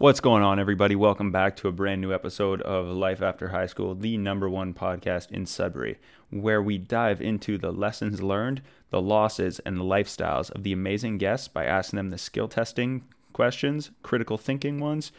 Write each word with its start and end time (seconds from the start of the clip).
What's 0.00 0.20
going 0.20 0.44
on, 0.44 0.60
everybody? 0.60 0.94
Welcome 0.94 1.32
back 1.32 1.56
to 1.56 1.66
a 1.66 1.72
brand 1.72 2.00
new 2.00 2.14
episode 2.14 2.62
of 2.62 2.86
Life 2.86 3.20
After 3.20 3.48
High 3.48 3.66
School, 3.66 3.96
the 3.96 4.16
number 4.16 4.48
one 4.48 4.72
podcast 4.72 5.32
in 5.32 5.44
Sudbury, 5.44 5.98
where 6.30 6.62
we 6.62 6.78
dive 6.78 7.20
into 7.20 7.58
the 7.58 7.72
lessons 7.72 8.22
learned, 8.22 8.62
the 8.90 9.02
losses, 9.02 9.58
and 9.66 9.76
the 9.76 9.82
lifestyles 9.82 10.52
of 10.52 10.62
the 10.62 10.72
amazing 10.72 11.18
guests 11.18 11.48
by 11.48 11.64
asking 11.64 11.96
them 11.96 12.10
the 12.10 12.16
skill 12.16 12.46
testing 12.46 13.06
questions, 13.32 13.90
critical 14.04 14.38
thinking 14.38 14.78
ones, 14.78 15.10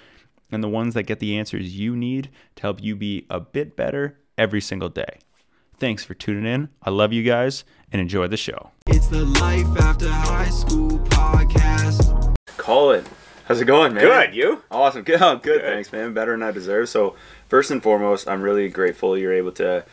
and 0.50 0.64
the 0.64 0.70
ones 0.70 0.94
that 0.94 1.04
get 1.04 1.20
the 1.20 1.38
answers 1.38 1.78
you 1.78 1.94
need 1.94 2.30
to 2.56 2.62
help 2.62 2.82
you 2.82 2.96
be 2.96 3.26
a 3.30 3.42
bit 3.42 3.76
better 3.76 4.18
every 4.38 4.62
single 4.62 4.88
day. 4.88 5.20
Thanks 5.76 6.06
for 6.06 6.14
tuning 6.14 6.46
in. 6.46 6.70
I 6.84 6.92
love 6.92 7.12
you 7.12 7.24
guys 7.24 7.66
and 7.92 8.00
enjoy 8.02 8.28
the 8.28 8.38
show. 8.38 8.72
It's 8.88 9.08
the 9.08 9.26
Life 9.26 9.82
After 9.82 10.08
High 10.08 10.48
School 10.48 11.00
podcast. 11.00 12.34
Colin, 12.56 13.04
how's 13.50 13.60
it 13.60 13.66
going, 13.66 13.94
man? 13.94 14.04
Good, 14.06 14.34
you? 14.36 14.64
Awesome. 14.72 15.02
Good. 15.04 15.22
Oh, 15.22 15.36
good. 15.36 15.60
Good. 15.60 15.62
Thanks, 15.64 15.92
man. 15.92 16.14
Better 16.14 16.32
than 16.32 16.44
I 16.44 16.52
deserve. 16.52 16.88
So, 16.88 17.16
first 17.50 17.72
and 17.72 17.84
foremost, 17.84 18.30
I'm 18.30 18.42
really 18.42 18.70
grateful 18.70 19.18
you're 19.18 19.34
able 19.34 19.52
to 19.54 19.84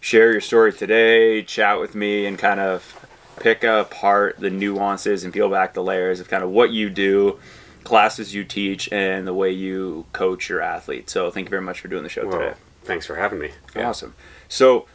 share 0.00 0.32
your 0.32 0.40
story 0.40 0.72
today, 0.72 1.42
chat 1.42 1.78
with 1.78 1.94
me, 1.94 2.26
and 2.26 2.36
kind 2.38 2.58
of 2.58 3.06
pick 3.38 3.62
apart 3.62 4.40
the 4.40 4.50
nuances 4.50 5.22
and 5.22 5.32
peel 5.32 5.48
back 5.48 5.74
the 5.74 5.82
layers 5.82 6.18
of 6.18 6.28
kind 6.28 6.42
of 6.42 6.50
what 6.50 6.70
you 6.70 6.90
do, 6.90 7.38
classes 7.84 8.34
you 8.34 8.42
teach, 8.44 8.90
and 8.90 9.26
the 9.26 9.34
way 9.34 9.50
you 9.52 10.06
coach 10.12 10.48
your 10.48 10.60
athletes. 10.62 11.12
So, 11.12 11.30
thank 11.30 11.46
you 11.46 11.50
very 11.50 11.62
much 11.62 11.80
for 11.80 11.88
doing 11.88 12.02
the 12.02 12.08
show 12.08 12.26
Well, 12.26 12.38
today. 12.38 12.54
thanks 12.82 13.06
for 13.06 13.16
having 13.16 13.38
me. 13.38 13.50
Awesome. 13.76 14.14
So, 14.48 14.86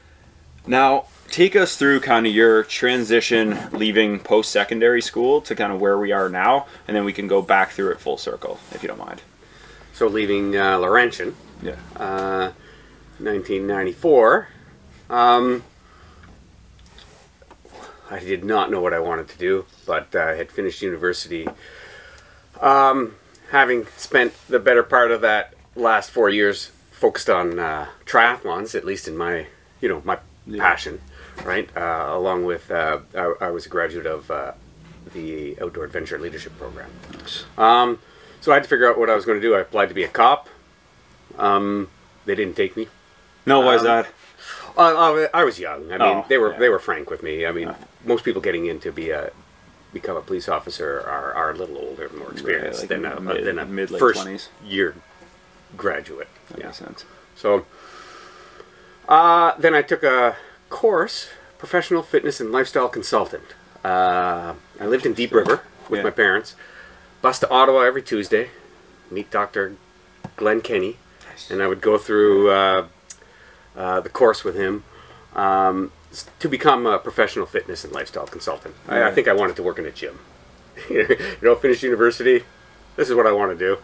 now 0.65 1.05
take 1.29 1.55
us 1.55 1.75
through 1.75 1.99
kind 2.01 2.25
of 2.27 2.33
your 2.33 2.63
transition 2.63 3.57
leaving 3.71 4.19
post 4.19 4.51
secondary 4.51 5.01
school 5.01 5.41
to 5.41 5.55
kind 5.55 5.71
of 5.71 5.79
where 5.81 5.97
we 5.97 6.11
are 6.11 6.29
now, 6.29 6.65
and 6.87 6.95
then 6.95 7.05
we 7.05 7.13
can 7.13 7.27
go 7.27 7.41
back 7.41 7.71
through 7.71 7.91
it 7.91 7.99
full 7.99 8.17
circle, 8.17 8.59
if 8.73 8.81
you 8.83 8.87
don't 8.87 8.99
mind. 8.99 9.21
So 9.93 10.07
leaving 10.07 10.55
uh, 10.55 10.77
Laurentian, 10.79 11.35
Yeah. 11.61 11.75
uh, 11.95 12.51
1994, 13.19 14.47
um, 15.09 15.63
I 18.09 18.19
did 18.19 18.43
not 18.45 18.71
know 18.71 18.79
what 18.79 18.93
I 18.93 18.99
wanted 18.99 19.27
to 19.29 19.37
do, 19.37 19.65
but 19.85 20.15
uh, 20.15 20.19
I 20.19 20.35
had 20.35 20.51
finished 20.51 20.81
university. 20.81 21.47
Um, 22.61 23.15
having 23.51 23.85
spent 23.97 24.33
the 24.47 24.59
better 24.59 24.83
part 24.83 25.11
of 25.11 25.21
that 25.21 25.53
last 25.75 26.11
four 26.11 26.29
years 26.29 26.71
focused 26.91 27.29
on 27.29 27.59
uh, 27.59 27.87
triathlons, 28.05 28.75
at 28.75 28.85
least 28.85 29.07
in 29.07 29.17
my, 29.17 29.47
you 29.81 29.89
know, 29.89 30.01
my 30.05 30.17
passion, 30.57 31.01
right? 31.43 31.69
Uh, 31.75 32.07
along 32.11 32.45
with, 32.45 32.69
uh, 32.71 32.99
I, 33.15 33.33
I 33.41 33.49
was 33.51 33.65
a 33.65 33.69
graduate 33.69 34.05
of 34.05 34.29
uh, 34.31 34.51
the 35.13 35.57
Outdoor 35.61 35.85
Adventure 35.85 36.19
Leadership 36.19 36.57
Program. 36.57 36.89
Um, 37.57 37.99
so 38.41 38.51
I 38.51 38.55
had 38.55 38.63
to 38.63 38.69
figure 38.69 38.89
out 38.89 38.97
what 38.97 39.09
I 39.09 39.15
was 39.15 39.25
going 39.25 39.37
to 39.39 39.41
do. 39.41 39.55
I 39.55 39.59
applied 39.59 39.87
to 39.89 39.95
be 39.95 40.03
a 40.03 40.07
cop. 40.07 40.47
Um, 41.37 41.89
they 42.25 42.35
didn't 42.35 42.55
take 42.55 42.75
me. 42.75 42.87
No, 43.45 43.61
why 43.61 43.75
is 43.75 43.81
Um, 43.81 43.87
that? 43.87 44.07
Uh, 44.77 45.27
I 45.33 45.43
was 45.43 45.59
young. 45.59 45.85
I 45.91 45.97
mean, 45.97 46.01
Oh, 46.01 46.25
they 46.29 46.37
were 46.37 46.51
yeah. 46.51 46.59
they 46.59 46.69
were 46.69 46.77
frank 46.79 47.09
with 47.09 47.23
me. 47.23 47.45
I 47.47 47.51
mean, 47.51 47.73
most 48.05 48.23
people 48.23 48.41
getting 48.41 48.67
in 48.67 48.79
to 48.81 48.91
be 48.91 49.09
a 49.09 49.31
become 49.91 50.15
a 50.17 50.21
police 50.21 50.47
officer 50.47 50.99
are, 50.99 51.33
are 51.33 51.51
a 51.51 51.55
little 51.55 51.77
older, 51.77 52.09
more 52.15 52.31
experienced 52.31 52.81
like 52.81 52.89
than 52.89 53.05
a 53.05 53.19
mid, 53.19 53.43
than 53.45 53.57
a 53.57 53.65
mid 53.65 53.89
first 53.89 54.25
20s. 54.25 54.49
year 54.63 54.93
graduate. 55.75 56.27
That 56.49 56.59
Yeah. 56.59 56.65
makes 56.67 56.77
sense. 56.77 57.05
So, 57.35 57.65
uh, 59.09 59.53
then 59.57 59.73
I 59.73 59.81
took 59.81 60.03
a 60.03 60.35
course, 60.69 61.29
professional 61.57 62.03
fitness 62.03 62.39
and 62.39 62.51
lifestyle 62.51 62.89
consultant. 62.89 63.43
Uh, 63.83 64.53
I 64.79 64.85
lived 64.85 65.05
in 65.05 65.13
Deep 65.13 65.33
River 65.33 65.61
with 65.89 65.99
Yeah. 65.99 66.03
my 66.03 66.11
parents. 66.11 66.55
Bus 67.21 67.39
to 67.39 67.49
Ottawa 67.49 67.81
every 67.81 68.01
Tuesday, 68.01 68.49
meet 69.09 69.31
Dr. 69.31 69.75
Glenn 70.35 70.61
Kenny, 70.61 70.97
and 71.49 71.61
I 71.63 71.67
would 71.67 71.81
go 71.81 71.97
through 71.97 72.51
uh, 72.51 72.87
uh, 73.75 73.99
the 74.01 74.09
course 74.09 74.43
with 74.43 74.55
him 74.55 74.83
um, 75.35 75.91
to 76.39 76.49
become 76.49 76.85
a 76.85 76.99
professional 76.99 77.45
fitness 77.45 77.83
and 77.83 77.93
lifestyle 77.93 78.27
consultant. 78.27 78.75
I, 78.87 79.03
I 79.03 79.11
think 79.11 79.27
I 79.27 79.33
wanted 79.33 79.55
to 79.57 79.63
work 79.63 79.79
in 79.79 79.85
a 79.85 79.91
gym. 79.91 80.19
you 80.89 81.07
know, 81.41 81.55
finish 81.55 81.81
university. 81.83 82.43
This 82.95 83.09
is 83.09 83.15
what 83.15 83.25
I 83.25 83.31
want 83.31 83.57
to 83.57 83.65
do. 83.65 83.77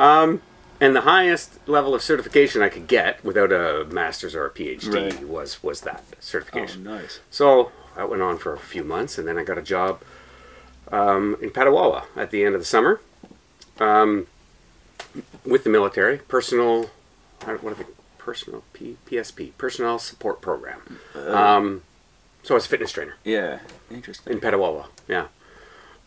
Um, 0.00 0.42
and 0.82 0.94
the 0.96 1.02
highest 1.02 1.66
level 1.68 1.94
of 1.94 2.02
certification 2.02 2.60
I 2.62 2.68
could 2.68 2.86
get 2.88 3.24
without 3.24 3.52
a 3.52 3.84
master's 3.90 4.34
or 4.34 4.44
a 4.46 4.50
PhD 4.50 4.92
Right. 4.92 5.26
was 5.26 5.62
was 5.62 5.80
that 5.82 6.02
certification. 6.20 6.82
nice. 6.84 7.20
So 7.30 7.70
that 7.96 8.10
went 8.10 8.22
on 8.22 8.36
for 8.38 8.52
a 8.52 8.58
few 8.58 8.84
months, 8.84 9.16
and 9.18 9.26
then 9.28 9.38
I 9.38 9.44
got 9.44 9.58
a 9.58 9.62
job 9.62 10.02
um, 10.90 11.36
in 11.40 11.50
Petawawa 11.50 12.04
at 12.16 12.30
the 12.30 12.44
end 12.44 12.54
of 12.54 12.60
the 12.60 12.64
summer 12.66 13.00
um, 13.80 14.26
with 15.44 15.64
the 15.64 15.70
military, 15.70 16.18
personal. 16.18 16.90
I 17.42 17.46
don't- 17.46 17.62
What 17.62 17.78
they? 17.78 17.84
Personal 18.18 18.62
P, 18.72 18.96
PSP, 19.06 19.50
Personnel 19.58 19.98
Support 19.98 20.40
Program. 20.40 20.80
Um, 21.16 21.82
so 22.44 22.54
I 22.54 22.56
was 22.56 22.66
a 22.66 22.68
fitness 22.68 22.92
trainer 22.92 23.16
Yeah, 23.24 23.58
interesting. 23.90 24.32
in 24.34 24.40
Petawawa. 24.40 24.86
Yeah, 25.08 25.26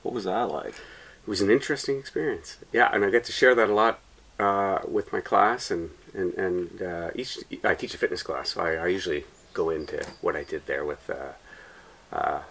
What 0.02 0.14
was 0.16 0.24
that 0.24 0.44
like? 0.50 0.76
it 0.76 1.28
was 1.28 1.42
an 1.42 1.50
interesting 1.52 2.00
experience. 2.00 2.58
Yeah, 2.72 2.90
and 2.94 3.04
I 3.04 3.10
get 3.10 3.26
to 3.26 3.34
share 3.34 3.54
that 3.56 3.70
a 3.70 3.74
lot 3.74 4.00
uh, 4.40 4.80
with 4.88 5.12
my 5.14 5.22
class, 5.22 5.72
and 5.72 5.92
and 6.14 6.34
and 6.34 6.82
uh, 6.82 7.10
each 7.16 7.40
I 7.64 7.76
teach 7.76 7.94
a 7.94 7.98
fitness 7.98 8.24
class, 8.24 8.50
so 8.50 8.62
I, 8.62 8.76
I 8.76 8.88
usually 8.88 9.26
go 9.54 9.70
into 9.70 10.06
what 10.22 10.36
I 10.36 10.44
did 10.44 10.66
there 10.66 10.84
with 10.84 11.10
uh, 11.10 12.16
uh, 12.16 12.42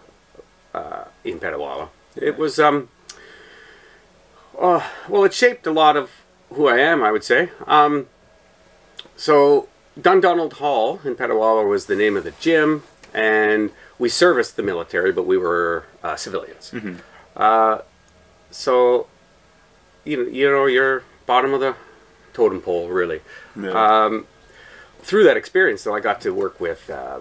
uh, 0.73 1.05
in 1.25 1.39
Petawawa. 1.39 1.89
It 2.17 2.39
was 2.39 2.59
um, 2.59 2.89
uh, 4.59 4.83
well, 5.09 5.25
it 5.25 5.35
shaped 5.35 5.67
a 5.67 5.73
lot 5.73 5.97
of 5.97 6.11
who 6.51 6.69
I 6.69 6.79
am, 6.79 7.03
I 7.03 7.11
would 7.13 7.25
say. 7.25 7.51
Um, 7.67 8.09
so 9.17 9.69
Dundonald 10.01 10.55
Hall 10.55 11.01
in 11.05 11.15
Petawawa 11.15 11.69
was 11.69 11.87
the 11.87 11.97
name 11.97 12.17
of 12.17 12.25
the 12.25 12.33
gym, 12.33 12.83
and 13.13 13.71
we 13.99 14.09
serviced 14.09 14.57
the 14.57 14.63
military, 14.63 15.13
but 15.13 15.27
we 15.27 15.37
were 15.37 15.85
uh, 16.03 16.17
civilians. 16.17 16.73
Uh, 17.37 17.79
so 18.51 19.07
you 20.05 20.17
know, 20.17 20.31
you 20.31 20.51
know, 20.51 20.67
you're 20.67 21.03
bottom 21.27 21.53
of 21.55 21.61
the 21.61 21.75
totem 22.33 22.61
pole, 22.61 22.89
really. 22.89 23.21
Um, 23.57 24.27
through 25.01 25.25
that 25.25 25.37
experience, 25.37 25.85
though, 25.85 25.95
I 25.95 26.01
got 26.01 26.21
to 26.23 26.31
work 26.33 26.61
with 26.61 26.89
uh, 26.91 27.21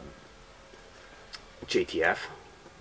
JTF, 1.67 2.17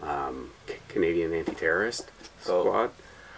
um, 0.03 0.51
C- 0.69 0.75
Canadian 0.89 1.33
Anti-Terrorist 1.33 2.11
Oh. 2.49 2.63
Squad. 2.63 2.91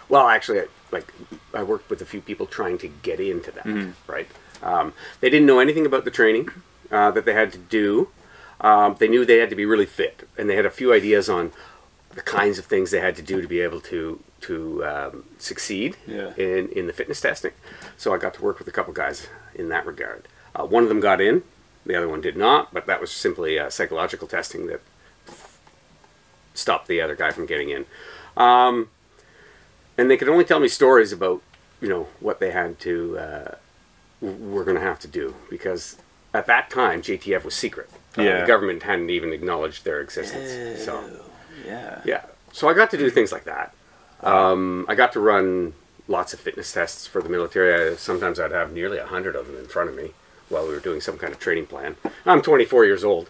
Well, 0.09 0.27
actually, 0.27 0.61
I, 0.61 0.65
like 0.91 1.11
I 1.53 1.63
worked 1.63 1.89
with 1.89 2.01
a 2.01 2.05
few 2.05 2.21
people 2.21 2.45
trying 2.45 2.77
to 2.79 2.87
get 2.87 3.19
into 3.19 3.51
that. 3.51 3.65
Right? 4.07 4.27
Um, 4.63 4.93
they 5.19 5.29
didn't 5.29 5.45
know 5.47 5.59
anything 5.59 5.85
about 5.85 6.05
the 6.05 6.11
training 6.11 6.49
uh, 6.91 7.11
that 7.11 7.25
they 7.25 7.33
had 7.33 7.51
to 7.53 7.57
do. 7.57 8.09
Um, 8.61 8.95
they 8.99 9.07
knew 9.07 9.25
they 9.25 9.37
had 9.39 9.49
to 9.49 9.55
be 9.55 9.65
really 9.65 9.85
fit, 9.85 10.27
and 10.37 10.49
they 10.49 10.55
had 10.55 10.65
a 10.65 10.69
few 10.71 10.93
ideas 10.93 11.29
on 11.29 11.51
the 12.11 12.21
kinds 12.21 12.57
of 12.57 12.65
things 12.65 12.91
they 12.91 12.99
had 13.01 13.15
to 13.17 13.21
do 13.21 13.41
to 13.41 13.47
be 13.47 13.59
able 13.61 13.81
to 13.81 14.21
to 14.47 14.85
um, 14.85 15.23
succeed 15.37 15.97
Yeah. 16.07 16.33
in 16.37 16.69
in 16.69 16.87
the 16.87 16.93
fitness 16.93 17.21
testing. 17.21 17.51
So 17.97 18.13
I 18.13 18.17
got 18.17 18.33
to 18.35 18.41
work 18.41 18.59
with 18.59 18.67
a 18.67 18.71
couple 18.71 18.93
guys 18.93 19.27
in 19.53 19.69
that 19.69 19.85
regard. 19.85 20.27
Uh, 20.55 20.65
one 20.65 20.83
of 20.83 20.89
them 20.89 20.99
got 20.99 21.19
in, 21.21 21.43
the 21.85 21.95
other 21.95 22.07
one 22.07 22.21
did 22.21 22.37
not, 22.37 22.73
but 22.73 22.85
that 22.87 22.99
was 23.01 23.11
simply 23.11 23.59
uh, 23.59 23.69
psychological 23.69 24.27
testing 24.27 24.67
that 24.67 24.81
stopped 26.53 26.87
the 26.87 27.01
other 27.01 27.15
guy 27.15 27.31
from 27.31 27.45
getting 27.45 27.69
in. 27.69 27.85
Um, 28.37 28.89
and 29.97 30.09
they 30.09 30.17
could 30.17 30.29
only 30.29 30.45
tell 30.45 30.59
me 30.59 30.67
stories 30.67 31.11
about 31.11 31.41
you 31.81 31.89
know 31.89 32.07
what 32.19 32.39
they 32.39 32.51
had 32.51 32.79
to 32.79 33.17
uh, 33.17 33.55
were 34.21 34.63
going 34.63 34.77
to 34.77 34.81
have 34.83 34.99
to 34.99 35.07
do 35.07 35.35
because 35.49 35.97
at 36.33 36.45
that 36.47 36.69
time 36.69 37.01
JTF 37.01 37.43
was 37.43 37.53
secret. 37.55 37.89
Uh, 38.17 38.21
Yeah. 38.21 38.41
the 38.41 38.47
government 38.47 38.83
hadn't 38.83 39.09
even 39.09 39.33
acknowledged 39.33 39.83
their 39.83 39.99
existence. 40.01 40.81
So. 40.83 40.93
Yeah. 41.65 42.01
Yeah. 42.05 42.21
So 42.53 42.69
I 42.69 42.73
got 42.73 42.89
to 42.91 42.97
do 42.97 43.09
things 43.09 43.31
like 43.33 43.43
that. 43.45 43.73
Um, 44.25 44.85
I 44.87 44.95
got 44.95 45.13
to 45.13 45.19
run 45.19 45.73
lots 46.07 46.33
of 46.33 46.39
fitness 46.39 46.71
tests 46.73 47.07
for 47.07 47.21
the 47.21 47.29
military. 47.29 47.91
I, 47.91 47.95
sometimes 47.95 48.39
I'd 48.39 48.51
have 48.51 48.71
nearly 48.73 48.97
a 48.97 49.05
hundred 49.05 49.35
of 49.35 49.47
them 49.47 49.57
in 49.57 49.65
front 49.67 49.89
of 49.89 49.95
me 49.95 50.11
while 50.49 50.67
we 50.67 50.73
were 50.73 50.79
doing 50.79 51.01
some 51.01 51.17
kind 51.17 51.33
of 51.33 51.39
training 51.39 51.65
plan. 51.67 51.95
I'm 52.25 52.41
24 52.41 52.85
years 52.85 53.03
old. 53.03 53.29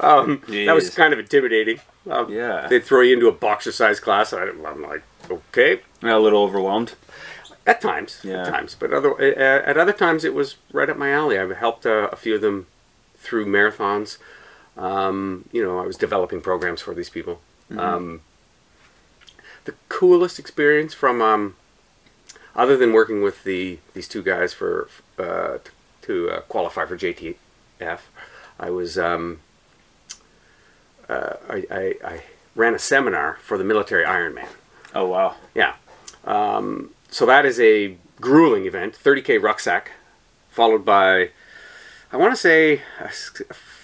Um, 0.00 0.42
that 0.48 0.74
was 0.74 0.90
kind 0.90 1.12
of 1.12 1.18
intimidating. 1.18 1.80
Um, 2.10 2.30
Yeah. 2.30 2.66
They'd 2.68 2.82
throw 2.84 3.00
you 3.02 3.14
into 3.14 3.28
a 3.28 3.32
boxercise 3.32 4.00
class. 4.00 4.32
And 4.32 4.42
I, 4.66 4.70
I'm 4.70 4.82
like, 4.82 5.02
okay. 5.30 5.80
A 6.02 6.18
little 6.18 6.42
overwhelmed. 6.42 6.94
At 7.66 7.80
times, 7.80 8.20
Yeah. 8.22 8.42
at 8.42 8.48
times, 8.48 8.76
but 8.78 8.92
other 8.92 9.18
at 9.22 9.78
other 9.78 9.94
times 9.94 10.22
it 10.22 10.34
was 10.34 10.56
right 10.70 10.90
up 10.90 10.98
my 10.98 11.10
alley. 11.10 11.38
I've 11.38 11.56
helped 11.56 11.86
uh, 11.86 12.10
a 12.12 12.16
few 12.16 12.34
of 12.34 12.42
them 12.42 12.66
through 13.16 13.46
marathons. 13.46 14.18
Um, 14.76 15.48
you 15.50 15.62
know, 15.64 15.78
I 15.78 15.86
was 15.86 15.96
developing 15.96 16.42
programs 16.42 16.82
for 16.82 16.92
these 16.92 17.08
people. 17.08 17.40
Um, 17.78 18.20
the 19.64 19.74
coolest 19.88 20.38
experience 20.38 20.94
from, 20.94 21.20
um, 21.22 21.56
other 22.54 22.76
than 22.76 22.92
working 22.92 23.22
with 23.22 23.44
the 23.44 23.78
these 23.94 24.08
two 24.08 24.22
guys 24.22 24.52
for 24.52 24.88
uh, 25.18 25.58
to 26.02 26.30
uh, 26.30 26.40
qualify 26.42 26.84
for 26.84 26.96
JTF, 26.96 28.00
I 28.60 28.70
was 28.70 28.98
um, 28.98 29.40
uh, 31.08 31.34
I, 31.48 31.66
I, 31.70 31.94
I 32.04 32.22
ran 32.54 32.74
a 32.74 32.78
seminar 32.78 33.38
for 33.42 33.58
the 33.58 33.64
military 33.64 34.04
Ironman. 34.04 34.48
Oh 34.94 35.06
wow. 35.06 35.36
Yeah. 35.54 35.74
Um, 36.24 36.90
so 37.10 37.26
that 37.26 37.44
is 37.44 37.60
a 37.60 37.96
grueling 38.20 38.66
event, 38.66 38.98
30k 39.02 39.42
rucksack, 39.42 39.92
followed 40.50 40.84
by, 40.84 41.30
I 42.12 42.16
want 42.16 42.32
to 42.32 42.36
say, 42.36 42.82
a 43.00 43.10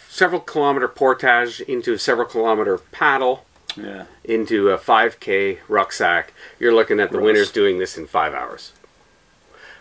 several 0.09 0.41
kilometer 0.41 0.89
portage 0.89 1.61
into 1.61 1.93
a 1.93 1.99
several 1.99 2.27
kilometer 2.27 2.79
paddle 2.79 3.45
Yeah. 3.77 4.05
into 4.25 4.71
a 4.71 4.79
5k 4.79 5.59
rucksack. 5.69 6.33
You're 6.59 6.75
looking 6.75 7.01
at 7.01 7.11
the 7.11 7.19
Gross. 7.19 7.25
winners 7.27 7.51
doing 7.53 7.79
this 7.79 7.97
in 7.97 8.07
five 8.07 8.35
hours. 8.35 8.73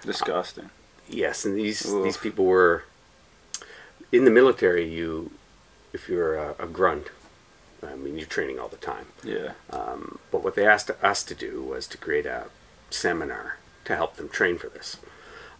Disgusting. 0.03 0.65
Uh, 0.65 0.69
yes, 1.07 1.45
and 1.45 1.57
these 1.57 1.85
Oof. 1.85 2.03
these 2.03 2.17
people 2.17 2.45
were 2.45 2.83
in 4.11 4.25
the 4.25 4.31
military. 4.31 4.87
You, 4.89 5.31
if 5.93 6.07
you're 6.07 6.35
a, 6.35 6.55
a 6.59 6.67
grunt, 6.67 7.07
I 7.85 7.95
mean, 7.95 8.17
you're 8.17 8.27
training 8.27 8.59
all 8.59 8.67
the 8.69 8.77
time. 8.77 9.07
Yeah. 9.23 9.53
Um, 9.69 10.19
but 10.31 10.43
what 10.43 10.55
they 10.55 10.65
asked 10.65 10.89
us 11.03 11.23
to 11.23 11.35
do 11.35 11.61
was 11.63 11.87
to 11.87 11.97
create 11.97 12.25
a 12.25 12.45
seminar 12.89 13.57
to 13.85 13.95
help 13.95 14.15
them 14.15 14.29
train 14.29 14.57
for 14.57 14.67
this. 14.69 14.97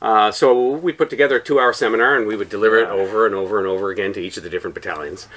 Uh, 0.01 0.31
so 0.31 0.71
we 0.71 0.93
put 0.93 1.09
together 1.09 1.35
a 1.37 1.43
two-hour 1.43 1.73
seminar, 1.73 2.15
and 2.15 2.25
we 2.25 2.35
would 2.35 2.49
deliver 2.49 2.77
it 2.79 2.87
over 2.87 3.25
and 3.25 3.35
over 3.35 3.57
and 3.59 3.67
over 3.67 3.89
again 3.89 4.13
to 4.13 4.21
each 4.21 4.37
of 4.37 4.43
the 4.43 4.49
different 4.49 4.73
battalions. 4.73 5.27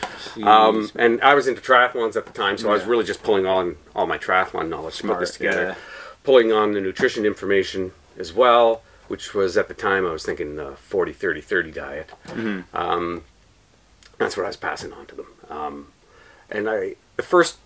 Um, 0.43 0.91
and 0.95 1.21
I 1.21 1.35
was 1.35 1.49
into 1.49 1.61
triathlons 1.61 2.15
at 2.17 2.27
the 2.27 2.33
time, 2.33 2.57
so 2.59 2.71
I 2.71 2.75
was 2.75 2.85
really 2.85 3.05
just 3.05 3.23
pulling 3.23 3.45
on 3.45 3.77
all 3.95 4.07
my 4.07 4.19
triathlon 4.19 4.69
knowledge 4.69 4.99
to 4.99 5.03
put 5.09 5.19
this 5.19 5.33
together. 5.33 5.63
yeah. 5.63 5.75
Pulling 6.23 6.53
on 6.53 6.73
the 6.73 6.81
nutrition 6.81 7.27
information 7.27 7.91
as 8.17 8.33
well, 8.33 8.83
which 9.09 9.35
was 9.35 9.57
at 9.57 9.67
the 9.67 9.75
time 9.75 10.07
I 10.07 10.13
was 10.13 10.25
thinking 10.25 10.55
the 10.55 10.77
40 10.77 11.13
30 11.13 11.41
30 11.41 11.71
diet. 11.73 12.11
Mm-hmm. 12.27 12.77
Um, 12.77 13.25
that's 14.19 14.37
what 14.37 14.45
I 14.45 14.47
was 14.47 14.57
passing 14.57 14.93
on 14.93 15.07
to 15.07 15.15
them. 15.17 15.27
Um, 15.51 15.93
and 16.49 16.71
I, 16.71 16.95
the 17.17 17.25
first 17.25 17.59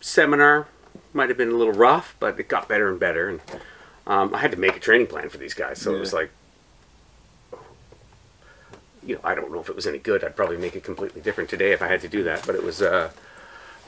seminar 0.00 0.66
might 1.14 1.28
have 1.28 1.38
been 1.38 1.50
a 1.50 1.54
little 1.56 1.72
rough, 1.72 2.16
but 2.18 2.40
it 2.40 2.48
got 2.48 2.68
better 2.68 2.90
and 2.90 2.98
better. 2.98 3.28
And 3.28 3.40
um, 4.12 4.34
I 4.34 4.38
had 4.38 4.50
to 4.50 4.58
make 4.58 4.76
a 4.76 4.80
training 4.80 5.06
plan 5.06 5.30
for 5.30 5.38
these 5.38 5.54
guys, 5.54 5.80
so 5.80 5.94
it 5.94 5.98
was 5.98 6.12
like, 6.12 6.30
you 9.02 9.14
know, 9.14 9.20
I 9.24 9.34
don't 9.34 9.50
know 9.50 9.60
if 9.60 9.70
it 9.70 9.74
was 9.74 9.86
any 9.86 9.96
good. 9.98 10.22
I'd 10.22 10.36
probably 10.36 10.58
make 10.58 10.76
it 10.76 10.84
completely 10.84 11.22
different 11.22 11.48
today 11.48 11.72
if 11.72 11.80
I 11.80 11.86
had 11.88 12.02
to 12.02 12.08
do 12.08 12.22
that. 12.24 12.44
But 12.46 12.54
it 12.54 12.62
was 12.62 12.82
uh, 12.82 13.10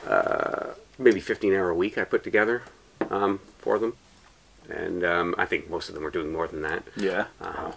uh, 0.09 0.71
maybe 0.99 1.21
15 1.21 1.53
hour 1.53 1.69
a 1.69 1.75
week 1.75 1.99
I 1.99 2.05
put 2.05 2.25
together 2.25 2.63
um, 3.11 3.41
for 3.59 3.79
them, 3.79 3.97
and 4.71 5.05
um, 5.05 5.35
I 5.37 5.45
think 5.45 5.69
most 5.69 5.91
of 5.91 5.95
them 5.95 6.03
were 6.05 6.11
doing 6.11 6.33
more 6.33 6.49
than 6.49 6.63
that. 6.63 6.85
Yeah. 6.97 7.27
Uh, 7.39 7.73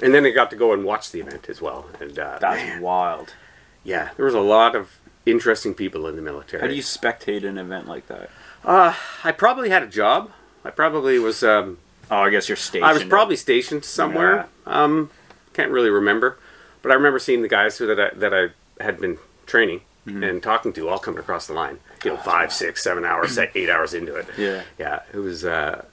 and 0.00 0.14
then 0.14 0.24
I 0.24 0.30
got 0.30 0.50
to 0.50 0.56
go 0.56 0.72
and 0.72 0.84
watch 0.84 1.10
the 1.10 1.18
event 1.20 1.48
as 1.48 1.60
well. 1.60 1.86
And 2.00 2.16
uh, 2.16 2.38
That's 2.40 2.62
man, 2.62 2.80
wild. 2.82 3.34
yeah, 3.82 4.10
there 4.16 4.26
was 4.26 4.34
a 4.34 4.40
lot 4.40 4.76
of 4.76 5.00
interesting 5.26 5.74
people 5.74 6.06
in 6.06 6.14
the 6.14 6.22
military. 6.22 6.60
How 6.60 6.68
do 6.68 6.74
you 6.74 6.82
spectate 6.82 7.44
an 7.44 7.58
event 7.58 7.88
like 7.88 8.06
that? 8.06 8.30
Uh, 8.64 8.94
I 9.24 9.32
probably 9.32 9.70
had 9.70 9.82
a 9.82 9.88
job. 9.88 10.30
I 10.64 10.70
probably 10.70 11.18
was. 11.18 11.42
Um, 11.42 11.78
Oh, 12.12 12.22
I 12.22 12.30
guess 12.30 12.48
you're 12.48 12.56
stationed. 12.56 12.84
I 12.90 12.92
was 12.92 13.04
probably 13.04 13.36
stationed 13.36 13.84
somewhere. 13.84 14.48
Yeah. 14.66 14.82
Um, 14.82 15.10
can't 15.52 15.70
really 15.70 15.90
remember, 15.90 16.38
but 16.82 16.90
I 16.90 16.96
remember 16.96 17.20
seeing 17.20 17.40
the 17.42 17.46
guys 17.48 17.78
who 17.78 17.86
that 17.86 18.00
I, 18.00 18.10
that 18.16 18.34
I 18.34 18.82
had 18.82 18.98
been 19.00 19.18
training 19.46 19.82
Mm-hmm. 20.06 20.22
and 20.24 20.42
talking 20.42 20.72
to 20.72 20.88
all 20.88 20.98
coming 20.98 21.20
across 21.20 21.46
the 21.46 21.52
line. 21.52 21.78
You 22.04 22.12
know, 22.12 22.16
five, 22.16 22.54
six, 22.54 22.82
seven 22.82 23.04
hours, 23.04 23.38
eight 23.54 23.68
hours 23.68 23.92
into 23.92 24.14
it. 24.16 24.26
Yeah. 24.38 24.62
yeah, 24.78 25.00
it 25.12 25.18
was 25.18 25.44
uh, 25.44 25.84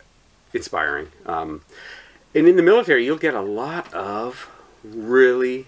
inspiring. 0.54 1.10
Um, 1.26 1.62
and 2.34 2.48
in 2.48 2.56
the 2.56 2.64
military, 2.64 3.04
you'll 3.04 3.18
get 3.18 3.34
a 3.34 3.42
lot 3.42 3.94
of 3.94 4.50
really 4.82 5.68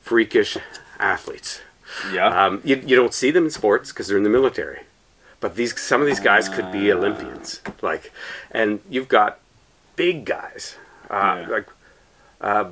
freakish 0.00 0.58
athletes. 0.98 1.60
Yeah. 2.12 2.26
Um, 2.46 2.60
you, 2.62 2.76
you 2.86 2.94
don't 2.94 3.14
see 3.14 3.30
them 3.30 3.44
in 3.46 3.50
sports 3.50 3.90
because 3.90 4.08
they're 4.08 4.18
in 4.18 4.22
the 4.22 4.28
military, 4.30 4.82
but 5.40 5.54
these 5.56 5.78
some 5.80 6.00
of 6.00 6.06
these 6.06 6.20
guys 6.20 6.48
could 6.48 6.70
be 6.72 6.92
Olympians. 6.92 7.60
Like, 7.82 8.12
and 8.50 8.80
you've 8.90 9.08
got 9.08 9.38
big 9.96 10.24
guys, 10.24 10.76
uh, 11.10 11.38
Yeah. 11.42 11.46
like, 11.48 11.66
uh, 12.40 12.64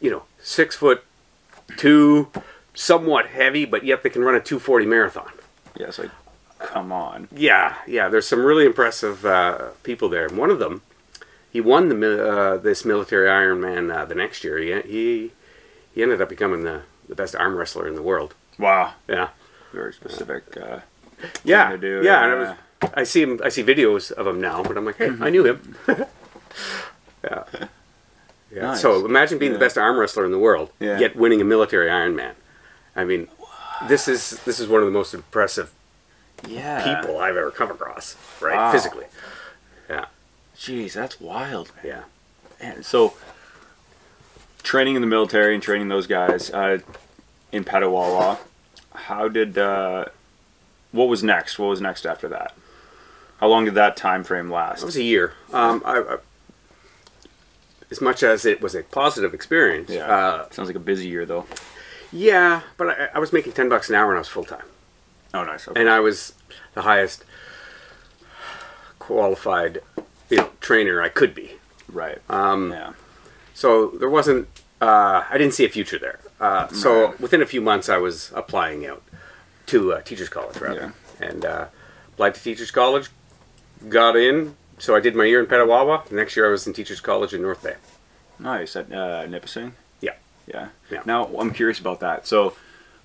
you 0.00 0.10
know, 0.10 0.22
six 0.40 0.76
foot 0.76 1.04
two, 1.76 2.28
somewhat 2.74 3.26
heavy, 3.26 3.64
but 3.64 3.84
yet 3.84 4.02
they 4.02 4.10
can 4.10 4.22
run 4.22 4.34
a 4.34 4.40
two 4.40 4.58
forty 4.58 4.86
marathon. 4.86 5.30
yeah. 5.76 5.86
It's 5.86 5.98
like, 5.98 6.10
come 6.58 6.92
on. 6.92 7.28
Yeah, 7.34 7.76
yeah. 7.86 8.08
There's 8.08 8.26
some 8.26 8.44
really 8.44 8.66
impressive 8.66 9.24
uh, 9.24 9.68
people 9.82 10.08
there. 10.08 10.26
And 10.26 10.36
one 10.36 10.50
of 10.50 10.58
them, 10.58 10.82
he 11.52 11.60
won 11.60 11.88
the 11.88 12.28
uh, 12.28 12.56
this 12.58 12.84
military 12.84 13.28
Ironman 13.28 13.94
uh, 13.94 14.04
the 14.04 14.14
next 14.14 14.44
year. 14.44 14.58
He, 14.58 14.80
he 14.90 15.32
he 15.94 16.02
ended 16.02 16.20
up 16.20 16.28
becoming 16.28 16.62
the, 16.64 16.82
the 17.08 17.14
best 17.14 17.34
arm 17.34 17.56
wrestler 17.56 17.86
in 17.88 17.94
the 17.94 18.02
world. 18.02 18.34
Wow. 18.58 18.94
Yeah. 19.08 19.28
Very 19.72 19.92
specific. 19.92 20.56
Uh, 20.56 20.80
yeah, 21.44 21.76
do, 21.76 22.02
yeah. 22.04 22.24
And 22.24 22.32
I 22.32 22.42
yeah. 22.42 22.56
was, 22.82 22.90
I 22.94 23.04
see 23.04 23.22
him. 23.22 23.40
I 23.44 23.48
see 23.48 23.62
videos 23.62 24.10
of 24.12 24.26
him 24.26 24.40
now, 24.40 24.62
but 24.62 24.76
I'm 24.76 24.84
like, 24.84 24.96
hey, 24.96 25.10
I 25.20 25.30
knew 25.30 25.44
him. 25.44 25.76
yeah, 25.88 27.44
yeah. 28.50 28.62
Nice. 28.62 28.80
So 28.80 29.04
imagine 29.04 29.38
being 29.38 29.52
the 29.52 29.58
best 29.58 29.76
arm 29.78 29.98
wrestler 29.98 30.24
in 30.24 30.32
the 30.32 30.38
world, 30.38 30.70
Yeah. 30.80 30.98
yet 30.98 31.16
winning 31.16 31.40
a 31.40 31.44
military 31.44 31.88
Ironman. 31.88 32.32
I 32.96 33.04
mean, 33.04 33.28
this 33.88 34.08
is 34.08 34.42
this 34.44 34.58
is 34.60 34.68
one 34.68 34.80
of 34.80 34.86
the 34.86 34.92
most 34.92 35.14
impressive 35.14 35.72
yeah. 36.48 37.00
people 37.00 37.18
I've 37.18 37.36
ever 37.36 37.50
come 37.50 37.70
across, 37.70 38.16
right? 38.40 38.56
Wow. 38.56 38.72
Physically. 38.72 39.06
Yeah, 39.88 40.06
Jeez, 40.56 40.92
that's 40.92 41.20
wild. 41.20 41.72
yeah. 41.84 42.02
Man, 42.62 42.82
so 42.82 43.14
training 44.62 44.94
in 44.94 45.00
the 45.00 45.08
military 45.08 45.54
and 45.54 45.62
training 45.62 45.88
those 45.88 46.06
guys 46.06 46.50
uh, 46.50 46.78
in 47.52 47.64
Petawawa, 47.64 48.38
how 48.94 49.28
did 49.28 49.56
uh, 49.58 50.06
what 50.92 51.08
was 51.08 51.22
next? 51.22 51.58
What 51.58 51.66
was 51.68 51.80
next 51.80 52.04
after 52.06 52.28
that? 52.28 52.54
How 53.38 53.48
long 53.48 53.64
did 53.64 53.74
that 53.74 53.96
time 53.96 54.22
frame 54.24 54.50
last? 54.50 54.82
It 54.82 54.86
was 54.86 54.96
a 54.96 55.02
year. 55.02 55.32
Um, 55.52 55.82
I, 55.84 55.98
I, 55.98 56.16
as 57.90 58.00
much 58.00 58.22
as 58.22 58.44
it 58.44 58.60
was 58.60 58.74
a 58.74 58.82
positive 58.82 59.32
experience, 59.34 59.90
yeah, 59.90 60.06
uh, 60.06 60.50
sounds 60.50 60.68
like 60.68 60.76
a 60.76 60.80
busy 60.80 61.08
year 61.08 61.24
though. 61.26 61.46
yeah. 62.12 62.60
But 62.76 62.88
I, 62.88 63.08
I 63.14 63.18
was 63.18 63.32
making 63.32 63.52
ten 63.52 63.68
bucks 63.68 63.88
an 63.88 63.94
hour 63.94 64.08
when 64.08 64.16
I 64.16 64.20
was 64.20 64.28
full 64.28 64.44
time. 64.44 64.66
Oh, 65.32 65.44
nice. 65.44 65.66
Okay. 65.68 65.80
and 65.80 65.88
I 65.88 66.00
was 66.00 66.34
the 66.74 66.82
highest 66.82 67.24
qualified, 68.98 69.80
you 70.28 70.36
know, 70.38 70.50
trainer 70.60 71.00
I 71.02 71.08
could 71.08 71.34
be. 71.34 71.52
right. 71.88 72.18
Um, 72.28 72.72
yeah. 72.72 72.92
So 73.54 73.88
there 73.88 74.08
wasn't. 74.10 74.48
Uh, 74.80 75.24
I 75.28 75.36
didn't 75.38 75.54
see 75.54 75.64
a 75.64 75.68
future 75.68 75.98
there. 75.98 76.20
Uh, 76.40 76.68
so 76.68 77.06
Right. 77.08 77.20
within 77.20 77.42
a 77.42 77.46
few 77.46 77.60
months, 77.60 77.88
I 77.90 77.98
was 77.98 78.32
applying 78.34 78.86
out 78.86 79.02
to 79.70 79.94
uh, 79.94 80.00
teachers 80.02 80.28
college, 80.28 80.58
rather, 80.58 80.92
and 81.20 81.44
uh, 81.44 81.66
applied 82.08 82.34
to 82.34 82.42
teachers 82.42 82.70
college. 82.70 83.08
Got 83.88 84.16
in. 84.16 84.56
So 84.78 84.96
I 84.96 85.00
did 85.00 85.14
my 85.14 85.24
year 85.24 85.40
in 85.40 85.46
Petawawa. 85.46 86.06
The 86.06 86.14
next 86.14 86.36
year, 86.36 86.46
I 86.46 86.50
was 86.50 86.66
in 86.66 86.72
teachers 86.72 87.00
college 87.00 87.32
in 87.34 87.42
North 87.42 87.62
Bay. 87.62 87.76
Nice 88.38 88.76
at 88.76 88.92
uh, 88.92 89.26
Nipissing. 89.26 89.72
Yeah. 90.00 90.14
Yeah. 90.46 90.68
Yeah. 90.90 91.02
Now 91.04 91.26
I'm 91.38 91.52
curious 91.52 91.78
about 91.78 92.00
that. 92.00 92.26
So, 92.26 92.54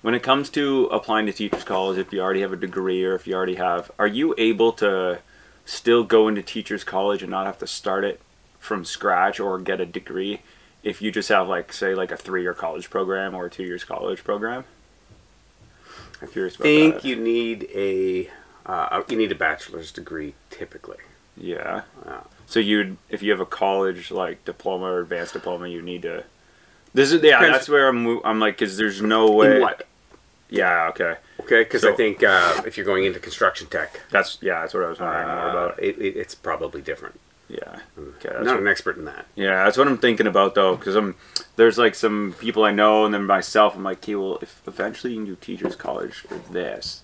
when 0.02 0.14
it 0.14 0.22
comes 0.22 0.50
to 0.50 0.86
applying 0.86 1.26
to 1.26 1.32
teachers 1.32 1.64
college, 1.64 1.98
if 1.98 2.12
you 2.12 2.20
already 2.20 2.40
have 2.40 2.52
a 2.52 2.56
degree 2.56 3.04
or 3.04 3.14
if 3.14 3.26
you 3.26 3.34
already 3.34 3.56
have, 3.56 3.90
are 3.98 4.06
you 4.06 4.34
able 4.38 4.72
to 4.72 5.20
still 5.64 6.04
go 6.04 6.28
into 6.28 6.42
teachers 6.42 6.84
college 6.84 7.22
and 7.22 7.30
not 7.30 7.46
have 7.46 7.58
to 7.58 7.66
start 7.66 8.04
it 8.04 8.20
from 8.58 8.84
scratch 8.84 9.40
or 9.40 9.58
get 9.58 9.80
a 9.80 9.86
degree 9.86 10.40
if 10.82 11.02
you 11.02 11.10
just 11.10 11.28
have 11.28 11.48
like 11.48 11.72
say 11.72 11.94
like 11.94 12.12
a 12.12 12.16
three-year 12.16 12.54
college 12.54 12.88
program 12.88 13.34
or 13.34 13.46
a 13.46 13.50
two 13.50 13.64
years 13.64 13.84
college 13.84 14.22
program? 14.22 14.64
I'm 16.22 16.28
curious 16.28 16.54
about 16.56 16.64
think 16.64 16.94
that. 16.96 17.04
you 17.04 17.16
need 17.16 17.68
a 17.74 18.30
uh, 18.64 19.02
you 19.08 19.16
need 19.16 19.32
a 19.32 19.36
bachelor's 19.36 19.92
degree 19.92 20.34
typically. 20.50 20.98
yeah. 21.36 21.82
Uh, 22.04 22.20
So 22.46 22.60
you'd 22.60 22.96
if 23.10 23.22
you 23.22 23.30
have 23.30 23.40
a 23.40 23.46
college 23.46 24.10
like 24.10 24.44
diploma 24.44 24.86
or 24.86 25.00
advanced 25.00 25.32
diploma, 25.34 25.68
you 25.68 25.82
need 25.82 26.02
to. 26.02 26.24
This 26.94 27.12
is 27.12 27.22
yeah. 27.22 27.40
That's 27.40 27.68
where 27.68 27.88
I'm. 27.88 28.20
I'm 28.24 28.40
like, 28.40 28.56
because 28.58 28.76
there's 28.76 29.02
no 29.02 29.30
way. 29.30 29.56
in 29.56 29.62
what? 29.62 29.86
Yeah. 30.48 30.88
Okay. 30.88 31.16
Okay, 31.40 31.62
because 31.64 31.84
I 31.84 31.92
think 31.92 32.22
uh, 32.22 32.62
if 32.66 32.76
you're 32.76 32.86
going 32.86 33.04
into 33.04 33.20
construction 33.20 33.66
tech, 33.68 34.00
That's 34.10 34.38
yeah. 34.40 34.60
That's 34.60 34.74
what 34.74 34.84
I 34.84 34.88
was 34.88 34.98
wondering 34.98 35.26
more 35.28 35.36
uh, 35.38 35.50
about. 35.50 35.82
it, 35.82 35.98
it, 35.98 36.16
it's 36.16 36.34
probably 36.34 36.80
different. 36.80 37.20
Yeah. 37.48 37.78
Okay. 37.98 38.34
I'm 38.36 38.44
not 38.44 38.58
an 38.58 38.66
expert 38.66 38.96
in 38.98 39.04
that. 39.04 39.26
yeah. 39.36 39.64
That's 39.64 39.76
what 39.78 39.86
I'm 39.86 39.98
thinking 39.98 40.26
about 40.26 40.54
though, 40.54 40.76
because 40.76 40.96
I'm 40.96 41.14
there's 41.56 41.78
like 41.78 41.94
some 41.94 42.34
people 42.40 42.64
I 42.64 42.72
know, 42.72 43.04
and 43.04 43.14
then 43.14 43.24
myself. 43.24 43.76
I'm 43.76 43.84
like, 43.84 43.98
okay, 43.98 44.14
well, 44.16 44.38
if 44.42 44.60
eventually 44.66 45.12
you 45.12 45.20
can 45.20 45.26
do 45.26 45.36
teachers 45.36 45.76
college 45.76 46.14
for 46.14 46.34
this, 46.52 47.02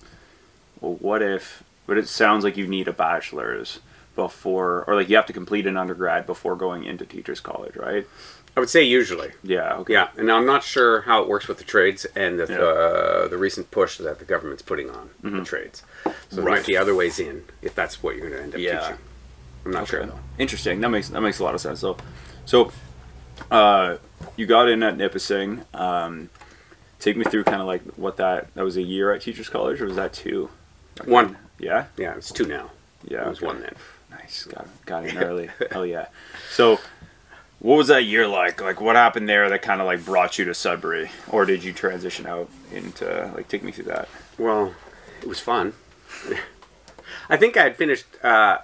well, 0.81 0.95
what 0.95 1.21
if? 1.21 1.63
But 1.87 1.97
it 1.97 2.07
sounds 2.07 2.43
like 2.43 2.57
you 2.57 2.67
need 2.67 2.87
a 2.87 2.93
bachelor's 2.93 3.79
before, 4.15 4.83
or 4.85 4.95
like 4.95 5.09
you 5.09 5.15
have 5.15 5.25
to 5.27 5.33
complete 5.33 5.65
an 5.65 5.77
undergrad 5.77 6.25
before 6.25 6.55
going 6.55 6.83
into 6.83 7.05
teachers 7.05 7.39
college, 7.39 7.75
right? 7.75 8.05
I 8.55 8.59
would 8.59 8.69
say 8.69 8.83
usually. 8.83 9.31
Yeah. 9.43 9.77
Okay. 9.77 9.93
Yeah, 9.93 10.09
and 10.17 10.31
I'm 10.31 10.45
not 10.45 10.63
sure 10.63 11.01
how 11.01 11.23
it 11.23 11.27
works 11.27 11.47
with 11.47 11.57
the 11.57 11.63
trades 11.63 12.05
and 12.15 12.39
the 12.39 12.45
Yeah. 12.53 12.59
uh, 12.59 13.27
the 13.27 13.37
recent 13.37 13.71
push 13.71 13.97
that 13.97 14.19
the 14.19 14.25
government's 14.25 14.61
putting 14.61 14.89
on 14.91 15.09
the 15.23 15.43
trades. 15.43 15.81
So 16.03 16.35
there 16.35 16.45
Right. 16.45 16.57
might 16.57 16.65
be 16.67 16.77
other 16.77 16.93
ways 16.93 17.19
in 17.19 17.45
if 17.63 17.73
that's 17.73 18.03
what 18.03 18.15
you're 18.15 18.29
going 18.29 18.37
to 18.39 18.43
end 18.43 18.53
up 18.55 18.61
Yeah. 18.61 18.79
teaching. 18.81 18.97
I'm 19.65 19.71
not 19.71 19.87
sure 19.87 20.05
though. 20.05 20.19
Interesting. 20.37 20.81
That 20.81 20.89
makes 20.89 21.09
that 21.09 21.21
makes 21.21 21.39
a 21.39 21.43
lot 21.43 21.55
of 21.55 21.61
sense. 21.61 21.79
So, 21.79 21.97
so 22.45 22.71
uh, 23.51 23.97
you 24.35 24.45
got 24.45 24.69
in 24.69 24.83
at 24.83 24.97
Nipissing. 24.97 25.63
Um, 25.73 26.29
take 26.99 27.17
me 27.17 27.25
through 27.25 27.43
kind 27.43 27.61
of 27.61 27.67
like 27.67 27.81
what 27.95 28.17
that 28.17 28.53
that 28.55 28.63
was 28.63 28.77
a 28.77 28.81
year 28.81 29.11
at 29.11 29.21
Teachers 29.21 29.49
College, 29.49 29.81
or 29.81 29.85
was 29.85 29.95
that 29.95 30.13
two? 30.13 30.49
One. 31.05 31.37
Yeah. 31.59 31.85
Yeah, 31.97 32.15
it's 32.15 32.31
two 32.31 32.45
now. 32.45 32.71
Yeah. 33.03 33.25
it 33.25 33.29
was 33.29 33.37
okay. 33.39 33.47
one 33.47 33.61
then. 33.61 33.75
Nice. 34.11 34.45
Got 34.45 34.67
got 34.85 35.05
in 35.05 35.17
early. 35.17 35.49
Hell 35.71 35.85
yeah. 35.85 36.07
So, 36.51 36.79
what 37.59 37.77
was 37.77 37.87
that 37.87 38.05
year 38.05 38.27
like? 38.27 38.61
Like, 38.61 38.81
what 38.81 38.95
happened 38.95 39.27
there 39.27 39.49
that 39.49 39.61
kind 39.61 39.81
of 39.81 39.87
like 39.87 40.05
brought 40.05 40.37
you 40.37 40.45
to 40.45 40.53
Sudbury, 40.53 41.09
or 41.29 41.45
did 41.45 41.63
you 41.63 41.73
transition 41.73 42.25
out 42.25 42.49
into 42.71 43.31
like 43.35 43.47
take 43.47 43.63
me 43.63 43.71
through 43.71 43.85
that? 43.85 44.07
Well, 44.37 44.73
it 45.21 45.27
was 45.27 45.39
fun. 45.39 45.73
I 47.29 47.37
think 47.37 47.57
I 47.57 47.63
had 47.63 47.75
finished 47.75 48.05
uh, 48.23 48.59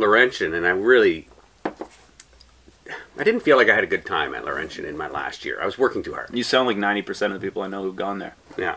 Laurentian, 0.00 0.54
and 0.54 0.66
I 0.66 0.70
really, 0.70 1.28
I 1.64 3.22
didn't 3.24 3.40
feel 3.40 3.56
like 3.56 3.68
I 3.68 3.74
had 3.74 3.84
a 3.84 3.88
good 3.88 4.04
time 4.06 4.34
at 4.34 4.44
Laurentian 4.44 4.84
in 4.84 4.96
my 4.96 5.08
last 5.08 5.44
year. 5.44 5.60
I 5.62 5.66
was 5.66 5.78
working 5.78 6.02
too 6.02 6.14
hard. 6.14 6.30
You 6.32 6.42
sound 6.42 6.66
like 6.66 6.76
ninety 6.76 7.02
percent 7.02 7.32
of 7.32 7.40
the 7.40 7.46
people 7.46 7.62
I 7.62 7.68
know 7.68 7.82
who've 7.82 7.96
gone 7.96 8.18
there. 8.18 8.34
Yeah. 8.56 8.76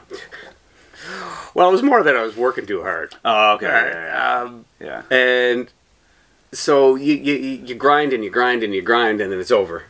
Well, 1.54 1.68
it 1.70 1.72
was 1.72 1.84
more 1.84 2.02
that 2.04 2.16
I 2.16 2.24
was 2.24 2.36
working 2.36 2.66
too 2.66 2.82
hard. 2.82 3.16
Oh, 3.26 3.54
okay. 3.56 3.68
Yeah. 3.68 4.42
Um, 4.42 4.66
yeah. 4.80 5.02
and 5.12 5.70
so 6.52 6.96
you, 6.96 7.16
you 7.16 7.34
you 7.66 7.76
grind 7.76 8.14
and 8.14 8.24
you 8.24 8.30
grind 8.30 8.64
and 8.64 8.74
you 8.74 8.82
grind, 8.82 9.20
and 9.22 9.32
then 9.32 9.40
it's 9.40 9.52
over. 9.52 9.84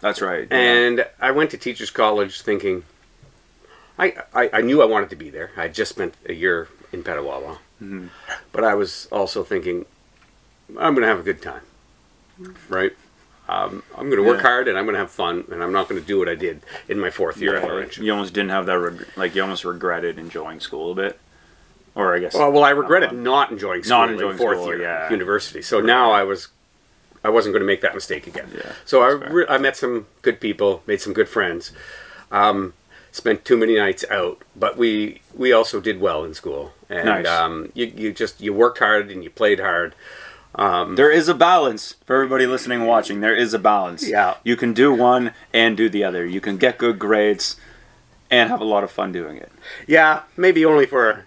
That's 0.00 0.20
right. 0.20 0.46
yeah. 0.50 0.56
And 0.58 1.06
I 1.20 1.30
went 1.30 1.50
to 1.52 1.58
teachers 1.58 1.90
college 1.90 2.42
thinking, 2.42 2.84
I, 3.98 4.14
I, 4.34 4.50
I 4.52 4.60
knew 4.60 4.82
I 4.82 4.84
wanted 4.84 5.08
to 5.10 5.16
be 5.16 5.30
there. 5.30 5.50
I 5.56 5.62
had 5.62 5.74
just 5.74 5.90
spent 5.90 6.14
a 6.26 6.34
year 6.34 6.68
in 6.92 7.02
Petawawa. 7.02 7.58
Mhm. 7.82 8.10
But 8.52 8.64
I 8.64 8.74
was 8.74 9.08
also 9.10 9.42
thinking, 9.42 9.86
I'm 10.70 10.94
going 10.94 11.02
to 11.02 11.08
have 11.08 11.20
a 11.20 11.22
good 11.22 11.42
time. 11.42 11.62
Right? 12.68 12.92
Um, 13.48 13.82
I'm 13.96 14.06
going 14.10 14.16
to 14.22 14.26
work 14.26 14.38
Yeah. 14.38 14.42
hard 14.42 14.68
and 14.68 14.78
I'm 14.78 14.84
going 14.84 14.94
to 14.94 14.98
have 15.00 15.10
fun, 15.10 15.44
and 15.52 15.62
I'm 15.62 15.72
not 15.72 15.88
going 15.88 16.00
to 16.00 16.06
do 16.06 16.18
what 16.18 16.28
I 16.28 16.34
did 16.34 16.62
in 16.88 16.98
my 16.98 17.10
fourth 17.10 17.36
year 17.40 17.56
at 17.56 17.62
Right. 17.62 17.70
Laurentian. 17.70 18.04
You 18.04 18.12
almost 18.12 18.32
didn't 18.32 18.50
have 18.50 18.66
that, 18.66 18.78
reg- 18.78 19.06
like 19.16 19.34
you 19.34 19.42
almost 19.42 19.64
regretted 19.64 20.18
enjoying 20.18 20.60
school 20.60 20.92
a 20.92 20.94
bit, 20.94 21.18
or 21.94 22.14
I 22.14 22.20
guess. 22.20 22.34
Well, 22.34 22.50
well, 22.52 22.64
I 22.64 22.70
regretted 22.70 23.10
fun. 23.10 23.22
not 23.22 23.50
enjoying 23.52 23.82
school 23.82 23.98
Not 23.98 24.08
in 24.08 24.14
enjoying 24.14 24.38
fourth 24.38 24.58
school, 24.58 24.68
year 24.68 24.80
yeah. 24.82 25.10
university. 25.10 25.60
So 25.60 25.80
now 25.80 26.10
I 26.10 26.22
was, 26.24 26.48
I 27.22 27.28
wasn't 27.28 27.52
going 27.52 27.60
to 27.60 27.66
make 27.66 27.82
that 27.82 27.94
mistake 27.94 28.26
again. 28.26 28.48
Yeah, 28.54 28.72
so 28.86 29.02
I, 29.02 29.10
re- 29.10 29.46
I 29.48 29.58
met 29.58 29.76
some 29.76 30.06
good 30.22 30.40
people, 30.40 30.82
made 30.86 31.02
some 31.02 31.12
good 31.12 31.28
friends, 31.28 31.70
um, 32.32 32.72
spent 33.12 33.44
too 33.44 33.58
many 33.58 33.76
nights 33.76 34.04
out, 34.10 34.40
but 34.56 34.78
we 34.78 35.20
we 35.34 35.52
also 35.52 35.80
did 35.80 36.00
well 36.00 36.24
in 36.24 36.32
school, 36.32 36.72
and 36.88 37.04
Nice. 37.04 37.26
um, 37.28 37.70
you 37.74 37.92
you 37.94 38.12
just 38.12 38.40
you 38.40 38.54
worked 38.54 38.78
hard 38.78 39.10
and 39.10 39.22
you 39.22 39.28
played 39.28 39.60
hard. 39.60 39.94
There 40.56 41.10
is 41.10 41.28
a 41.28 41.34
balance 41.34 41.94
for 42.06 42.16
everybody 42.16 42.46
listening 42.46 42.80
and 42.80 42.88
watching. 42.88 43.20
There 43.20 43.34
is 43.36 43.54
a 43.54 43.58
balance. 43.58 44.06
Yeah. 44.08 44.34
You 44.44 44.56
can 44.56 44.72
do 44.72 44.92
one 44.92 45.32
and 45.52 45.76
do 45.76 45.88
the 45.88 46.04
other. 46.04 46.24
You 46.26 46.40
can 46.40 46.56
get 46.58 46.78
good 46.78 46.98
grades 46.98 47.56
and 48.30 48.50
have 48.50 48.60
a 48.60 48.64
lot 48.64 48.82
of 48.84 48.90
fun 48.90 49.12
doing 49.12 49.36
it. 49.36 49.52
Yeah, 49.86 50.22
maybe 50.36 50.64
only 50.64 50.86
for 50.86 51.24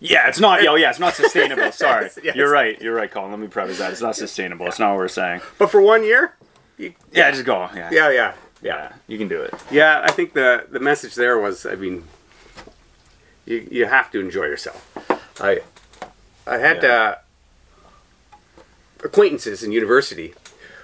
Yeah, 0.00 0.28
it's 0.28 0.38
not. 0.40 0.64
Oh, 0.66 0.76
yeah, 0.76 0.90
it's 0.90 0.98
not 1.00 1.14
sustainable. 1.14 1.72
Sorry, 1.86 2.10
Yes. 2.22 2.36
you're 2.36 2.50
right. 2.50 2.80
You're 2.80 2.94
right, 2.94 3.10
Colin. 3.10 3.30
Let 3.32 3.40
me 3.40 3.48
preface 3.48 3.78
that. 3.78 3.90
It's 3.92 4.00
not 4.02 4.16
sustainable. 4.16 4.66
It's 4.66 4.78
not 4.78 4.90
what 4.90 4.98
we're 4.98 5.08
saying. 5.08 5.40
but 5.58 5.70
for 5.70 5.80
one 5.80 6.04
year. 6.04 6.34
You, 6.76 6.94
Yeah, 7.12 7.30
just 7.32 7.44
go. 7.44 7.68
Yeah. 7.74 7.90
yeah, 7.90 8.10
yeah, 8.10 8.32
Yeah. 8.62 8.92
You 9.08 9.18
can 9.18 9.28
do 9.28 9.42
it. 9.42 9.52
Yeah, 9.70 10.00
I 10.04 10.12
think 10.12 10.32
the 10.34 10.64
the 10.70 10.78
message 10.80 11.14
there 11.16 11.38
was, 11.38 11.66
I 11.66 11.74
mean, 11.74 12.04
you 13.46 13.66
you 13.70 13.86
have 13.86 14.10
to 14.12 14.20
enjoy 14.20 14.44
yourself. 14.44 14.80
I 15.40 15.60
I 16.46 16.58
had 16.58 16.82
Yeah. 16.82 16.92
uh, 16.94 17.14
acquaintances 19.04 19.62
in 19.62 19.72
university 19.72 20.34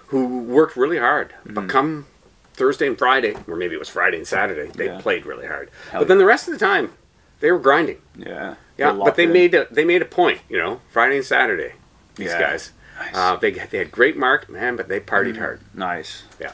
who 0.09 0.41
worked 0.43 0.77
really 0.77 0.99
hard, 0.99 1.31
Mm-hmm. 1.31 1.55
but 1.55 1.69
come 1.69 2.07
Thursday 2.55 2.87
and 2.87 2.97
Friday, 2.97 3.35
or 3.49 3.57
maybe 3.57 3.75
it 3.75 3.79
was 3.79 3.89
Friday 3.89 4.19
and 4.19 4.27
Saturday, 4.27 4.71
they 4.75 4.87
Yeah. 4.87 5.01
played 5.01 5.27
really 5.27 5.47
hard. 5.47 5.71
Hell 5.91 6.01
but 6.03 6.09
then 6.09 6.19
the 6.19 6.25
rest 6.25 6.47
of 6.47 6.53
the 6.55 6.61
time, 6.61 6.93
they 7.41 7.51
were 7.51 7.59
grinding. 7.59 8.01
Yeah. 8.17 8.55
Yeah, 8.79 8.93
but 8.93 9.17
they 9.17 9.25
in. 9.25 9.33
made 9.33 9.55
a 9.55 9.67
they 9.71 9.85
made 9.85 10.03
a 10.03 10.05
point, 10.07 10.41
you 10.49 10.57
know, 10.59 10.81
Friday 10.91 11.17
and 11.17 11.25
Saturday. 11.27 11.73
These 12.17 12.31
Yeah. 12.31 12.41
guys, 12.41 12.73
Nice. 12.99 13.15
uh, 13.15 13.37
they 13.37 13.51
they 13.53 13.79
had 13.79 13.91
great 13.91 14.17
mark, 14.17 14.49
man, 14.49 14.77
but 14.77 14.89
they 14.89 15.01
partied 15.01 15.39
hard. 15.39 15.61
nice. 15.75 16.23
Yeah. 16.41 16.53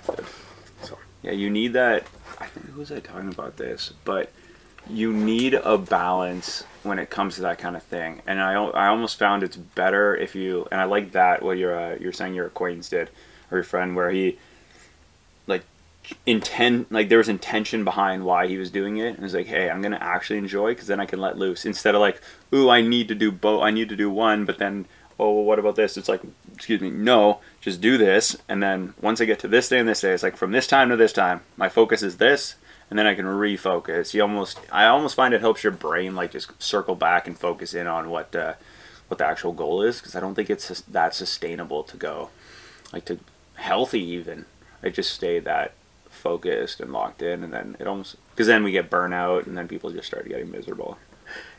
So 0.82 0.98
Yeah, 1.22 1.32
you 1.32 1.50
need 1.50 1.72
that. 1.74 2.04
I 2.38 2.46
think 2.46 2.70
who 2.70 2.80
was 2.80 2.90
I 2.92 3.00
talking 3.00 3.28
about 3.28 3.56
this? 3.58 3.92
But 4.04 4.30
you 4.90 5.12
need 5.12 5.54
a 5.54 5.78
balance 5.78 6.64
when 6.82 6.98
it 6.98 7.10
comes 7.10 7.36
to 7.36 7.42
that 7.42 7.58
kind 7.58 7.76
of 7.76 7.82
thing. 7.82 8.22
And 8.26 8.40
I, 8.40 8.52
I 8.52 8.88
almost 8.88 9.18
found 9.18 9.42
it's 9.42 9.56
better 9.56 10.16
if 10.16 10.34
you 10.34 10.66
and 10.70 10.80
I 10.80 10.84
like 10.84 11.12
that 11.12 11.42
what 11.42 11.58
you're 11.58 11.78
uh, 11.78 11.96
you're 12.00 12.12
saying 12.12 12.34
your 12.34 12.46
acquaintance 12.46 12.88
did 12.88 13.10
or 13.50 13.58
your 13.58 13.64
friend 13.64 13.94
where 13.94 14.10
he 14.10 14.38
like 15.46 15.64
intent 16.26 16.90
like 16.90 17.08
there 17.08 17.18
was 17.18 17.28
intention 17.28 17.84
behind 17.84 18.24
why 18.24 18.46
he 18.46 18.56
was 18.56 18.70
doing 18.70 18.96
it. 18.96 19.14
And 19.14 19.20
was 19.20 19.34
like 19.34 19.46
hey 19.46 19.68
i'm 19.68 19.82
gonna 19.82 19.98
actually 20.00 20.38
enjoy 20.38 20.72
because 20.72 20.86
then 20.86 21.00
i 21.00 21.06
can 21.06 21.20
let 21.20 21.38
loose. 21.38 21.64
Instead 21.64 21.94
of 21.94 22.00
like 22.00 22.20
ooh 22.54 22.70
i 22.70 22.80
need 22.80 23.08
to 23.08 23.14
do 23.14 23.30
both 23.30 23.62
i 23.62 23.70
need 23.70 23.88
to 23.90 23.96
do 23.96 24.10
one 24.10 24.44
but 24.44 24.58
then 24.58 24.86
oh 25.18 25.34
well, 25.34 25.44
what 25.44 25.58
about 25.58 25.76
this? 25.76 25.98
It's 25.98 26.08
like 26.08 26.22
excuse 26.54 26.80
me 26.80 26.90
no 26.90 27.40
just 27.60 27.80
do 27.80 27.98
this 27.98 28.36
and 28.48 28.62
then 28.62 28.94
once 29.00 29.20
i 29.20 29.26
get 29.26 29.38
to 29.40 29.48
this 29.48 29.68
day 29.68 29.78
and 29.78 29.88
this 29.88 30.00
day 30.00 30.12
it's 30.12 30.22
like 30.22 30.36
from 30.36 30.52
this 30.52 30.66
time 30.66 30.88
to 30.88 30.96
this 30.96 31.12
time 31.12 31.42
my 31.56 31.68
focus 31.68 32.02
is 32.02 32.16
this 32.16 32.54
and 32.90 32.98
then 32.98 33.06
i 33.06 33.14
can 33.14 33.24
refocus 33.24 34.12
you 34.14 34.20
almost 34.22 34.58
i 34.72 34.84
almost 34.86 35.14
find 35.14 35.32
it 35.32 35.40
helps 35.40 35.62
your 35.64 35.72
brain 35.72 36.14
like 36.14 36.32
just 36.32 36.50
circle 36.62 36.94
back 36.94 37.26
and 37.26 37.38
focus 37.38 37.72
in 37.74 37.86
on 37.86 38.10
what 38.10 38.34
uh, 38.36 38.54
what 39.08 39.18
the 39.18 39.24
actual 39.26 39.52
goal 39.52 39.80
is 39.82 39.98
because 39.98 40.14
i 40.14 40.20
don't 40.20 40.34
think 40.34 40.50
it's 40.50 40.80
that 40.82 41.14
sustainable 41.14 41.82
to 41.82 41.96
go 41.96 42.30
like 42.92 43.04
to 43.04 43.18
healthy 43.54 44.00
even 44.02 44.44
I 44.82 44.88
just 44.88 45.12
stay 45.12 45.38
that 45.40 45.74
focused 46.08 46.80
and 46.80 46.90
locked 46.92 47.20
in 47.22 47.44
and 47.44 47.52
then 47.52 47.76
it 47.78 47.86
almost 47.86 48.16
because 48.30 48.46
then 48.46 48.64
we 48.64 48.72
get 48.72 48.88
burnout 48.90 49.46
and 49.46 49.56
then 49.56 49.68
people 49.68 49.90
just 49.90 50.06
start 50.06 50.26
getting 50.26 50.50
miserable 50.50 50.96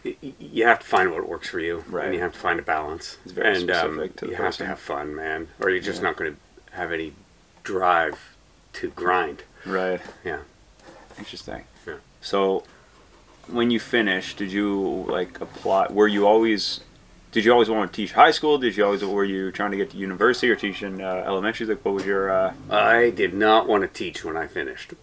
you 0.04 0.66
have 0.66 0.80
to 0.80 0.86
find 0.86 1.12
what 1.12 1.30
works 1.30 1.48
for 1.48 1.60
you, 1.62 1.86
Right. 1.88 2.06
and 2.06 2.14
you 2.16 2.20
have 2.20 2.34
to 2.34 2.40
find 2.40 2.60
a 2.60 2.64
balance. 2.64 3.18
It's 3.24 3.32
very 3.32 3.56
and 3.56 3.72
um, 3.72 3.78
specific 3.94 4.16
to 4.18 4.26
the 4.26 4.32
you 4.32 4.38
have 4.38 4.58
to 4.58 4.66
have 4.66 4.80
fun, 4.80 5.16
man, 5.16 5.48
or 5.62 5.70
you're 5.70 5.80
just 5.80 6.00
Yeah. 6.02 6.10
not 6.10 6.18
going 6.18 6.34
to 6.36 6.74
have 6.76 6.92
any 6.92 7.14
drive 7.64 8.36
to 8.74 8.90
grind. 8.90 9.44
right 9.66 10.02
Yeah. 10.26 10.40
Interesting 11.18 11.64
Yeah. 11.88 11.96
so 12.22 12.64
when 13.48 13.72
you 13.72 13.80
finished 13.80 14.38
did 14.38 14.52
you 14.52 15.06
like 15.10 15.40
apply 15.42 15.88
were 15.90 16.08
you 16.08 16.28
always 16.28 16.82
did 17.32 17.46
you 17.46 17.52
always 17.52 17.70
want 17.70 17.92
to 17.92 17.96
teach 17.96 18.14
high 18.14 18.32
school 18.32 18.58
did 18.58 18.76
you 18.78 18.86
always 18.86 19.04
were 19.04 19.24
you 19.26 19.52
trying 19.52 19.72
to 19.72 19.78
get 19.78 19.90
to 19.92 19.98
university 19.98 20.50
or 20.50 20.56
teach 20.56 20.84
in 20.84 21.02
uh, 21.02 21.24
elementary 21.26 21.66
like 21.68 21.84
what 21.84 21.94
was 21.94 22.06
your 22.06 22.30
uh 22.32 22.54
I 22.70 23.10
did 23.10 23.34
not 23.34 23.68
want 23.68 23.82
to 23.84 23.88
teach 23.88 24.24
when 24.24 24.38
I 24.38 24.48
finished. 24.48 24.94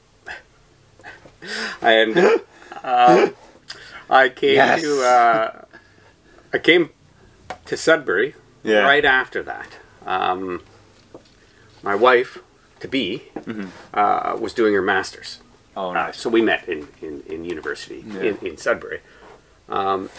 and 1.82 2.16
uh, 2.82 3.30
I 4.10 4.28
came 4.28 4.54
Yes. 4.54 4.82
to 4.82 5.02
uh, 5.02 5.64
I 6.52 6.58
came 6.58 6.90
to 7.66 7.76
Sudbury 7.76 8.34
Yeah. 8.64 8.80
right 8.80 9.04
after 9.04 9.42
that. 9.42 9.68
Um, 10.06 10.62
my 11.82 11.94
wife, 11.94 12.38
to 12.80 12.88
be, 12.88 13.24
uh, 13.94 14.36
was 14.40 14.52
doing 14.54 14.74
her 14.74 14.82
master's. 14.82 15.38
Oh 15.78 15.90
Uh, 15.94 16.12
so 16.12 16.28
we 16.28 16.42
met 16.42 16.68
in, 16.68 16.88
in, 17.00 17.22
in 17.26 17.44
university 17.44 18.00
Yeah. 18.06 18.20
in, 18.28 18.36
in 18.48 18.56
Sudbury. 18.56 19.00
Um, 19.68 20.10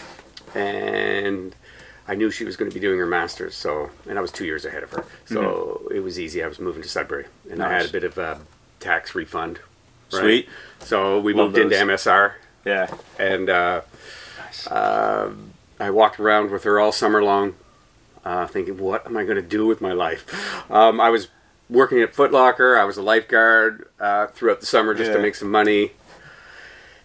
and 0.54 1.54
I 2.08 2.14
knew 2.14 2.30
she 2.30 2.44
was 2.44 2.56
going 2.56 2.70
to 2.70 2.74
be 2.74 2.80
doing 2.80 2.98
her 2.98 3.06
master's, 3.06 3.54
so 3.54 3.90
and 4.08 4.18
I 4.18 4.22
was 4.22 4.32
two 4.32 4.44
years 4.44 4.64
ahead 4.64 4.82
of 4.82 4.90
her, 4.92 5.04
so 5.26 5.86
it 5.94 6.00
was 6.00 6.18
easy. 6.18 6.42
I 6.42 6.48
was 6.48 6.58
moving 6.58 6.82
to 6.82 6.88
Sudbury, 6.88 7.26
and 7.50 7.62
I 7.62 7.70
had 7.72 7.82
Mm-hmm. 7.86 7.88
A 7.96 8.00
bit 8.00 8.04
of 8.04 8.18
a 8.18 8.40
tax 8.80 9.14
refund. 9.14 9.58
right? 10.12 10.20
Sweet. 10.22 10.48
So 10.80 11.20
we 11.20 11.32
Love 11.32 11.52
moved 11.54 11.58
into. 11.58 11.76
MSR, 11.76 12.32
yeah 12.64 12.86
and 13.18 13.48
uh, 13.48 13.80
nice 14.38 14.66
uh, 14.66 15.32
I 15.78 15.90
walked 15.90 16.18
around 16.20 16.50
with 16.50 16.64
her 16.64 16.78
all 16.80 16.92
summer 16.92 17.22
long, 17.22 17.54
uh, 18.24 18.46
thinking, 18.46 18.76
"What 18.78 19.06
am 19.06 19.16
I 19.16 19.24
going 19.24 19.36
to 19.36 19.48
do 19.58 19.66
with 19.66 19.80
my 19.80 19.92
life?" 19.92 20.22
Um, 20.70 21.00
I 21.00 21.10
was 21.10 21.28
working 21.70 22.00
at 22.02 22.14
Foot 22.14 22.32
Locker. 22.32 22.76
I 22.76 22.84
was 22.84 22.96
a 22.96 23.02
lifeguard 23.02 23.88
uh, 23.98 24.26
throughout 24.28 24.60
the 24.60 24.66
summer 24.66 24.92
just 24.94 25.12
to 25.12 25.18
make 25.22 25.34
some 25.34 25.50
money, 25.50 25.92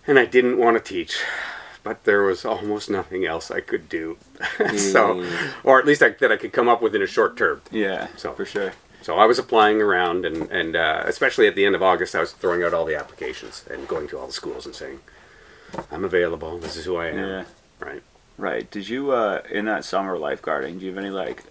and 0.08 0.18
I 0.20 0.26
didn't 0.26 0.58
want 0.58 0.78
to 0.78 0.84
teach. 0.84 1.22
But 1.84 2.04
there 2.04 2.24
was 2.24 2.44
almost 2.46 2.90
nothing 2.90 3.26
else 3.26 3.52
I 3.52 3.60
could 3.62 3.88
do, 3.88 4.18
so, 4.76 5.16
Mm. 5.22 5.52
or 5.64 5.78
at 5.80 5.86
least 5.86 6.02
I, 6.02 6.10
that 6.10 6.32
I 6.32 6.38
could 6.38 6.52
come 6.52 6.68
up 6.68 6.82
with 6.82 6.96
in 6.96 7.02
a 7.04 7.08
short 7.08 7.38
term. 7.38 7.62
yeah 7.72 8.08
So- 8.18 8.34
for 8.34 8.44
sure 8.46 8.74
So 9.04 9.18
I 9.18 9.26
was 9.26 9.38
applying 9.38 9.80
around, 9.84 10.26
and 10.26 10.50
and 10.52 10.76
uh, 10.76 11.04
especially 11.06 11.46
at 11.48 11.54
the 11.54 11.64
end 11.64 11.76
of 11.76 11.84
August, 11.84 12.16
I 12.16 12.20
was 12.22 12.32
throwing 12.32 12.64
out 12.64 12.74
all 12.74 12.86
the 12.86 12.96
applications 12.96 13.64
and 13.70 13.88
going 13.88 14.08
to 14.08 14.18
all 14.18 14.26
the 14.26 14.34
schools 14.34 14.66
and 14.66 14.74
saying, 14.74 15.00
"I'm 15.92 16.04
available. 16.04 16.58
This 16.58 16.76
is 16.76 16.86
who 16.86 16.96
I 16.98 17.10
am." 17.10 17.18
yeah 17.20 17.44
Right. 17.80 18.02
Right. 18.38 18.72
Did 18.72 18.90
you 18.90 19.12
uh 19.12 19.42
in 19.52 19.66
that 19.66 19.86
summer 19.86 20.18
lifeguarding, 20.18 20.80
do 20.80 20.86
you 20.86 20.92
have 20.96 20.98
any 20.98 21.12
like 21.12 21.44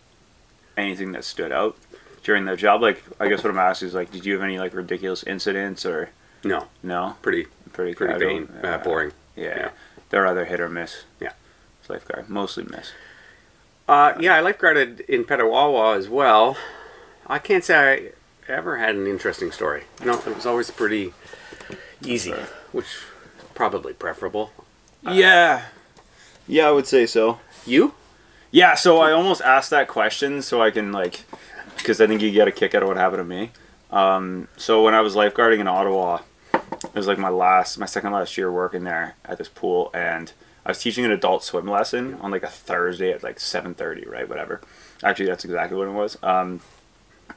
anything 0.77 1.13
that 1.13 1.23
stood 1.25 1.53
out 1.53 1.77
during 2.25 2.45
the 2.47 2.57
job? 2.57 2.83
Like 2.83 3.03
I 3.21 3.29
guess 3.29 3.45
what 3.45 3.51
I'm 3.51 3.59
asking 3.59 3.89
is 3.89 3.95
like 3.95 4.11
did 4.11 4.27
you 4.27 4.33
have 4.35 4.43
any 4.43 4.59
like 4.59 4.75
ridiculous 4.75 5.23
incidents 5.23 5.87
or 5.87 6.11
No, 6.43 6.67
no? 6.83 7.17
pretty 7.23 7.47
Pretty 7.73 7.95
pretty 7.95 8.13
casual? 8.15 8.29
vain, 8.29 8.49
uh, 8.65 8.79
boring. 8.79 9.13
Yeah. 9.37 9.45
Yeah. 9.57 9.71
They're 10.11 10.27
either 10.27 10.45
hit 10.45 10.61
or 10.61 10.69
miss. 10.69 11.05
Yeah. 11.21 11.33
It's 11.81 11.91
lifeguard. 11.91 12.29
Mostly 12.29 12.65
miss. 12.65 12.93
Uh, 13.89 14.15
yeah, 14.19 14.37
I 14.37 14.41
lifeguarded 14.43 15.01
in 15.03 15.25
Petawawa 15.25 15.97
as 15.97 16.09
well. 16.09 16.57
I 17.27 17.39
can't 17.39 17.65
say 17.65 18.13
I 18.49 18.53
ever 18.53 18.79
had 18.79 18.95
an 18.95 19.07
interesting 19.07 19.51
story. 19.51 19.85
No, 20.05 20.15
it 20.21 20.35
was 20.37 20.47
always 20.47 20.71
pretty 20.71 21.13
easy, 22.05 22.33
which 22.73 22.87
is 22.87 23.03
probably 23.55 23.93
preferable. 23.93 24.53
yeah. 25.03 25.65
Yeah, 26.47 26.69
I 26.69 26.71
would 26.73 26.87
say 26.87 27.07
so. 27.07 27.41
You? 27.67 27.95
Yeah, 28.51 28.75
so 28.75 28.99
I 29.01 29.11
almost 29.13 29.41
asked 29.43 29.71
that 29.71 29.89
question 29.89 30.43
so 30.43 30.63
I 30.63 30.71
can 30.71 30.93
like, 30.93 31.25
because 31.77 32.01
I 32.01 32.07
think 32.07 32.23
you 32.23 32.31
get 32.31 32.49
a 32.49 32.53
kick 32.53 32.75
out 32.75 32.83
of 32.83 32.89
what 32.89 32.97
happened 32.97 33.21
to 33.21 33.25
me. 33.25 33.51
Um, 33.91 34.49
so 34.57 34.83
when 34.83 34.95
I 34.95 35.01
was 35.01 35.15
lifeguarding 35.15 35.61
in 35.61 35.69
Ottawa, 35.69 36.21
it 36.53 36.95
was 36.95 37.07
like 37.07 37.19
my 37.19 37.29
last, 37.29 37.79
my 37.79 37.87
second 37.87 38.13
last 38.13 38.37
year 38.37 38.51
working 38.51 38.85
there 38.85 39.15
at 39.25 39.39
this 39.39 39.49
pool, 39.49 39.91
and 39.95 40.33
I 40.67 40.71
was 40.71 40.81
teaching 40.81 41.05
an 41.05 41.11
adult 41.11 41.45
swim 41.45 41.69
lesson 41.69 42.15
on 42.21 42.31
like 42.31 42.43
a 42.43 42.49
Thursday 42.49 43.13
at 43.13 43.23
like 43.23 43.39
seven 43.39 43.75
thirty, 43.75 44.07
right? 44.07 44.29
Whatever. 44.29 44.61
Actually, 45.03 45.27
that's 45.27 45.45
exactly 45.45 45.77
what 45.77 45.89
it 45.89 45.93
was. 45.93 46.19
Um, 46.23 46.61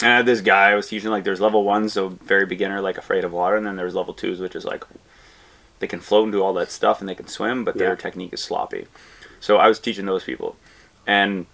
and 0.01 0.11
I 0.11 0.17
had 0.17 0.25
this 0.25 0.41
guy 0.41 0.71
I 0.71 0.75
was 0.75 0.87
teaching 0.87 1.09
like 1.09 1.23
there's 1.23 1.41
level 1.41 1.63
one, 1.63 1.89
so 1.89 2.09
very 2.09 2.45
beginner, 2.45 2.81
like 2.81 2.97
afraid 2.97 3.23
of 3.23 3.33
water, 3.33 3.55
and 3.55 3.65
then 3.65 3.75
there's 3.75 3.95
level 3.95 4.13
twos, 4.13 4.39
which 4.39 4.55
is 4.55 4.65
like 4.65 4.83
they 5.79 5.87
can 5.87 5.99
float 5.99 6.23
and 6.23 6.31
do 6.31 6.41
all 6.41 6.53
that 6.53 6.71
stuff 6.71 6.99
and 6.99 7.09
they 7.09 7.15
can 7.15 7.27
swim, 7.27 7.63
but 7.63 7.77
their 7.77 7.95
technique 7.95 8.33
is 8.33 8.41
sloppy. 8.41 8.87
So 9.39 9.57
I 9.57 9.67
was 9.67 9.79
teaching 9.79 10.05
those 10.05 10.23
people, 10.23 10.55
and 11.05 11.45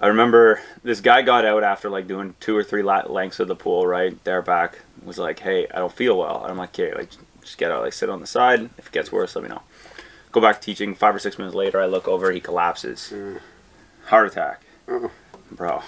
I 0.00 0.08
remember 0.08 0.60
this 0.82 1.00
guy 1.00 1.22
got 1.22 1.44
out 1.44 1.64
after 1.64 1.88
like 1.88 2.06
doing 2.06 2.34
two 2.40 2.56
or 2.56 2.62
three 2.62 2.82
lengths 2.82 3.40
of 3.40 3.48
the 3.48 3.56
pool. 3.56 3.86
Right 3.86 4.22
there, 4.24 4.42
back 4.42 4.80
was 5.02 5.18
like, 5.18 5.40
"Hey, 5.40 5.66
I 5.72 5.78
don't 5.78 5.92
feel 5.92 6.18
well." 6.18 6.42
And 6.42 6.50
I'm 6.50 6.58
like, 6.58 6.78
"Okay, 6.78 6.94
like 6.94 7.08
just 7.40 7.56
get 7.58 7.70
out, 7.70 7.82
like 7.82 7.92
sit 7.92 8.10
on 8.10 8.20
the 8.20 8.26
side. 8.26 8.68
If 8.76 8.88
it 8.88 8.92
gets 8.92 9.10
worse, 9.10 9.34
let 9.34 9.42
me 9.42 9.48
know." 9.48 9.62
Go 10.32 10.40
back 10.40 10.56
to 10.60 10.64
teaching. 10.66 10.94
Five 10.94 11.14
or 11.14 11.18
six 11.18 11.38
minutes 11.38 11.54
later, 11.54 11.80
I 11.80 11.86
look 11.86 12.06
over, 12.06 12.30
he 12.30 12.40
collapses, 12.40 13.10
mm. 13.14 13.40
heart 14.06 14.26
attack, 14.28 14.60
Oh. 14.86 15.10
bro. 15.50 15.82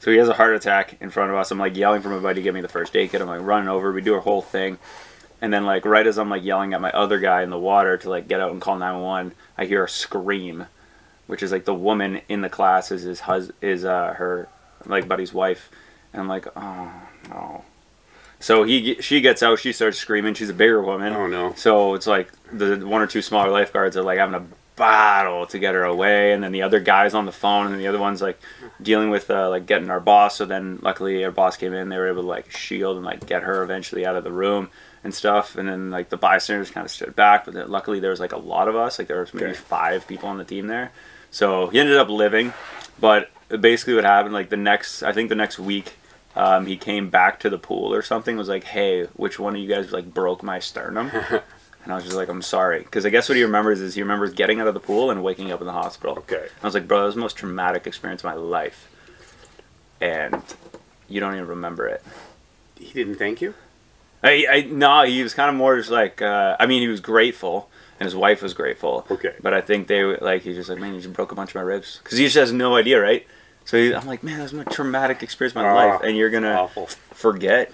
So 0.00 0.10
he 0.10 0.16
has 0.18 0.28
a 0.28 0.34
heart 0.34 0.54
attack 0.54 0.96
in 1.00 1.10
front 1.10 1.30
of 1.30 1.36
us. 1.36 1.50
I'm 1.50 1.58
like 1.58 1.76
yelling 1.76 2.00
for 2.00 2.08
my 2.08 2.18
buddy 2.18 2.36
to 2.36 2.42
get 2.42 2.54
me 2.54 2.60
the 2.62 2.68
first 2.68 2.96
aid 2.96 3.10
kit. 3.10 3.20
I'm 3.20 3.28
like 3.28 3.42
running 3.42 3.68
over. 3.68 3.92
We 3.92 4.00
do 4.00 4.14
our 4.14 4.20
whole 4.20 4.42
thing. 4.42 4.78
And 5.42 5.52
then 5.52 5.66
like 5.66 5.84
right 5.84 6.06
as 6.06 6.18
I'm 6.18 6.30
like 6.30 6.44
yelling 6.44 6.72
at 6.72 6.80
my 6.80 6.90
other 6.92 7.18
guy 7.18 7.42
in 7.42 7.50
the 7.50 7.58
water 7.58 7.96
to 7.98 8.08
like 8.08 8.28
get 8.28 8.40
out 8.40 8.52
and 8.52 8.60
call 8.60 8.76
911, 8.76 9.32
I 9.58 9.64
hear 9.66 9.84
a 9.84 9.88
scream, 9.88 10.66
which 11.26 11.42
is 11.42 11.52
like 11.52 11.64
the 11.64 11.74
woman 11.74 12.20
in 12.28 12.40
the 12.40 12.48
class 12.48 12.90
is 12.90 13.02
his 13.02 13.20
hus 13.20 13.50
is 13.60 13.84
uh 13.84 14.14
her 14.14 14.48
like 14.86 15.08
buddy's 15.08 15.32
wife, 15.32 15.70
and 16.12 16.20
I'm 16.22 16.28
like 16.28 16.46
oh 16.56 16.90
no. 17.28 17.64
So 18.40 18.64
he 18.64 19.00
she 19.00 19.20
gets 19.20 19.42
out, 19.42 19.58
she 19.58 19.72
starts 19.72 19.96
screaming. 19.98 20.34
She's 20.34 20.50
a 20.50 20.54
bigger 20.54 20.82
woman. 20.82 21.14
Oh, 21.14 21.26
no. 21.26 21.54
So 21.56 21.94
it's 21.94 22.06
like 22.06 22.30
the 22.52 22.76
one 22.86 23.00
or 23.00 23.06
two 23.06 23.22
smaller 23.22 23.50
lifeguards 23.50 23.96
are 23.96 24.02
like 24.02 24.18
having 24.18 24.34
a 24.34 24.44
battle 24.76 25.46
to 25.46 25.58
get 25.58 25.74
her 25.74 25.84
away, 25.84 26.32
and 26.32 26.42
then 26.42 26.52
the 26.52 26.60
other 26.62 26.80
guy's 26.80 27.14
on 27.14 27.24
the 27.26 27.32
phone, 27.32 27.72
and 27.72 27.80
the 27.80 27.86
other 27.86 27.98
one's 28.00 28.20
like 28.20 28.38
dealing 28.82 29.08
with 29.08 29.30
uh, 29.30 29.48
like 29.48 29.64
getting 29.64 29.88
our 29.88 30.00
boss. 30.00 30.36
So 30.36 30.44
then 30.44 30.78
luckily 30.82 31.24
our 31.24 31.30
boss 31.30 31.56
came 31.56 31.72
in, 31.72 31.88
they 31.88 31.96
were 31.96 32.08
able 32.08 32.22
to 32.22 32.28
like 32.28 32.50
shield 32.50 32.96
and 32.96 33.06
like 33.06 33.24
get 33.26 33.44
her 33.44 33.62
eventually 33.62 34.04
out 34.04 34.16
of 34.16 34.24
the 34.24 34.32
room 34.32 34.68
and 35.02 35.14
stuff. 35.14 35.56
And 35.56 35.66
then 35.66 35.90
like 35.90 36.10
the 36.10 36.16
bystanders 36.18 36.70
kind 36.70 36.84
of 36.84 36.90
stood 36.90 37.16
back, 37.16 37.46
but 37.46 37.54
then, 37.54 37.70
luckily 37.70 38.00
there 38.00 38.10
was 38.10 38.20
like 38.20 38.32
a 38.32 38.36
lot 38.38 38.68
of 38.68 38.76
us, 38.76 38.98
like 38.98 39.08
there 39.08 39.20
was 39.20 39.32
maybe 39.32 39.46
Okay. 39.52 39.54
five 39.54 40.06
people 40.06 40.28
on 40.28 40.36
the 40.36 40.44
team 40.44 40.66
there. 40.66 40.90
So 41.34 41.66
he 41.66 41.80
ended 41.80 41.96
up 41.96 42.08
living, 42.08 42.52
but 43.00 43.28
basically 43.48 43.94
what 43.94 44.04
happened 44.04 44.34
like 44.34 44.50
the 44.50 44.56
next, 44.56 45.02
I 45.02 45.12
think 45.12 45.28
the 45.28 45.34
next 45.34 45.58
week. 45.58 45.94
Um, 46.36 46.66
he 46.66 46.76
came 46.76 47.10
back 47.10 47.38
to 47.40 47.50
the 47.50 47.58
pool 47.58 47.94
or 47.94 48.02
something. 48.02 48.36
Was 48.36 48.48
like, 48.48 48.64
"Hey, 48.64 49.04
which 49.14 49.38
one 49.38 49.54
of 49.54 49.60
you 49.60 49.68
guys 49.68 49.92
like 49.92 50.12
broke 50.12 50.42
my 50.42 50.58
sternum?" 50.58 51.12
And 51.84 51.92
I 51.92 51.96
was 51.96 52.04
just 52.04 52.16
like, 52.16 52.28
I'm 52.28 52.42
sorry. 52.42 52.80
Because 52.80 53.04
I 53.04 53.10
guess 53.10 53.28
what 53.28 53.36
he 53.36 53.44
remembers 53.44 53.80
is 53.80 53.94
he 53.94 54.00
remembers 54.00 54.32
getting 54.32 54.58
out 54.58 54.66
of 54.66 54.72
the 54.74 54.80
pool 54.80 55.10
and 55.10 55.22
waking 55.22 55.52
up 55.52 55.60
in 55.60 55.66
the 55.66 55.72
hospital. 55.72 56.16
Okay. 56.16 56.46
I 56.62 56.66
was 56.66 56.72
like, 56.72 56.88
bro, 56.88 57.00
that 57.00 57.06
was 57.06 57.14
the 57.14 57.20
most 57.20 57.36
traumatic 57.36 57.86
experience 57.86 58.22
of 58.22 58.24
my 58.24 58.34
life. 58.34 58.88
And 60.00 60.42
you 61.06 61.20
don't 61.20 61.34
even 61.34 61.46
remember 61.46 61.86
it. 61.86 62.02
He 62.76 62.90
didn't 62.94 63.16
thank 63.16 63.42
you. 63.42 63.52
I, 64.22 64.46
I 64.50 64.60
no, 64.62 65.02
he 65.02 65.22
was 65.22 65.34
kind 65.34 65.50
of 65.50 65.56
more 65.56 65.76
just 65.76 65.90
like, 65.90 66.22
uh, 66.22 66.56
I 66.58 66.64
mean, 66.64 66.80
he 66.80 66.88
was 66.88 67.00
grateful, 67.00 67.68
and 68.00 68.06
his 68.06 68.14
wife 68.16 68.42
was 68.42 68.54
grateful. 68.54 69.06
Okay. 69.10 69.34
But 69.40 69.54
I 69.54 69.60
think 69.60 69.86
they 69.88 70.02
were- 70.02 70.18
like 70.20 70.42
he's 70.42 70.56
just 70.56 70.68
like, 70.68 70.78
man, 70.78 70.94
you 70.94 71.00
just 71.00 71.12
broke 71.12 71.32
a 71.32 71.34
bunch 71.34 71.50
of 71.50 71.54
my 71.56 71.60
ribs 71.62 72.00
because 72.02 72.18
he 72.18 72.24
just 72.24 72.36
has 72.36 72.52
no 72.52 72.76
idea, 72.76 73.00
right? 73.00 73.26
So 73.64 73.78
he, 73.78 73.94
I'm 73.94 74.06
like, 74.06 74.22
man, 74.22 74.36
that 74.38 74.42
was 74.42 74.52
my 74.52 74.64
traumatic 74.64 75.22
experience 75.22 75.56
of 75.56 75.62
my 75.62 75.70
Oh, 75.70 75.74
life, 75.74 76.00
and 76.04 76.16
you're 76.16 76.30
gonna 76.30 76.52
awful. 76.54 76.86
forget, 77.12 77.72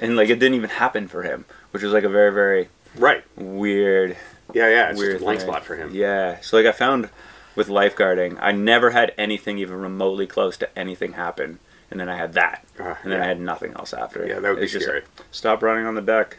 and 0.00 0.16
like 0.16 0.28
it 0.30 0.38
didn't 0.38 0.54
even 0.54 0.70
happen 0.70 1.08
for 1.08 1.22
him, 1.22 1.44
which 1.72 1.82
was 1.82 1.92
like 1.92 2.04
a 2.04 2.08
very 2.08 2.32
very 2.32 2.68
Right. 2.96 3.22
weird 3.36 4.16
Yeah, 4.54 4.68
yeah. 4.68 4.90
It's 4.90 4.98
weird 4.98 5.20
blank 5.20 5.40
spot 5.40 5.64
for 5.64 5.76
him. 5.76 5.90
Yeah. 5.92 6.40
So 6.40 6.56
like 6.56 6.66
I 6.66 6.72
found 6.72 7.10
with 7.56 7.68
lifeguarding, 7.68 8.38
I 8.40 8.52
never 8.52 8.90
had 8.90 9.12
anything 9.18 9.58
even 9.58 9.80
remotely 9.80 10.26
close 10.26 10.56
to 10.58 10.78
anything 10.78 11.14
happen, 11.14 11.58
and 11.90 11.98
then 12.00 12.08
I 12.08 12.16
had 12.16 12.32
that, 12.34 12.64
Uh, 12.78 12.94
and 13.02 13.10
then 13.12 13.18
yeah. 13.18 13.24
I 13.24 13.28
had 13.28 13.40
nothing 13.40 13.72
else 13.74 13.92
after. 13.92 14.26
Yeah, 14.26 14.38
that 14.40 14.48
would 14.50 14.56
be 14.58 14.64
It's 14.64 14.72
just 14.72 14.84
scary. 14.86 15.02
stop 15.32 15.62
running 15.62 15.84
on 15.86 15.94
the 15.96 16.00
deck, 16.02 16.36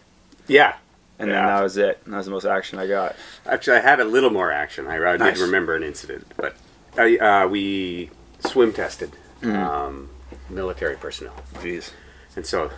Yeah. 0.48 0.76
And 1.20 1.30
Yeah. 1.30 1.36
then 1.36 1.46
that 1.48 1.62
was 1.64 1.78
it. 1.78 2.04
That 2.06 2.18
was 2.18 2.26
the 2.26 2.32
most 2.32 2.46
action 2.46 2.80
I 2.80 2.88
got. 2.88 3.16
Actually, 3.46 3.78
I 3.78 3.82
had 3.82 4.00
a 4.00 4.06
little 4.06 4.30
more 4.30 4.52
action. 4.52 4.88
I, 4.88 4.98
I 4.98 5.18
Nice. 5.18 5.36
did 5.38 5.44
remember 5.44 5.76
an 5.76 5.84
incident, 5.84 6.32
but 6.38 6.56
I, 6.98 7.18
uh, 7.18 7.48
we 7.48 8.10
swim 8.40 8.74
tested 8.74 9.12
Mm-hmm. 9.42 9.56
um, 9.56 10.10
military 10.50 10.96
personnel, 10.96 11.36
Jeez. 11.56 11.92
and 12.36 12.44
so 12.46 12.72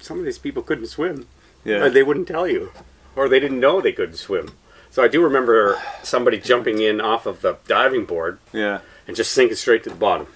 some 0.00 0.18
of 0.18 0.24
these 0.24 0.38
people 0.38 0.62
couldn't 0.62 0.86
swim. 0.86 1.26
Yeah. 1.64 1.84
Uh, 1.84 1.88
they 1.90 2.02
wouldn't 2.02 2.26
tell 2.28 2.48
you, 2.48 2.72
or 3.14 3.28
they 3.28 3.38
didn't 3.38 3.60
know 3.60 3.80
they 3.80 3.92
couldn't 3.92 4.16
swim. 4.16 4.52
So 4.90 5.02
I 5.02 5.08
do 5.08 5.22
remember 5.22 5.78
somebody 6.02 6.38
jumping 6.38 6.80
in 6.80 7.00
off 7.00 7.26
of 7.26 7.40
the 7.42 7.58
diving 7.68 8.04
board 8.06 8.38
yeah. 8.52 8.80
and 9.06 9.14
just 9.16 9.32
sinking 9.32 9.56
straight 9.56 9.84
to 9.84 9.90
the 9.90 9.96
bottom, 9.96 10.26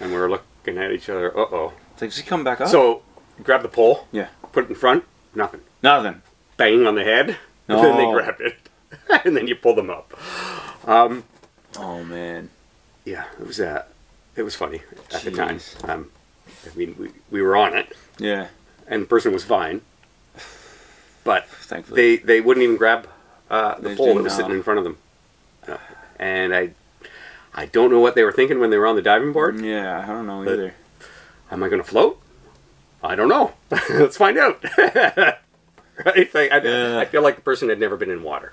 and 0.00 0.10
we 0.12 0.16
were 0.18 0.30
looking 0.30 0.78
at 0.78 0.92
each 0.92 1.08
other. 1.08 1.36
Uh 1.36 1.42
oh. 1.50 1.72
Like, 2.00 2.10
just 2.10 2.26
come 2.26 2.44
back 2.44 2.60
up. 2.60 2.68
So 2.68 3.02
grab 3.42 3.62
the 3.62 3.68
pole, 3.68 4.06
yeah. 4.12 4.28
Put 4.56 4.64
it 4.64 4.70
in 4.70 4.74
front, 4.74 5.04
nothing. 5.34 5.60
Nothing. 5.82 6.22
Bang 6.56 6.86
on 6.86 6.94
the 6.94 7.04
head, 7.04 7.36
and 7.68 7.78
then 7.84 7.96
they 7.98 8.10
grabbed 8.10 8.40
it, 8.40 8.56
and 9.26 9.36
then 9.36 9.46
you 9.46 9.54
pull 9.54 9.74
them 9.74 9.90
up. 9.90 10.18
Oh 10.86 12.02
man. 12.04 12.48
Yeah, 13.04 13.24
it 13.38 13.46
was 13.46 13.60
uh, 13.60 13.84
it 14.34 14.42
was 14.42 14.54
funny 14.54 14.80
at 15.12 15.20
the 15.22 15.30
time. 15.30 15.60
Um, 15.84 16.10
I 16.64 16.74
mean, 16.74 16.96
we, 16.98 17.10
we 17.30 17.42
were 17.42 17.54
on 17.54 17.76
it, 17.76 17.94
Yeah. 18.18 18.48
and 18.88 19.02
the 19.02 19.06
person 19.06 19.32
was 19.34 19.44
fine, 19.44 19.82
but 21.22 21.46
Thankfully. 21.48 22.16
they 22.16 22.22
they 22.22 22.40
wouldn't 22.40 22.64
even 22.64 22.76
grab 22.78 23.06
uh, 23.50 23.74
the 23.78 23.90
just 23.90 23.98
pole 23.98 24.14
that 24.14 24.22
was 24.24 24.32
sitting 24.34 24.52
in 24.52 24.62
front 24.62 24.78
of 24.78 24.84
them, 24.84 24.96
Uh, 25.68 25.76
and 26.18 26.54
I 26.56 26.70
I 27.54 27.66
don't 27.66 27.90
know 27.90 28.00
what 28.00 28.14
they 28.14 28.24
were 28.24 28.32
thinking 28.32 28.58
when 28.58 28.70
they 28.70 28.78
were 28.78 28.86
on 28.86 28.96
the 28.96 29.02
diving 29.02 29.32
board. 29.34 29.60
Yeah. 29.60 30.00
I 30.02 30.06
don't 30.06 30.26
know 30.26 30.42
either. 30.42 30.74
Am 31.50 31.62
I 31.62 31.68
going 31.68 31.82
to 31.82 31.88
float? 31.88 32.20
I 33.06 33.14
don't 33.14 33.28
know. 33.28 33.52
Let's 33.90 34.16
find 34.16 34.36
out. 34.38 34.62
right? 34.78 36.34
Like, 36.34 36.52
I, 36.52 36.58
Yeah. 36.62 36.98
I 36.98 37.04
feel 37.06 37.22
like 37.22 37.36
the 37.36 37.42
person 37.42 37.68
had 37.68 37.80
never 37.80 37.96
been 37.96 38.10
in 38.10 38.22
water. 38.22 38.52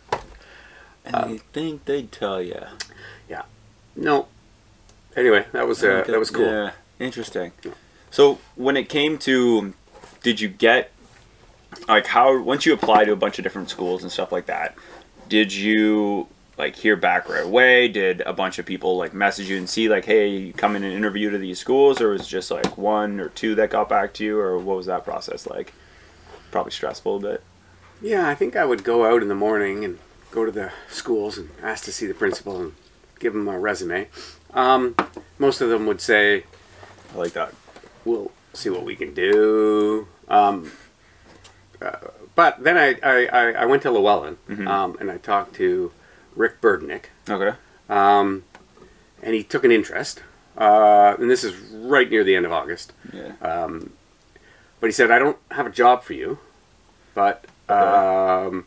And 1.05 1.15
Um, 1.15 1.29
you 1.31 1.39
think 1.51 1.85
they'd 1.85 2.11
tell 2.11 2.41
you? 2.41 2.61
Yeah. 3.27 3.43
No. 3.95 4.27
Anyway, 5.15 5.45
that 5.51 5.67
was 5.67 5.83
uh, 5.83 6.03
that 6.07 6.17
was 6.19 6.31
cool. 6.31 6.45
Yeah, 6.45 6.71
interesting. 6.99 7.51
So 8.09 8.39
when 8.55 8.75
it 8.77 8.89
came 8.89 9.17
to, 9.19 9.73
did 10.23 10.39
you 10.39 10.47
get, 10.47 10.91
like, 11.87 12.07
how 12.07 12.39
once 12.41 12.65
you 12.65 12.73
apply 12.73 13.05
to 13.05 13.11
a 13.11 13.15
bunch 13.15 13.37
of 13.37 13.43
different 13.43 13.69
schools 13.69 14.01
and 14.01 14.11
stuff 14.11 14.31
like 14.31 14.47
that, 14.47 14.75
did 15.29 15.53
you 15.53 16.27
like 16.57 16.75
hear 16.75 16.95
back 16.95 17.27
right 17.27 17.45
away? 17.45 17.87
Did 17.87 18.21
a 18.21 18.33
bunch 18.33 18.59
of 18.59 18.65
people 18.65 18.97
like 18.97 19.13
message 19.13 19.49
you 19.49 19.57
and 19.57 19.69
see 19.69 19.89
like, 19.89 20.05
hey, 20.05 20.27
you 20.27 20.53
come 20.53 20.75
in 20.75 20.83
and 20.83 20.93
interview 20.93 21.29
to 21.29 21.37
these 21.37 21.59
schools, 21.59 21.99
or 22.01 22.09
was 22.09 22.21
it 22.21 22.27
just 22.27 22.51
like 22.51 22.77
one 22.77 23.19
or 23.19 23.29
two 23.29 23.55
that 23.55 23.69
got 23.71 23.89
back 23.89 24.13
to 24.15 24.23
you, 24.23 24.39
or 24.39 24.57
what 24.57 24.77
was 24.77 24.85
that 24.85 25.03
process 25.03 25.47
like? 25.47 25.73
Probably 26.51 26.71
stressful 26.71 27.17
a 27.17 27.19
bit. 27.19 27.43
Yeah, 28.01 28.27
I 28.27 28.35
think 28.35 28.55
I 28.55 28.65
would 28.65 28.83
go 28.83 29.05
out 29.05 29.21
in 29.21 29.29
the 29.29 29.35
morning 29.35 29.83
and 29.83 29.97
go 30.31 30.45
to 30.45 30.51
the 30.51 30.71
schools 30.89 31.37
and 31.37 31.49
ask 31.61 31.85
to 31.85 31.91
see 31.91 32.05
the 32.05 32.13
principal 32.13 32.59
and 32.61 32.73
give 33.19 33.33
them 33.33 33.47
a 33.47 33.57
resume. 33.57 34.07
Um, 34.53 34.95
most 35.39 35.61
of 35.61 35.69
them 35.69 35.85
would 35.87 36.01
say, 36.01 36.43
I 37.13 37.17
like 37.17 37.33
that. 37.33 37.53
"We'll 38.05 38.31
see 38.53 38.69
what 38.69 38.83
we 38.83 38.95
can 38.95 39.13
do." 39.13 40.07
Um, 40.27 40.71
uh, 41.81 41.97
but 42.35 42.63
then 42.63 42.77
I, 42.77 42.95
I, 43.03 43.25
I, 43.25 43.51
I 43.51 43.65
went 43.65 43.81
to 43.83 43.91
Lo-Ellen 43.91 44.37
um, 44.67 44.97
and 44.99 45.09
I 45.11 45.17
talked 45.17 45.55
to 45.55 45.91
Rick 46.35 46.61
Burdnick, 46.61 47.05
Okay. 47.29 47.55
um, 47.89 48.43
and 49.21 49.33
he 49.35 49.43
took 49.43 49.63
an 49.63 49.71
interest. 49.71 50.21
Uh, 50.57 51.15
and 51.19 51.31
this 51.31 51.43
is 51.43 51.55
right 51.55 52.09
near 52.09 52.23
the 52.23 52.35
end 52.35 52.45
of 52.45 52.51
August. 52.51 52.93
Yeah. 53.11 53.31
But 54.79 54.87
he 54.87 54.91
said, 54.91 55.11
I 55.11 55.17
don't 55.17 55.37
have 55.51 55.65
a 55.65 55.69
job 55.69 56.03
for 56.03 56.11
you, 56.13 56.39
but 57.15 57.45
um, 57.69 58.65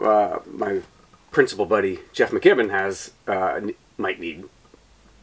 uh, 0.00 0.40
my 0.46 0.82
principal 1.30 1.64
buddy, 1.64 2.00
Jeff 2.12 2.30
McKibben, 2.32 2.70
has 2.70 3.12
uh, 3.26 3.60
might 3.96 4.20
need 4.20 4.44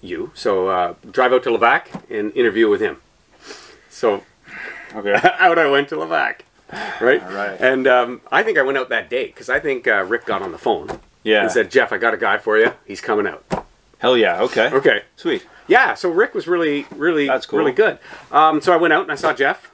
you. 0.02 0.32
So 0.34 0.68
uh, 0.68 0.96
drive 1.12 1.32
out 1.32 1.44
to 1.44 1.50
Levack 1.52 2.10
and 2.10 2.36
interview 2.36 2.68
with 2.70 2.82
him. 2.82 2.98
So 3.90 4.24
okay. 4.96 5.14
out 5.40 5.60
I 5.60 5.70
went 5.70 5.90
to 5.90 5.96
Levack. 5.96 6.40
Right? 7.00 7.22
All 7.22 7.32
right. 7.32 7.62
And 7.62 7.88
um, 7.88 8.22
I 8.32 8.42
think 8.42 8.58
I 8.58 8.64
went 8.64 8.80
out 8.80 8.90
that 8.90 9.10
day 9.12 9.28
because 9.28 9.48
I 9.48 9.60
think 9.60 9.88
uh, 9.88 10.04
Rick 10.06 10.26
got 10.26 10.42
on 10.42 10.52
the 10.52 10.58
phone 10.58 11.00
Yeah. 11.24 11.44
and 11.44 11.52
said, 11.52 11.72
Jeff, 11.72 11.92
I 11.94 11.98
got 11.98 12.14
a 12.14 12.18
guy 12.18 12.38
for 12.38 12.58
you. 12.58 12.74
He's 12.86 13.02
coming 13.02 13.26
out. 13.28 13.66
Hell 14.00 14.18
yeah. 14.18 14.42
Okay. 14.42 14.70
Okay. 14.70 15.04
Sweet. 15.16 15.46
Yeah, 15.68 15.94
so 15.94 16.10
Rick 16.10 16.34
was 16.36 16.46
really, 16.48 16.86
really, 16.94 17.26
That's 17.28 17.46
cool. 17.46 17.60
really 17.60 17.72
good. 17.72 17.98
Um, 18.32 18.60
so 18.60 18.74
I 18.74 18.76
went 18.76 18.94
out 18.94 19.04
and 19.04 19.12
I 19.12 19.16
saw 19.16 19.32
Jeff. 19.34 19.72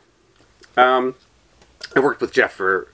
Um, 0.78 1.16
I 1.96 2.00
worked 2.00 2.22
with 2.22 2.32
Jeff 2.32 2.54
for 2.54 2.90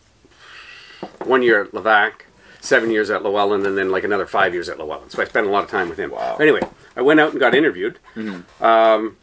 one 1.26 1.42
year 1.44 1.64
at 1.64 1.72
Levack. 1.74 2.22
seven 2.62 2.90
years 2.90 3.10
at 3.12 3.22
Lo-Ellen, 3.22 3.66
and 3.66 3.78
then 3.78 3.92
like 3.92 4.04
another 4.06 4.26
five 4.26 4.54
years 4.54 4.70
at 4.70 4.80
Lo-Ellen. 4.80 5.10
So 5.10 5.22
I 5.22 5.26
spent 5.26 5.46
a 5.46 5.50
lot 5.50 5.64
of 5.64 5.70
time 5.70 5.90
with 5.90 6.00
him. 6.00 6.12
Wow. 6.12 6.38
Anyway, 6.38 6.62
I 6.96 7.02
went 7.02 7.20
out 7.20 7.32
and 7.32 7.40
got 7.40 7.54
interviewed. 7.54 8.00
Hmm. 8.16 8.40
Um, 8.64 9.18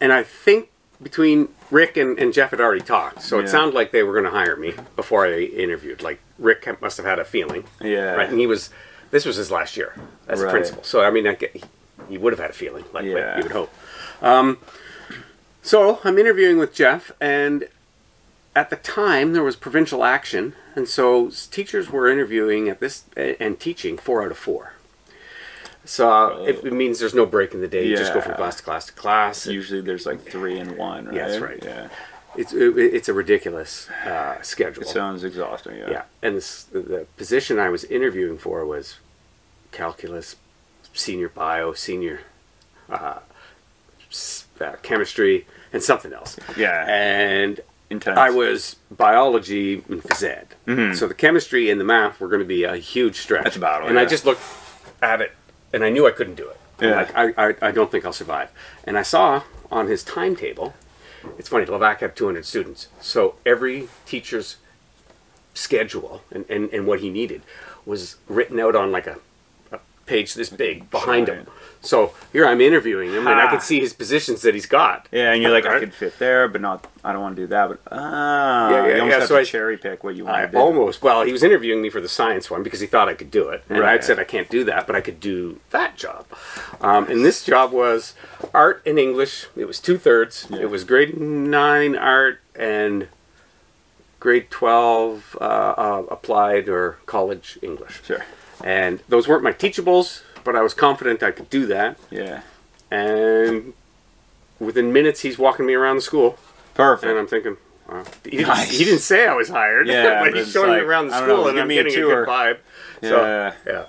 and 0.00 0.12
I 0.12 0.22
think 0.22 0.70
between 1.02 1.48
Rick 1.70 1.96
and, 1.96 2.18
and 2.18 2.32
Jeff 2.32 2.50
had 2.50 2.60
already 2.60 2.80
talked, 2.80 3.22
so 3.22 3.38
Yeah. 3.38 3.44
it 3.44 3.48
sounded 3.48 3.74
like 3.74 3.92
they 3.92 4.02
were 4.02 4.12
going 4.14 4.24
to 4.24 4.30
hire 4.30 4.56
me 4.56 4.72
before 4.96 5.26
I 5.26 5.40
interviewed. 5.40 6.02
Like 6.02 6.18
Rick 6.38 6.80
must 6.82 6.96
have 6.96 7.06
had 7.06 7.18
a 7.18 7.24
feeling, 7.24 7.64
Yeah. 7.80 8.12
right? 8.14 8.28
And 8.28 8.38
he 8.38 8.46
was, 8.46 8.70
this 9.10 9.24
was 9.24 9.36
his 9.36 9.50
last 9.50 9.76
year 9.76 9.94
as 10.28 10.42
a 10.42 10.48
principal. 10.50 10.82
So 10.82 11.02
I 11.02 11.10
mean, 11.10 11.26
I 11.26 11.34
get, 11.34 11.54
he, 11.56 11.62
he 12.08 12.18
would 12.18 12.32
have 12.32 12.40
had 12.40 12.50
a 12.50 12.54
feeling, 12.54 12.84
like, 12.92 13.04
like 13.04 13.06
Yeah. 13.06 13.36
you 13.38 13.42
would 13.44 13.52
hope. 13.52 13.72
Um, 14.22 14.58
so 15.62 16.00
I'm 16.04 16.18
interviewing 16.18 16.58
with 16.58 16.74
Jeff, 16.74 17.10
and 17.20 17.68
at 18.54 18.70
the 18.70 18.76
time 18.76 19.32
there 19.32 19.42
was 19.42 19.56
provincial 19.56 20.04
action, 20.04 20.54
and 20.74 20.88
so 20.88 21.30
teachers 21.50 21.90
were 21.90 22.08
interviewing 22.08 22.68
at 22.68 22.80
this 22.80 23.04
and 23.16 23.58
teaching 23.58 23.98
four 23.98 24.22
out 24.22 24.30
of 24.30 24.38
four. 24.38 24.72
So 25.84 26.44
it, 26.44 26.64
it 26.64 26.72
means 26.72 26.98
there's 26.98 27.14
no 27.14 27.26
break 27.26 27.54
in 27.54 27.60
the 27.60 27.68
day. 27.68 27.86
You 27.86 27.96
just 27.96 28.12
go 28.12 28.20
from 28.20 28.34
class 28.34 28.56
to 28.56 28.62
class 28.62 28.86
to 28.86 28.92
class. 28.92 29.46
Usually 29.46 29.80
there's 29.80 30.04
like 30.04 30.20
three 30.20 30.58
and 30.58 30.76
one, 30.76 31.06
right? 31.06 31.14
Yeah, 31.14 31.28
that's 31.28 31.40
right. 31.40 31.62
Yeah. 31.62 31.88
It's 32.36 32.52
it, 32.52 32.76
it's 32.78 33.08
a 33.08 33.14
ridiculous 33.14 33.88
uh, 34.04 34.40
schedule. 34.42 34.82
It 34.82 34.88
sounds 34.88 35.24
exhausting. 35.24 35.76
Yeah. 35.78 35.90
yeah, 35.90 36.02
and 36.22 36.36
this, 36.36 36.64
the 36.64 37.06
position 37.16 37.58
I 37.58 37.68
was 37.68 37.84
interviewing 37.84 38.38
for 38.38 38.64
was 38.64 38.96
calculus, 39.72 40.36
senior 40.92 41.28
bio, 41.28 41.72
senior 41.72 42.20
uh, 42.88 43.18
uh, 44.60 44.72
chemistry, 44.82 45.46
and 45.72 45.82
something 45.82 46.12
else. 46.12 46.38
Yeah. 46.56 46.84
And 46.88 47.60
Intense. 47.88 48.18
I 48.18 48.30
was 48.30 48.76
biology 48.90 49.74
and 49.88 50.02
phys 50.02 50.24
ed. 50.24 50.48
Mhm. 50.66 50.96
So 50.96 51.06
the 51.06 51.14
chemistry 51.14 51.70
and 51.70 51.80
the 51.80 51.84
math 51.84 52.18
were 52.18 52.28
going 52.28 52.40
to 52.40 52.46
be 52.46 52.64
a 52.64 52.76
huge 52.76 53.16
stretch. 53.20 53.44
That's 53.44 53.56
a 53.56 53.60
battle, 53.60 53.86
And 53.88 53.98
I 53.98 54.04
just 54.04 54.24
looked 54.24 54.42
at 55.00 55.20
it, 55.20 55.32
and 55.72 55.84
I 55.84 55.90
knew 55.90 56.06
I 56.06 56.10
couldn't 56.10 56.34
do 56.34 56.48
it. 56.48 56.56
Yeah. 56.80 56.96
Like, 56.96 57.16
I, 57.16 57.48
I, 57.48 57.54
I 57.68 57.70
don't 57.70 57.90
think 57.90 58.04
I'll 58.04 58.12
survive. 58.12 58.50
And 58.84 58.98
I 58.98 59.02
saw 59.02 59.42
on 59.70 59.86
his 59.86 60.02
timetable, 60.02 60.74
it's 61.38 61.48
funny, 61.48 61.66
Levack 61.66 62.00
had 62.00 62.16
200 62.16 62.44
students. 62.44 62.88
So 63.00 63.36
every 63.44 63.88
teacher's 64.04 64.56
schedule 65.54 66.22
and, 66.30 66.44
and, 66.50 66.70
and 66.70 66.86
what 66.86 67.00
he 67.00 67.10
needed 67.10 67.42
was 67.84 68.16
written 68.28 68.60
out 68.60 68.76
on 68.76 68.92
like 68.92 69.06
a 69.06 69.18
page 70.06 70.34
this 70.34 70.48
big 70.48 70.90
behind 70.90 71.28
him. 71.28 71.34
Giant. 71.34 71.48
So 71.82 72.14
here 72.32 72.46
I'm 72.46 72.60
interviewing 72.60 73.10
him, 73.12 73.26
and 73.28 73.38
I 73.38 73.46
can 73.48 73.60
see 73.60 73.78
his 73.78 73.92
positions 73.92 74.42
that 74.42 74.54
he's 74.54 74.66
got. 74.66 75.06
Yeah, 75.12 75.32
and 75.32 75.40
you're 75.42 75.52
like, 75.52 75.66
I 75.66 75.78
could 75.78 75.94
fit 75.94 76.18
there, 76.18 76.48
but 76.48 76.60
not. 76.60 76.84
I 77.04 77.12
don't 77.12 77.22
want 77.22 77.36
to 77.36 77.42
do 77.42 77.46
that. 77.48 77.68
But 77.68 77.80
ah, 77.92 78.70
Yeah, 78.70 78.76
yeah, 78.76 78.86
you 78.86 78.92
almost 79.02 79.12
yeah, 79.12 79.18
have 79.20 79.28
so 79.28 79.34
to 79.36 79.40
I- 79.40 79.44
cherry 79.44 79.76
pick 79.78 80.02
what 80.02 80.16
you 80.16 80.24
want 80.24 80.36
I 80.36 80.46
to 80.46 80.52
do. 80.52 80.58
almost 80.58 81.02
well, 81.02 81.22
he 81.22 81.30
was 81.32 81.44
interviewing 81.44 81.80
me 81.82 81.90
for 81.90 82.00
the 82.00 82.08
science 82.08 82.50
one 82.50 82.64
because 82.64 82.80
he 82.80 82.86
thought 82.88 83.08
I 83.08 83.14
could 83.14 83.30
do 83.30 83.50
it, 83.50 83.62
and 83.68 83.78
Right. 83.78 83.94
I'd 83.94 84.04
said 84.04 84.18
I 84.18 84.24
can't 84.24 84.48
do 84.48 84.64
that, 84.64 84.86
but 84.88 84.96
I 84.96 85.00
could 85.00 85.20
do 85.20 85.60
that 85.70 85.96
job. 85.96 86.26
Um, 86.80 87.08
and 87.08 87.24
this 87.24 87.44
job 87.44 87.70
was 87.72 88.14
art 88.52 88.82
and 88.84 88.98
English. 88.98 89.46
It 89.54 89.66
was 89.66 89.78
two 89.78 89.96
thirds. 89.98 90.48
Yeah. 90.50 90.62
It 90.62 90.70
was 90.70 90.82
grade 90.82 91.20
nine 91.20 91.94
art 91.94 92.40
and 92.56 93.06
grade 94.18 94.50
twelve 94.50 95.36
uh, 95.40 95.44
uh, 95.44 96.02
applied 96.10 96.68
or 96.68 96.96
college 97.06 97.58
English. 97.62 98.02
Sure. 98.04 98.24
And 98.64 99.00
those 99.08 99.28
weren't 99.28 99.42
my 99.44 99.52
teachables, 99.52 100.22
but 100.44 100.56
I 100.56 100.62
was 100.62 100.74
confident 100.74 101.22
I 101.22 101.30
could 101.30 101.50
do 101.50 101.66
that. 101.66 101.98
Yeah. 102.10 102.42
And 102.90 103.74
within 104.58 104.92
minutes, 104.92 105.20
he's 105.20 105.38
walking 105.38 105.66
me 105.66 105.74
around 105.74 105.96
the 105.96 106.02
school. 106.02 106.38
Perfect. 106.74 107.10
And 107.10 107.18
I'm 107.18 107.26
thinking, 107.26 107.56
wow. 107.88 108.04
He, 108.24 108.30
didn't, 108.30 108.48
Nice. 108.48 108.78
he 108.78 108.84
didn't 108.84 109.00
say 109.00 109.26
I 109.26 109.34
was 109.34 109.48
hired, 109.48 109.86
Yeah, 109.88 110.20
but 110.22 110.30
but 110.32 110.38
he's 110.38 110.52
showing 110.52 110.70
me 110.72 110.78
around 110.80 111.08
the 111.08 111.16
school 111.18 111.26
know, 111.44 111.48
and 111.48 111.58
I'm 111.58 111.70
a 111.70 111.74
getting 111.74 111.92
a, 111.92 111.96
tour. 111.96 112.24
good 112.24 112.30
vibe. 112.30 112.58
Yeah. 113.02 113.08
So, 113.10 113.52
yeah. 113.66 113.84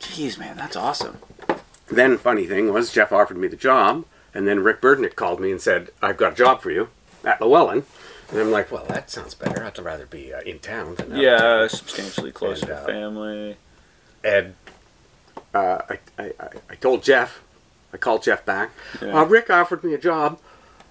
Jeez, 0.00 0.38
man, 0.38 0.56
that's 0.56 0.76
awesome. 0.76 1.18
Then, 1.88 2.16
funny 2.18 2.46
thing 2.46 2.72
was, 2.72 2.92
Jeff 2.92 3.12
offered 3.12 3.36
me 3.36 3.48
the 3.48 3.56
job, 3.56 4.04
and 4.32 4.46
then 4.46 4.60
Rick 4.60 4.80
Burdnick 4.80 5.16
called 5.16 5.40
me 5.40 5.50
and 5.50 5.60
said, 5.60 5.90
I've 6.00 6.16
got 6.16 6.32
a 6.32 6.36
job 6.36 6.62
for 6.62 6.70
you 6.70 6.88
at 7.24 7.40
Lo-Ellen. 7.40 7.84
And 8.30 8.38
I'm 8.38 8.50
like, 8.52 8.70
well, 8.70 8.84
that 8.88 9.10
sounds 9.10 9.34
better. 9.34 9.64
I'd 9.64 9.76
rather 9.80 10.06
be 10.06 10.32
uh, 10.32 10.40
in 10.42 10.60
town. 10.60 10.96
Yeah, 11.10 11.66
substantially 11.66 12.30
closer 12.30 12.66
And, 12.66 12.68
to 12.68 12.82
uh, 12.82 12.86
family. 12.86 13.56
And 14.22 14.54
uh, 15.54 15.78
I, 15.88 15.98
I, 16.18 16.32
I- 16.70 16.74
told 16.76 17.02
Jeff, 17.02 17.42
I 17.92 17.96
called 17.96 18.22
Jeff 18.22 18.44
back. 18.44 18.70
Yeah. 19.02 19.20
Uh, 19.20 19.24
Rick 19.24 19.50
offered 19.50 19.82
me 19.84 19.94
a 19.94 19.98
job, 19.98 20.38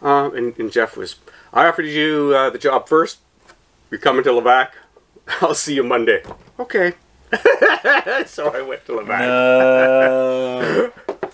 uh, 0.01 0.29
and, 0.33 0.57
and 0.59 0.71
Jeff 0.71 0.97
was, 0.97 1.15
I 1.53 1.67
offered 1.67 1.85
you 1.85 2.33
uh, 2.35 2.49
the 2.49 2.57
job 2.59 2.87
first. 2.87 3.19
You're 3.89 3.99
coming 3.99 4.23
to 4.23 4.29
Levack. 4.31 4.69
I'll 5.41 5.53
see 5.55 5.75
you 5.75 5.83
Monday. 5.83 6.23
Okay. 6.59 6.93
so 8.25 8.49
I 8.53 8.61
went 8.61 8.85
to 8.87 8.93
Levack. 8.93 9.19
No. 9.19 10.91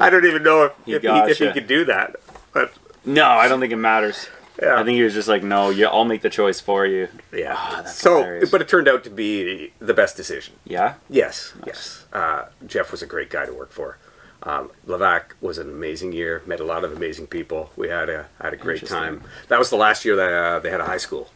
I 0.00 0.10
don't 0.10 0.24
even 0.26 0.42
know 0.42 0.64
if, 0.64 0.72
He 0.84 0.92
if, 0.94 1.02
he, 1.02 1.08
if 1.08 1.38
he 1.38 1.52
could 1.52 1.66
do 1.66 1.84
that, 1.86 2.16
but 2.52 2.72
no, 3.04 3.24
I 3.26 3.48
don't 3.48 3.60
think 3.60 3.72
it 3.72 3.76
matters. 3.76 4.28
Yeah. 4.62 4.80
I 4.80 4.84
think 4.84 4.96
he 4.96 5.02
was 5.02 5.14
just 5.14 5.28
like, 5.28 5.42
no, 5.42 5.70
yeah, 5.70 5.88
I'll 5.88 6.04
make 6.04 6.22
the 6.22 6.30
choice 6.30 6.60
for 6.60 6.86
you. 6.86 7.08
yeah. 7.32 7.54
Ah, 7.56 7.80
that's 7.84 7.98
so, 7.98 8.18
hilarious. 8.18 8.50
but 8.50 8.60
it 8.60 8.68
turned 8.68 8.88
out 8.88 9.02
to 9.04 9.10
be 9.10 9.72
the 9.80 9.94
best 9.94 10.16
decision. 10.16 10.54
Yeah. 10.64 10.94
Yes, 11.10 11.52
yes. 11.66 12.06
Uh, 12.12 12.46
Jeff 12.66 12.92
was 12.92 13.02
a 13.02 13.06
great 13.06 13.28
guy 13.30 13.44
to 13.46 13.52
work 13.52 13.72
for. 13.72 13.98
Um, 14.44 14.70
Levack 14.86 15.32
was 15.40 15.58
an 15.58 15.68
amazing 15.68 16.12
year. 16.12 16.42
Met 16.46 16.60
a 16.60 16.64
lot 16.64 16.84
of 16.84 16.92
amazing 16.92 17.26
people. 17.28 17.70
We 17.76 17.88
had 17.88 18.08
a 18.08 18.26
had 18.40 18.52
a 18.52 18.56
great 18.56 18.84
time. 18.86 19.22
That 19.48 19.58
was 19.58 19.70
the 19.70 19.76
last 19.76 20.04
year 20.04 20.16
that 20.16 20.32
uh, 20.32 20.58
they 20.58 20.70
had 20.70 20.80
a 20.80 20.84
high 20.86 20.96
school 20.96 21.30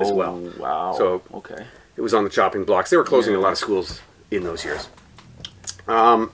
as 0.00 0.10
oh, 0.10 0.14
well. 0.14 0.36
Wow. 0.58 0.94
So- 0.96 1.22
okay. 1.34 1.66
It 1.94 2.00
was 2.00 2.14
on 2.14 2.24
the 2.24 2.30
chopping 2.30 2.64
blocks. 2.64 2.90
They 2.90 2.96
were 2.96 3.04
closing 3.04 3.34
Yeah. 3.34 3.40
a 3.40 3.42
lot 3.42 3.52
of 3.52 3.58
schools 3.58 4.00
in 4.30 4.44
those 4.44 4.64
years. 4.64 4.88
Um, 5.86 6.32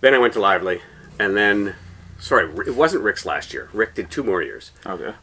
then 0.00 0.14
I 0.14 0.18
went 0.18 0.32
to 0.34 0.40
Lively, 0.40 0.80
and 1.18 1.36
then 1.36 1.74
sorry, 2.18 2.50
it 2.66 2.74
wasn't 2.74 3.02
Rick's 3.02 3.24
last 3.26 3.52
year. 3.52 3.68
Rick 3.72 3.94
did 3.94 4.10
two 4.10 4.22
more 4.22 4.42
years. 4.42 4.70
Okay. 4.84 5.14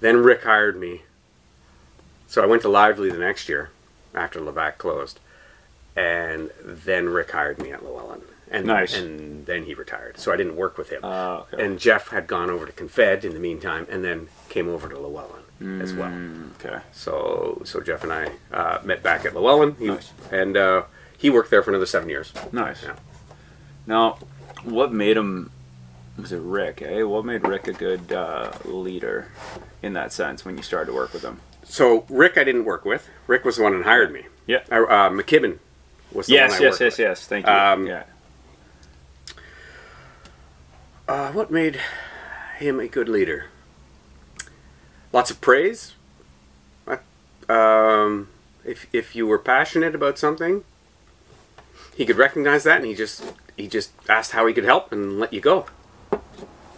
Then 0.00 0.16
Rick 0.18 0.44
hired 0.44 0.78
me. 0.80 1.02
So 2.26 2.42
I 2.42 2.46
went 2.46 2.62
to 2.62 2.68
Lively 2.68 3.10
the 3.10 3.18
next 3.18 3.48
year 3.48 3.70
after 4.14 4.40
Levack 4.40 4.78
closed. 4.78 5.20
And 5.96 6.50
then 6.64 7.08
Rick 7.08 7.32
hired 7.32 7.58
me 7.58 7.72
at 7.72 7.84
Lo-Ellen. 7.84 8.22
And, 8.50 8.66
Nice. 8.66 8.96
and 8.96 9.44
then 9.46 9.64
he 9.64 9.74
retired. 9.74 10.18
So 10.18 10.32
I 10.32 10.36
didn't 10.36 10.56
work 10.56 10.78
with 10.78 10.88
him. 10.90 11.04
Uh, 11.04 11.42
okay. 11.52 11.64
And 11.64 11.78
Jeff 11.78 12.08
had 12.08 12.26
gone 12.26 12.48
over 12.50 12.64
to 12.66 12.72
Confed 12.72 13.24
in 13.24 13.34
the 13.34 13.40
meantime 13.40 13.86
and 13.90 14.02
then 14.04 14.28
came 14.48 14.68
over 14.68 14.88
to 14.88 14.98
Lo-Ellen 14.98 15.82
as 15.82 15.92
well. 15.92 16.08
Mm, 16.10 16.50
okay. 16.64 16.80
So 16.92 17.60
so 17.66 17.80
Jeff 17.80 18.02
and 18.02 18.12
I 18.12 18.30
uh, 18.50 18.78
met 18.82 19.02
back 19.02 19.26
at 19.26 19.34
Lo-Ellen. 19.34 19.76
He, 19.78 19.88
Nice. 19.88 20.12
And 20.32 20.56
uh, 20.56 20.84
he 21.18 21.28
worked 21.28 21.50
there 21.50 21.62
for 21.62 21.70
another 21.70 21.84
seven 21.86 22.08
years. 22.08 22.32
Nice. 22.50 22.82
Yeah. 22.82 22.96
Now, 23.86 24.18
what 24.64 24.90
made 24.92 25.16
him? 25.18 25.50
Was 26.20 26.32
it 26.32 26.40
Rick? 26.42 26.82
Eh? 26.82 27.02
What 27.02 27.24
made 27.24 27.46
Rick 27.46 27.66
a 27.68 27.72
good 27.72 28.12
uh, 28.12 28.52
leader 28.64 29.30
in 29.82 29.94
that 29.94 30.12
sense 30.12 30.44
when 30.44 30.56
you 30.56 30.62
started 30.62 30.90
to 30.90 30.94
work 30.94 31.12
with 31.12 31.22
him? 31.22 31.40
So 31.64 32.04
Rick 32.08 32.36
I 32.36 32.44
didn't 32.44 32.64
work 32.64 32.84
with. 32.84 33.08
Rick 33.26 33.44
was 33.44 33.56
the 33.56 33.62
one 33.62 33.76
that 33.76 33.84
hired 33.84 34.12
me. 34.12 34.26
Yeah. 34.46 34.62
Uh, 34.70 34.84
uh, 34.84 35.10
McKibben 35.10 35.58
was 36.12 36.26
the 36.26 36.34
Yes, 36.34 36.52
one 36.52 36.60
I 36.60 36.64
yes, 36.64 36.70
worked 36.72 36.80
yes, 36.80 36.92
with. 36.92 36.98
yes. 36.98 37.26
Thank 37.26 37.46
you. 37.46 37.52
Um, 37.52 37.86
yeah. 37.86 38.02
Uh, 41.08 41.32
what 41.32 41.50
made 41.50 41.80
him 42.58 42.78
a 42.80 42.86
good 42.86 43.08
leader? 43.08 43.46
Lots 45.12 45.30
of 45.30 45.40
praise. 45.40 45.94
Um, 47.48 48.28
if 48.64 48.86
if 48.92 49.16
you 49.16 49.26
were 49.26 49.38
passionate 49.38 49.92
about 49.96 50.18
something, 50.20 50.62
he 51.96 52.06
could 52.06 52.16
recognize 52.16 52.62
that, 52.62 52.76
and 52.76 52.86
he 52.86 52.94
just 52.94 53.24
he 53.56 53.66
just 53.66 53.90
asked 54.08 54.30
how 54.32 54.46
he 54.46 54.54
could 54.54 54.62
help 54.64 54.92
and 54.92 55.18
let 55.18 55.32
you 55.32 55.40
go. 55.40 55.66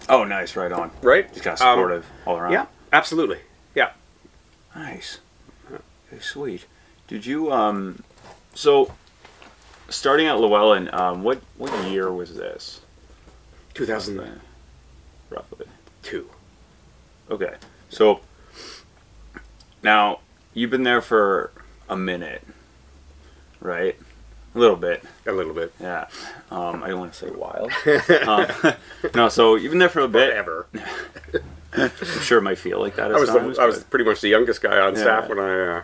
Oh, 0.09 0.25
nice. 0.25 0.57
Right 0.57 0.73
on. 0.73 0.91
Right? 1.03 1.29
He's 1.33 1.43
kind 1.43 1.55
of 1.55 1.61
Um, 1.63 1.75
supportive 1.77 2.07
all 2.27 2.37
around. 2.39 2.53
yeah, 2.53 2.67
absolutely. 2.93 3.39
Yeah. 3.75 3.93
Nice. 4.75 5.19
Okay, 5.73 6.21
sweet. 6.21 6.67
Did 7.09 7.25
you 7.27 7.53
um? 7.53 8.03
So, 8.55 8.93
starting 9.89 10.27
at 10.27 10.39
Lo-Ellen, 10.39 10.91
um, 10.93 11.23
what 11.23 11.41
what 11.57 11.73
year 11.89 12.13
was 12.13 12.35
this? 12.37 12.81
Two 13.75 13.87
thousand 13.87 14.41
Roughly. 15.31 15.67
two. 16.03 16.29
Okay. 17.31 17.55
So 17.89 18.21
now 19.83 20.21
you've 20.55 20.71
been 20.71 20.83
there 20.83 21.01
for 21.01 21.51
a 21.89 21.97
minute, 21.97 22.47
right? 23.61 23.97
A 24.55 24.59
little 24.59 24.77
bit. 24.77 25.03
A 25.27 25.33
little 25.33 25.55
bit. 25.55 25.73
Yeah. 25.81 26.07
Um, 26.51 26.83
I 26.83 26.89
don't 26.89 27.01
want 27.01 27.13
to 27.15 27.19
say 27.19 27.31
wild. 27.31 27.73
um, 28.29 28.75
no, 29.15 29.29
so 29.29 29.59
been 29.59 29.79
there 29.79 29.89
for 29.89 30.01
a 30.01 30.09
bit. 30.09 30.29
Whatever. 30.29 30.67
I'm 31.75 31.91
sure 32.21 32.39
it 32.39 32.43
might 32.43 32.59
feel 32.59 32.79
like 32.81 32.97
that. 32.97 33.11
At 33.11 33.17
I 33.17 33.21
was 33.21 33.31
times, 33.31 33.57
the, 33.57 33.63
I 33.63 33.67
was 33.67 33.83
pretty 33.85 34.05
much 34.05 34.21
the 34.21 34.29
youngest 34.29 34.61
guy 34.61 34.79
on 34.79 34.95
Yeah. 34.95 35.01
staff 35.01 35.29
when 35.29 35.39
I 35.39 35.79
uh, 35.79 35.83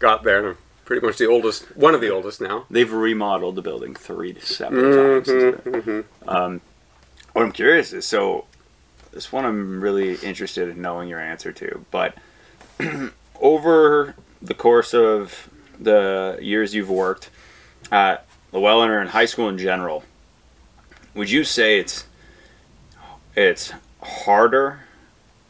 got 0.00 0.24
there. 0.24 0.38
and 0.38 0.46
I'm 0.48 0.58
pretty 0.84 1.06
much 1.06 1.18
the 1.18 1.26
oldest, 1.26 1.64
one 1.76 1.94
of 1.94 2.00
the 2.00 2.10
oldest 2.10 2.40
now. 2.40 2.66
They've 2.68 2.92
remodeled 2.92 3.54
the 3.54 3.62
building 3.62 3.94
three 3.94 4.32
to 4.32 4.40
seven 4.44 4.92
times. 4.92 5.26
since 5.28 5.62
then. 5.64 6.04
Um, 6.26 6.60
what 7.32 7.44
I'm 7.44 7.52
curious 7.52 7.92
is 7.92 8.04
so 8.04 8.46
this 9.12 9.30
one 9.32 9.44
I'm 9.44 9.80
really 9.80 10.16
interested 10.16 10.68
in 10.68 10.82
knowing 10.82 11.08
your 11.08 11.20
answer 11.20 11.52
to, 11.52 11.84
but 11.92 12.14
over 13.40 14.16
the 14.42 14.54
course 14.54 14.94
of 14.94 15.48
the 15.78 16.38
years 16.42 16.74
you've 16.74 16.90
worked 16.90 17.30
at 17.90 18.26
Lo-Ellen 18.52 18.90
or 18.90 19.00
in 19.00 19.08
high 19.08 19.24
school 19.26 19.48
in 19.48 19.58
general, 19.58 20.04
would 21.14 21.30
you 21.30 21.44
say 21.44 21.78
it's 21.78 22.06
it's 23.36 23.72
harder 24.02 24.80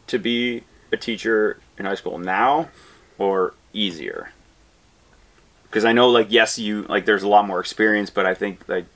to 0.07 0.19
be 0.19 0.65
a 0.93 0.97
teacher 0.97 1.59
in 1.79 1.85
high 1.87 1.95
school 1.95 2.19
now 2.19 2.69
or 3.19 3.55
easier? 3.73 4.33
Because 5.65 5.85
I 5.85 5.93
know, 5.93 6.09
like, 6.09 6.29
yes, 6.31 6.59
you 6.59 6.83
like 6.83 7.05
there's 7.05 7.23
a 7.23 7.29
lot 7.29 7.47
more 7.47 7.61
experience, 7.61 8.09
but 8.11 8.25
I 8.27 8.35
think 8.35 8.67
like 8.69 8.87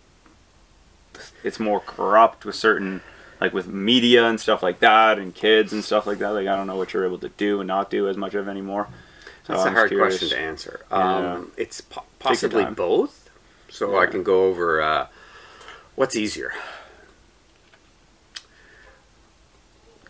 it's 1.44 1.60
more 1.60 1.80
corrupt 1.80 2.44
with 2.44 2.54
certain 2.54 3.02
like 3.40 3.52
with 3.52 3.66
media 3.66 4.24
and 4.26 4.40
stuff 4.40 4.62
like 4.62 4.78
that 4.80 5.18
and 5.18 5.34
kids 5.34 5.72
and 5.72 5.84
stuff 5.84 6.06
like 6.06 6.18
that. 6.18 6.30
Like 6.30 6.46
I 6.46 6.56
don't 6.56 6.66
know 6.66 6.76
what 6.76 6.92
you're 6.94 7.04
able 7.04 7.18
to 7.18 7.28
do 7.30 7.60
and 7.60 7.68
not 7.68 7.90
do 7.90 8.08
as 8.08 8.16
much 8.16 8.34
of 8.34 8.48
anymore. 8.48 8.88
So 9.46 9.52
That's 9.54 9.64
a 9.64 9.68
I'm 9.68 9.74
hard 9.74 9.88
curious. 9.90 10.18
question 10.18 10.38
to 10.38 10.42
answer. 10.42 10.80
Yeah. 10.90 11.32
Um, 11.34 11.52
It's 11.56 11.80
po- 11.80 12.04
possibly 12.20 12.64
both. 12.64 13.21
So 13.72 13.98
I 13.98 14.04
can 14.06 14.22
go 14.22 14.44
over 14.44 14.82
uh, 14.82 15.06
what's 15.94 16.14
easier. 16.14 16.52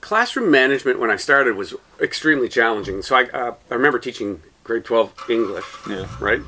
Classroom 0.01 0.51
management 0.51 0.99
when 0.99 1.11
I 1.11 1.17
started 1.17 1.55
was 1.55 1.73
extremely 2.01 2.49
challenging. 2.49 3.03
So 3.03 3.15
I, 3.17 3.23
uh, 3.27 3.55
I 3.71 3.75
remember 3.75 4.01
teaching 4.01 4.43
grade 4.65 4.85
12 4.85 5.27
English, 5.31 5.65
Yeah. 5.89 6.07
right, 6.21 6.41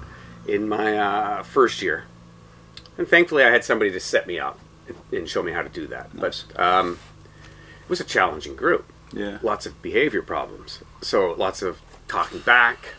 in 0.49 0.69
my 0.69 0.99
uh, 0.99 1.43
first 1.45 1.81
year. 1.83 2.05
And 2.99 3.07
thankfully 3.07 3.45
I 3.45 3.51
had 3.51 3.65
somebody 3.65 3.93
to 3.93 4.01
set 4.01 4.27
me 4.27 4.41
up 4.41 4.59
and- 5.13 5.29
show 5.29 5.43
me 5.43 5.53
how 5.53 5.63
to 5.63 5.69
do 5.69 5.87
that. 5.87 6.13
Nice. 6.15 6.43
But 6.53 6.61
um, 6.61 6.99
it 7.85 7.89
was 7.89 8.01
a 8.01 8.05
challenging 8.05 8.57
group 8.57 8.93
Yeah. 9.13 9.39
lots 9.41 9.67
of 9.67 9.81
behavior 9.83 10.21
problems. 10.21 10.81
So 11.01 11.33
lots 11.39 11.63
of 11.63 11.81
talking 12.09 12.41
back, 12.41 12.95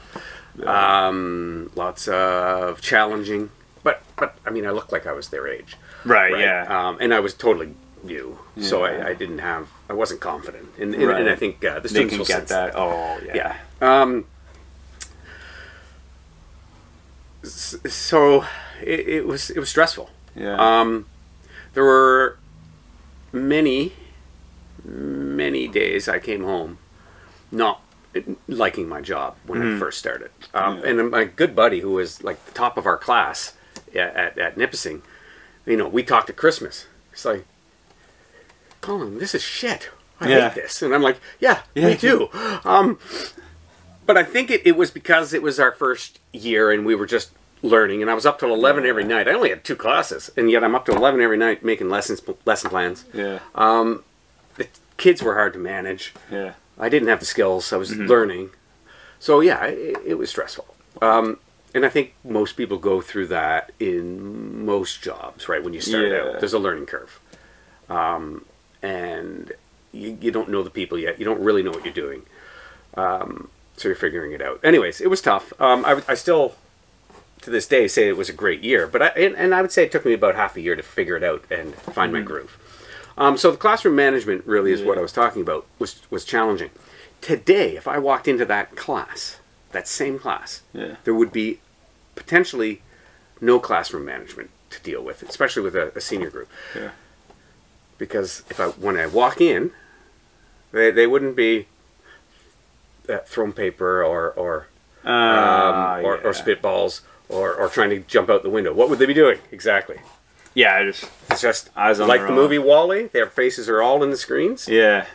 um, 0.65 1.69
lots 1.75 2.07
of 2.07 2.79
challenging. 2.79 3.51
But 3.85 4.01
but 4.17 4.29
I 4.45 4.49
mean, 4.49 4.65
I 4.65 4.71
looked 4.71 4.91
like 4.91 5.05
I 5.05 5.13
was 5.19 5.29
their 5.29 5.47
age, 5.47 5.77
Right. 6.03 6.33
right? 6.33 6.41
Yeah. 6.41 6.65
Um, 6.87 6.97
and 6.99 7.13
I 7.13 7.19
was 7.21 7.33
totally 7.35 7.69
new, 8.03 8.37
so 8.59 8.83
I, 8.83 9.09
I 9.09 9.13
didn't 9.13 9.39
have, 9.39 9.69
I 9.89 9.93
wasn't 9.93 10.21
confident, 10.21 10.67
and, 10.81 10.93
and, 10.95 11.03
and 11.21 11.29
I 11.29 11.35
think 11.35 11.63
uh, 11.63 11.75
the 11.75 11.81
they 11.81 11.87
students 11.89 12.11
can 12.13 12.19
will 12.19 12.25
get 12.25 12.35
sense 12.35 12.49
that. 12.49 12.73
Oh 12.75 13.19
yeah. 13.27 13.35
yeah. 13.81 14.01
Um, 14.01 14.25
so 17.43 18.45
it, 18.81 18.99
it 19.07 19.27
was 19.27 19.49
it 19.49 19.59
was 19.59 19.69
stressful. 19.69 20.09
Yeah. 20.35 20.55
Um, 20.57 21.05
there 21.73 21.83
were 21.83 22.37
many, 23.31 23.93
many 24.83 25.67
days 25.67 26.07
I 26.09 26.19
came 26.19 26.43
home 26.43 26.77
not 27.51 27.81
liking 28.47 28.87
my 28.87 29.01
job 29.01 29.35
when 29.45 29.61
I 29.61 29.77
first 29.79 29.99
started. 29.99 30.31
Um, 30.53 30.79
Yeah. 30.79 30.89
And 30.89 31.11
my 31.11 31.25
good 31.25 31.55
buddy, 31.55 31.81
who 31.81 31.91
was 31.91 32.23
like 32.23 32.43
the 32.45 32.51
top 32.53 32.77
of 32.77 32.85
our 32.85 32.97
class 32.97 33.53
at, 33.97 34.37
at, 34.37 34.57
Nipissing, 34.57 35.01
you 35.65 35.77
know, 35.77 35.87
we 35.87 36.03
talked 36.03 36.29
at 36.29 36.35
Christmas. 36.35 36.85
It's 37.11 37.25
like, 37.25 37.45
Colin, 38.81 39.17
this 39.19 39.33
is 39.33 39.41
shit. 39.41 39.89
I 40.19 40.29
Yeah. 40.29 40.49
hate 40.49 40.61
this. 40.63 40.81
And 40.81 40.93
I'm 40.93 41.01
like, 41.01 41.17
yeah, 41.39 41.61
Yeah. 41.73 41.87
me 41.87 41.95
too. 41.97 42.29
Um, 42.63 42.99
but 44.05 44.17
I 44.17 44.23
think 44.23 44.51
it, 44.51 44.61
it 44.65 44.77
was 44.77 44.91
because 44.91 45.33
it 45.33 45.41
was 45.41 45.59
our 45.59 45.71
first 45.71 46.19
year 46.31 46.71
and 46.71 46.85
we 46.85 46.95
were 46.95 47.07
just 47.07 47.31
learning. 47.61 48.01
And 48.01 48.11
I 48.11 48.13
was 48.13 48.25
up 48.25 48.39
till 48.39 48.53
11 48.53 48.85
every 48.85 49.03
night. 49.03 49.27
I 49.27 49.33
only 49.33 49.49
had 49.49 49.63
two 49.63 49.75
classes. 49.75 50.29
And 50.37 50.49
yet 50.51 50.63
I'm 50.63 50.75
up 50.75 50.85
to 50.85 50.91
11 50.91 51.19
every 51.21 51.37
night 51.37 51.63
making 51.65 51.89
lessons, 51.89 52.21
lesson 52.45 52.69
plans. 52.69 53.05
yeah. 53.13 53.39
The 54.57 54.67
kids 54.97 55.21
were 55.21 55.33
hard 55.33 55.53
to 55.53 55.59
manage. 55.59 56.13
yeah. 56.31 56.53
I 56.79 56.89
didn't 56.89 57.07
have 57.07 57.19
the 57.21 57.25
skills. 57.25 57.71
I 57.73 57.77
was 57.77 57.95
learning. 57.95 58.51
So 59.19 59.39
yeah, 59.39 59.63
it, 59.65 59.97
it 60.05 60.13
was 60.15 60.29
stressful. 60.29 60.67
Um, 61.01 61.39
and 61.75 61.85
I 61.85 61.89
think 61.89 62.13
most 62.23 62.53
people 62.53 62.77
go 62.77 63.01
through 63.01 63.27
that 63.27 63.71
in 63.79 64.65
most 64.65 65.01
jobs, 65.03 65.47
right? 65.47 65.63
When 65.63 65.73
you 65.73 65.81
start 65.81 66.05
Yeah. 66.07 66.21
out, 66.21 66.39
there's 66.39 66.53
a 66.53 66.59
learning 66.59 66.87
curve. 66.87 67.19
Um, 67.89 68.45
and 68.81 69.51
you, 69.91 70.17
you 70.21 70.31
don't 70.31 70.49
know 70.49 70.63
the 70.63 70.69
people 70.69 70.97
yet. 70.97 71.19
You 71.19 71.25
don't 71.25 71.41
really 71.41 71.61
know 71.63 71.71
what 71.71 71.83
you're 71.85 71.93
doing. 71.93 72.23
Um, 72.95 73.49
so 73.77 73.89
you're 73.89 73.95
figuring 73.95 74.31
it 74.31 74.41
out. 74.41 74.59
Anyways, 74.63 75.01
it 75.01 75.07
was 75.09 75.21
tough. 75.21 75.53
Um, 75.59 75.83
I, 75.85 76.01
I 76.07 76.13
still, 76.15 76.55
to 77.41 77.49
this 77.49 77.67
day, 77.67 77.87
say 77.87 78.07
it 78.07 78.17
was 78.17 78.29
a 78.29 78.33
great 78.33 78.61
year. 78.63 78.87
But 78.87 79.01
I, 79.01 79.07
and, 79.07 79.35
and 79.35 79.53
I 79.53 79.61
would 79.61 79.71
say 79.71 79.83
it 79.83 79.91
took 79.91 80.05
me 80.05 80.13
about 80.13 80.35
half 80.35 80.55
a 80.55 80.61
year 80.61 80.75
to 80.75 80.83
figure 80.83 81.17
it 81.17 81.23
out 81.23 81.43
and 81.51 81.75
find 81.75 82.13
my 82.13 82.21
groove. 82.21 82.57
Um, 83.17 83.37
so 83.37 83.51
the 83.51 83.57
classroom 83.57 83.95
management 83.95 84.45
really 84.45 84.71
is 84.71 84.81
what 84.81 84.97
I 84.97 85.01
was 85.01 85.11
talking 85.13 85.41
about 85.41 85.65
was 85.79 86.01
was 86.09 86.25
challenging. 86.25 86.69
Today, 87.21 87.75
if 87.77 87.87
I 87.87 87.97
walked 87.97 88.27
into 88.27 88.45
that 88.45 88.75
class, 88.75 89.39
that 89.71 89.87
same 89.87 90.19
class, 90.19 90.61
Yeah. 90.73 90.95
there 91.05 91.13
would 91.13 91.31
be 91.31 91.59
potentially 92.15 92.81
no 93.41 93.59
classroom 93.59 94.05
management 94.05 94.49
to 94.69 94.79
deal 94.81 95.03
with, 95.03 95.21
especially 95.23 95.61
with 95.63 95.75
a, 95.75 95.91
a 95.95 96.01
senior 96.01 96.29
group. 96.29 96.49
Yeah. 96.75 96.91
Because 97.97 98.43
if 98.49 98.59
I 98.59 98.67
when 98.67 98.97
I 98.97 99.05
walk 99.07 99.39
in, 99.41 99.71
they, 100.71 100.91
they 100.91 101.07
wouldn't 101.07 101.35
be 101.35 101.67
uh, 103.07 103.19
thrown 103.25 103.53
paper 103.53 104.03
or 104.03 104.31
or 104.31 104.67
um, 105.03 105.13
Uh, 105.13 106.01
or, 106.03 106.17
yeah. 106.17 106.23
or 106.23 106.33
spitballs 106.33 107.01
or, 107.29 107.53
or 107.53 107.69
trying 107.69 107.89
to 107.91 107.99
jump 107.99 108.29
out 108.29 108.43
the 108.43 108.49
window. 108.49 108.73
What 108.73 108.89
would 108.89 108.99
they 108.99 109.05
be 109.05 109.13
doing 109.13 109.39
exactly? 109.51 109.99
Yeah. 110.53 110.75
I 110.75 110.83
just. 110.85 111.09
It's 111.29 111.41
just 111.41 111.69
Eyes 111.75 111.99
on 111.99 112.07
like 112.07 112.21
the 112.21 112.27
own. 112.29 112.35
movie 112.35 112.57
WALL-E. 112.59 113.07
Their 113.07 113.27
faces 113.27 113.67
are 113.69 113.81
all 113.81 114.03
in 114.03 114.09
the 114.09 114.17
screens, 114.17 114.67
Yeah. 114.67 115.05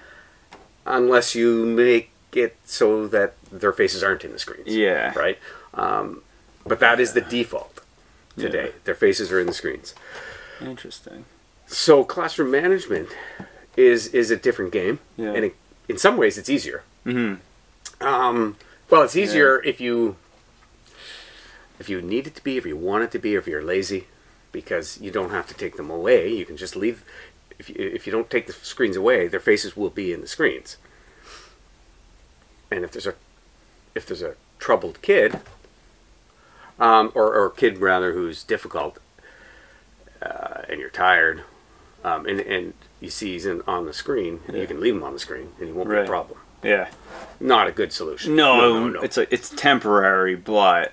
unless 0.87 1.35
you 1.35 1.65
make 1.67 2.11
it 2.33 2.57
so 2.65 3.07
that 3.09 3.35
their 3.51 3.73
faces 3.73 4.03
aren't 4.03 4.25
in 4.25 4.33
the 4.33 4.39
screens. 4.39 4.69
Yeah. 4.69 5.13
Right. 5.19 5.39
Um, 5.75 6.23
but 6.71 6.79
that 6.79 7.01
is 7.01 7.15
the 7.15 7.21
default 7.21 7.81
today. 8.39 8.67
Yeah. 8.67 8.73
Their 8.85 8.95
faces 8.95 9.33
are 9.33 9.41
in 9.41 9.49
the 9.49 9.53
screens. 9.53 9.93
Interesting. 10.61 11.25
So 11.67 12.05
classroom 12.05 12.53
management 12.53 13.09
is 13.77 14.07
is 14.15 14.31
a 14.31 14.37
different 14.37 14.71
game, 14.73 15.01
Yeah. 15.17 15.33
and 15.35 15.45
it, 15.47 15.57
in 15.89 15.99
some 15.99 16.17
ways 16.17 16.39
it's 16.39 16.49
easier. 16.49 16.85
Mm-hmm. 17.05 18.07
Um, 18.07 18.57
well, 18.89 19.03
it's 19.03 19.17
easier 19.17 19.61
if 19.65 19.81
you 19.81 20.15
if 21.81 21.89
you 21.89 22.01
need 22.01 22.29
it 22.29 22.37
to 22.37 22.45
be, 22.45 22.57
if 22.57 22.65
you 22.65 22.77
want 22.77 23.03
it 23.03 23.11
to 23.11 23.19
be, 23.19 23.35
or 23.35 23.41
if 23.41 23.49
you're 23.49 23.65
lazy, 23.65 24.07
because 24.53 25.01
you 25.01 25.11
don't 25.11 25.31
have 25.31 25.49
to 25.49 25.55
take 25.55 25.77
them 25.77 25.91
away. 25.91 26.33
You 26.33 26.45
can 26.47 26.57
just 26.57 26.77
leave. 26.77 27.03
If 27.59 27.69
you, 27.69 27.75
if 27.79 28.07
you 28.07 28.13
don't 28.13 28.31
take 28.31 28.47
the 28.47 28.53
screens 28.53 28.97
away, 28.97 29.27
their 29.27 29.41
faces 29.41 29.77
will 29.77 29.91
be 29.91 30.13
in 30.13 30.21
the 30.21 30.29
screens. 30.29 30.77
And 32.71 32.85
if 32.85 32.93
there's 32.93 33.09
a 33.09 33.15
if 33.97 34.07
there's 34.07 34.23
a 34.23 34.35
troubled 34.61 35.03
kid, 35.03 35.41
um, 36.81 37.13
or 37.15 37.35
or 37.35 37.51
kid 37.51 37.79
rather 37.79 38.13
who's 38.13 38.43
difficult, 38.43 38.99
uh, 40.23 40.63
and 40.69 40.81
you're 40.81 40.91
tired, 40.91 41.43
um, 42.05 42.27
and 42.27 42.41
and 42.41 42.75
you 43.01 43.11
see 43.11 43.33
he's 43.33 43.47
in, 43.47 43.63
on 43.67 43.87
the 43.87 43.93
screen, 43.93 44.41
Yeah. 44.49 44.61
you 44.61 44.67
can 44.67 44.81
leave 44.81 44.95
him 44.95 45.03
on 45.03 45.13
the 45.13 45.19
screen, 45.19 45.53
and 45.59 45.67
he 45.69 45.73
won't 45.73 45.89
be 45.89 45.97
a 45.97 46.05
problem. 46.05 46.39
Yeah. 46.63 46.89
Not 47.41 47.69
a 47.69 47.73
good 47.73 47.91
solution. 47.93 48.37
No, 48.37 48.59
no, 48.79 48.89
no. 48.91 49.01
it's 49.01 49.17
a, 49.17 49.33
it's 49.33 49.49
temporary, 49.49 50.35
but 50.37 50.93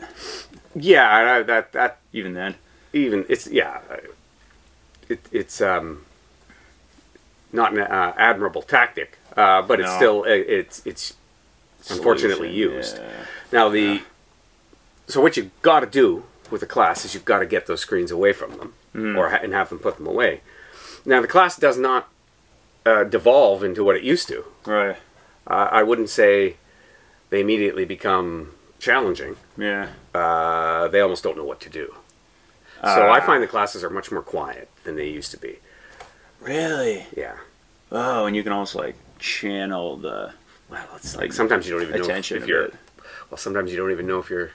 Yeah, 0.73 1.10
I- 1.39 1.43
that 1.43 1.73
that 1.73 1.97
even 2.13 2.34
then. 2.34 2.56
even 2.93 3.26
it's 3.28 3.47
yeah, 3.47 3.80
it, 5.10 5.19
it's 5.32 5.60
um 5.62 6.06
not 7.52 7.73
an 7.73 7.80
uh, 7.80 8.13
admirable 8.17 8.62
tactic, 8.62 9.17
uh, 9.36 9.62
but 9.62 9.80
it's 9.82 9.93
still 9.93 10.23
it, 10.23 10.45
it's 10.47 10.82
it's 10.86 11.13
unfortunately 11.89 12.54
used. 12.54 12.97
yeah. 12.97 13.10
Now 13.52 13.67
the 13.69 14.02
so 15.08 15.22
what 15.22 15.38
you've 15.38 15.52
got 15.62 15.80
to 15.82 15.86
do 15.88 16.24
with 16.52 16.62
a 16.63 16.65
class 16.65 17.04
is 17.06 17.13
you've 17.13 17.26
got 17.26 17.39
to 17.39 17.46
get 17.46 17.67
those 17.67 17.82
screens 17.82 18.12
away 18.12 18.34
from 18.34 18.58
them, 18.58 18.74
Mm-hmm. 18.96 19.17
or 19.17 19.30
ha- 19.30 19.39
and 19.43 19.54
have 19.54 19.70
them 19.70 19.80
put 19.80 19.98
them 19.98 20.08
away. 20.08 20.41
Now 21.06 21.22
the 21.22 21.28
class 21.28 21.56
does 21.58 21.78
not 21.78 22.08
uh, 22.86 23.04
devolve 23.04 23.63
into 23.63 23.84
what 23.84 23.96
it 23.96 24.04
used 24.04 24.28
to. 24.30 24.43
Right. 24.65 24.96
Uh, 25.46 25.67
I 25.72 25.84
wouldn't 25.84 26.10
say 26.10 26.56
they 27.30 27.41
immediately 27.41 27.86
become 27.86 28.54
challenging. 28.80 29.36
Yeah. 29.58 29.89
uh, 30.15 30.88
they 30.88 31.00
almost 31.02 31.24
don't 31.24 31.38
know 31.38 31.43
what 31.43 31.60
to 31.62 31.70
do. 31.70 31.93
So 32.82 33.08
I 33.08 33.20
Ah. 33.20 33.26
find 33.26 33.41
the 33.43 33.48
classes 33.48 33.84
are 33.84 33.89
much 33.89 34.12
more 34.12 34.22
quiet 34.22 34.70
than 34.84 34.96
they 34.96 35.08
used 35.08 35.32
to 35.32 35.38
be. 35.38 35.60
Really? 36.39 37.06
Yeah. 37.15 37.36
Oh, 37.91 38.26
and 38.26 38.36
you 38.36 38.43
can 38.43 38.52
also 38.52 38.80
like 38.80 38.96
channel 39.20 39.98
the 39.98 40.34
Well, 40.70 40.86
it's 40.96 41.15
like 41.15 41.34
sometimes 41.34 41.67
you 41.67 41.74
don't 41.74 41.82
even 41.84 41.96
know 41.96 42.04
if, 42.04 42.10
attention 42.10 42.38
if 42.38 42.48
you're. 42.48 42.70
Well, 43.30 43.38
sometimes 43.38 43.72
you 43.72 43.78
don't 43.78 43.91
even 43.91 44.06
know 44.08 44.20
if 44.20 44.30
you're 44.30 44.52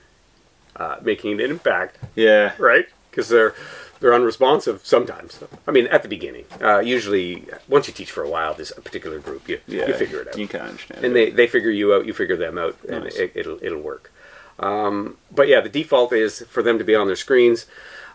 uh, 0.76 0.96
making 1.02 1.32
an 1.32 1.40
impact, 1.40 1.98
Yeah. 2.14 2.52
right? 2.58 2.86
Because 3.10 3.28
they're 3.28 3.54
they're 4.00 4.14
unresponsive 4.14 4.80
sometimes. 4.84 5.38
I 5.66 5.70
mean, 5.70 5.86
at 5.86 6.02
the 6.02 6.08
beginning, 6.08 6.44
uh, 6.60 6.80
usually 6.80 7.44
once 7.68 7.86
you 7.86 7.94
teach 7.94 8.10
for 8.10 8.24
a 8.24 8.28
while, 8.28 8.52
this 8.52 8.72
particular 8.72 9.18
group, 9.20 9.48
you 9.48 9.60
Yeah. 9.68 9.86
you 9.86 9.94
figure 9.94 10.20
it 10.22 10.28
out. 10.28 10.38
You 10.38 10.48
can 10.48 10.60
understand. 10.62 11.04
and 11.04 11.12
it. 11.12 11.14
they, 11.14 11.30
they 11.30 11.46
figure 11.46 11.70
you 11.70 11.94
out, 11.94 12.04
you 12.06 12.12
figure 12.12 12.36
them 12.36 12.58
out, 12.58 12.76
and 12.88 13.04
Nice. 13.04 13.16
it, 13.16 13.32
it'll 13.34 13.58
it'll 13.62 13.80
work. 13.80 14.10
Um, 14.58 15.16
but 15.30 15.46
yeah, 15.48 15.60
the 15.60 15.68
default 15.68 16.12
is 16.12 16.40
for 16.48 16.62
them 16.62 16.78
to 16.78 16.84
be 16.84 16.94
on 16.94 17.06
their 17.06 17.16
screens. 17.16 17.66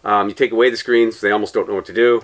Um, 0.04 0.30
you 0.30 0.36
take 0.36 0.52
away 0.52 0.70
the 0.70 0.78
screens, 0.78 1.20
they 1.22 1.32
almost 1.32 1.54
don't 1.54 1.68
know 1.68 1.76
what 1.76 1.86
to 1.88 1.94
do. 1.94 2.24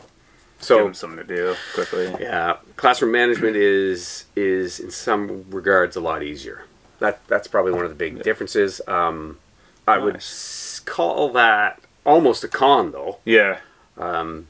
So 0.59 0.77
give 0.77 0.85
them 0.85 0.93
something 0.93 1.25
to 1.27 1.35
do 1.35 1.55
quickly. 1.73 2.13
yeah, 2.21 2.57
classroom 2.77 3.11
management 3.11 3.55
is 3.57 4.25
is 4.35 4.79
in 4.79 4.91
some 4.91 5.45
regards 5.49 5.95
a 5.95 5.99
lot 6.01 6.21
easier. 6.23 6.63
That 6.99 7.19
that's 7.27 7.47
probably 7.47 7.71
one 7.73 7.83
of 7.85 7.89
the 7.89 7.95
big 7.97 8.23
differences. 8.23 8.79
Um, 8.87 9.39
I 9.87 9.97
would 9.97 10.15
s- 10.17 10.81
call 10.85 11.29
that 11.33 11.79
almost 12.05 12.43
a 12.43 12.47
con, 12.47 12.91
though. 12.91 13.17
Yeah. 13.25 13.59
Um, 13.97 14.47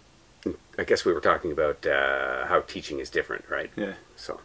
I 0.78 0.84
guess 0.84 1.06
we 1.06 1.14
were 1.14 1.22
talking 1.22 1.52
about 1.52 1.86
uh, 1.86 2.46
how 2.48 2.62
teaching 2.62 3.00
is 3.00 3.10
different, 3.10 3.46
right? 3.50 3.70
Yeah. 3.76 3.94
So 4.16 4.40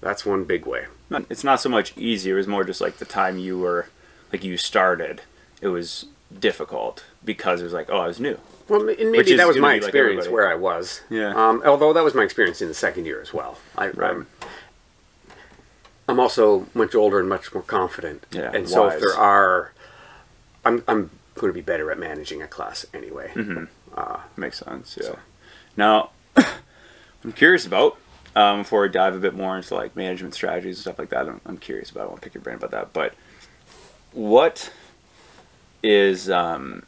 that's 0.00 0.24
one 0.26 0.44
big 0.44 0.66
way. 0.66 0.86
It's 1.30 1.44
not 1.44 1.60
so 1.60 1.68
much 1.68 1.96
easier. 1.96 2.34
It 2.34 2.38
was 2.38 2.46
more 2.46 2.64
just 2.64 2.80
like 2.80 2.98
the 2.98 3.04
time 3.04 3.38
you 3.38 3.58
were, 3.58 3.86
like 4.32 4.44
you 4.44 4.56
started, 4.56 5.22
it 5.62 5.68
was 5.68 6.06
difficult 6.38 7.04
because 7.24 7.60
it 7.60 7.64
was 7.64 7.72
like, 7.72 7.88
oh, 7.90 7.98
I 7.98 8.06
was 8.06 8.20
new. 8.20 8.38
Well, 8.68 8.86
and 8.86 9.10
maybe 9.10 9.34
that 9.36 9.48
was 9.48 9.56
my 9.56 9.74
be 9.76 9.80
like 9.80 9.88
experience 9.88 10.28
where 10.28 10.50
I 10.50 10.54
was. 10.54 11.00
Yeah. 11.08 11.30
Um, 11.34 11.62
although 11.64 11.94
that 11.94 12.04
was 12.04 12.14
my 12.14 12.22
experience 12.22 12.60
in 12.60 12.68
the 12.68 12.74
second 12.74 13.06
year 13.06 13.20
as 13.22 13.32
well. 13.32 13.58
I, 13.76 13.88
Right. 13.88 14.10
I'm, 14.10 14.26
I'm 16.06 16.20
also 16.20 16.66
much 16.74 16.94
older 16.94 17.18
and 17.20 17.28
much 17.28 17.52
more 17.52 17.62
confident. 17.62 18.24
Yeah, 18.30 18.50
And 18.54 18.68
so 18.68 18.86
if 18.88 19.00
there 19.00 19.14
are, 19.16 19.72
I'm, 20.68 20.84
I'm 20.86 21.10
going 21.34 21.50
to 21.50 21.54
be 21.54 21.62
better 21.62 21.90
at 21.90 21.98
managing 21.98 22.42
a 22.42 22.46
class 22.46 22.84
anyway. 22.92 23.32
Mm-hmm. 23.34 24.40
Makes 24.40 24.58
sense. 24.58 24.98
Yeah. 25.00 25.16
Now, 25.76 26.10
I'm 26.36 27.32
curious 27.32 27.66
about 27.66 27.98
um, 28.36 28.60
before 28.60 28.82
we 28.82 28.90
dive 28.90 29.14
a 29.14 29.18
bit 29.18 29.34
more 29.34 29.56
into 29.56 29.74
like 29.74 29.96
management 29.96 30.34
strategies 30.34 30.76
and 30.76 30.82
stuff 30.82 30.98
like 30.98 31.08
that. 31.08 31.26
I'm, 31.26 31.40
I'm 31.46 31.56
curious 31.56 31.90
about. 31.90 32.02
I 32.02 32.06
want 32.08 32.20
to 32.20 32.24
pick 32.24 32.34
your 32.34 32.42
brain 32.42 32.56
about 32.56 32.70
that. 32.72 32.92
But 32.92 33.14
what 34.12 34.70
is 35.82 36.28
um, 36.28 36.82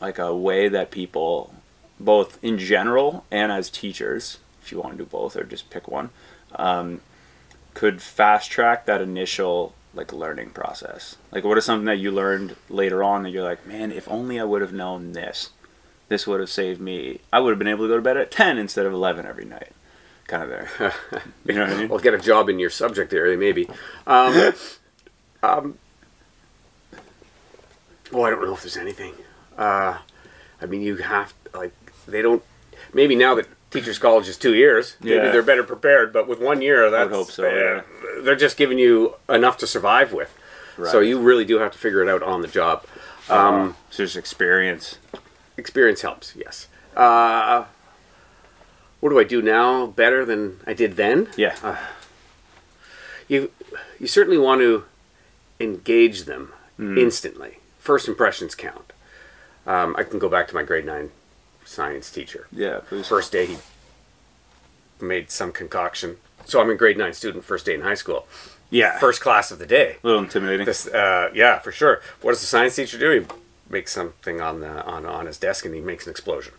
like 0.00 0.18
a 0.18 0.36
way 0.36 0.68
that 0.68 0.90
people, 0.90 1.54
both 1.98 2.38
in 2.44 2.58
general 2.58 3.24
and 3.30 3.50
as 3.50 3.70
teachers, 3.70 4.38
if 4.62 4.70
you 4.70 4.80
want 4.80 4.98
to 4.98 4.98
do 4.98 5.08
both 5.08 5.34
or 5.34 5.44
just 5.44 5.70
pick 5.70 5.88
one, 5.88 6.10
um, 6.56 7.00
could 7.72 8.02
fast 8.02 8.50
track 8.50 8.84
that 8.84 9.00
initial 9.00 9.74
like 9.94 10.12
learning 10.12 10.50
process? 10.50 11.16
Like, 11.32 11.44
what 11.44 11.58
is 11.58 11.64
something 11.64 11.86
that 11.86 11.98
you 11.98 12.10
learned 12.10 12.56
later 12.68 13.02
on 13.02 13.22
that 13.22 13.30
you're 13.30 13.44
like, 13.44 13.66
man, 13.66 13.92
if 13.92 14.08
only 14.08 14.38
I 14.38 14.44
would 14.44 14.62
have 14.62 14.72
known 14.72 15.12
this, 15.12 15.50
this 16.08 16.26
would 16.26 16.40
have 16.40 16.50
saved 16.50 16.80
me. 16.80 17.20
I 17.32 17.40
would 17.40 17.50
have 17.50 17.58
been 17.58 17.68
able 17.68 17.84
to 17.84 17.88
go 17.88 17.96
to 17.96 18.02
bed 18.02 18.16
at 18.16 18.30
ten 18.30 18.58
instead 18.58 18.86
of 18.86 18.92
eleven 18.92 19.26
every 19.26 19.44
night. 19.44 19.72
Kind 20.26 20.42
of 20.44 20.48
there. 20.48 20.92
You 21.46 21.54
know 21.54 21.64
what 21.64 21.72
I 21.72 21.78
mean? 21.78 21.88
Well, 21.88 21.98
get 21.98 22.14
a 22.14 22.18
job 22.18 22.48
in 22.48 22.58
your 22.58 22.70
subject 22.70 23.12
area, 23.12 23.36
maybe. 23.36 23.68
Um, 24.06 24.54
um, 25.42 25.78
well, 28.10 28.24
I 28.24 28.30
don't 28.30 28.42
know 28.42 28.54
if 28.54 28.62
there's 28.62 28.78
anything. 28.78 29.14
Uh, 29.58 29.98
I 30.60 30.66
mean, 30.66 30.80
you 30.80 30.96
have 30.96 31.34
like 31.52 31.72
they 32.06 32.22
don't. 32.22 32.42
Maybe 32.92 33.14
now 33.14 33.34
that 33.34 33.46
teachers' 33.74 33.98
college 33.98 34.28
is 34.28 34.36
two 34.38 34.54
years, 34.54 34.96
maybe 35.00 35.16
Yeah. 35.16 35.30
they're 35.30 35.42
better 35.42 35.62
prepared. 35.64 36.12
But 36.12 36.26
with 36.26 36.38
one 36.40 36.62
year, 36.62 36.88
that's 36.90 37.10
hope 37.12 37.30
so, 37.30 37.44
uh, 37.44 37.48
yeah. 37.54 37.82
They're 38.22 38.36
just 38.36 38.56
giving 38.56 38.78
you 38.78 39.14
enough 39.28 39.58
to 39.58 39.66
survive 39.66 40.12
with. 40.12 40.32
So 40.90 40.98
you 41.00 41.20
really 41.20 41.44
do 41.44 41.58
have 41.60 41.70
to 41.72 41.78
figure 41.78 42.02
it 42.02 42.08
out 42.08 42.22
on 42.22 42.40
the 42.42 42.48
job. 42.48 42.84
Um, 43.28 43.76
so 43.90 43.98
there's 43.98 44.16
experience. 44.16 44.98
experience 45.56 46.02
helps, 46.02 46.34
yes. 46.34 46.66
Uh, 46.96 47.64
what 49.00 49.10
do 49.10 49.18
I 49.20 49.24
do 49.24 49.40
now 49.42 49.86
better 49.86 50.24
than 50.24 50.58
I 50.66 50.72
did 50.74 50.96
then? 50.96 51.28
Yeah. 51.36 51.54
you 53.28 53.50
you 54.00 54.06
certainly 54.06 54.38
want 54.38 54.60
to 54.60 54.84
engage 55.60 56.24
them 56.24 56.52
Hmm. 56.76 56.98
instantly. 56.98 57.58
First 57.78 58.08
impressions 58.08 58.54
count. 58.56 58.92
Um, 59.66 59.94
I 59.96 60.02
can 60.02 60.18
go 60.18 60.28
back 60.28 60.48
to 60.48 60.54
my 60.54 60.62
grade 60.64 60.84
nine 60.84 61.10
science 61.74 62.10
teacher. 62.10 62.46
yeah. 62.52 62.80
Please. 62.88 63.06
First 63.08 63.32
day 63.32 63.46
he 63.46 63.56
made 65.00 65.30
some 65.30 65.52
concoction. 65.52 66.16
So 66.46 66.60
I'm 66.60 66.70
a 66.70 66.74
grade 66.74 66.96
nine 66.98 67.12
student, 67.12 67.44
first 67.44 67.66
day 67.66 67.74
in 67.74 67.80
high 67.82 67.94
school. 67.94 68.26
Yeah. 68.70 68.98
First 68.98 69.20
class 69.20 69.50
of 69.50 69.58
the 69.58 69.66
day. 69.66 69.96
A 70.02 70.06
little 70.06 70.22
intimidating. 70.22 70.66
This, 70.66 70.86
uh, 70.86 71.30
yeah, 71.34 71.58
for 71.58 71.72
sure. 71.72 72.00
What 72.22 72.32
does 72.32 72.40
the 72.40 72.46
science 72.46 72.76
teacher 72.76 72.98
do? 72.98 73.10
He 73.20 73.26
makes 73.70 73.92
something 73.92 74.40
on 74.40 74.60
the 74.60 74.84
on, 74.84 75.06
on 75.06 75.26
his 75.26 75.38
desk 75.38 75.64
and 75.64 75.74
he 75.74 75.80
makes 75.80 76.06
an 76.06 76.10
explosion. 76.10 76.54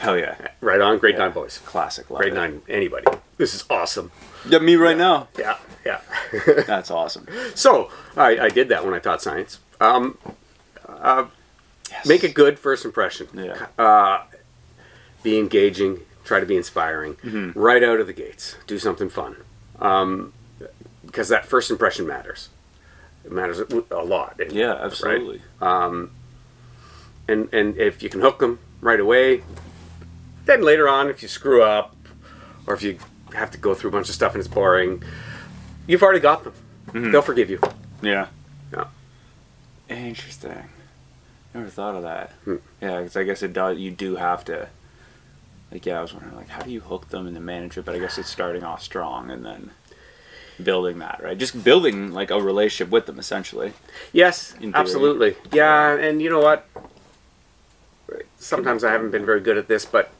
Hell 0.00 0.16
yeah. 0.18 0.36
Right 0.62 0.80
on, 0.80 0.98
grade 0.98 1.14
Yeah. 1.16 1.24
nine 1.24 1.32
boys. 1.32 1.58
Classic. 1.66 2.08
Love 2.10 2.20
Grade 2.20 2.32
it. 2.32 2.36
nine, 2.36 2.62
anybody. 2.68 3.06
This 3.36 3.54
is 3.54 3.64
awesome. 3.68 4.10
Yeah, 4.48 4.60
me 4.60 4.76
right 4.76 4.96
now. 4.96 5.28
Yeah, 5.38 5.58
yeah. 5.84 6.00
That's 6.66 6.90
awesome. 6.90 7.26
So 7.54 7.90
I, 8.16 8.38
I 8.38 8.48
did 8.48 8.68
that 8.70 8.84
when 8.84 8.94
I 8.94 8.98
taught 8.98 9.20
science. 9.22 9.58
Um, 9.80 10.18
Yes. 11.90 12.06
make 12.06 12.22
a 12.24 12.28
good 12.28 12.58
first 12.58 12.84
impression. 12.84 13.28
Yeah. 13.34 13.66
Be 15.26 15.40
engaging. 15.40 16.02
Try 16.22 16.38
to 16.38 16.46
be 16.46 16.56
inspiring. 16.56 17.14
Mm-hmm. 17.16 17.58
Right 17.58 17.82
out 17.82 17.98
of 17.98 18.06
the 18.06 18.12
gates. 18.12 18.54
Do 18.68 18.78
something 18.78 19.08
fun. 19.08 19.34
Um, 19.80 20.32
because 21.04 21.28
that 21.30 21.46
first 21.46 21.68
impression 21.68 22.06
matters. 22.06 22.48
It 23.24 23.32
matters 23.32 23.58
a 23.58 24.04
lot. 24.04 24.40
Yeah, 24.50 24.66
right? 24.66 24.80
absolutely. 24.82 25.42
And 25.60 27.52
and 27.52 27.76
if 27.76 28.04
you 28.04 28.08
can 28.08 28.20
hook 28.20 28.38
them 28.38 28.60
right 28.80 29.00
away, 29.00 29.42
then 30.44 30.62
later 30.62 30.88
on, 30.88 31.10
if 31.10 31.22
you 31.22 31.28
screw 31.28 31.60
up, 31.60 31.96
or 32.68 32.74
if 32.74 32.84
you 32.84 32.98
have 33.34 33.50
to 33.50 33.58
go 33.58 33.74
through 33.74 33.90
a 33.90 33.92
bunch 33.92 34.08
of 34.08 34.14
stuff 34.14 34.34
and 34.34 34.38
it's 34.38 34.46
boring, 34.46 35.02
you've 35.88 36.04
already 36.04 36.20
got 36.20 36.44
them. 36.44 36.52
Mm-hmm. 36.86 37.10
They'll 37.10 37.22
forgive 37.22 37.50
you. 37.50 37.60
Yeah. 38.00 38.28
Yeah. 38.72 38.84
Interesting. 39.88 40.68
Never 41.52 41.68
thought 41.68 41.96
of 41.96 42.04
that. 42.04 42.30
Hmm. 42.44 42.56
Yeah, 42.80 42.98
because 42.98 43.16
I 43.16 43.24
guess 43.24 43.42
it 43.42 43.52
does. 43.52 43.76
You 43.78 43.90
do 43.90 44.14
have 44.14 44.44
to. 44.44 44.68
Like, 45.72 45.84
yeah, 45.84 45.98
I 45.98 46.02
was 46.02 46.14
wondering, 46.14 46.36
like, 46.36 46.48
how 46.48 46.62
do 46.62 46.70
you 46.70 46.80
hook 46.80 47.08
them 47.08 47.26
into 47.26 47.40
management? 47.40 47.86
But 47.86 47.94
I 47.96 47.98
guess 47.98 48.18
it's 48.18 48.30
starting 48.30 48.62
off 48.62 48.82
strong 48.82 49.30
and 49.30 49.44
then 49.44 49.70
building 50.62 50.98
that, 51.00 51.20
right? 51.22 51.36
Just 51.36 51.62
building 51.64 52.12
like 52.12 52.30
a 52.30 52.40
relationship 52.40 52.90
with 52.92 53.06
them, 53.06 53.18
essentially. 53.18 53.72
Yes, 54.12 54.54
absolutely. 54.74 55.34
Yeah, 55.52 55.96
and 55.96 56.22
you 56.22 56.30
know 56.30 56.40
what? 56.40 56.66
Sometimes 58.38 58.84
I 58.84 58.92
haven't 58.92 59.10
been 59.10 59.26
very 59.26 59.40
good 59.40 59.58
at 59.58 59.66
this, 59.68 59.84
but 59.84 60.10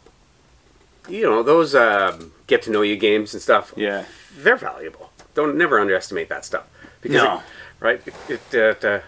you 1.09 1.23
know 1.23 1.43
those 1.45 1.75
um, 1.75 2.33
get 2.49 2.63
to 2.63 2.71
know 2.71 2.83
you 2.83 2.97
games 2.97 3.33
and 3.33 3.43
stuff. 3.43 3.73
Yeah. 3.77 4.05
they're 4.37 4.57
valuable. 4.57 5.13
Don't 5.35 5.57
never 5.57 5.79
underestimate 5.79 6.29
that 6.31 6.45
stuff 6.45 6.67
because 7.01 7.23
No. 7.23 7.37
it, 7.37 7.43
right 7.79 8.03
it, 8.07 8.15
it, 8.29 8.55
it 8.55 8.85
uh, 8.85 9.01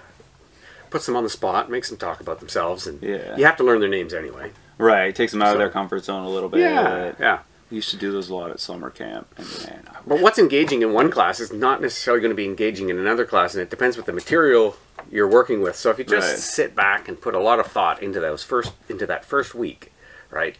puts 0.90 1.06
them 1.06 1.16
on 1.16 1.24
the 1.24 1.30
spot, 1.30 1.68
makes 1.70 1.88
them 1.88 1.98
talk 1.98 2.20
about 2.20 2.38
themselves, 2.38 2.86
and 2.86 3.02
Yeah. 3.02 3.36
you 3.36 3.44
have 3.44 3.56
to 3.56 3.64
learn 3.64 3.80
their 3.80 3.88
names 3.88 4.14
anyway. 4.14 4.52
Right. 4.78 5.08
It 5.08 5.16
takes 5.16 5.32
them 5.32 5.42
out 5.42 5.48
So- 5.48 5.52
of 5.54 5.58
their 5.58 5.70
comfort 5.70 6.04
zone 6.04 6.24
a 6.24 6.28
little 6.30 6.48
bit. 6.48 6.60
yeah. 6.60 7.12
yeah. 7.18 7.38
We 7.70 7.74
used 7.76 7.90
to 7.90 7.96
do 7.96 8.10
those 8.12 8.30
a 8.30 8.34
lot 8.34 8.50
at 8.50 8.60
summer 8.60 8.88
camp, 8.88 9.26
and 9.36 9.46
man, 9.66 9.86
But 10.06 10.20
what's 10.20 10.38
engaging 10.38 10.80
in 10.80 10.94
one 10.94 11.10
class 11.10 11.38
is 11.38 11.52
not 11.52 11.82
necessarily 11.82 12.22
going 12.22 12.30
to 12.30 12.34
be 12.34 12.46
engaging 12.46 12.88
in 12.88 12.98
another 12.98 13.26
class, 13.26 13.52
and 13.54 13.60
it 13.60 13.68
depends 13.68 13.98
what 13.98 14.06
the 14.06 14.12
material 14.14 14.76
you're 15.10 15.28
working 15.28 15.60
with. 15.60 15.76
So 15.76 15.90
if 15.90 15.98
you 15.98 16.04
just 16.06 16.28
Right. 16.30 16.38
sit 16.38 16.74
back 16.74 17.08
and 17.08 17.20
put 17.20 17.34
a 17.34 17.38
lot 17.38 17.60
of 17.60 17.66
thought 17.66 18.02
into 18.02 18.20
those 18.20 18.42
first 18.42 18.72
into 18.88 19.06
that 19.06 19.24
first 19.26 19.54
week, 19.54 19.92
right? 20.30 20.56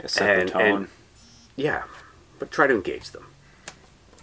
yeah, 0.00 0.06
set 0.08 0.38
and- 0.40 0.48
the 0.48 0.52
tone. 0.52 0.62
and- 0.62 0.88
Yeah, 1.54 1.82
but 2.40 2.50
try 2.50 2.66
to 2.66 2.74
engage 2.74 3.10
them. 3.12 3.26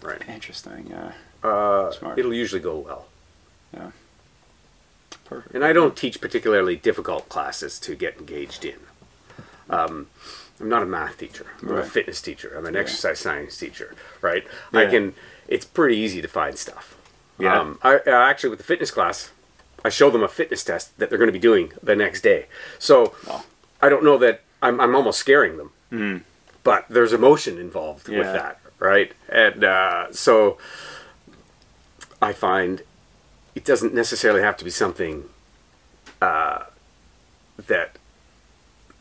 Right. 0.02 0.22
Interesting. 0.28 0.88
Yeah. 0.89 1.13
Uh, 1.50 1.92
Smart. 1.92 2.20
it'll 2.20 2.34
usually 2.34 2.60
go 2.62 2.76
well. 2.80 3.06
Yeah. 3.74 3.92
Perfect. 5.24 5.56
And 5.56 5.63
I 5.63 5.72
don't 5.72 5.96
teach 5.96 6.20
particularly 6.20 6.76
difficult 6.76 7.30
classes 7.30 7.80
to 7.82 7.96
get 7.96 8.18
engaged 8.18 8.65
in. 8.65 8.80
Um, 9.69 10.08
I'm 10.60 10.67
not 10.69 10.82
a 10.84 10.86
math 10.86 11.17
teacher. 11.17 11.45
I'm 11.62 11.77
a 11.77 11.84
fitness 11.84 12.21
teacher. 12.21 12.53
I'm 12.58 12.65
an 12.65 12.73
Yeah. 12.73 12.82
exercise 12.82 13.19
science 13.19 13.58
teacher. 13.58 13.95
Right. 14.21 14.45
I 14.73 14.86
can. 14.88 15.13
It's 15.47 15.65
pretty 15.65 15.97
easy 15.97 16.21
to 16.21 16.27
find 16.27 16.58
stuff. 16.58 16.95
Yeah. 17.38 17.58
Um, 17.60 17.79
I 17.82 17.95
uh, 17.97 18.12
actually 18.12 18.49
with 18.49 18.60
the 18.60 18.65
fitness 18.65 18.91
class, 18.91 19.32
I 19.86 19.89
show 19.89 20.10
them 20.10 20.21
a 20.23 20.27
fitness 20.27 20.63
test 20.63 20.97
that 20.99 21.10
they're 21.10 21.17
going 21.17 21.29
to 21.29 21.34
be 21.34 21.39
doing 21.39 21.71
the 21.82 21.95
next 21.95 22.21
day. 22.21 22.47
So 22.77 23.13
Oh. 23.27 23.45
I 23.82 23.88
don't 23.89 24.03
know 24.03 24.17
that 24.17 24.41
I'm. 24.62 24.82
I'm 24.82 24.95
almost 24.95 25.19
scaring 25.19 25.58
them. 25.58 26.25
But 26.63 26.86
there's 26.89 27.13
emotion 27.13 27.58
involved 27.58 28.10
with 28.10 28.27
Hmm. 28.27 28.34
That, 28.34 28.60
right? 28.79 29.13
And 29.29 29.63
uh, 29.63 30.12
so 30.12 30.58
I 32.21 32.34
find 32.34 32.82
it 33.55 33.63
doesn't 33.63 33.93
necessarily 33.93 34.41
have 34.41 34.58
to 34.58 34.65
be 34.65 34.69
something 34.71 35.29
uh, 36.21 36.63
that 37.67 37.96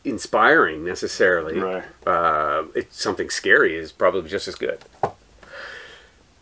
inspiring 0.03 0.83
necessarily. 0.85 1.59
Right. 1.59 1.83
Uh, 2.05 2.63
it's 2.75 3.01
something 3.01 3.29
scary 3.29 3.75
is 3.75 3.91
probably 3.91 4.29
just 4.29 4.47
as 4.47 4.55
good. 4.55 4.79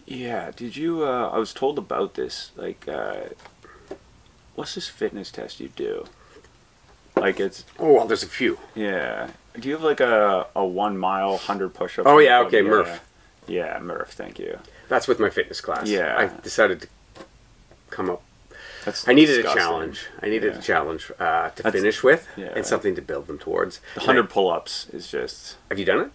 Yeah, 0.05 0.51
did 0.55 0.78
you? 0.78 1.03
Uh, 1.05 1.30
I 1.34 1.38
was 1.38 1.53
told 1.53 1.78
about 1.78 2.14
this. 2.14 2.51
Like, 2.55 2.88
uh, 2.88 3.22
what's 4.55 4.76
this 4.76 4.88
fitness 4.88 5.32
test 5.32 5.60
you 5.60 5.70
do? 5.70 6.05
Like, 7.16 7.39
it's 7.39 7.66
Oh 7.80 7.93
well, 7.93 8.05
there's 8.08 8.24
a 8.24 8.28
few. 8.28 8.60
yeah. 8.76 9.32
Do 9.60 9.68
you 9.68 9.74
have 9.74 9.84
like 9.84 9.99
a, 9.99 10.45
a 10.55 10.64
one 10.64 10.97
mile 10.99 11.36
hundred 11.38 11.74
push 11.74 11.97
up? 11.97 12.05
Oh, 12.05 12.20
yeah, 12.20 12.41
okay, 12.41 12.62
Murph. 12.62 13.03
Yeah, 13.47 13.80
Murph. 13.80 14.12
Thank 14.14 14.38
you. 14.38 14.60
That's 14.88 15.08
with 15.08 15.20
my 15.20 15.32
fitness 15.32 15.62
class. 15.62 15.89
Yeah. 15.89 16.16
I 16.16 16.41
decided 16.43 16.82
to 16.82 16.88
come 17.89 18.10
up. 18.12 18.22
That's 18.86 19.08
I 19.08 19.14
needed 19.14 19.36
disgusting. 19.36 19.62
a 19.62 19.66
challenge. 19.66 20.06
I 20.22 20.26
needed 20.28 20.54
Yeah. 20.54 20.60
a 20.60 20.62
challenge 20.62 21.12
uh, 21.20 21.50
to 21.50 21.64
That's- 21.64 21.74
finish 21.82 22.04
with 22.04 22.28
yeah. 22.38 22.54
and 22.56 22.66
something 22.66 22.96
to 22.96 23.02
build 23.02 23.28
them 23.28 23.38
towards. 23.40 23.82
The 23.96 24.02
hundred 24.02 24.30
pull 24.30 24.50
ups 24.50 24.88
is 24.94 25.08
just. 25.10 25.56
have 25.70 25.78
you 25.80 25.86
done 25.86 26.00
it? 26.02 26.12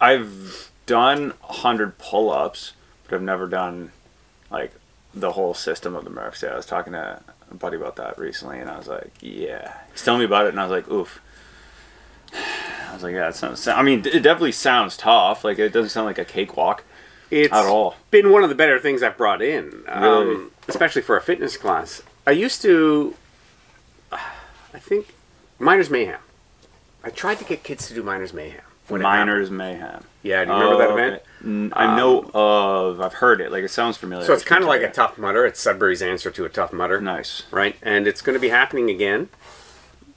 I've 0.00 0.70
done 0.86 1.34
hundred 1.42 1.98
pull 1.98 2.30
ups, 2.30 2.72
but 3.08 3.14
I've 3.16 3.22
never 3.22 3.46
done 3.46 3.92
like 4.50 4.72
the 5.14 5.32
whole 5.32 5.54
system 5.54 5.94
of 5.96 6.04
the 6.04 6.10
Murphs. 6.10 6.42
Yeah, 6.42 6.50
I 6.50 6.56
was 6.56 6.66
talking 6.66 6.92
to 6.92 7.20
a 7.50 7.54
buddy 7.54 7.76
about 7.76 7.96
that 7.96 8.18
recently, 8.18 8.58
and 8.58 8.68
I 8.68 8.76
was 8.76 8.88
like, 8.88 9.12
yeah. 9.20 9.72
He's 9.92 10.02
telling 10.04 10.18
me 10.20 10.24
about 10.26 10.46
it, 10.46 10.50
and 10.50 10.60
I 10.60 10.64
was 10.66 10.70
like, 10.72 10.90
oof. 10.90 11.20
I 12.34 12.92
was 12.94 13.02
like, 13.02 13.14
yeah, 13.14 13.28
it 13.28 13.34
sounds. 13.34 13.66
I 13.68 13.82
mean, 13.82 14.00
it 14.00 14.20
definitely 14.22 14.52
sounds 14.52 14.96
tough. 14.96 15.44
Like 15.44 15.58
it 15.58 15.72
doesn't 15.72 15.90
sound 15.90 16.06
like 16.06 16.18
a 16.18 16.24
cakewalk 16.24 16.84
It's 17.30 17.52
at 17.52 17.64
all. 17.66 17.96
been 18.10 18.30
one 18.30 18.42
of 18.42 18.48
the 18.48 18.54
better 18.54 18.78
things 18.78 19.02
I've 19.02 19.16
brought 19.16 19.42
in, 19.42 19.82
um, 19.88 20.02
Really? 20.28 20.46
especially 20.68 21.02
for 21.02 21.16
a 21.16 21.20
fitness 21.22 21.56
class. 21.56 22.02
I 22.26 22.30
used 22.32 22.62
to, 22.62 23.14
I 24.12 24.78
think, 24.78 25.14
Miners 25.58 25.90
Mayhem. 25.90 26.20
I 27.04 27.10
tried 27.10 27.38
to 27.38 27.44
get 27.44 27.62
kids 27.62 27.88
to 27.88 27.94
do 27.94 28.02
Miners 28.02 28.32
Mayhem. 28.32 28.60
Miners 28.90 29.50
Mayhem. 29.50 30.04
Yeah, 30.22 30.44
do 30.44 30.52
you 30.52 30.56
remember 30.58 30.78
that 30.78 30.90
Oh, 30.90 30.96
event? 30.96 31.22
okay. 31.72 31.80
I 31.84 31.96
know 31.96 32.30
of. 32.34 33.00
I've 33.00 33.14
heard 33.14 33.40
it. 33.40 33.50
Like 33.52 33.64
it 33.64 33.70
sounds 33.70 33.96
familiar. 33.96 34.24
So 34.26 34.32
it's 34.32 34.44
kind 34.44 34.62
of 34.62 34.68
like 34.68 34.80
tell 34.80 34.90
a 34.90 34.92
Tough 34.92 35.18
Mudder. 35.18 35.44
It's 35.46 35.60
Sudbury's 35.60 36.02
answer 36.02 36.30
to 36.30 36.44
a 36.44 36.48
Tough 36.48 36.72
Mudder, 36.72 36.96
you. 36.96 37.02
Nice. 37.02 37.42
right? 37.50 37.76
And 37.82 38.06
it's 38.06 38.20
going 38.22 38.34
to 38.34 38.40
be 38.40 38.48
happening 38.48 38.90
again 38.90 39.28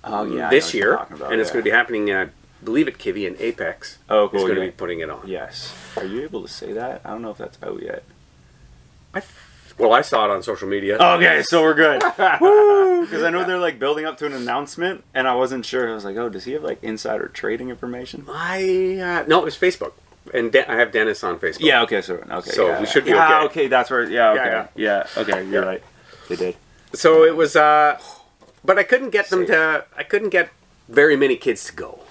Oh 0.04 0.24
yeah. 0.24 0.50
This 0.50 0.74
year, 0.74 0.96
and 1.10 1.42
it's 1.42 1.52
going 1.52 1.62
to 1.64 1.70
be 1.70 1.76
happening. 1.76 2.10
Uh, 2.12 2.30
believe 2.64 2.88
it, 2.88 2.98
Kivi 2.98 3.26
and 3.28 3.40
Apex. 3.40 3.98
Oh, 4.10 4.26
is 4.26 4.32
cool, 4.32 4.42
going 4.42 4.56
to 4.56 4.62
yeah. 4.62 4.68
be 4.68 4.72
putting 4.72 5.00
it 5.00 5.10
on. 5.10 5.28
Yes. 5.28 5.76
Are 5.98 6.06
you 6.06 6.24
able 6.24 6.42
to 6.42 6.48
say 6.48 6.74
that? 6.74 7.02
I 7.06 7.10
don't 7.12 7.22
know 7.22 7.32
if 7.32 7.38
that's 7.38 7.62
out 7.64 7.82
yet. 7.82 8.04
I 9.14 9.22
well, 9.80 9.94
I 9.94 10.02
saw 10.02 10.26
it 10.26 10.32
on 10.32 10.44
social 10.44 10.68
media. 10.68 10.98
Okay, 10.98 11.42
so 11.44 11.62
we're 11.62 11.74
good. 11.74 12.04
Because 13.00 13.24
I 13.24 13.30
know 13.30 13.46
they're 13.46 13.58
like 13.58 13.80
building 13.80 14.06
up 14.06 14.18
to 14.18 14.26
an 14.26 14.34
announcement, 14.34 15.06
and 15.14 15.26
I 15.26 15.34
wasn't 15.34 15.66
sure. 15.66 15.90
I 15.90 15.96
was 15.96 16.04
like, 16.04 16.18
oh, 16.18 16.28
does 16.28 16.44
he 16.44 16.52
have 16.52 16.64
like 16.64 16.84
insider 16.84 17.30
trading 17.30 17.70
information? 17.70 18.26
I 18.30 19.00
uh, 19.02 19.24
no, 19.26 19.40
it 19.40 19.46
was 19.46 19.58
Facebook, 19.58 19.94
and 20.34 20.52
De- 20.52 20.70
I 20.70 20.76
have 20.76 20.92
Dennis 20.92 21.24
on 21.24 21.40
Facebook. 21.40 21.62
Yeah. 21.62 21.82
Okay. 21.84 22.02
So 22.02 22.16
okay. 22.16 22.50
So 22.52 22.68
yeah. 22.68 22.80
we 22.82 22.86
should 22.86 23.06
be 23.06 23.12
yeah, 23.12 23.38
okay. 23.38 23.46
okay. 23.46 23.68
That's 23.68 23.90
where. 23.90 24.04
Yeah. 24.04 24.34
Yeah, 24.34 24.42
Okay. 24.42 24.70
Yeah. 24.76 25.08
Okay. 25.16 25.44
You're 25.46 25.64
Yeah. 25.64 25.70
right. 25.70 25.84
They 26.28 26.36
did. 26.36 26.56
So 26.94 27.24
it 27.24 27.38
was, 27.38 27.56
uh, 27.56 27.98
but 28.66 28.78
I 28.78 28.84
couldn't 28.84 29.12
get 29.12 29.30
them 29.30 29.46
to. 29.48 29.86
I 29.96 30.04
couldn't 30.04 30.30
get 30.30 30.50
very 30.90 31.16
many 31.16 31.38
kids 31.38 31.64
to 31.68 31.74
go 31.74 32.02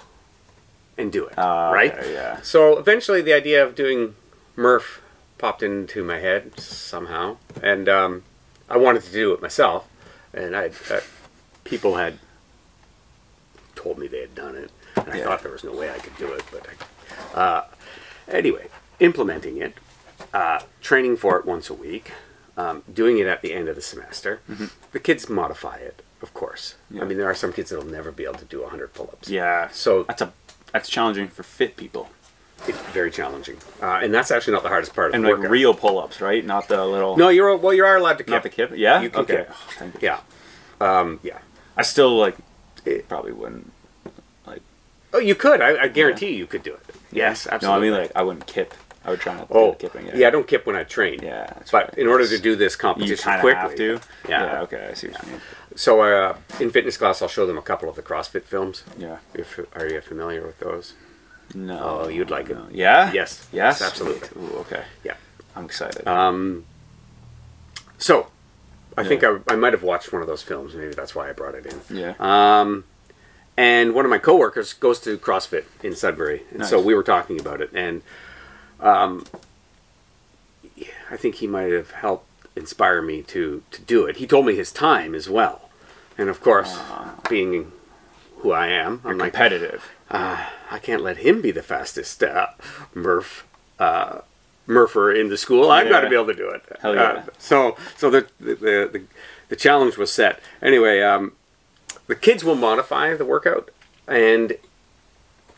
and 0.99 1.11
do 1.11 1.25
it. 1.25 1.37
Uh, 1.37 1.71
right. 1.73 1.93
yeah. 2.11 2.41
So 2.41 2.77
eventually, 2.77 3.21
the 3.21 3.33
idea 3.33 3.63
of 3.65 3.75
doing 3.75 4.15
Murph 4.55 5.01
popped 5.37 5.63
into 5.63 6.03
my 6.03 6.19
head 6.19 6.59
somehow, 6.59 7.37
and 7.63 7.87
um, 7.87 8.23
I 8.69 8.77
wanted 8.77 9.03
to 9.03 9.11
do 9.11 9.33
it 9.33 9.41
myself. 9.41 9.87
And 10.33 10.55
I, 10.55 10.69
uh, 10.91 10.99
people 11.63 11.95
had 11.95 12.19
told 13.75 13.97
me 13.97 14.07
they 14.07 14.21
had 14.21 14.35
done 14.35 14.55
it, 14.55 14.71
and 14.95 15.09
I 15.11 15.17
Yeah. 15.17 15.23
thought 15.25 15.41
there 15.41 15.51
was 15.51 15.63
no 15.63 15.71
way 15.71 15.89
I 15.89 15.97
could 15.97 16.15
do 16.17 16.31
it. 16.33 16.43
But 16.51 16.67
I, 17.35 17.39
uh, 17.39 17.65
anyway, 18.27 18.67
implementing 18.99 19.57
it, 19.57 19.73
uh, 20.33 20.59
training 20.81 21.17
for 21.17 21.39
it 21.39 21.45
once 21.45 21.69
a 21.69 21.73
week, 21.73 22.11
um, 22.57 22.83
doing 22.93 23.17
it 23.17 23.25
at 23.27 23.41
the 23.41 23.53
end 23.53 23.69
of 23.69 23.75
the 23.75 23.81
semester. 23.81 24.41
The 24.91 24.99
kids 24.99 25.29
modify 25.29 25.77
it, 25.77 26.01
of 26.21 26.33
course. 26.33 26.75
Mm-hmm. 26.85 26.97
Yeah. 26.97 27.01
I 27.03 27.05
mean, 27.07 27.17
there 27.17 27.29
are 27.29 27.35
some 27.35 27.53
kids 27.53 27.69
that'll 27.69 27.85
never 27.85 28.11
be 28.11 28.25
able 28.25 28.35
to 28.35 28.45
do 28.45 28.61
100 28.61 28.93
pull-ups. 28.93 29.29
Yeah. 29.29 29.69
So 29.71 30.03
That's 30.03 30.21
a 30.21 30.33
that's 30.71 30.89
challenging 30.89 31.27
for 31.27 31.43
fit 31.43 31.75
people 31.75 32.09
it's 32.67 32.79
very 32.91 33.11
challenging, 33.11 33.57
uh, 33.81 33.99
and 34.03 34.13
that's 34.13 34.31
actually 34.31 34.53
not 34.53 34.63
the 34.63 34.69
hardest 34.69 34.93
part 34.93 35.09
of 35.09 35.15
and 35.15 35.23
the 35.23 35.29
like 35.29 35.37
workout. 35.37 35.51
real 35.51 35.73
pull-ups, 35.73 36.21
right? 36.21 36.45
Not 36.45 36.67
the 36.67 36.85
little. 36.85 37.15
No, 37.15 37.29
you're 37.29 37.55
well. 37.55 37.73
You 37.73 37.85
are 37.85 37.95
allowed 37.95 38.17
to 38.17 38.23
kip. 38.23 38.31
Not 38.31 38.43
the 38.43 38.49
kip. 38.49 38.71
Yeah. 38.75 39.01
You 39.01 39.09
can 39.09 39.21
okay. 39.21 39.35
kip. 39.37 39.51
Oh, 39.51 39.85
you. 39.85 39.93
Yeah, 40.01 40.19
um, 40.81 41.19
yeah. 41.23 41.39
I 41.77 41.83
still 41.83 42.17
like 42.17 42.35
It- 42.85 43.07
probably 43.07 43.31
wouldn't. 43.31 43.71
Like. 44.45 44.61
Oh, 45.13 45.19
you 45.19 45.35
could. 45.35 45.61
I, 45.61 45.83
I 45.83 45.87
guarantee 45.87 46.35
you 46.35 46.47
could 46.47 46.63
do 46.63 46.73
it. 46.73 46.95
Yes, 47.11 47.47
absolutely. 47.47 47.89
No, 47.89 47.95
I 47.95 47.97
mean 47.97 48.01
like 48.01 48.11
I 48.15 48.23
wouldn't 48.23 48.45
kip. 48.45 48.73
I 49.05 49.11
would 49.11 49.21
try 49.21 49.35
not 49.35 49.47
to 49.47 49.53
oh, 49.53 49.71
kipping. 49.73 50.07
yeah. 50.13 50.27
I 50.27 50.29
don't 50.29 50.45
kip 50.45 50.65
when 50.65 50.75
I 50.75 50.83
train. 50.83 51.21
Yeah. 51.23 51.53
But 51.71 51.89
right. 51.89 51.97
in 51.97 52.07
order 52.07 52.27
to 52.27 52.37
do 52.37 52.55
this 52.57 52.73
you 52.73 52.79
competition 52.79 53.23
kind 53.23 53.41
quickly, 53.41 53.61
have 53.61 53.75
to. 53.75 53.99
Yeah. 54.27 54.61
Okay. 54.63 54.89
I 54.91 54.93
see 54.93 55.07
what 55.07 55.25
you 55.25 55.31
mean. 55.31 55.41
So 55.75 56.01
uh, 56.01 56.37
in 56.59 56.71
fitness 56.71 56.97
class, 56.97 57.21
I'll 57.21 57.27
show 57.27 57.45
them 57.45 57.57
a 57.57 57.61
couple 57.61 57.89
of 57.89 57.95
the 57.95 58.01
CrossFit 58.01 58.43
films. 58.43 58.83
Yeah. 58.97 59.17
If, 59.33 59.59
are 59.75 59.87
you 59.87 60.01
familiar 60.01 60.45
with 60.45 60.59
those? 60.59 60.93
No. 61.53 62.01
Oh, 62.03 62.07
you'd 62.07 62.29
like 62.29 62.49
it. 62.49 62.57
Yeah. 62.71 63.11
Yes. 63.11 63.47
Yes. 63.51 63.79
Yes, 63.79 63.81
absolutely. 63.81 64.29
Ooh, 64.41 64.57
okay. 64.59 64.83
Yeah. 65.03 65.15
I'm 65.55 65.65
excited. 65.65 66.07
Um, 66.07 66.65
so 67.97 68.27
I 68.97 69.03
think 69.03 69.23
I, 69.23 69.37
I 69.47 69.55
might 69.55 69.73
have 69.73 69.83
watched 69.83 70.11
one 70.11 70.21
of 70.21 70.27
those 70.27 70.41
films. 70.43 70.73
Maybe 70.75 70.93
that's 70.93 71.15
why 71.15 71.29
I 71.29 71.33
brought 71.33 71.55
it 71.55 71.65
in. 71.65 71.97
yeah. 71.97 72.13
Um, 72.19 72.83
and 73.57 73.93
one 73.93 74.05
of 74.05 74.11
my 74.11 74.19
coworkers 74.19 74.71
goes 74.73 74.99
to 75.01 75.17
CrossFit 75.17 75.65
in 75.83 75.93
Sudbury, 75.95 76.43
and 76.53 76.65
so 76.65 76.79
we 76.81 76.93
were 76.95 77.03
talking 77.03 77.39
about 77.41 77.59
it, 77.61 77.69
and 77.73 78.01
um, 78.79 79.25
I 81.11 81.17
think 81.17 81.35
he 81.35 81.47
might 81.47 81.71
have 81.73 81.91
helped 81.91 82.25
inspire 82.59 83.01
me 83.01 83.23
to 83.23 83.63
to 83.71 83.81
do 83.81 84.05
it. 84.05 84.17
He 84.17 84.27
told 84.27 84.45
me 84.45 84.53
his 84.55 84.71
time 84.71 85.15
as 85.15 85.29
well, 85.29 85.69
and 86.17 86.29
of 86.29 86.41
course, 86.41 86.77
being 87.29 87.71
who 88.37 88.51
I 88.51 88.67
am, 88.67 89.01
I'm 89.03 89.17
like, 89.17 89.33
competitive. 89.33 89.83
uh, 90.11 90.45
I 90.71 90.79
can't 90.79 91.01
let 91.01 91.17
him 91.17 91.41
be 91.41 91.51
the 91.51 91.63
fastest 91.63 92.21
uh, 92.23 92.47
Murph. 92.93 93.45
Uh, 93.79 94.21
Murpher 94.67 95.11
in 95.11 95.29
the 95.29 95.37
school, 95.37 95.71
I've 95.71 95.89
got 95.89 96.01
to 96.01 96.09
be 96.09 96.15
able 96.15 96.27
to 96.27 96.35
do 96.35 96.47
it. 96.49 96.61
Hell 96.79 96.93
yeah. 96.93 97.01
Uh, 97.01 97.23
so, 97.39 97.75
so 97.97 98.11
the 98.11 98.27
the, 98.39 98.53
the 98.53 98.89
the 98.93 99.01
the 99.49 99.55
challenge 99.55 99.97
was 99.97 100.13
set. 100.13 100.39
Anyway, 100.61 101.01
um, 101.01 101.31
the 102.05 102.15
kids 102.15 102.43
will 102.43 102.53
modify 102.55 103.15
the 103.15 103.25
workout 103.25 103.71
and 104.07 104.57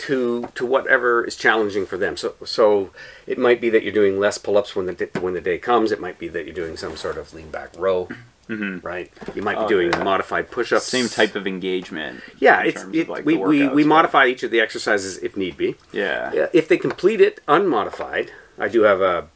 to 0.07 0.47
to 0.55 0.65
whatever 0.65 1.23
is 1.23 1.35
challenging 1.35 1.85
for 1.85 1.97
them. 1.97 2.17
So 2.17 2.33
so 2.45 2.91
it 3.27 3.37
might 3.37 3.59
be 3.61 3.69
that 3.69 3.83
you're 3.83 3.93
doing 3.93 4.19
less 4.19 4.37
pull-ups 4.37 4.75
when 4.75 4.85
the 4.87 5.09
when 5.19 5.33
the 5.33 5.41
day 5.41 5.57
comes. 5.57 5.91
It 5.91 5.99
might 5.99 6.17
be 6.19 6.27
that 6.29 6.45
you're 6.45 6.55
doing 6.55 6.77
some 6.77 6.95
sort 6.97 7.17
of 7.17 7.33
lean 7.33 7.49
back 7.51 7.69
row, 7.77 8.07
right? 8.49 9.11
You 9.35 9.41
might 9.41 9.57
be 9.59 9.65
Oh, 9.65 9.67
doing 9.67 9.91
yeah. 9.91 10.03
modified 10.03 10.49
push-ups. 10.51 10.85
Same 10.85 11.07
type 11.07 11.35
of 11.35 11.45
engagement. 11.47 12.21
Yeah, 12.39 12.63
it's 12.63 12.83
it, 12.93 13.07
like, 13.07 13.25
we, 13.25 13.37
we 13.37 13.67
we 13.67 13.83
modify 13.83 14.25
each 14.27 14.43
of 14.43 14.51
the 14.51 14.59
exercises 14.59 15.17
if 15.19 15.37
need 15.37 15.55
be. 15.57 15.75
Yeah. 15.93 16.31
Yeah, 16.33 16.47
If 16.53 16.67
they 16.67 16.77
complete 16.77 17.21
it 17.21 17.39
unmodified, 17.47 18.31
I 18.59 18.67
do 18.67 18.81
have 18.81 19.01
a, 19.01 19.27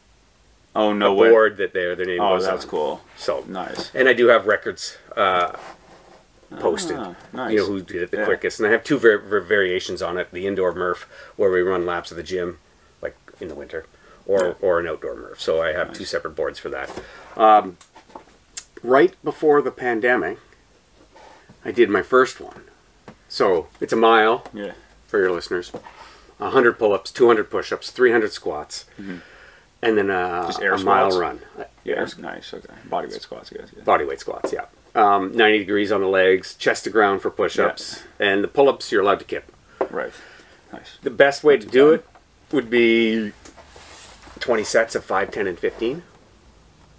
Oh 0.78 0.92
no 0.92 1.14
way. 1.14 1.30
board 1.30 1.56
that 1.58 1.72
their 1.74 1.96
their 1.96 2.06
name 2.06 2.20
Oh, 2.20 2.36
goes 2.36 2.46
that's 2.46 2.66
on. 2.66 2.70
cool. 2.70 3.02
So 3.16 3.44
Nice. 3.48 3.92
and 3.96 4.10
I 4.10 4.14
do 4.14 4.28
have 4.28 4.46
records 4.46 4.98
uh, 5.16 5.54
posted. 6.56 6.98
Ah, 6.98 7.16
nice. 7.34 7.52
You 7.54 7.60
know 7.60 7.66
who 7.68 7.82
did 7.82 8.02
it 8.04 8.12
the 8.12 8.18
Yeah. 8.18 8.26
quickest, 8.26 8.60
and 8.60 8.68
I 8.68 8.72
have 8.72 8.84
two 8.84 8.98
var- 8.98 9.18
var- 9.20 9.40
variations 9.42 10.02
on 10.02 10.18
it: 10.18 10.30
the 10.32 10.48
indoor 10.48 10.74
Murph, 10.74 11.08
where 11.36 11.50
we 11.52 11.62
run 11.62 11.86
laps 11.86 12.12
of 12.12 12.18
the 12.18 12.24
gym, 12.24 12.60
like 13.02 13.16
in 13.40 13.48
the 13.48 13.56
winter, 13.56 13.86
or 14.26 14.46
Yeah. 14.46 14.54
or 14.62 14.80
an 14.80 14.88
outdoor 14.88 15.16
Murph. 15.16 15.42
So 15.42 15.62
I 15.62 15.72
have 15.74 15.94
two 15.94 16.06
separate 16.06 16.36
boards 16.36 16.60
for 16.60 16.70
that. 16.70 16.90
Um, 17.38 17.78
right 18.84 19.14
before 19.24 19.62
the 19.62 19.72
pandemic, 19.72 20.38
I 21.64 21.72
did 21.72 21.90
my 21.90 22.02
first 22.02 22.40
one. 22.40 22.64
So 23.28 23.68
it's 23.82 23.94
a 23.94 23.98
mile 23.98 24.46
Yeah. 24.54 24.74
for 25.08 25.20
your 25.20 25.32
listeners: 25.32 25.72
100 26.38 26.78
pull-ups, 26.78 27.12
200 27.12 27.50
push-ups, 27.50 27.90
300 27.92 28.32
squats, 28.34 28.86
and 28.98 29.98
then 29.98 30.10
a, 30.10 30.14
Mm-hmm. 30.14 30.48
Just 30.48 30.62
air 30.62 30.74
a 30.74 30.80
mile 30.80 31.20
run. 31.20 31.40
Yeah. 31.84 32.08
Nice. 32.18 32.54
Okay. 32.54 32.74
Bodyweight 32.90 33.22
squats, 33.22 33.52
I 33.54 33.58
guess. 33.60 33.70
Yeah. 33.76 33.84
body 33.84 34.06
weight 34.06 34.20
squats, 34.20 34.52
yeah. 34.52 34.66
Um, 34.96 35.36
90 35.36 35.60
degrees 35.60 35.92
on 35.92 36.00
the 36.02 36.08
legs, 36.08 36.56
chest 36.56 36.86
to 36.86 36.90
ground 36.90 37.22
for 37.22 37.30
push 37.30 37.60
ups, 37.60 38.04
and 38.18 38.44
the 38.44 38.48
pull 38.48 38.70
ups 38.70 38.92
you're 38.92 39.02
allowed 39.02 39.20
to 39.20 39.26
kip. 39.26 39.52
Right. 39.90 40.14
Nice. 40.72 40.98
The 41.04 41.10
best 41.10 41.44
way 41.44 41.58
to 41.58 41.68
do 41.68 41.92
it 41.92 42.08
would 42.52 42.70
be 42.70 43.34
20 44.40 44.64
sets 44.64 44.96
of 44.96 45.04
5, 45.04 45.32
10, 45.32 45.48
and 45.48 45.60
15. 45.60 46.04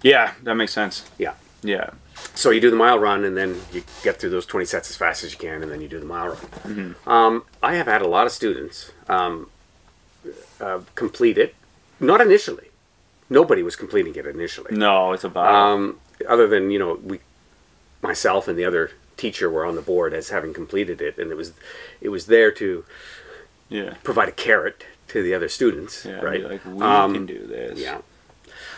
Yeah, 0.03 0.33
that 0.43 0.55
makes 0.55 0.73
sense. 0.73 1.09
Yeah. 1.17 1.33
Yeah. 1.63 1.89
So 2.35 2.51
you 2.51 2.61
do 2.61 2.69
the 2.69 2.75
mile 2.75 2.99
run, 2.99 3.23
and 3.23 3.35
then 3.35 3.59
you 3.73 3.83
get 4.03 4.19
through 4.19 4.29
those 4.29 4.45
20 4.45 4.65
sets 4.65 4.89
as 4.89 4.95
fast 4.95 5.23
as 5.23 5.31
you 5.33 5.39
can, 5.39 5.63
and 5.63 5.71
then 5.71 5.81
you 5.81 5.87
do 5.87 5.99
the 5.99 6.05
mile 6.05 6.27
run. 6.27 6.37
Mm-hmm. 6.37 7.09
Um, 7.09 7.43
I 7.63 7.75
have 7.75 7.87
had 7.87 8.01
a 8.01 8.07
lot 8.07 8.25
of 8.25 8.31
students 8.31 8.91
um, 9.09 9.49
uh, 10.61 10.81
complete 10.95 11.37
it, 11.37 11.55
not 11.99 12.21
initially. 12.21 12.69
Nobody 13.29 13.63
was 13.63 13.75
completing 13.75 14.15
it 14.15 14.25
initially. 14.25 14.75
No, 14.75 15.13
it's 15.13 15.23
about. 15.23 15.53
um, 15.53 15.99
other 16.27 16.47
than 16.47 16.71
you 16.71 16.79
know 16.79 16.99
we 17.03 17.19
myself 18.07 18.47
and 18.47 18.57
the 18.57 18.65
other 18.65 18.91
teacher 19.23 19.47
were 19.49 19.65
on 19.69 19.75
the 19.75 19.81
board 19.81 20.13
as 20.13 20.29
having 20.29 20.53
completed 20.53 21.01
it 21.01 21.17
and 21.19 21.27
it 21.33 21.37
was 21.41 21.49
it 22.01 22.09
was 22.09 22.23
there 22.27 22.51
to 22.51 22.67
yeah. 23.69 23.91
provide 24.03 24.29
a 24.29 24.37
carrot 24.45 24.77
to 25.11 25.17
the 25.23 25.33
other 25.37 25.49
students 25.49 25.93
Yeah. 26.05 26.21
right 26.29 26.43
like 26.51 26.61
we 26.65 26.81
Um, 26.81 27.13
can 27.13 27.25
do 27.25 27.39
this. 27.55 27.79
yeah 27.87 27.99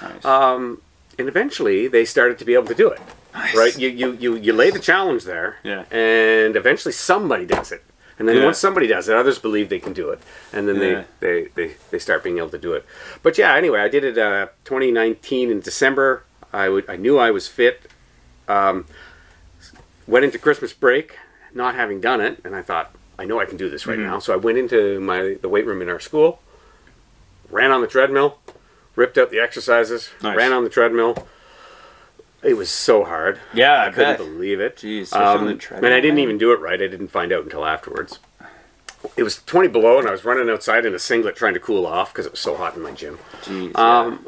Nice. 0.02 0.24
um, 0.26 0.82
and 1.20 1.28
eventually 1.34 1.80
they 1.96 2.06
started 2.06 2.36
to 2.42 2.46
be 2.50 2.54
able 2.54 2.68
to 2.76 2.80
do 2.84 2.88
it 2.96 3.02
Nice. 3.34 3.56
right 3.62 3.76
you, 3.84 3.90
you 4.02 4.08
you 4.24 4.30
you 4.46 4.54
lay 4.54 4.70
the 4.78 4.84
challenge 4.92 5.24
there 5.34 5.50
Yeah. 5.72 5.84
and 5.92 6.56
eventually 6.56 6.94
somebody 7.12 7.46
does 7.58 7.70
it 7.78 7.84
and 8.18 8.24
then 8.28 8.36
Yeah. 8.38 8.46
once 8.50 8.58
somebody 8.66 8.88
does 8.96 9.06
it 9.10 9.16
others 9.24 9.38
believe 9.48 9.68
they 9.70 9.84
can 9.88 9.94
do 10.02 10.08
it 10.16 10.20
and 10.56 10.62
then 10.68 10.78
Yeah. 10.78 11.04
they, 11.24 11.28
they, 11.28 11.38
they 11.58 11.68
they 11.92 12.00
start 12.08 12.20
being 12.24 12.38
able 12.42 12.54
to 12.58 12.64
do 12.68 12.72
it 12.78 12.84
but 13.26 13.34
yeah 13.42 13.52
anyway 13.62 13.80
i 13.88 13.90
did 13.96 14.04
it 14.10 14.18
uh 14.18 14.48
2019 14.64 15.52
in 15.54 15.60
december 15.70 16.10
i 16.64 16.66
would 16.74 16.86
i 16.90 16.96
knew 17.04 17.16
i 17.28 17.30
was 17.38 17.46
fit 17.60 17.78
um 18.58 18.86
went 20.10 20.26
into 20.26 20.38
christmas 20.40 20.74
break 20.74 21.18
not 21.54 21.76
having 21.76 22.00
done 22.02 22.20
it 22.22 22.40
and 22.44 22.56
i 22.56 22.62
thought 22.62 22.92
i 23.18 23.26
know 23.26 23.40
i 23.40 23.46
can 23.46 23.58
do 23.58 23.70
this 23.70 23.86
right 23.88 23.98
Mm-hmm. 23.98 24.08
now 24.08 24.20
so 24.20 24.34
i 24.34 24.38
went 24.38 24.58
into 24.58 25.00
my 25.00 25.38
the 25.42 25.50
weight 25.50 25.66
room 25.66 25.82
in 25.82 25.90
our 25.90 26.00
school 26.00 26.40
ran 27.50 27.72
on 27.72 27.82
the 27.82 27.88
treadmill 27.88 28.38
ripped 28.96 29.18
out 29.18 29.30
the 29.32 29.40
exercises 29.40 30.10
Nice. 30.22 30.36
ran 30.38 30.52
on 30.54 30.64
the 30.64 30.70
treadmill 30.70 31.28
It 32.42 32.56
was 32.56 32.70
so 32.72 33.04
hard. 33.04 33.38
Yeah, 33.54 33.74
I 33.84 33.88
I 33.88 33.92
couldn't 33.92 34.18
bet. 34.18 34.18
believe 34.20 34.62
it. 34.62 34.78
Jeez, 34.78 35.02
especially 35.12 35.26
on 35.40 35.46
the 35.46 35.52
um, 35.52 35.58
treadmill, 35.60 35.88
and 35.92 35.94
I 35.94 36.00
didn't 36.00 36.20
even 36.20 36.38
do 36.38 36.54
it 36.54 36.60
right. 36.62 36.82
I 36.82 36.88
didn't 36.88 37.10
find 37.10 37.34
out 37.34 37.44
until 37.44 37.66
afterwards. 37.66 38.20
It 39.18 39.24
was 39.24 39.44
20 39.44 39.68
below, 39.68 40.00
and 40.00 40.08
I 40.08 40.12
was 40.12 40.24
running 40.24 40.50
outside 40.50 40.86
in 40.86 40.96
a 40.96 41.00
singlet 41.00 41.36
trying 41.36 41.54
to 41.56 41.60
cool 41.60 41.86
off 41.86 42.14
because 42.14 42.26
it 42.26 42.32
was 42.32 42.40
so 42.40 42.56
hot 42.56 42.78
in 42.78 42.82
my 42.82 42.92
gym. 42.94 43.20
Jeez. 43.44 43.76
Um, 43.78 44.26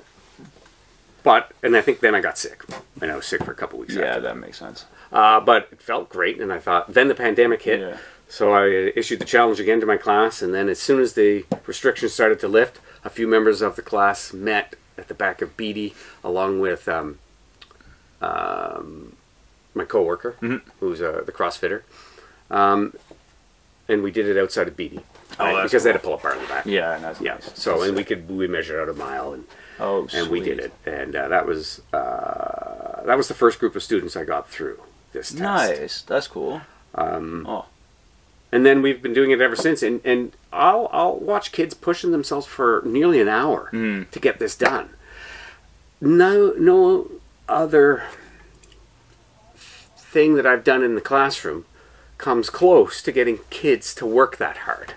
But 1.23 1.51
and 1.63 1.77
I 1.77 1.81
think 1.81 2.01
then 2.01 2.13
I 2.13 2.19
got 2.19 2.37
sick, 2.37 2.63
and 3.01 3.11
I 3.11 3.15
was 3.15 3.25
sick 3.25 3.43
for 3.45 3.51
a 3.51 3.55
couple 3.55 3.79
weeks. 3.79 3.93
yeah. 3.95 4.01
yeah, 4.01 4.07
after. 4.09 4.21
that 4.23 4.37
makes 4.37 4.57
sense. 4.57 4.83
Uh, 5.11 5.39
but 5.41 5.67
it 5.71 5.81
felt 5.81 6.09
great, 6.09 6.39
and 6.39 6.51
I 6.53 6.59
thought 6.59 6.93
then 6.93 7.07
the 7.09 7.15
pandemic 7.15 7.63
hit. 7.63 7.79
Yeah. 7.81 7.97
So 8.29 8.53
I 8.53 8.67
issued 8.95 9.19
the 9.19 9.25
challenge 9.25 9.59
again 9.59 9.81
to 9.81 9.85
my 9.85 9.97
class, 9.97 10.41
and 10.41 10.53
then 10.53 10.69
as 10.69 10.79
soon 10.79 11.01
as 11.01 11.13
the 11.13 11.45
restrictions 11.67 12.13
started 12.13 12.39
to 12.39 12.47
lift, 12.47 12.79
a 13.03 13.09
few 13.09 13.27
members 13.27 13.61
of 13.61 13.75
the 13.75 13.81
class 13.81 14.31
met 14.31 14.75
at 14.97 15.09
the 15.09 15.13
back 15.13 15.41
of 15.41 15.57
Beatty, 15.57 15.93
along 16.23 16.61
with 16.61 16.87
um, 16.87 17.19
um, 18.21 19.15
my 19.73 19.83
coworker, 19.85 20.37
Mm-hmm. 20.41 20.69
who's 20.79 21.01
uh, 21.01 21.23
the 21.25 21.31
CrossFitter, 21.31 21.81
um, 22.49 22.93
and 23.87 24.03
we 24.03 24.11
did 24.11 24.27
it 24.27 24.37
outside 24.37 24.67
of 24.67 24.77
Beatty 24.77 25.01
Oh, 25.39 25.45
right, 25.45 25.53
that's 25.55 25.71
because 25.71 25.83
they 25.83 25.89
had 25.89 25.95
a 25.95 25.99
cool. 25.99 26.17
pull-up 26.17 26.23
bar 26.23 26.33
in 26.35 26.41
the 26.41 26.47
back. 26.47 26.65
Yeah, 26.65 26.95
and 26.95 27.03
that's 27.03 27.19
Yeah. 27.21 27.33
nice. 27.35 27.51
So 27.57 27.81
and 27.83 27.95
we 27.95 28.03
could 28.03 28.29
we 28.29 28.47
measured 28.47 28.79
out 28.81 28.89
a 28.93 28.97
mile 28.97 29.33
and 29.33 29.45
oh, 29.79 30.07
and 30.13 30.29
we 30.29 30.39
did 30.41 30.59
it, 30.59 30.73
and 30.85 31.15
uh, 31.15 31.27
that 31.29 31.45
was 31.45 31.81
uh, 31.93 33.01
that 33.05 33.15
was 33.17 33.27
the 33.29 33.33
first 33.33 33.57
group 33.59 33.75
of 33.75 33.81
students 33.83 34.15
I 34.17 34.23
got 34.25 34.49
through 34.49 34.79
this 35.13 35.29
test. 35.29 35.41
Nice. 35.41 36.01
That's 36.03 36.27
cool. 36.27 36.61
Um, 36.95 37.45
Oh, 37.47 37.65
and 38.51 38.65
then 38.65 38.81
we've 38.81 39.01
been 39.01 39.13
doing 39.13 39.31
it 39.31 39.39
ever 39.41 39.55
since. 39.55 39.81
And 39.83 40.01
and 40.03 40.33
I'll 40.51 40.89
I'll 40.91 41.15
watch 41.17 41.51
kids 41.51 41.73
pushing 41.73 42.11
themselves 42.11 42.45
for 42.47 42.81
nearly 42.85 43.21
an 43.21 43.27
hour 43.29 43.67
Hmm. 43.71 44.03
to 44.11 44.19
get 44.19 44.39
this 44.39 44.55
done. 44.55 44.89
No 46.01 46.53
no 46.57 47.07
other 47.47 48.03
thing 49.95 50.35
that 50.35 50.45
I've 50.45 50.63
done 50.63 50.83
in 50.83 50.95
the 50.95 51.01
classroom 51.01 51.65
comes 52.17 52.49
close 52.49 53.01
to 53.03 53.11
getting 53.11 53.39
kids 53.49 53.95
to 53.95 54.05
work 54.05 54.37
that 54.37 54.57
hard. 54.59 54.93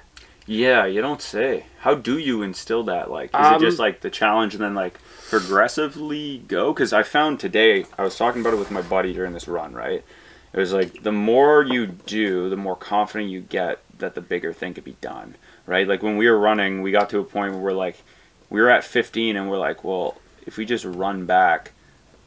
yeah. 0.47 0.85
You 0.85 1.01
don't 1.01 1.23
say. 1.23 1.67
How 1.81 1.95
do 1.95 2.19
you 2.19 2.43
instill 2.43 2.83
that? 2.85 3.11
Like, 3.11 3.31
is 3.31 3.47
Um, 3.47 3.55
it 3.55 3.61
just 3.67 3.79
like 3.79 4.01
the 4.01 4.11
challenge 4.11 4.55
and 4.55 4.62
then 4.62 4.75
like 4.75 4.99
progressively 5.29 6.39
go? 6.47 6.72
Because 6.72 6.93
I 6.93 7.03
found 7.03 7.41
today, 7.41 7.87
I 7.99 8.03
was 8.03 8.16
talking 8.16 8.41
about 8.41 8.55
it 8.55 8.59
with 8.59 8.70
my 8.70 8.83
buddy 8.83 9.12
during 9.12 9.33
this 9.33 9.49
run. 9.49 9.75
Right. 9.75 10.05
It 10.53 10.59
was 10.59 10.72
like 10.72 11.03
the 11.03 11.12
more 11.12 11.64
you 11.64 11.87
do, 11.87 12.49
the 12.49 12.57
more 12.57 12.77
confident 12.77 13.31
you 13.31 13.41
get 13.41 13.81
that 13.99 14.14
the 14.14 14.20
bigger 14.20 14.53
thing 14.53 14.75
could 14.75 14.85
be 14.85 14.97
done. 15.01 15.37
Right. 15.66 15.87
Like 15.89 16.03
when 16.03 16.16
we 16.16 16.29
were 16.29 16.39
running, 16.39 16.83
we 16.83 16.93
got 16.93 17.11
to 17.11 17.18
a 17.18 17.25
point 17.25 17.53
where 17.53 17.62
we're 17.62 17.72
like, 17.72 18.03
we 18.51 18.61
were 18.61 18.70
at 18.70 18.85
15 18.85 19.37
and 19.37 19.51
we're 19.51 19.59
like, 19.59 19.83
well, 19.83 20.16
if 20.47 20.57
we 20.57 20.64
just 20.64 20.85
run 20.85 21.27
back, 21.27 21.72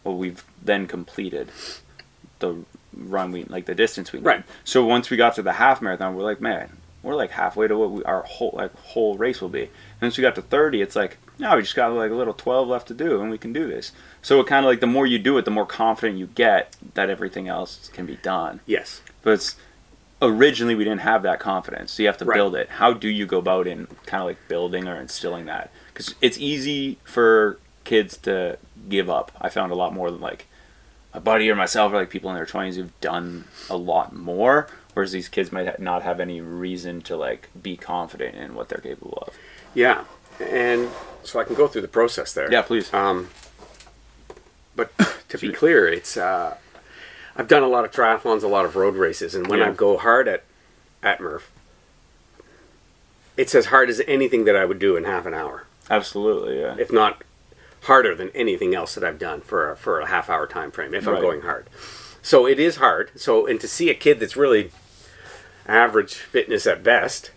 well, 0.03 0.15
we've 0.15 0.43
then 0.61 0.87
completed 0.87 1.49
the 2.39 2.63
run 2.93 3.31
we 3.31 3.43
like 3.43 3.65
the 3.65 3.75
distance 3.75 4.11
we 4.11 4.19
need. 4.19 4.25
Right. 4.25 4.43
So 4.63 4.85
once 4.85 5.09
we 5.09 5.17
got 5.17 5.35
to 5.35 5.41
the 5.41 5.53
half 5.53 5.81
marathon, 5.81 6.15
we're 6.15 6.23
like, 6.23 6.41
man, 6.41 6.77
we're 7.03 7.15
like 7.15 7.31
halfway 7.31 7.67
to 7.67 7.77
what 7.77 7.91
we, 7.91 8.03
our 8.03 8.23
whole 8.23 8.51
like 8.53 8.75
whole 8.75 9.17
race 9.17 9.41
will 9.41 9.49
be. 9.49 9.63
And 9.63 10.01
once 10.01 10.17
we 10.17 10.21
got 10.21 10.35
to 10.35 10.41
30, 10.41 10.81
it's 10.81 10.95
like, 10.95 11.17
no, 11.39 11.55
we 11.55 11.61
just 11.61 11.75
got 11.75 11.91
like 11.93 12.11
a 12.11 12.15
little 12.15 12.33
12 12.33 12.67
left 12.67 12.87
to 12.89 12.93
do, 12.93 13.21
and 13.21 13.29
we 13.29 13.37
can 13.37 13.53
do 13.53 13.67
this. 13.67 13.91
So 14.21 14.39
it 14.39 14.47
kind 14.47 14.65
of 14.65 14.69
like 14.69 14.79
the 14.79 14.87
more 14.87 15.05
you 15.05 15.19
do 15.19 15.37
it, 15.37 15.45
the 15.45 15.51
more 15.51 15.65
confident 15.65 16.17
you 16.19 16.27
get 16.27 16.75
that 16.95 17.09
everything 17.09 17.47
else 17.47 17.89
can 17.93 18.05
be 18.05 18.15
done. 18.17 18.59
Yes. 18.65 19.01
But 19.21 19.33
it's 19.33 19.55
originally 20.21 20.75
we 20.75 20.83
didn't 20.83 21.01
have 21.01 21.21
that 21.23 21.39
confidence, 21.39 21.91
so 21.91 22.03
you 22.03 22.07
have 22.07 22.17
to 22.17 22.25
Right. 22.25 22.35
build 22.35 22.55
it. 22.55 22.69
How 22.69 22.93
do 22.93 23.07
you 23.07 23.25
go 23.25 23.37
about 23.39 23.67
in 23.67 23.87
kind 24.05 24.21
of 24.21 24.27
like 24.27 24.47
building 24.47 24.87
or 24.87 24.95
instilling 24.99 25.45
that? 25.45 25.69
Because 25.93 26.15
it's 26.21 26.37
easy 26.37 26.97
for 27.03 27.59
kids 27.83 28.17
to 28.17 28.57
give 28.89 29.09
up. 29.09 29.31
I 29.39 29.49
found 29.49 29.71
a 29.71 29.75
lot 29.75 29.93
more 29.93 30.09
than 30.11 30.19
like 30.21 30.47
a 31.13 31.19
buddy 31.19 31.49
or 31.49 31.55
myself 31.55 31.93
or 31.93 31.97
like 31.97 32.09
people 32.09 32.29
in 32.29 32.35
their 32.35 32.45
20s 32.45 32.75
who've 32.75 32.99
done 33.01 33.45
a 33.69 33.77
lot 33.77 34.13
more 34.13 34.67
whereas 34.93 35.11
these 35.13 35.29
kids 35.29 35.51
might 35.51 35.79
not 35.79 36.01
have 36.03 36.19
any 36.19 36.41
reason 36.41 37.01
to 37.01 37.15
like 37.15 37.49
be 37.59 37.77
confident 37.77 38.35
in 38.35 38.53
what 38.55 38.67
they're 38.69 38.81
capable 38.81 39.23
of 39.25 39.33
Yeah. 39.73 40.03
And 40.39 40.89
so 41.23 41.39
I 41.39 41.43
can 41.43 41.55
go 41.55 41.67
through 41.67 41.81
the 41.81 41.87
process 41.87 42.33
there. 42.33 42.51
yeah 42.51 42.61
please 42.61 42.93
Um, 42.93 43.29
but 44.75 44.91
to 45.29 45.37
be 45.37 45.51
clear, 45.51 45.87
it's 45.87 46.15
uh, 46.17 46.55
I've 47.35 47.47
done 47.47 47.63
a 47.63 47.67
lot 47.67 47.85
of 47.85 47.91
triathlons, 47.91 48.43
a 48.43 48.47
lot 48.47 48.65
of 48.65 48.75
road 48.75 48.95
races, 48.95 49.35
and 49.35 49.47
when 49.47 49.59
Yeah. 49.59 49.69
I 49.69 49.71
go 49.71 49.97
hard 49.97 50.27
at 50.27 50.43
at 51.03 51.19
Murph, 51.21 51.51
it's 53.35 53.53
as 53.53 53.67
hard 53.67 53.89
as 53.89 54.01
anything 54.07 54.45
that 54.45 54.55
I 54.55 54.65
would 54.65 54.79
do 54.79 54.95
in 54.95 55.03
half 55.03 55.25
an 55.25 55.33
hour, 55.33 55.65
absolutely 55.89 56.59
yeah 56.59 56.75
if 56.77 56.91
not 56.91 57.23
harder 57.83 58.15
than 58.15 58.29
anything 58.29 58.73
else 58.75 58.95
that 58.95 59.03
I've 59.03 59.19
done 59.19 59.41
for 59.41 59.71
a, 59.71 59.77
for 59.77 59.99
a 59.99 60.07
half 60.07 60.29
hour 60.29 60.47
time 60.47 60.71
frame. 60.71 60.93
If 60.93 61.07
I'm 61.07 61.21
going 61.21 61.41
hard, 61.41 61.67
so 62.21 62.45
it 62.47 62.59
is 62.59 62.77
hard. 62.77 63.11
So 63.15 63.45
and 63.47 63.59
to 63.61 63.67
see 63.67 63.89
a 63.89 63.93
kid 63.95 64.19
that's 64.19 64.35
really 64.35 64.71
average 65.67 66.15
fitness 66.15 66.65
at 66.65 66.83
best 66.83 67.31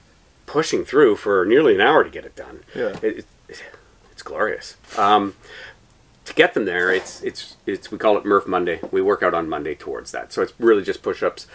pushing 0.50 0.84
through 0.84 1.14
for 1.16 1.44
nearly 1.46 1.74
an 1.76 1.80
hour 1.80 2.02
to 2.02 2.10
get 2.10 2.24
it 2.24 2.34
done. 2.34 2.60
Yeah. 2.74 2.96
it, 3.02 3.24
it, 3.48 3.62
it's 4.10 4.22
glorious. 4.22 4.76
Um, 4.98 5.34
to 6.24 6.34
get 6.34 6.54
them 6.54 6.64
there 6.64 6.92
it's 6.92 7.22
it's 7.22 7.56
it's 7.66 7.90
we 7.90 7.98
call 7.98 8.16
it 8.18 8.24
murph 8.24 8.46
monday. 8.46 8.80
We 8.92 9.00
work 9.00 9.22
out 9.22 9.32
on 9.34 9.48
monday 9.48 9.74
towards 9.74 10.10
that. 10.12 10.32
So 10.32 10.42
it's 10.42 10.52
really 10.58 10.82
just 10.82 11.02
push-ups 11.02 11.46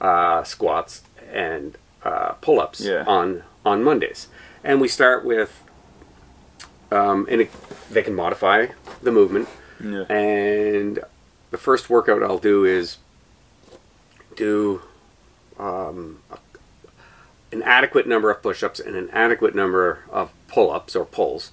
uh, 0.00 0.42
squats 0.44 1.02
and 1.32 1.76
uh, 2.02 2.32
pull-ups 2.40 2.80
Yeah. 2.80 3.04
on 3.06 3.42
on 3.64 3.82
mondays. 3.84 4.28
And 4.64 4.80
we 4.80 4.88
start 4.88 5.24
with 5.24 5.62
um, 6.90 7.26
and 7.30 7.42
it, 7.42 7.50
they 7.90 8.02
can 8.02 8.14
modify 8.14 8.66
the 9.02 9.12
movement. 9.12 9.48
Yeah. 9.82 10.04
And 10.10 11.00
the 11.50 11.58
first 11.58 11.88
workout 11.90 12.22
I'll 12.22 12.38
do 12.38 12.64
is 12.64 12.96
do 14.36 14.82
um, 15.58 16.20
a- 16.30 16.38
an 17.52 17.62
adequate 17.62 18.06
number 18.06 18.30
of 18.30 18.42
push-ups 18.42 18.78
and 18.80 18.94
an 18.96 19.08
adequate 19.12 19.54
number 19.54 20.00
of 20.10 20.32
pull-ups 20.48 20.94
or 20.96 21.04
pulls 21.04 21.50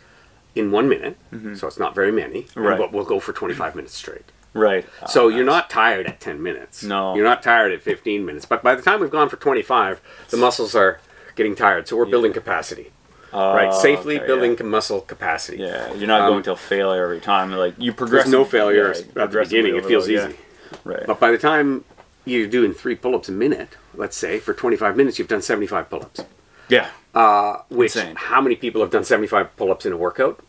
in 0.54 0.72
one 0.72 0.88
minute. 0.90 1.18
So 1.58 1.68
it's 1.68 1.78
not 1.80 1.94
very 1.96 2.12
many. 2.12 2.48
Right. 2.56 2.78
But 2.78 2.92
we'll 2.94 3.06
go 3.06 3.20
for 3.20 3.34
25 3.34 3.76
minutes 3.76 3.94
straight. 3.96 4.32
right 4.54 4.86
So 5.08 5.26
Uh, 5.26 5.30
you're 5.30 5.46
not 5.46 5.70
tired 5.70 6.06
at 6.08 6.20
10 6.22 6.42
minutes. 6.42 6.82
No. 6.84 7.14
You're 7.16 7.26
not 7.26 7.44
tired 7.44 7.72
at 7.74 7.82
15 7.82 8.26
minutes. 8.26 8.46
But 8.46 8.64
by 8.64 8.74
the 8.76 8.82
time 8.82 9.00
we've 9.02 9.12
gone 9.12 9.28
for 9.30 9.36
25, 9.38 10.00
the 10.30 10.38
muscles 10.38 10.74
are 10.76 11.00
getting 11.36 11.56
tired. 11.56 11.88
So 11.88 11.98
we're 11.98 12.06
building 12.06 12.32
capacity. 12.34 12.92
right? 13.34 13.68
Oh, 13.72 13.82
Safely 13.82 14.18
okay, 14.18 14.26
building 14.28 14.56
yeah. 14.58 14.66
muscle 14.66 15.02
capacity. 15.02 15.58
yeah 15.58 15.94
you're 15.94 16.08
not 16.08 16.22
Um, 16.22 16.30
going 16.32 16.44
till 16.44 16.56
failure 16.56 17.04
every 17.04 17.20
time 17.20 17.52
like 17.52 17.74
you 17.78 17.92
progress 17.92 18.24
There's 18.24 18.32
no 18.32 18.46
failure 18.46 18.94
yeah, 18.94 19.24
at 19.24 19.32
the 19.32 19.40
beginning. 19.42 19.76
It 19.76 19.86
feels 19.86 20.08
yeah. 20.08 20.28
easy. 20.30 20.38
right 20.86 21.06
But 21.06 21.20
by 21.20 21.32
the 21.32 21.38
time 21.38 21.84
you're 22.26 22.48
doing 22.48 22.74
three 22.74 22.96
pull-ups 22.96 23.30
a 23.30 23.32
minute, 23.32 23.78
let's 23.94 24.18
say 24.18 24.40
for 24.40 24.54
25 24.54 24.98
minutes, 24.98 25.20
you've 25.20 25.28
done 25.28 25.42
75 25.42 25.90
pull-ups. 25.90 26.22
yeah 26.70 26.90
Uh, 27.14 27.62
which 27.70 27.96
Insane. 27.96 28.16
how 28.18 28.42
many 28.42 28.56
people 28.56 28.82
have 28.82 28.92
done 28.92 29.04
75 29.04 29.56
pull-ups 29.58 29.86
in 29.86 29.94
a 29.94 29.98
workout? 29.98 30.40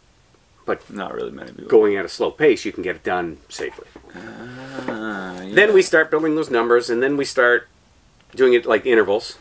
But 0.65 0.89
not 0.91 1.15
really 1.15 1.31
many 1.31 1.53
people 1.53 1.69
Going 1.69 1.97
at 1.97 2.05
a 2.05 2.09
slow 2.09 2.31
pace, 2.33 2.65
you 2.65 2.73
can 2.73 2.83
get 2.83 2.97
it 2.97 3.05
done 3.05 3.39
safely. 3.49 3.87
Uh, 4.15 5.43
yeah. 5.45 5.51
Then 5.55 5.73
we 5.73 5.83
start 5.83 6.11
building 6.11 6.35
those 6.35 6.51
numbers, 6.51 6.91
and 6.91 7.03
then 7.03 7.17
we 7.17 7.25
start 7.25 7.69
doing 8.35 8.53
it 8.55 8.67
like 8.67 8.85
intervals, 8.85 9.39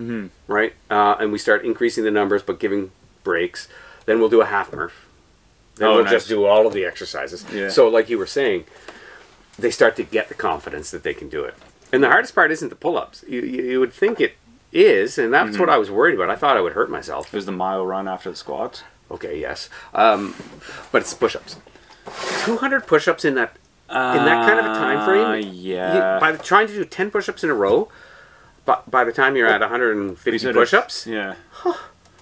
Mhm. 0.00 0.28
right? 0.46 0.74
Uh, 0.90 1.16
and 1.18 1.32
we 1.32 1.38
start 1.38 1.64
increasing 1.64 2.04
the 2.04 2.10
numbers, 2.10 2.42
but 2.42 2.60
giving 2.60 2.92
breaks. 3.24 3.66
Then 4.06 4.20
we'll 4.20 4.28
do 4.28 4.40
a 4.40 4.46
half 4.46 4.72
Murph. 4.72 5.06
Then 5.76 5.88
Oh, 5.88 5.94
we'll 5.96 6.04
nice. 6.04 6.12
just 6.12 6.28
do 6.28 6.44
all 6.44 6.66
of 6.66 6.72
the 6.74 6.84
exercises. 6.84 7.44
Yeah. 7.52 7.68
So, 7.68 7.88
like 7.88 8.08
you 8.08 8.18
were 8.18 8.26
saying, 8.26 8.64
they 9.58 9.70
start 9.70 9.96
to 9.96 10.02
get 10.02 10.28
the 10.28 10.34
confidence 10.34 10.90
that 10.90 11.02
they 11.02 11.14
can 11.14 11.28
do 11.28 11.44
it. 11.44 11.54
And 11.92 12.02
the 12.02 12.08
hardest 12.08 12.34
part 12.34 12.50
isn't 12.50 12.68
the 12.70 12.74
pull-ups. 12.76 13.24
You, 13.28 13.40
you, 13.42 13.62
you 13.64 13.80
would 13.80 13.92
think 13.92 14.20
it 14.20 14.34
is, 14.72 15.18
and 15.18 15.32
that's 15.32 15.50
Mm-hmm. 15.50 15.60
what 15.60 15.68
I 15.68 15.76
was 15.78 15.90
worried 15.90 16.14
about. 16.14 16.30
I 16.30 16.36
thought 16.36 16.56
I 16.56 16.60
would 16.62 16.72
hurt 16.72 16.90
myself. 16.90 17.26
It 17.26 17.36
was 17.36 17.46
the 17.46 17.52
mile 17.52 17.84
run 17.84 18.08
after 18.08 18.30
the 18.30 18.36
squats. 18.36 18.82
Okay, 19.10 19.38
yes, 19.38 19.68
um, 19.94 20.34
but 20.90 21.02
it's 21.02 21.12
push-ups. 21.12 21.56
200 22.44 22.86
push-ups 22.86 23.24
in 23.26 23.34
that 23.34 23.56
in 23.90 23.96
that 24.24 24.46
kind 24.48 24.58
of 24.58 24.64
a 24.64 24.68
time 24.68 25.04
frame. 25.04 25.26
Uh, 25.26 25.34
you- 25.34 25.74
yeah. 25.74 26.18
by 26.18 26.32
the, 26.32 26.38
trying 26.42 26.66
to 26.66 26.72
do 26.72 26.82
10 26.84 27.10
push-ups 27.10 27.44
in 27.44 27.50
a 27.50 27.54
row, 27.54 27.90
but 28.64 28.90
by 28.90 29.04
the 29.04 29.12
time 29.12 29.36
you're 29.36 29.46
at 29.48 29.60
150 29.60 30.46
You 30.46 30.52
push-ups, 30.54 31.06
Yeah. 31.06 31.34
I 31.64 31.74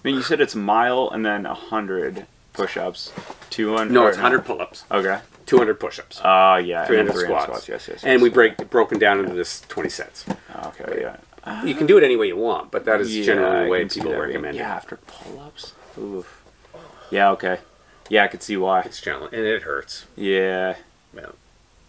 mean, 0.03 0.16
you 0.16 0.22
said 0.22 0.41
it's 0.41 0.57
mile 0.57 1.09
and 1.11 1.24
then 1.24 1.45
hundred 1.45 2.26
push-ups, 2.55 3.12
two 3.51 3.76
hundred. 3.76 3.93
no, 3.93 4.07
it's 4.09 4.16
100 4.16 4.45
pull-ups, 4.45 4.83
Okay. 4.91 5.20
200 5.51 5.80
push-ups, 5.80 6.20
Ah, 6.24 6.57
yeah. 6.59 6.84
300 6.86 7.12
300 7.12 7.42
squats. 7.42 7.68
Yes, 7.68 7.88
yes. 7.88 8.03
and 8.05 8.14
yes. 8.14 8.22
we 8.22 8.30
break 8.30 8.59
it 8.61 8.70
broken 8.70 8.98
down 8.98 9.18
into 9.18 9.34
this 9.34 9.61
20 9.62 9.88
sets. 9.88 10.24
Okay, 10.66 11.01
yeah. 11.03 11.62
You 11.64 11.74
can 11.74 11.86
do 11.86 11.98
it 11.98 12.05
any 12.05 12.16
way 12.16 12.28
you 12.28 12.36
want, 12.36 12.70
but 12.70 12.84
that 12.84 13.01
is 13.01 13.16
Yeah, 13.16 13.24
generally 13.24 13.64
the 13.64 13.70
way 13.70 13.84
people 13.86 14.11
being- 14.11 14.20
recommend 14.22 14.57
Yeah, 14.57 14.72
it. 14.72 14.76
after 14.76 14.96
pull-ups. 14.96 15.72
Oof. 15.98 16.42
Yeah. 17.11 17.30
Okay. 17.32 17.59
Yeah, 18.09 18.24
I 18.24 18.28
could 18.28 18.42
see 18.42 18.57
why. 18.57 18.82
It's 18.82 19.01
challenging, 19.01 19.38
and 19.38 19.46
it 19.48 19.62
hurts. 19.62 20.05
Yeah. 20.16 20.76
Yeah. 21.14 21.26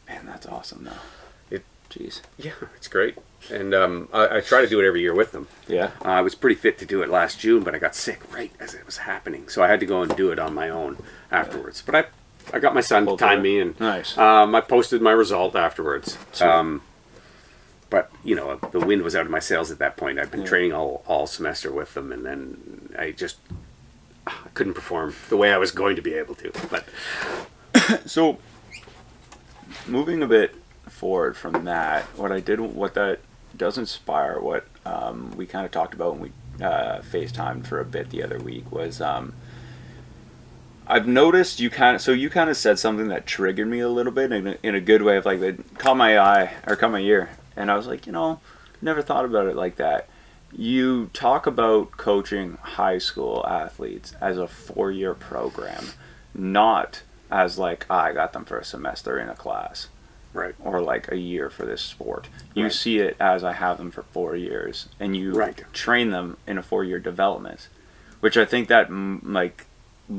Man, 0.07 0.26
that's 0.26 0.47
awesome 0.47 0.84
though. 0.86 1.55
It- 1.55 1.64
Jeez. 1.91 2.22
Yeah, 2.38 2.53
it's 2.76 2.88
great, 2.88 3.18
and 3.51 3.74
um, 3.76 4.07
I, 4.14 4.38
I 4.38 4.41
try 4.41 4.62
to 4.62 4.68
do 4.68 4.80
it 4.80 4.88
every 4.88 5.01
year 5.01 5.14
with 5.14 5.32
them. 5.34 5.47
Yeah. 5.68 5.91
Uh, 6.03 6.09
I 6.09 6.22
was 6.22 6.34
pretty 6.36 6.55
fit 6.55 6.78
to 6.80 6.86
do 6.86 7.01
it 7.03 7.09
last 7.09 7.39
June, 7.39 7.62
but 7.64 7.76
I 7.76 7.80
got 7.80 7.93
sick 7.95 8.22
right 8.34 8.51
as 8.59 8.74
it 8.74 8.86
was 8.86 8.97
happening, 8.97 9.49
so 9.49 9.62
I 9.64 9.68
had 9.68 9.80
to 9.82 9.86
go 9.86 10.01
and 10.01 10.16
do 10.16 10.32
it 10.32 10.39
on 10.39 10.53
my 10.55 10.70
own 10.70 10.97
afterwards. 11.32 11.84
But 11.86 11.95
I 11.95 12.05
I 12.54 12.60
got 12.60 12.74
my 12.74 12.82
son 12.82 13.06
to 13.06 13.16
time 13.18 13.42
me, 13.42 13.60
and 13.60 13.80
Nice. 13.80 14.18
um, 14.18 14.54
I 14.56 14.62
posted 14.62 15.02
my 15.02 15.12
result 15.12 15.56
afterwards. 15.56 16.18
Um, 16.42 16.82
but 17.89 18.10
you 18.24 18.36
know, 18.36 18.56
the 18.72 18.80
wind 18.80 19.02
was 19.04 19.16
out 19.16 19.26
of 19.26 19.32
my 19.32 19.39
sails 19.39 19.72
at 19.72 19.80
that 19.80 19.98
point. 19.98 20.20
I've 20.20 20.32
been 20.32 20.42
Yeah. 20.42 20.48
training 20.48 20.74
all 20.74 21.04
all 21.08 21.28
semester 21.28 21.72
with 21.72 21.94
them, 21.94 22.12
and 22.12 22.26
then 22.26 22.94
I 22.98 23.12
just 23.12 23.38
I 24.28 24.34
couldn't 24.54 24.74
perform 24.76 25.14
the 25.30 25.38
way 25.38 25.52
I 25.54 25.58
was 25.58 25.72
going 25.72 25.96
to 25.96 26.02
be 26.02 26.14
able 26.14 26.36
to. 26.36 26.52
But 26.70 26.86
So, 28.10 28.38
moving 29.88 30.22
a 30.24 30.28
bit 30.28 30.56
forward 30.89 31.36
from 31.38 31.66
that, 31.66 32.04
what 32.18 32.32
I 32.32 32.39
did, 32.39 32.60
what 32.60 32.94
that 32.96 33.20
does 33.56 33.78
inspire, 33.78 34.39
what 34.39 34.66
um, 34.86 35.32
we 35.36 35.46
kind 35.46 35.66
of 35.66 35.72
talked 35.72 35.94
about 35.94 36.14
when 36.16 36.22
we 36.60 36.64
uh, 36.66 37.00
FaceTimed 37.02 37.66
for 37.68 37.80
a 37.80 37.86
bit 37.86 38.10
the 38.10 38.24
other 38.24 38.39
week 38.39 38.72
was 38.72 39.02
um, 39.02 39.34
I've 40.92 41.08
noticed 41.08 41.62
you 41.62 41.70
kind 41.70 41.96
of, 41.96 42.02
so 42.02 42.12
you 42.12 42.30
kind 42.30 42.50
of 42.50 42.58
said 42.58 42.78
something 42.78 43.08
that 43.08 43.26
triggered 43.26 43.68
me 43.70 43.80
a 43.80 43.88
little 43.88 44.12
bit 44.12 44.34
in 44.34 44.46
a, 44.46 44.58
in 44.62 44.76
a 44.76 44.82
good 44.82 45.02
way 45.02 45.16
of 45.16 45.26
like, 45.26 45.39
it 45.39 45.78
caught 45.78 45.96
my 45.96 46.20
eye 46.20 46.52
or 46.68 46.76
caught 46.76 46.92
my 46.92 47.00
ear. 47.00 47.30
And 47.56 47.72
I 47.72 47.78
was 47.78 47.88
like, 47.88 48.06
you 48.06 48.12
know, 48.12 48.42
never 48.82 49.02
thought 49.02 49.24
about 49.24 49.48
it 49.48 49.56
like 49.56 49.78
that. 49.78 50.10
You 50.52 51.10
talk 51.14 51.48
about 51.48 51.92
coaching 51.92 52.58
high 52.62 52.98
school 52.98 53.46
athletes 53.48 54.14
as 54.20 54.38
a 54.38 54.48
four 54.48 54.92
year 54.92 55.14
program, 55.14 55.86
not 56.36 57.04
as 57.32 57.58
like, 57.58 57.86
I 57.89 58.12
got 58.12 58.34
them 58.34 58.44
for 58.44 58.58
a 58.58 58.66
semester 58.66 59.18
in 59.18 59.30
a 59.30 59.36
class 59.36 59.88
right, 60.34 60.56
or 60.60 60.82
like 60.82 61.10
a 61.10 61.18
year 61.18 61.50
for 61.50 61.66
this 61.66 61.82
sport. 61.82 62.28
You 62.54 62.64
Right. 62.64 62.74
see 62.74 63.00
it 63.00 63.16
as 63.18 63.46
I 63.46 63.54
have 63.54 63.78
them 63.78 63.92
for 63.92 64.04
four 64.04 64.36
years, 64.36 64.89
and 65.00 65.16
you 65.16 65.32
Right. 65.32 65.64
train 65.72 66.10
them 66.10 66.36
in 66.46 66.58
a 66.58 66.64
four-year 66.64 67.00
development, 67.00 67.70
which 68.20 68.36
I 68.36 68.44
think 68.44 68.68
that 68.68 68.89
like 68.92 69.68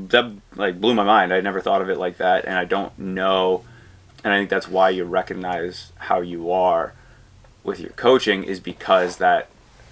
that 0.09 0.31
like 0.55 0.79
blew 0.81 0.93
my 0.93 1.03
mind. 1.03 1.33
I 1.33 1.41
never 1.41 1.61
thought 1.61 1.81
of 1.81 1.89
it 1.89 1.97
like 1.97 2.17
that, 2.17 2.45
and 2.45 2.55
I 2.57 2.65
don't 2.65 2.97
know, 2.97 3.63
and 4.23 4.33
I 4.33 4.37
think 4.39 4.49
that's 4.49 4.67
why 4.67 4.89
you 4.89 5.03
recognize 5.03 5.91
how 5.97 6.21
you 6.21 6.51
are 6.51 6.93
with 7.63 7.79
your 7.79 7.91
coaching 7.91 8.43
is 8.43 8.59
because 8.59 9.17
that 9.17 9.47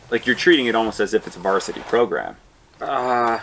like 0.09 0.25
you're 0.25 0.35
treating 0.35 0.65
it 0.65 0.75
almost 0.75 0.99
as 0.99 1.13
if 1.13 1.25
it's 1.27 1.35
a 1.35 1.39
varsity 1.39 1.81
program. 1.81 2.35
uh, 2.81 3.39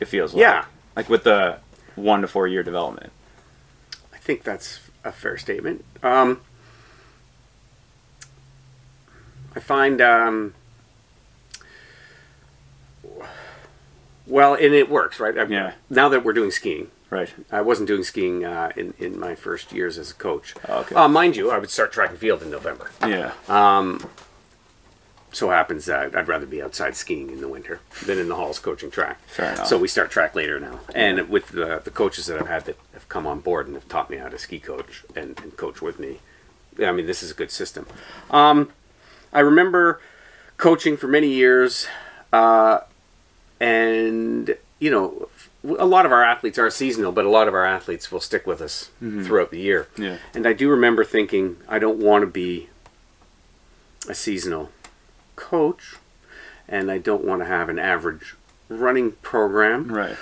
It 0.00 0.06
feels 0.08 0.32
like 0.34 0.40
Yeah. 0.40 0.64
like 0.96 1.08
with 1.08 1.24
the 1.24 1.58
one 1.96 2.22
to 2.22 2.28
four 2.28 2.48
year 2.48 2.62
development. 2.62 3.12
I 4.12 4.16
think 4.16 4.42
that's 4.42 4.80
a 5.04 5.12
fair 5.12 5.36
statement. 5.38 5.84
Um, 6.02 6.40
I 9.54 9.60
find, 9.60 10.00
um, 10.00 10.54
well, 14.30 14.54
and 14.54 14.72
it 14.74 14.88
works, 14.88 15.20
right? 15.20 15.36
I- 15.36 15.44
Yeah. 15.44 15.72
Now 15.90 16.08
that 16.08 16.24
we're 16.24 16.32
doing 16.32 16.50
skiing, 16.50 16.90
Right. 17.10 17.28
I 17.50 17.60
wasn't 17.60 17.88
doing 17.88 18.04
skiing 18.04 18.44
uh, 18.44 18.70
in 18.76 18.94
in 18.98 19.18
my 19.18 19.34
first 19.34 19.72
years 19.72 19.98
as 19.98 20.12
a 20.12 20.14
coach. 20.14 20.54
Oh, 20.68 20.78
okay. 20.82 20.94
Uh, 20.94 21.08
mind 21.08 21.34
you, 21.36 21.50
I 21.50 21.58
would 21.58 21.70
start 21.70 21.90
track 21.92 22.10
and 22.10 22.18
field 22.18 22.40
in 22.42 22.50
November. 22.50 22.90
Yeah. 23.06 23.32
Um, 23.48 24.08
So 25.32 25.50
happens 25.50 25.84
that 25.86 26.16
I'd 26.16 26.26
rather 26.28 26.46
be 26.46 26.60
outside 26.62 26.96
skiing 26.96 27.30
in 27.30 27.40
the 27.40 27.46
winter 27.48 27.78
than 28.06 28.18
in 28.18 28.28
the 28.28 28.34
halls 28.34 28.58
coaching 28.58 28.90
track. 28.90 29.16
Fair 29.28 29.52
enough. 29.52 29.68
So 29.68 29.78
we 29.78 29.86
start 29.86 30.10
track 30.10 30.34
later 30.34 30.58
now, 30.58 30.80
and 30.94 31.28
with 31.28 31.48
the 31.48 31.80
the 31.84 31.90
coaches 31.90 32.26
that 32.26 32.36
I've 32.40 32.48
had 32.48 32.64
that 32.66 32.76
have 32.94 33.08
come 33.08 33.26
on 33.28 33.40
board 33.40 33.66
and 33.66 33.74
have 33.76 33.88
taught 33.88 34.08
me 34.10 34.16
how 34.16 34.28
to 34.28 34.38
ski 34.38 34.58
coach 34.58 35.04
and, 35.14 35.38
and 35.42 35.56
coach 35.56 35.80
with 35.82 35.98
me. 36.00 36.18
I 36.84 36.92
mean, 36.92 37.06
this 37.06 37.22
is 37.22 37.30
a 37.30 37.34
good 37.34 37.50
system. 37.52 37.86
Um, 38.30 38.70
I 39.32 39.40
remember 39.40 40.00
coaching 40.56 40.96
for 40.96 41.06
many 41.08 41.28
years, 41.28 41.86
uh, 42.32 42.80
and 43.60 44.56
you 44.80 44.90
know, 44.90 45.28
a 45.78 45.84
lot 45.84 46.06
of 46.06 46.12
our 46.12 46.24
athletes 46.24 46.58
are 46.58 46.70
seasonal, 46.70 47.12
but 47.12 47.26
a 47.26 47.28
lot 47.28 47.46
of 47.46 47.54
our 47.54 47.66
athletes 47.66 48.10
will 48.10 48.20
stick 48.20 48.46
with 48.46 48.62
us 48.62 48.90
throughout 48.98 49.50
the 49.50 49.60
year. 49.60 49.88
Yeah. 49.96 50.16
And 50.34 50.46
I 50.46 50.54
do 50.54 50.70
remember 50.70 51.04
thinking, 51.04 51.58
I 51.68 51.78
don't 51.78 51.98
want 51.98 52.22
to 52.22 52.26
be 52.26 52.70
a 54.08 54.14
seasonal 54.14 54.70
coach, 55.36 55.96
and 56.66 56.90
I 56.90 56.96
don't 56.96 57.24
want 57.24 57.42
to 57.42 57.46
have 57.46 57.68
an 57.68 57.78
average 57.78 58.34
running 58.70 59.12
program. 59.12 59.92
Right. 59.92 60.16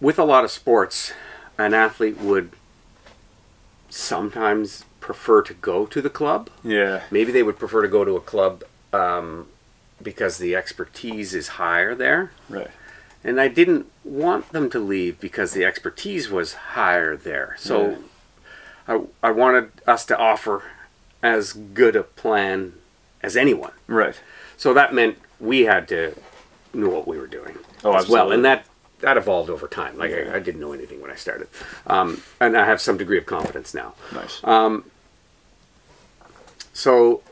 With 0.00 0.18
a 0.18 0.24
lot 0.24 0.44
of 0.44 0.52
sports, 0.52 1.12
an 1.58 1.74
athlete 1.74 2.18
would 2.18 2.52
sometimes 3.90 4.84
prefer 5.00 5.42
to 5.42 5.54
go 5.54 5.86
to 5.86 6.00
the 6.00 6.10
club. 6.10 6.50
Yeah. 6.62 7.02
Maybe 7.10 7.32
they 7.32 7.42
would 7.42 7.58
prefer 7.58 7.82
to 7.82 7.88
go 7.88 8.04
to 8.04 8.16
a 8.16 8.20
club 8.20 8.62
um, 8.92 9.48
because 10.02 10.38
the 10.38 10.54
expertise 10.56 11.34
is 11.34 11.48
higher 11.48 11.94
there. 11.94 12.32
Right. 12.48 12.70
And 13.24 13.40
I 13.40 13.48
didn't 13.48 13.86
want 14.04 14.50
them 14.50 14.68
to 14.70 14.78
leave 14.80 15.20
because 15.20 15.52
the 15.52 15.64
expertise 15.64 16.28
was 16.28 16.54
higher 16.54 17.16
there. 17.16 17.54
So 17.58 17.98
I, 18.88 19.02
I 19.22 19.30
wanted 19.30 19.70
us 19.86 20.04
to 20.06 20.18
offer 20.18 20.64
as 21.22 21.52
good 21.52 21.94
a 21.94 22.02
plan 22.02 22.74
as 23.22 23.36
anyone. 23.36 23.72
Right. 23.86 24.20
So 24.56 24.74
that 24.74 24.92
meant 24.92 25.18
we 25.38 25.62
had 25.62 25.86
to 25.88 26.16
know 26.74 26.88
what 26.88 27.06
we 27.06 27.18
were 27.18 27.26
doing 27.26 27.58
Oh, 27.84 27.94
as 27.94 28.08
well, 28.08 28.30
and 28.30 28.44
that 28.44 28.64
that 29.00 29.16
evolved 29.16 29.50
over 29.50 29.66
time. 29.66 29.98
Like 29.98 30.12
I, 30.12 30.36
I 30.36 30.38
didn't 30.38 30.60
know 30.60 30.72
anything 30.72 31.00
when 31.02 31.10
I 31.10 31.16
started, 31.16 31.48
um, 31.88 32.22
and 32.40 32.56
I 32.56 32.64
have 32.64 32.80
some 32.80 32.96
degree 32.96 33.18
of 33.18 33.26
confidence 33.26 33.74
now. 33.74 33.94
Nice. 34.12 34.40
So 36.72 37.22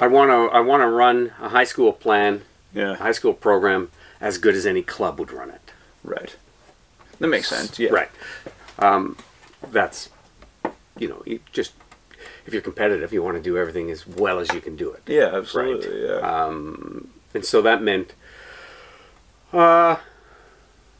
I 0.00 0.06
want 0.06 0.30
to 0.30 0.54
I 0.56 0.60
want 0.60 0.82
to 0.82 0.88
run 0.88 1.32
a 1.40 1.48
high 1.48 1.64
school 1.64 1.92
plan, 1.92 2.42
a 2.74 2.78
yeah. 2.78 2.94
high 2.96 3.12
school 3.12 3.34
program 3.34 3.90
as 4.20 4.38
good 4.38 4.54
as 4.54 4.66
any 4.66 4.82
club 4.82 5.18
would 5.18 5.32
run 5.32 5.50
it. 5.50 5.72
Right. 6.02 6.36
That 7.18 7.28
makes 7.28 7.48
sense. 7.48 7.78
Yeah. 7.78 7.90
Right. 7.90 8.10
Um, 8.78 9.16
that's 9.70 10.08
you 10.98 11.08
know 11.08 11.22
you 11.26 11.40
just 11.52 11.72
if 12.46 12.52
you're 12.52 12.62
competitive, 12.62 13.12
you 13.12 13.22
want 13.22 13.36
to 13.36 13.42
do 13.42 13.58
everything 13.58 13.90
as 13.90 14.06
well 14.06 14.38
as 14.38 14.52
you 14.52 14.60
can 14.60 14.76
do 14.76 14.90
it. 14.90 15.02
Yeah. 15.06 15.36
Absolutely. 15.36 16.06
Yeah. 16.06 16.48
and 17.34 17.44
so 17.44 17.62
that 17.62 17.82
meant 17.82 18.14
uh, 19.52 19.96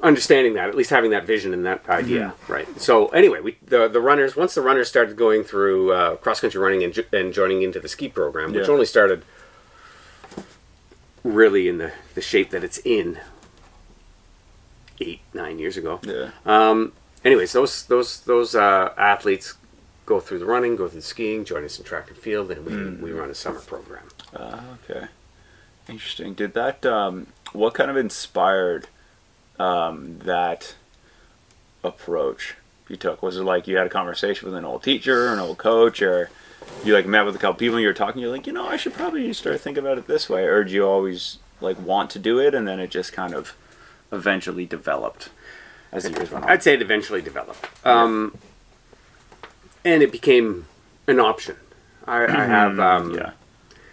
understanding 0.03 0.55
that, 0.55 0.68
at 0.68 0.74
least 0.74 0.90
having 0.90 1.11
that 1.11 1.26
vision 1.26 1.53
and 1.53 1.64
that 1.66 1.86
idea, 1.88 2.34
Mm-hmm. 2.42 2.53
right? 2.53 2.80
So 2.80 3.09
anyway, 3.09 3.40
we 3.40 3.57
the 3.62 3.86
the 3.88 4.01
runners 4.01 4.34
once 4.36 4.55
the 4.55 4.62
runners 4.62 4.88
started 4.88 5.16
going 5.16 5.44
through 5.44 5.92
uh, 5.92 6.16
cross 6.16 6.40
country 6.40 6.61
running 6.61 6.82
and, 6.84 6.96
and 7.12 7.32
joining 7.32 7.62
into 7.62 7.80
the 7.80 7.88
ski 7.88 8.09
program, 8.09 8.53
which 8.53 8.66
Yeah. 8.66 8.72
only 8.72 8.86
started 8.86 9.22
really 11.22 11.68
in 11.68 11.78
the 11.78 11.92
the 12.14 12.20
shape 12.22 12.51
that 12.51 12.64
it's 12.64 12.78
in 12.78 13.18
eight 15.01 15.20
nine 15.34 15.59
years 15.59 15.76
ago. 15.76 16.01
yeah. 16.03 16.30
Um, 16.46 16.92
anyways, 17.24 17.53
those 17.53 17.84
those 17.86 18.20
those 18.20 18.55
uh, 18.55 18.92
athletes 18.96 19.55
go 20.07 20.18
through 20.20 20.38
the 20.40 20.46
running, 20.46 20.76
go 20.76 20.88
through 20.88 21.01
the 21.01 21.07
skiing, 21.07 21.44
join 21.44 21.64
us 21.64 21.78
in 21.78 21.84
track 21.84 22.09
and 22.09 22.16
field, 22.18 22.51
and 22.51 22.66
we, 22.66 22.72
Mm. 22.72 23.01
we 23.01 23.12
run 23.12 23.30
a 23.30 23.34
summer 23.34 23.61
program. 23.61 24.03
Ah, 24.36 24.62
okay. 24.88 25.07
Interesting. 25.88 26.34
Did 26.34 26.55
that? 26.55 26.84
Um, 26.84 27.28
what 27.53 27.74
kind 27.74 27.90
of 27.90 27.96
inspired 27.96 28.88
um, 29.61 30.18
that 30.20 30.74
approach 31.84 32.54
you 32.88 32.96
took? 32.96 33.22
Was 33.22 33.36
it 33.36 33.44
like 33.44 33.68
you 33.68 33.76
had 33.76 33.86
a 33.86 33.90
conversation 33.90 34.48
with 34.48 34.56
an 34.56 34.64
old 34.64 34.82
teacher, 34.82 35.28
an 35.32 35.38
old 35.38 35.58
coach, 35.58 36.02
or 36.02 36.30
you 36.84 36.94
like 36.94 37.06
met 37.06 37.24
with 37.24 37.34
a 37.36 37.38
couple 37.38 37.58
people 37.58 37.76
and 37.76 37.82
you 37.82 37.88
were 37.88 37.94
talking? 37.94 38.20
You're 38.22 38.30
like, 38.32 38.46
you 38.46 38.52
know, 38.52 38.66
I 38.66 38.76
should 38.76 38.94
probably 38.94 39.32
start 39.32 39.61
thinking 39.61 39.84
about 39.84 39.98
it 39.98 40.06
this 40.06 40.28
way, 40.28 40.44
or 40.44 40.64
did 40.64 40.72
you 40.72 40.86
always 40.86 41.38
like 41.61 41.78
want 41.80 42.11
to 42.11 42.18
do 42.18 42.38
it 42.38 42.54
and 42.54 42.66
then 42.66 42.80
it 42.80 42.90
just 42.90 43.12
kind 43.12 43.34
of 43.34 43.54
eventually 44.11 44.66
developed 44.66 45.28
as 45.92 46.04
the 46.04 46.11
years 46.11 46.30
went 46.30 46.44
on? 46.44 46.50
I'd 46.50 46.62
say 46.62 46.74
it 46.74 46.82
eventually 46.82 47.22
developed, 47.22 47.66
um, 47.86 48.36
and 49.84 50.02
it 50.02 50.11
became 50.11 50.66
an 51.06 51.20
option. 51.20 51.56
I, 52.06 52.24
I 52.24 52.44
have 52.46 52.80
um, 52.80 53.14
yeah. 53.14 53.32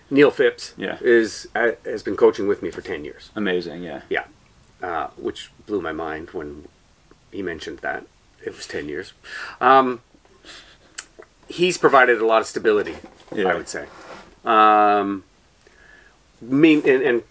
Neil 0.09 0.31
Phipps 0.31 0.73
Yeah. 0.77 0.97
is 1.01 1.47
uh, 1.55 1.71
has 1.85 2.01
been 2.03 2.15
coaching 2.15 2.47
with 2.47 2.63
me 2.63 2.71
for 2.71 2.81
ten 2.81 3.03
years. 3.05 3.29
Amazing. 3.35 3.83
Yeah. 3.83 4.01
Yeah, 4.09 4.23
uh, 4.81 5.07
which 5.17 5.51
blew 5.65 5.81
my 5.81 5.91
mind 5.93 6.29
when 6.31 6.67
he 7.31 7.41
mentioned 7.41 7.79
that 7.79 8.05
it 8.43 8.55
was 8.55 8.67
ten 8.67 8.87
years. 8.87 9.13
Um, 9.59 10.01
he's 11.47 11.77
provided 11.77 12.19
a 12.21 12.25
lot 12.25 12.41
of 12.41 12.47
stability. 12.47 12.95
Yeah. 13.35 13.49
I 13.49 13.55
would 13.55 13.67
say. 13.69 13.87
Um, 14.45 15.23
mean 16.41 16.79
and, 16.87 17.01
and 17.01 17.23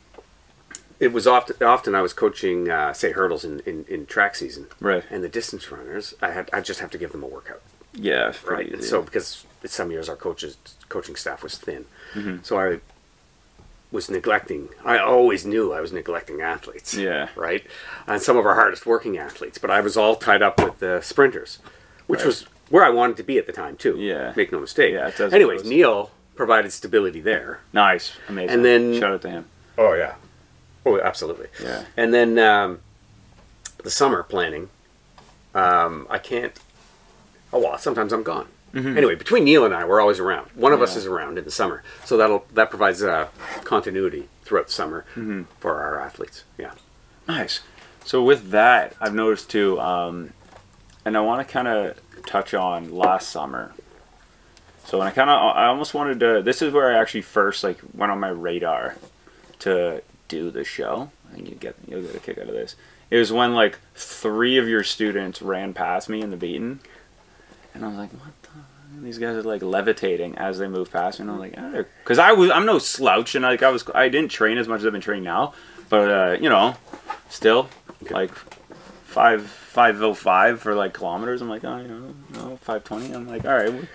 it 1.01 1.13
was 1.13 1.27
often 1.27 1.57
often 1.67 1.95
I 1.95 2.03
was 2.03 2.13
coaching 2.13 2.71
uh, 2.71 2.93
say 2.93 3.13
hurdles 3.13 3.45
in, 3.45 3.61
in, 3.61 3.85
in 3.89 4.07
track 4.07 4.35
season. 4.35 4.67
Right. 4.81 5.05
And 5.11 5.23
the 5.25 5.29
distance 5.29 5.71
runners, 5.71 6.15
I 6.21 6.31
had 6.33 6.51
I 6.53 6.61
just 6.61 6.81
have 6.81 6.91
to 6.91 6.99
give 6.99 7.13
them 7.13 7.23
a 7.23 7.27
workout. 7.27 7.63
Yeah. 7.95 8.33
Right. 8.47 8.71
And 8.73 8.85
so 8.85 9.01
because 9.03 9.45
some 9.65 9.91
years 9.91 10.09
our 10.09 10.17
coaches 10.17 10.57
coaching 10.89 11.17
staff 11.17 11.43
was 11.43 11.57
thin, 11.57 11.87
Mm-hmm. 12.15 12.37
so 12.43 12.59
I 12.59 12.81
was 13.97 14.09
neglecting. 14.11 14.69
I 14.85 14.99
always 14.99 15.45
knew 15.45 15.73
I 15.73 15.81
was 15.81 15.91
neglecting 15.91 16.41
athletes. 16.43 16.95
Yeah. 16.95 17.29
Right. 17.35 17.65
And 18.07 18.23
some 18.23 18.37
of 18.37 18.47
our 18.47 18.55
hardest 18.55 18.87
working 18.87 19.17
athletes, 19.19 19.59
but 19.59 19.71
I 19.71 19.81
was 19.81 19.97
all 19.97 20.15
tied 20.15 20.43
up 20.43 20.63
with 20.63 20.79
the 20.79 21.01
sprinters, 21.01 21.59
which 22.07 22.21
Right. 22.21 22.27
was 22.27 22.47
where 22.69 22.85
I 22.85 22.91
wanted 22.91 23.17
to 23.17 23.23
be 23.25 23.39
at 23.39 23.47
the 23.47 23.53
time 23.53 23.77
too. 23.77 23.97
Yeah. 23.99 24.33
Make 24.37 24.53
no 24.53 24.61
mistake. 24.61 24.93
Yeah, 24.93 25.09
it 25.09 25.17
does 25.17 25.33
Anyways. 25.33 25.65
Neil 25.65 26.11
provided 26.37 26.73
stability 26.73 27.21
there. 27.21 27.61
nice. 27.73 28.13
Amazing. 28.29 28.51
And 28.55 28.65
then- 28.65 29.01
shout 29.01 29.13
out 29.15 29.23
to 29.23 29.31
him. 29.31 29.45
Oh 29.79 29.95
yeah. 29.95 30.15
Oh, 30.85 31.01
absolutely. 31.01 31.49
Yeah. 31.61 31.85
And 31.97 32.13
then 32.15 32.39
um, 32.39 32.79
the 33.83 33.91
summer 33.91 34.23
planning, 34.23 34.69
um, 35.55 36.07
I 36.11 36.19
can't. 36.19 36.53
Oh 37.53 37.61
well, 37.61 37.79
sometimes 37.79 38.13
I'm 38.13 38.23
gone. 38.23 38.49
Anyway, 38.77 39.15
between 39.15 39.45
Neil 39.45 39.65
and 39.65 39.73
I, 39.75 39.85
we're 39.85 40.01
always 40.01 40.21
around. 40.21 40.49
One 40.55 40.73
of 40.73 40.83
us 40.83 40.97
is 40.97 41.07
around 41.07 41.39
in 41.39 41.45
the 41.45 41.51
summer, 41.51 41.83
so 42.05 42.17
that'll 42.17 42.45
that 42.53 42.69
provides 42.69 43.03
uh, 43.03 43.29
continuity 43.65 44.29
throughout 44.43 44.67
the 44.67 44.73
summer 44.73 45.05
for 45.61 45.81
our 45.81 45.99
athletes. 46.01 46.45
Yeah. 46.59 46.73
Nice. 47.27 47.61
So 48.05 48.23
with 48.23 48.51
that, 48.51 48.95
I've 49.01 49.15
noticed 49.15 49.51
too, 49.51 49.81
um, 49.81 50.33
and 51.05 51.17
I 51.17 51.21
want 51.21 51.47
to 51.47 51.53
kind 51.53 51.67
of 51.69 51.99
touch 52.27 52.53
on 52.55 52.95
last 52.95 53.31
summer. 53.31 53.73
So 54.85 54.99
when 54.99 55.09
I 55.09 55.11
kind 55.11 55.31
of, 55.31 55.57
I 55.57 55.67
almost 55.67 55.95
wanted 55.95 56.21
to. 56.21 56.43
This 56.43 56.63
is 56.63 56.73
where 56.73 56.95
I 56.95 57.01
actually 57.01 57.23
first 57.23 57.65
like 57.65 57.79
went 57.95 58.13
on 58.13 58.21
my 58.21 58.29
radar 58.29 58.97
to 59.61 60.03
do 60.29 60.51
the 60.51 60.65
show. 60.65 61.11
and 61.33 61.49
you 61.49 61.55
get 61.55 61.75
you'll 61.89 62.03
get 62.03 62.15
a 62.15 62.21
kick 62.21 62.39
out 62.39 62.49
of 62.49 62.55
this. 62.55 62.77
It 63.11 63.19
was 63.19 63.33
when 63.33 63.55
like 63.55 63.79
three 63.95 64.59
of 64.59 64.69
your 64.69 64.83
students 64.85 65.41
ran 65.41 65.73
past 65.75 66.09
me 66.09 66.21
in 66.23 66.31
the 66.31 66.37
beaten, 66.37 66.81
and 67.77 67.85
I 67.85 67.89
was 67.89 67.97
like, 67.99 68.13
"What 68.13 68.33
the?" 68.43 68.49
and 68.97 69.05
These 69.07 69.19
guys 69.19 69.37
are 69.37 69.43
like 69.43 69.63
levitating 69.63 70.37
as 70.39 70.59
they 70.59 70.69
move 70.69 70.91
past 70.93 71.19
me, 71.21 71.25
and 71.25 71.31
I'm 71.31 71.39
like, 71.39 71.87
"Because 72.03 72.19
I 72.19 72.33
was, 72.33 72.51
I'm 72.51 72.67
no 72.67 72.79
slouch, 72.79 73.35
and 73.35 73.45
like 73.45 73.63
I 73.63 73.71
was, 73.71 73.85
I 73.95 74.09
didn't 74.09 74.31
train 74.31 74.59
as 74.59 74.69
much 74.69 74.81
as 74.81 74.87
I've 74.87 74.93
been 74.93 75.01
training 75.01 75.25
now, 75.25 75.53
but 75.89 76.11
uh, 76.11 76.37
you 76.41 76.49
know, 76.49 76.77
still 77.29 77.69
like 78.11 78.33
five 79.05 79.43
five 79.47 80.01
oh 80.03 80.15
five 80.15 80.61
for 80.61 80.75
like 80.75 80.95
kilometers. 80.95 81.41
I'm 81.43 81.49
like, 81.49 81.65
oh, 81.65 81.77
you 81.79 81.89
know, 81.89 82.15
no, 82.35 82.57
five 82.59 82.85
twenty. 82.85 83.13
I'm 83.13 83.27
like, 83.29 83.45
all 83.45 83.53
right, 83.55 83.73
we're, 83.73 83.89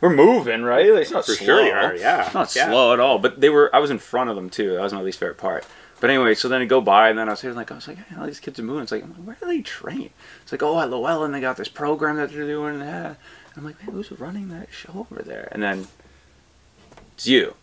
we're 0.00 0.10
moving, 0.14 0.62
right? 0.62 0.90
Like, 0.92 1.02
it's 1.02 1.10
not 1.10 1.26
For 1.26 1.32
slow. 1.34 1.46
sure 1.46 1.64
you 1.64 1.72
are, 1.72 1.94
yeah. 1.96 2.24
It's 2.26 2.34
not 2.34 2.54
Yeah. 2.54 2.68
slow 2.70 2.92
at 2.92 3.00
all. 3.00 3.18
But 3.18 3.40
they 3.40 3.48
were. 3.50 3.74
I 3.74 3.78
was 3.78 3.90
in 3.90 3.98
front 3.98 4.30
of 4.30 4.36
them 4.36 4.50
too. 4.50 4.74
That 4.74 4.82
was 4.82 4.92
my 4.92 5.00
least 5.02 5.18
favorite 5.20 5.38
part. 5.38 5.64
But 6.00 6.10
anyway, 6.10 6.34
so 6.34 6.48
then 6.48 6.62
I 6.62 6.64
go 6.64 6.80
by, 6.80 7.08
and 7.08 7.18
then 7.18 7.28
I 7.28 7.32
was 7.32 7.40
here 7.40 7.52
like, 7.52 7.72
I 7.72 7.74
was 7.74 7.88
like, 7.88 7.98
hey, 7.98 8.16
all 8.16 8.26
these 8.26 8.40
kids 8.40 8.58
are 8.58 8.62
moving. 8.62 8.82
It's 8.82 8.92
like, 8.92 9.02
I'm 9.02 9.10
like, 9.10 9.22
where 9.22 9.36
do 9.40 9.46
they 9.46 9.62
train? 9.62 10.10
It's 10.42 10.52
like, 10.52 10.62
oh, 10.62 10.78
at 10.80 10.90
Lo-Ellen, 10.90 11.32
they 11.32 11.40
got 11.40 11.56
this 11.56 11.68
program 11.68 12.16
that 12.16 12.30
they're 12.30 12.46
doing. 12.46 12.74
And 12.74 12.82
that. 12.82 13.16
I'm 13.56 13.64
like, 13.64 13.82
man, 13.84 13.92
who's 13.94 14.12
running 14.12 14.48
that 14.50 14.68
show 14.70 15.06
over 15.10 15.22
there? 15.22 15.48
And 15.50 15.60
then 15.60 15.88
it's 17.14 17.26
you, 17.26 17.54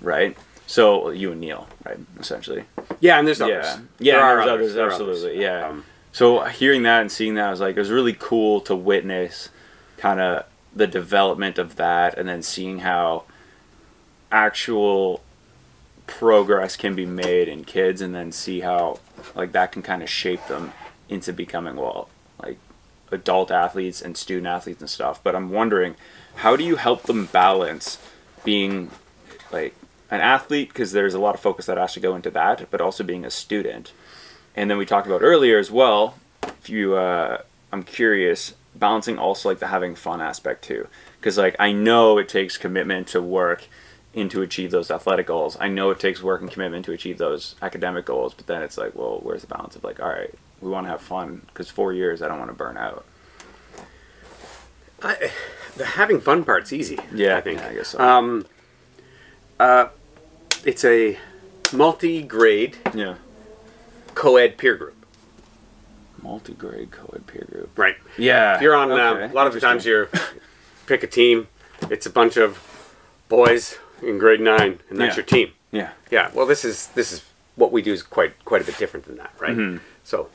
right? 0.00 0.36
So 0.66 1.10
you 1.10 1.30
and 1.30 1.40
Neil, 1.40 1.68
right? 1.84 1.98
Essentially. 2.18 2.64
Yeah, 2.98 3.18
and 3.20 3.26
there's 3.28 3.40
others. 3.40 3.64
yeah, 3.64 3.78
yeah 4.00 4.12
There 4.14 4.24
are 4.24 4.36
there's 4.44 4.48
others, 4.48 4.76
are 4.76 4.90
absolutely, 4.90 5.40
yeah. 5.40 5.68
Um, 5.68 5.84
So 6.10 6.42
hearing 6.44 6.82
that 6.82 7.02
and 7.02 7.12
seeing 7.12 7.34
that, 7.34 7.46
I 7.46 7.50
was 7.50 7.60
like, 7.60 7.76
it 7.76 7.78
was 7.78 7.90
really 7.90 8.16
cool 8.18 8.60
to 8.62 8.74
witness 8.74 9.50
kind 9.96 10.18
of 10.18 10.44
the 10.74 10.88
development 10.88 11.58
of 11.58 11.76
that, 11.76 12.18
and 12.18 12.28
then 12.28 12.42
seeing 12.42 12.80
how 12.80 13.24
actual 14.32 15.22
progress 16.06 16.76
can 16.76 16.94
be 16.94 17.06
made 17.06 17.48
in 17.48 17.64
kids, 17.64 18.00
and 18.00 18.14
then 18.14 18.32
see 18.32 18.60
how 18.60 19.00
like 19.34 19.52
that 19.52 19.72
can 19.72 19.82
kind 19.82 20.02
of 20.02 20.08
shape 20.08 20.46
them 20.46 20.72
into 21.08 21.32
becoming 21.32 21.76
well, 21.76 22.08
like 22.42 22.58
adult 23.10 23.50
athletes 23.50 24.02
and 24.02 24.16
student 24.16 24.46
athletes 24.46 24.80
and 24.80 24.90
stuff. 24.90 25.22
But 25.22 25.36
I'm 25.36 25.50
wondering, 25.50 25.94
how 26.36 26.56
do 26.56 26.64
you 26.64 26.76
help 26.76 27.04
them 27.04 27.26
balance 27.26 27.98
being 28.44 28.90
like 29.52 29.74
an 30.10 30.20
athlete 30.20 30.68
because 30.68 30.92
there's 30.92 31.14
a 31.14 31.18
lot 31.18 31.34
of 31.34 31.40
focus 31.40 31.66
that 31.66 31.78
has 31.78 31.94
to 31.94 32.00
go 32.00 32.14
into 32.14 32.30
that, 32.30 32.70
but 32.70 32.80
also 32.80 33.04
being 33.04 33.24
a 33.24 33.30
student. 33.30 33.92
And 34.54 34.70
then 34.70 34.78
we 34.78 34.86
talked 34.86 35.06
about 35.06 35.22
earlier 35.22 35.58
as 35.58 35.70
well. 35.70 36.14
If 36.42 36.70
you, 36.70 36.94
uh, 36.96 37.42
I'm 37.72 37.82
curious, 37.82 38.54
balancing 38.74 39.18
also 39.18 39.48
like 39.48 39.58
the 39.58 39.66
having 39.68 39.94
fun 39.94 40.20
aspect 40.20 40.64
too, 40.64 40.88
because 41.18 41.36
like 41.36 41.56
I 41.58 41.72
know 41.72 42.18
it 42.18 42.28
takes 42.28 42.56
commitment 42.56 43.08
to 43.08 43.20
work 43.20 43.68
in 44.16 44.28
to 44.30 44.40
achieve 44.42 44.70
those 44.72 44.90
athletic 44.90 45.26
goals. 45.26 45.56
I 45.60 45.68
know 45.68 45.90
it 45.90 46.00
takes 46.00 46.22
work 46.22 46.40
and 46.40 46.50
commitment 46.50 46.86
to 46.86 46.92
achieve 46.92 47.18
those 47.18 47.54
academic 47.60 48.06
goals, 48.06 48.32
but 48.34 48.46
then 48.46 48.62
it's 48.62 48.78
like, 48.78 48.94
well, 48.94 49.20
where's 49.22 49.42
the 49.42 49.46
balance 49.46 49.76
of 49.76 49.84
like, 49.84 50.00
all 50.00 50.08
right, 50.08 50.32
we 50.60 50.70
want 50.70 50.86
to 50.86 50.90
have 50.90 51.02
fun 51.02 51.42
because 51.48 51.68
four 51.68 51.92
years 51.92 52.22
I 52.22 52.28
don't 52.28 52.38
want 52.38 52.50
to 52.50 52.56
burn 52.56 52.78
out. 52.78 53.04
I, 55.02 55.30
the 55.76 55.84
having 55.84 56.20
fun 56.20 56.44
part's 56.44 56.72
easy. 56.72 56.98
Yeah, 57.14 57.36
I 57.36 57.42
think. 57.42 57.60
yeah, 57.60 57.68
I 57.68 57.74
guess 57.74 57.88
so. 57.88 57.98
Um, 58.00 58.46
uh, 59.60 59.88
it's 60.64 60.84
a 60.86 61.18
multi-grade 61.74 62.78
Yeah, 62.94 63.16
co-ed 64.14 64.56
peer 64.56 64.76
group, 64.76 64.96
multi-grade 66.22 66.90
co-ed 66.90 67.26
peer 67.26 67.46
group. 67.50 67.78
right? 67.78 67.96
Yeah, 68.16 68.56
If 68.56 68.62
you're 68.62 68.74
on, 68.74 68.90
okay, 68.90 69.24
um, 69.24 69.30
a 69.30 69.34
lot 69.34 69.46
of 69.46 69.52
the 69.52 69.60
times 69.60 69.84
you're 69.84 70.08
pick 70.86 71.02
a 71.02 71.06
team. 71.06 71.48
It's 71.90 72.06
a 72.06 72.10
bunch 72.10 72.38
of 72.38 72.58
boys 73.28 73.76
in 74.02 74.18
grade 74.18 74.40
nine, 74.40 74.80
and 74.90 74.98
that's 75.00 75.12
Yeah. 75.12 75.16
your 75.16 75.24
team. 75.24 75.52
yeah, 75.72 75.90
Yeah. 76.10 76.30
Well, 76.34 76.46
this 76.46 76.64
is 76.64 76.88
this 76.94 77.12
is 77.12 77.22
what 77.56 77.72
we 77.72 77.82
do 77.82 77.92
is 77.92 78.02
quite 78.02 78.32
quite 78.44 78.62
a 78.62 78.64
bit 78.64 78.78
different 78.78 79.06
than 79.06 79.16
that, 79.16 79.32
right? 79.38 79.56
Mm-hmm. 79.56 79.78
So 80.04 80.28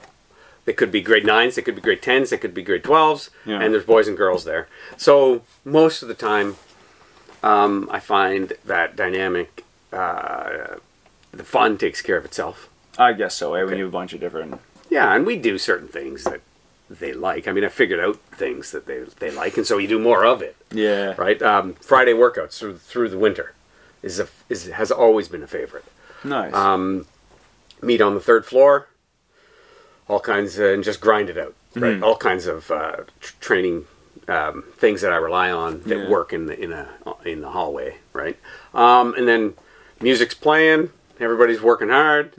they 0.66 0.74
could 0.74 0.92
be 0.92 1.02
grade 1.02 1.26
nines, 1.26 1.56
they 1.56 1.62
could 1.62 1.76
be 1.76 1.82
grade 1.82 2.02
tens, 2.02 2.30
they 2.30 2.38
could 2.38 2.54
be 2.54 2.64
grade 2.64 2.84
twelves, 2.84 3.30
Yeah. 3.46 3.60
and 3.62 3.74
there's 3.74 3.86
boys 3.86 4.08
and 4.08 4.18
girls 4.18 4.44
there. 4.46 4.68
So 4.98 5.42
most 5.66 6.02
of 6.02 6.08
the 6.08 6.14
time, 6.16 6.58
um, 7.44 7.88
I 7.92 8.00
find 8.00 8.54
that 8.66 8.96
dynamic. 8.96 9.64
Uh, 9.92 10.78
the 11.34 11.44
fun 11.44 11.78
takes 11.78 12.02
care 12.02 12.18
of 12.18 12.26
itself. 12.26 12.70
I 12.98 13.14
guess 13.14 13.36
so. 13.36 13.54
Eh? 13.54 13.60
When 13.60 13.68
Okay. 13.70 13.78
you 13.78 13.86
have 13.86 13.94
a 13.94 13.98
bunch 13.98 14.14
of 14.14 14.20
different 14.20 14.60
Yeah, 14.90 15.14
and 15.16 15.26
we 15.26 15.38
do 15.38 15.58
certain 15.58 15.88
things 15.88 16.24
that 16.26 16.42
they 17.00 17.14
like. 17.14 17.48
I 17.48 17.52
mean, 17.52 17.64
I 17.64 17.70
figured 17.70 18.00
out 18.00 18.18
things 18.32 18.72
that 18.72 18.86
they 18.86 19.00
they 19.20 19.32
like, 19.32 19.58
and 19.58 19.66
so 19.66 19.78
you 19.78 19.88
do 19.88 20.00
more 20.00 20.26
of 20.26 20.42
it, 20.42 20.56
Yeah. 20.72 21.14
right? 21.18 21.42
Um, 21.42 21.74
Friday 21.76 22.14
workouts 22.14 22.58
through 22.60 22.78
through 22.78 23.10
the 23.10 23.18
winter 23.18 23.54
is 24.04 24.20
a 24.20 24.28
is 24.50 24.68
has 24.68 24.92
always 24.92 25.28
been 25.28 25.44
a 25.44 25.48
favorite. 25.48 25.86
Nice. 26.24 26.54
Um, 26.54 27.08
meet 27.82 28.02
on 28.02 28.14
the 28.14 28.20
third 28.20 28.46
floor, 28.46 28.88
all 30.08 30.20
kinds, 30.20 30.60
uh, 30.60 30.66
and 30.66 30.84
just 30.84 31.02
grind 31.02 31.30
it 31.30 31.38
out, 31.38 31.56
right? 31.76 31.98
Mhm. 32.00 32.04
All 32.04 32.16
kinds 32.18 32.46
of 32.48 32.70
uh, 32.72 32.98
tr- 33.20 33.34
training 33.40 33.86
um, 34.28 34.64
things 34.78 35.02
that 35.02 35.12
I 35.12 35.16
rely 35.18 35.50
on 35.50 35.82
that 35.84 35.98
Yeah. 35.98 36.10
work 36.10 36.32
in 36.34 36.46
the 36.46 36.60
in 36.60 36.72
a 36.74 36.90
in 37.26 37.42
the 37.42 37.50
hallway, 37.50 37.98
right? 38.14 38.38
Um, 38.74 39.14
and 39.16 39.28
then 39.28 39.54
music's 40.00 40.36
playing, 40.36 40.92
everybody's 41.20 41.62
working 41.62 41.90
hard. 41.90 42.34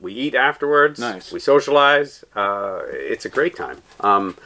We 0.00 0.12
eat 0.12 0.34
afterwards. 0.34 1.00
Mm-hmm. 1.00 1.12
Nice. 1.14 1.32
We 1.32 1.40
socialize. 1.40 2.24
Uh, 2.34 2.80
it's 2.86 3.24
a 3.24 3.28
great 3.30 3.56
time. 3.56 3.82
Um, 4.00 4.36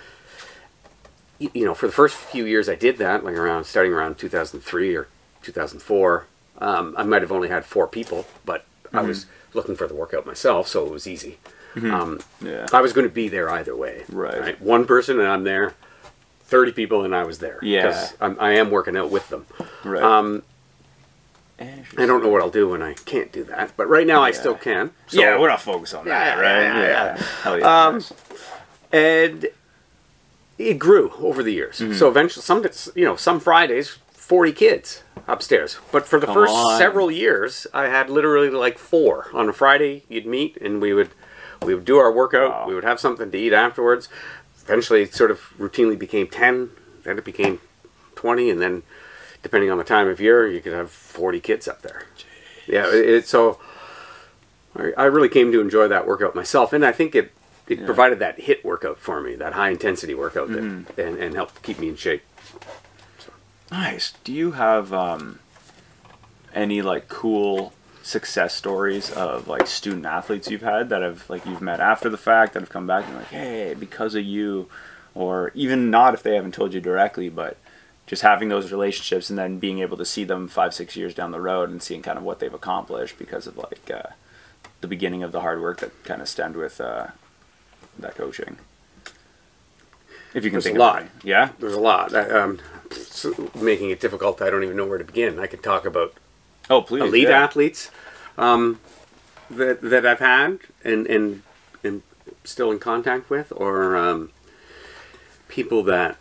y- 1.41 1.51
you 1.55 1.65
know, 1.65 1.75
for 1.75 1.87
the 1.87 1.93
first 1.93 2.17
few 2.17 2.45
years 2.47 2.69
I 2.69 2.75
did 2.75 2.99
that, 2.99 3.25
like 3.25 3.35
around 3.35 3.65
starting 3.65 3.93
around 3.93 4.17
2003 4.19 4.95
or 4.97 5.09
2004, 5.43 6.27
um, 6.59 6.95
I 6.97 7.03
might 7.05 7.23
have 7.23 7.33
only 7.33 7.49
had 7.49 7.65
four 7.65 7.87
people, 7.87 8.27
but 8.45 8.65
I 8.93 9.03
was 9.03 9.25
Mm-hmm. 9.25 9.59
looking 9.59 9.77
for 9.77 9.87
the 9.89 9.95
workout 9.95 10.27
myself, 10.27 10.69
so 10.69 10.87
it 10.87 10.93
was 10.93 11.07
easy. 11.07 11.39
Um, 11.77 12.21
Yeah. 12.41 12.67
I 12.73 12.81
was 12.81 12.93
going 12.93 13.07
to 13.09 13.13
be 13.15 13.29
there 13.29 13.49
either 13.51 13.75
way. 13.77 14.03
Right. 14.09 14.61
One 14.61 14.85
person 14.87 15.19
and 15.21 15.29
I'm 15.29 15.45
there. 15.45 15.75
30 16.45 16.73
people 16.73 17.05
and 17.05 17.15
I 17.15 17.23
was 17.25 17.39
there. 17.39 17.59
Yeah. 17.63 17.87
Because 17.87 18.15
I'm, 18.21 18.37
I 18.41 18.53
am 18.55 18.71
working 18.71 18.97
out 18.97 19.11
with 19.11 19.29
them. 19.29 19.47
right. 19.85 20.03
I 21.61 22.07
don't 22.07 22.23
know 22.23 22.31
what 22.31 22.41
I'll 22.41 22.51
do 22.51 22.69
when 22.71 22.83
I 22.83 22.95
can't 22.95 23.31
do 23.33 23.45
that, 23.45 23.73
but 23.77 23.87
right 23.89 24.07
now 24.07 24.23
I 24.23 24.31
still 24.31 24.55
can. 24.55 24.93
So- 25.09 25.21
yeah, 25.21 25.39
we're 25.39 25.49
not 25.49 25.61
focused 25.61 25.95
on 25.95 26.07
that, 26.07 26.39
Yeah, 26.39 26.41
right? 26.41 26.63
yeah, 26.63 26.89
yeah. 27.17 27.23
Hell 27.43 27.59
yeah. 27.59 27.87
Um, 27.87 28.03
and 28.93 29.47
it 30.59 30.79
grew 30.79 31.13
over 31.19 31.43
the 31.43 31.53
years. 31.53 31.81
Mm-hmm. 31.81 31.95
So 31.95 32.09
eventually, 32.09 32.43
some 32.43 32.65
you 32.95 33.05
know, 33.05 33.17
some 33.17 33.41
Fridays, 33.41 33.99
forty 34.13 34.53
kids 34.53 35.03
upstairs. 35.29 35.79
But 35.93 36.07
for 36.07 36.19
the 36.19 36.27
Come 36.27 36.35
first 36.35 36.53
on. 36.55 36.79
several 36.79 37.11
years, 37.11 37.67
I 37.75 37.85
had 37.85 38.09
literally 38.11 38.51
like 38.51 38.79
four 38.79 39.29
on 39.35 39.49
a 39.49 39.53
Friday. 39.53 40.05
You'd 40.09 40.27
meet, 40.27 40.57
and 40.59 40.81
we 40.81 40.93
would 40.95 41.11
we 41.63 41.75
would 41.75 41.85
do 41.85 41.99
our 41.99 42.11
workout. 42.13 42.51
Wow. 42.51 42.69
We 42.69 42.75
would 42.75 42.85
have 42.85 43.01
something 43.01 43.31
to 43.31 43.39
eat 43.39 43.53
afterwards. 43.53 44.09
Eventually, 44.63 45.03
it 45.03 45.15
sort 45.15 45.31
of 45.31 45.41
routinely 45.59 45.99
became 45.99 46.27
ten. 46.27 46.71
Then 47.05 47.19
it 47.19 47.25
became 47.25 47.61
twenty, 48.15 48.51
and 48.51 48.61
then 48.63 48.83
depending 49.43 49.71
on 49.71 49.79
the 49.79 49.85
time 49.85 50.09
of 50.09 50.21
year, 50.21 50.47
you 50.49 50.61
could 50.61 50.73
have 50.73 50.91
forty 50.91 51.41
kids 51.41 51.67
up 51.69 51.83
there. 51.83 52.05
Yeah, 52.67 52.89
it, 52.89 53.09
it, 53.09 53.27
so. 53.27 53.59
I 54.77 54.93
I 54.97 55.05
really 55.07 55.29
came 55.29 55.51
to 55.51 55.61
enjoy 55.61 55.89
that 55.89 56.07
workout 56.07 56.35
myself, 56.37 56.73
and 56.73 56.85
I 56.87 56.93
think 56.93 57.15
it 57.17 57.33
it 57.67 57.85
provided 57.85 58.19
that 58.21 58.39
HIIT 58.39 58.65
workout 58.65 58.99
for 58.99 59.21
me, 59.21 59.35
that 59.37 59.53
high 59.55 59.71
intensity 59.71 60.15
workout, 60.15 60.49
Mm-hmm. 60.49 61.01
and, 61.01 61.17
and 61.19 61.35
helped 61.35 61.63
keep 61.63 61.79
me 61.79 61.89
in 61.89 61.97
shape. 61.97 62.23
Nice. 63.71 64.15
Do 64.25 64.33
you 64.33 64.53
have 64.53 64.93
um, 64.93 65.39
any 66.55 66.83
like 66.83 67.09
cool 67.09 67.73
success 68.03 68.55
stories 68.55 69.11
of 69.13 69.47
like 69.47 69.67
student 69.67 70.07
athletes 70.07 70.51
you've 70.51 70.63
had 70.63 70.89
that 70.89 71.03
have 71.03 71.29
like 71.31 71.45
you've 71.47 71.61
met 71.61 71.79
after 71.81 72.09
the 72.09 72.17
fact 72.17 72.55
that 72.55 72.61
have 72.61 72.71
come 72.71 72.87
back 72.87 73.07
and 73.07 73.17
like, 73.17 73.27
hey, 73.29 73.75
because 73.79 74.15
of 74.15 74.25
you, 74.25 74.69
or 75.15 75.53
even 75.55 75.91
not 75.91 76.15
if 76.15 76.23
they 76.23 76.35
haven't 76.35 76.55
told 76.55 76.75
you 76.75 76.81
directly, 76.81 77.29
but 77.29 77.57
just 78.11 78.23
having 78.23 78.49
those 78.49 78.73
relationships 78.73 79.31
and 79.31 79.39
then 79.39 79.61
being 79.61 79.79
able 79.79 79.97
to 79.97 80.05
see 80.05 80.25
them 80.25 80.49
five, 80.49 80.75
six 80.75 80.97
years 80.97 81.15
down 81.15 81.31
the 81.31 81.41
road 81.41 81.71
and 81.71 81.81
seeing 81.81 82.03
kind 82.03 82.19
of 82.19 82.25
what 82.25 82.41
they've 82.41 82.53
accomplished 82.53 83.17
because 83.17 83.47
of 83.47 83.57
like 83.57 83.89
uh, 83.89 84.11
the 84.81 84.89
beginning 84.89 85.23
of 85.23 85.31
the 85.31 85.43
hard 85.43 85.61
work 85.63 85.79
that 85.79 86.03
kind 86.03 86.21
of 86.21 86.29
stemmed 86.29 86.57
with 86.57 86.81
uh, 86.81 87.07
that 88.01 88.17
coaching. 88.17 88.59
If 90.35 90.43
you 90.45 90.51
can 90.51 90.55
There's 90.55 90.65
think 90.65 90.77
a 90.77 90.81
lot. 90.81 91.05
yeah, 91.23 91.51
There's 91.61 91.75
a 91.75 91.81
lot. 91.81 92.13
I, 92.13 92.29
um, 92.31 92.59
making 93.55 93.91
it 93.91 94.01
difficult. 94.01 94.43
I 94.43 94.51
don't 94.51 94.65
even 94.65 94.77
know 94.77 94.87
where 94.87 94.99
to 94.99 95.05
begin. 95.05 95.39
I 95.39 95.47
could 95.47 95.63
talk 95.63 95.85
about 95.85 96.15
oh 96.69 96.83
please, 96.83 97.03
elite 97.03 97.29
yeah. 97.29 97.45
athletes 97.45 97.93
um, 98.37 98.81
that 99.49 99.83
that 99.83 100.05
I've 100.05 100.19
had 100.19 100.59
and 100.83 101.07
and 101.07 101.43
and 101.85 102.03
still 102.43 102.73
in 102.73 102.81
contact 102.81 103.31
with, 103.31 103.53
or 103.55 103.97
um, 103.97 104.33
people 105.47 105.85
that 105.85 106.17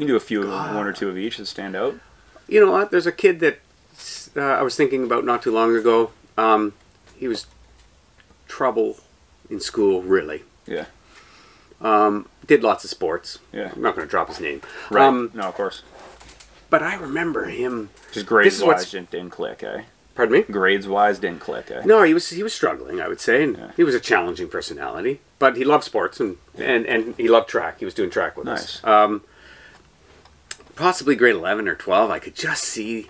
can 0.00 0.08
do 0.08 0.16
a 0.16 0.20
few, 0.20 0.46
one 0.46 0.86
or 0.86 0.92
two 0.92 1.08
of 1.08 1.16
each 1.16 1.36
that 1.38 1.46
stand 1.46 1.76
out. 1.76 1.94
you 2.48 2.64
know 2.64 2.72
what? 2.72 2.90
There's 2.90 3.06
a 3.06 3.12
kid 3.12 3.40
that 3.40 3.58
uh, 4.36 4.40
I 4.40 4.62
was 4.62 4.74
thinking 4.76 5.04
about 5.04 5.24
not 5.24 5.42
too 5.42 5.52
long 5.52 5.74
ago. 5.76 6.10
Um, 6.36 6.72
he 7.16 7.28
was 7.28 7.46
trouble 8.48 8.98
in 9.48 9.60
school, 9.60 10.02
really. 10.02 10.42
Yeah. 10.66 10.86
Um, 11.80 12.28
did 12.46 12.62
lots 12.62 12.84
of 12.84 12.90
sports. 12.90 13.38
Yeah. 13.52 13.70
I'm 13.74 13.82
not 13.82 13.94
going 13.96 14.06
to 14.06 14.10
drop 14.10 14.28
his 14.28 14.40
name. 14.40 14.60
Right. 14.90 15.04
Um, 15.04 15.30
no, 15.34 15.42
of 15.44 15.54
course. 15.54 15.82
but 16.68 16.82
I 16.82 16.94
remember 16.96 17.44
him. 17.46 17.90
Just 18.12 18.26
grades 18.26 18.62
wise 18.62 18.90
didn't, 18.90 19.10
didn't 19.10 19.30
click, 19.30 19.62
eh? 19.62 19.82
Pardon 20.14 20.32
me. 20.32 20.42
Grades 20.42 20.86
wise 20.88 21.18
didn't 21.18 21.40
click, 21.40 21.70
eh? 21.70 21.82
No, 21.86 22.02
he 22.02 22.12
was 22.12 22.28
he 22.30 22.42
was 22.42 22.52
struggling. 22.52 23.00
I 23.00 23.08
would 23.08 23.20
say, 23.20 23.42
and 23.44 23.56
Yeah. 23.56 23.70
he 23.76 23.84
was 23.84 23.94
a 23.94 24.00
challenging 24.00 24.48
personality. 24.48 25.20
But 25.38 25.56
he 25.56 25.64
loved 25.64 25.84
sports 25.84 26.20
and 26.20 26.36
and 26.58 26.84
and 26.86 27.14
he 27.16 27.28
loved 27.28 27.48
track. 27.48 27.78
He 27.78 27.84
was 27.84 27.94
doing 27.94 28.10
track 28.10 28.36
with 28.36 28.46
us. 28.48 28.82
Nice. 28.82 28.92
Um, 28.92 29.22
possibly 30.76 31.14
grade 31.16 31.34
eleven 31.36 31.68
or 31.68 31.74
twelve. 31.74 32.10
I 32.10 32.18
could 32.18 32.34
just 32.34 32.64
see 32.64 33.08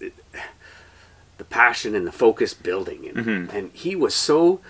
the 0.00 1.44
passion 1.48 1.94
and 1.94 2.06
the 2.06 2.12
focus 2.12 2.54
building, 2.54 3.08
and 3.08 3.16
Mm-hmm. 3.16 3.56
and 3.56 3.70
he 3.72 3.96
was 3.96 4.14
so 4.14 4.60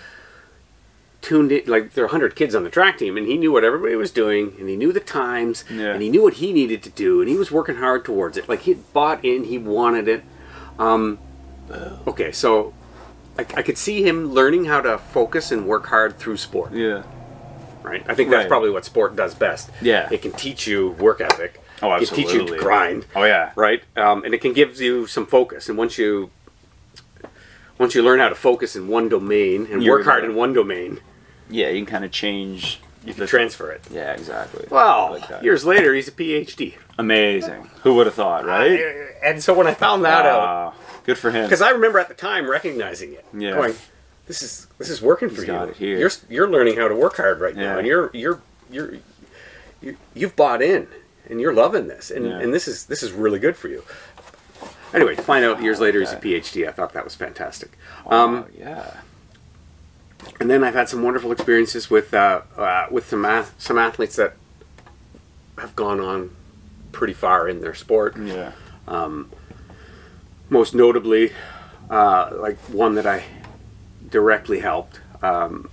tuned 1.20 1.52
in. 1.52 1.62
Like 1.70 1.94
there 1.94 2.04
are 2.04 2.08
hundred 2.08 2.34
kids 2.36 2.54
on 2.54 2.64
the 2.64 2.70
track 2.70 2.98
team, 2.98 3.16
and 3.16 3.26
he 3.26 3.36
knew 3.36 3.52
what 3.52 3.64
everybody 3.64 3.94
was 3.96 4.10
doing, 4.10 4.54
and 4.58 4.68
he 4.68 4.76
knew 4.76 4.92
the 4.92 5.00
times, 5.00 5.64
Yeah. 5.70 5.92
and 5.92 6.02
he 6.02 6.08
knew 6.08 6.22
what 6.22 6.34
he 6.34 6.52
needed 6.52 6.82
to 6.84 6.90
do, 6.90 7.20
and 7.20 7.28
he 7.28 7.36
was 7.36 7.50
working 7.50 7.76
hard 7.76 8.04
towards 8.04 8.36
it. 8.36 8.48
Like 8.48 8.60
he 8.60 8.72
had 8.72 8.92
bought 8.92 9.24
in, 9.24 9.44
he 9.44 9.58
wanted 9.58 10.08
it. 10.08 10.22
Um, 10.78 11.18
okay, 12.06 12.32
so 12.32 12.72
I, 13.38 13.42
I 13.56 13.62
could 13.62 13.76
see 13.78 14.02
him 14.02 14.32
learning 14.32 14.64
how 14.66 14.80
to 14.80 14.98
focus 14.98 15.50
and 15.52 15.66
work 15.66 15.86
hard 15.86 16.18
through 16.18 16.36
sport. 16.38 16.72
Yeah. 16.72 17.02
Right? 17.82 18.04
I 18.08 18.14
think 18.14 18.30
that's 18.30 18.42
Right. 18.42 18.48
probably 18.48 18.70
what 18.70 18.84
sport 18.84 19.16
does 19.16 19.34
best. 19.34 19.70
Yeah. 19.80 20.08
It 20.10 20.20
can 20.22 20.32
teach 20.32 20.66
you 20.66 20.90
work 20.92 21.20
ethic. 21.20 21.60
Oh, 21.82 21.92
It 21.94 22.06
can 22.08 22.16
teach 22.16 22.18
you 22.18 22.24
to 22.24 22.40
absolutely. 22.42 22.58
grind. 22.58 23.06
Oh, 23.16 23.24
yeah. 23.24 23.52
Right? 23.56 23.82
Um, 23.96 24.24
and 24.24 24.34
it 24.34 24.40
can 24.40 24.52
give 24.52 24.80
you 24.80 25.06
some 25.06 25.26
focus. 25.26 25.68
And 25.68 25.78
once 25.78 25.96
you 25.98 26.30
once 27.78 27.94
you 27.94 28.02
learn 28.02 28.18
how 28.20 28.28
to 28.28 28.34
focus 28.34 28.76
in 28.76 28.88
one 28.88 29.08
domain 29.08 29.66
and 29.70 29.82
You're 29.82 29.98
work 29.98 30.04
hard 30.06 30.24
in 30.24 30.34
one 30.34 30.52
domain, 30.52 31.00
Yeah, 31.48 31.68
you 31.70 31.78
can 31.84 31.86
kind 31.86 32.04
of 32.04 32.10
change. 32.10 32.80
you 33.04 33.14
can 33.14 33.26
transfer 33.26 33.70
it. 33.70 33.80
Yeah, 33.90 34.12
exactly. 34.12 34.66
Well, 34.70 35.18
Like 35.30 35.42
years 35.42 35.64
later, 35.64 35.94
he's 35.94 36.06
a 36.08 36.12
PhD. 36.12 36.74
Amazing. 36.98 37.70
Who 37.82 37.94
would 37.94 38.06
have 38.06 38.14
thought, 38.14 38.44
right? 38.44 38.78
And 39.24 39.42
so 39.42 39.54
when 39.54 39.66
I 39.66 39.72
found 39.74 40.04
that 40.04 40.26
out, 40.26 40.74
Good 41.06 41.16
for 41.16 41.30
him. 41.30 41.44
because 41.44 41.62
I 41.62 41.70
remember 41.70 41.98
at 41.98 42.08
the 42.08 42.14
time 42.14 42.48
recognizing 42.48 43.14
it, 43.14 43.24
Yeah. 43.32 43.52
going, 43.52 43.74
"This 44.26 44.42
is 44.42 44.66
this 44.76 44.90
is 44.90 45.00
working 45.00 45.30
for 45.30 45.36
He's 45.36 45.44
you. 45.48 45.54
got 45.54 45.68
it 45.70 45.76
here. 45.76 45.96
You're 45.98 46.10
you're 46.28 46.50
learning 46.50 46.76
how 46.76 46.88
to 46.88 46.94
work 46.94 47.16
hard 47.16 47.40
right 47.40 47.56
now, 47.56 47.78
and 47.78 47.86
you're 47.86 48.10
you're 48.12 48.40
you're 48.70 48.92
you, 49.80 49.96
you've 50.12 50.36
bought 50.36 50.60
in, 50.60 50.86
and 51.30 51.40
you're 51.40 51.54
loving 51.54 51.86
this, 51.88 52.10
and 52.10 52.26
Yeah. 52.26 52.38
and 52.40 52.52
this 52.52 52.66
is 52.68 52.86
this 52.86 53.02
is 53.02 53.12
really 53.12 53.38
good 53.38 53.56
for 53.56 53.68
you." 53.68 53.82
Anyway, 54.92 55.14
to 55.14 55.22
find 55.22 55.44
out 55.44 55.62
years 55.62 55.78
later 55.80 56.00
he's 56.00 56.12
a 56.12 56.16
PhD, 56.16 56.66
I 56.68 56.72
thought 56.72 56.92
that 56.94 57.04
was 57.04 57.14
fantastic. 57.14 57.70
Wow, 58.04 58.24
Um, 58.24 58.44
yeah. 58.58 59.00
and 60.40 60.50
then 60.50 60.64
I've 60.64 60.74
had 60.74 60.88
some 60.88 61.02
wonderful 61.02 61.30
experiences 61.30 61.88
with 61.88 62.12
uh, 62.12 62.40
uh, 62.58 62.86
with 62.90 63.08
some 63.08 63.24
ath- 63.24 63.54
some 63.58 63.78
athletes 63.78 64.16
that 64.16 64.34
have 65.58 65.76
gone 65.76 66.00
on 66.00 66.30
pretty 66.92 67.12
far 67.14 67.48
in 67.48 67.60
their 67.60 67.74
sport. 67.74 68.16
Yeah. 68.16 68.52
most 70.48 70.74
notably, 70.74 71.32
uh, 71.88 72.30
like 72.32 72.58
one 72.68 72.96
that 72.96 73.06
I 73.06 73.22
directly 74.08 74.58
helped 74.58 74.98
um, 75.22 75.70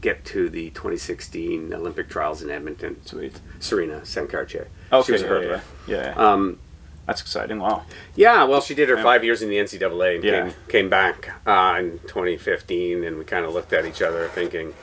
get 0.00 0.24
to 0.26 0.48
the 0.48 0.70
2016 0.70 1.74
Olympic 1.74 2.08
trials 2.08 2.42
in 2.42 2.50
Edmonton. 2.50 3.04
Sweet. 3.04 3.40
Serena 3.62 4.00
Sankarche. 4.00 4.66
Okay. 4.92 5.06
she 5.06 5.12
was 5.12 5.22
a 5.22 5.26
hurdler. 5.28 5.60
yeah, 5.86 5.96
yeah. 5.96 6.14
yeah. 6.16 6.32
Um, 6.32 6.58
That's 7.06 7.20
exciting. 7.20 7.58
Wow. 7.58 7.84
yeah, 8.14 8.44
well, 8.44 8.60
she 8.60 8.74
did 8.74 8.88
her 8.88 8.96
five 9.02 9.24
years 9.24 9.40
in 9.42 9.48
the 9.48 9.56
NCAA 9.56 10.16
and 10.16 10.24
Yeah. 10.24 10.42
came, 10.42 10.54
came 10.68 10.88
back 10.90 11.30
uh, 11.46 11.76
in 11.78 11.98
2015, 12.00 13.04
and 13.04 13.18
we 13.18 13.24
kind 13.24 13.44
of 13.44 13.52
looked 13.54 13.72
at 13.72 13.84
each 13.86 14.02
other 14.02 14.28
thinking, 14.28 14.74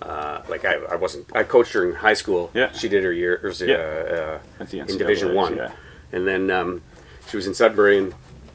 uh, 0.00 0.42
like 0.48 0.64
I, 0.64 0.74
I 0.90 0.96
wasn't, 0.96 1.26
I 1.34 1.42
coached 1.44 1.72
her 1.74 1.88
in 1.88 1.94
high 1.96 2.14
school. 2.14 2.50
Yeah. 2.54 2.72
She 2.72 2.88
did 2.88 3.04
her 3.04 3.12
years 3.12 3.62
uh, 3.62 3.66
Yeah. 3.66 4.38
uh, 4.64 4.66
in 4.90 4.98
Division 4.98 5.34
One, 5.34 5.56
yeah. 5.56 5.72
and 6.12 6.26
then 6.26 6.50
um, 6.50 6.82
she 7.28 7.36
was 7.36 7.46
in 7.46 7.54
Sudbury, 7.54 7.98
and 7.98 8.14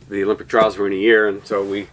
the 0.10 0.24
Olympic 0.24 0.48
trials 0.48 0.78
were 0.78 0.88
in 0.88 0.94
a 0.94 0.98
year, 0.98 1.28
and 1.28 1.46
so 1.46 1.64
we 1.64 1.88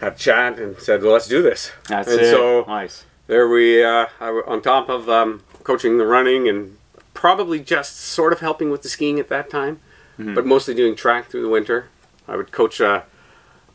had 0.00 0.12
a 0.14 0.16
chat 0.16 0.58
and 0.58 0.78
said, 0.78 1.02
"Well, 1.02 1.12
let's 1.12 1.28
do 1.28 1.42
this." 1.42 1.72
That's 1.88 2.08
and 2.10 2.20
it. 2.20 2.30
so 2.30 2.64
nice. 2.66 3.04
there 3.26 3.48
we, 3.48 3.82
uh, 3.84 4.06
on 4.20 4.60
top 4.62 4.88
of 4.88 5.08
um, 5.08 5.42
coaching 5.64 5.98
the 5.98 6.06
running 6.06 6.48
and 6.48 6.76
probably 7.22 7.60
just 7.60 7.96
sort 7.96 8.32
of 8.32 8.40
helping 8.40 8.68
with 8.72 8.82
the 8.82 8.88
skiing 8.88 9.20
at 9.20 9.28
that 9.28 9.48
time, 9.48 9.78
Mm-hmm. 10.18 10.34
but 10.34 10.44
mostly 10.44 10.74
doing 10.74 10.94
track 10.94 11.30
through 11.30 11.40
the 11.42 11.48
winter. 11.48 11.86
I 12.28 12.36
would 12.36 12.50
coach. 12.52 12.80
Uh, 12.80 13.02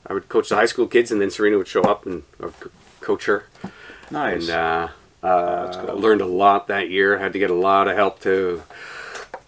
I 0.05 0.13
would 0.13 0.27
coach 0.29 0.49
the 0.49 0.55
high 0.55 0.67
school 0.67 0.85
kids, 0.85 1.11
and 1.11 1.19
then 1.19 1.31
Serena 1.31 1.57
would 1.57 1.67
show 1.67 1.81
up 1.81 2.05
and 2.05 2.23
co- 2.39 2.69
coach 3.01 3.25
her. 3.25 3.45
Nice. 4.11 4.41
And 4.47 4.49
uh, 4.51 4.87
uh, 5.23 5.85
cool. 5.87 5.95
learned 5.99 6.21
a 6.21 6.25
lot 6.43 6.67
that 6.67 6.89
year. 6.91 7.17
Had 7.17 7.33
to 7.33 7.39
get 7.39 7.49
a 7.49 7.55
lot 7.55 7.87
of 7.87 7.95
help 7.95 8.19
to 8.21 8.61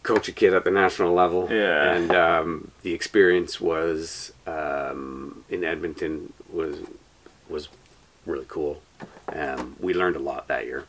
coach 0.02 0.28
a 0.30 0.32
kid 0.32 0.54
at 0.56 0.64
the 0.64 0.72
national 0.72 1.14
level. 1.14 1.48
Yeah. 1.52 1.94
And 1.94 2.12
um, 2.12 2.72
the 2.82 2.94
experience 2.94 3.62
was 3.62 4.34
um, 4.48 5.44
in 5.50 5.64
Edmonton 5.64 6.34
was 6.52 6.80
was 7.48 7.70
really 8.26 8.46
cool. 8.48 8.82
Um, 9.28 9.76
we 9.80 9.94
learned 9.94 10.16
a 10.16 10.20
lot 10.32 10.48
that 10.48 10.66
year. 10.66 10.86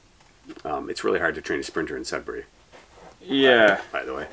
Um, 0.64 0.88
it's 0.88 1.04
really 1.04 1.18
hard 1.20 1.34
to 1.34 1.42
train 1.42 1.61
a 1.61 1.62
sprinter 1.62 1.94
in 1.96 2.04
Sudbury, 2.04 2.44
yeah. 3.23 3.81
by 3.93 4.05
the 4.05 4.14
way. 4.14 4.27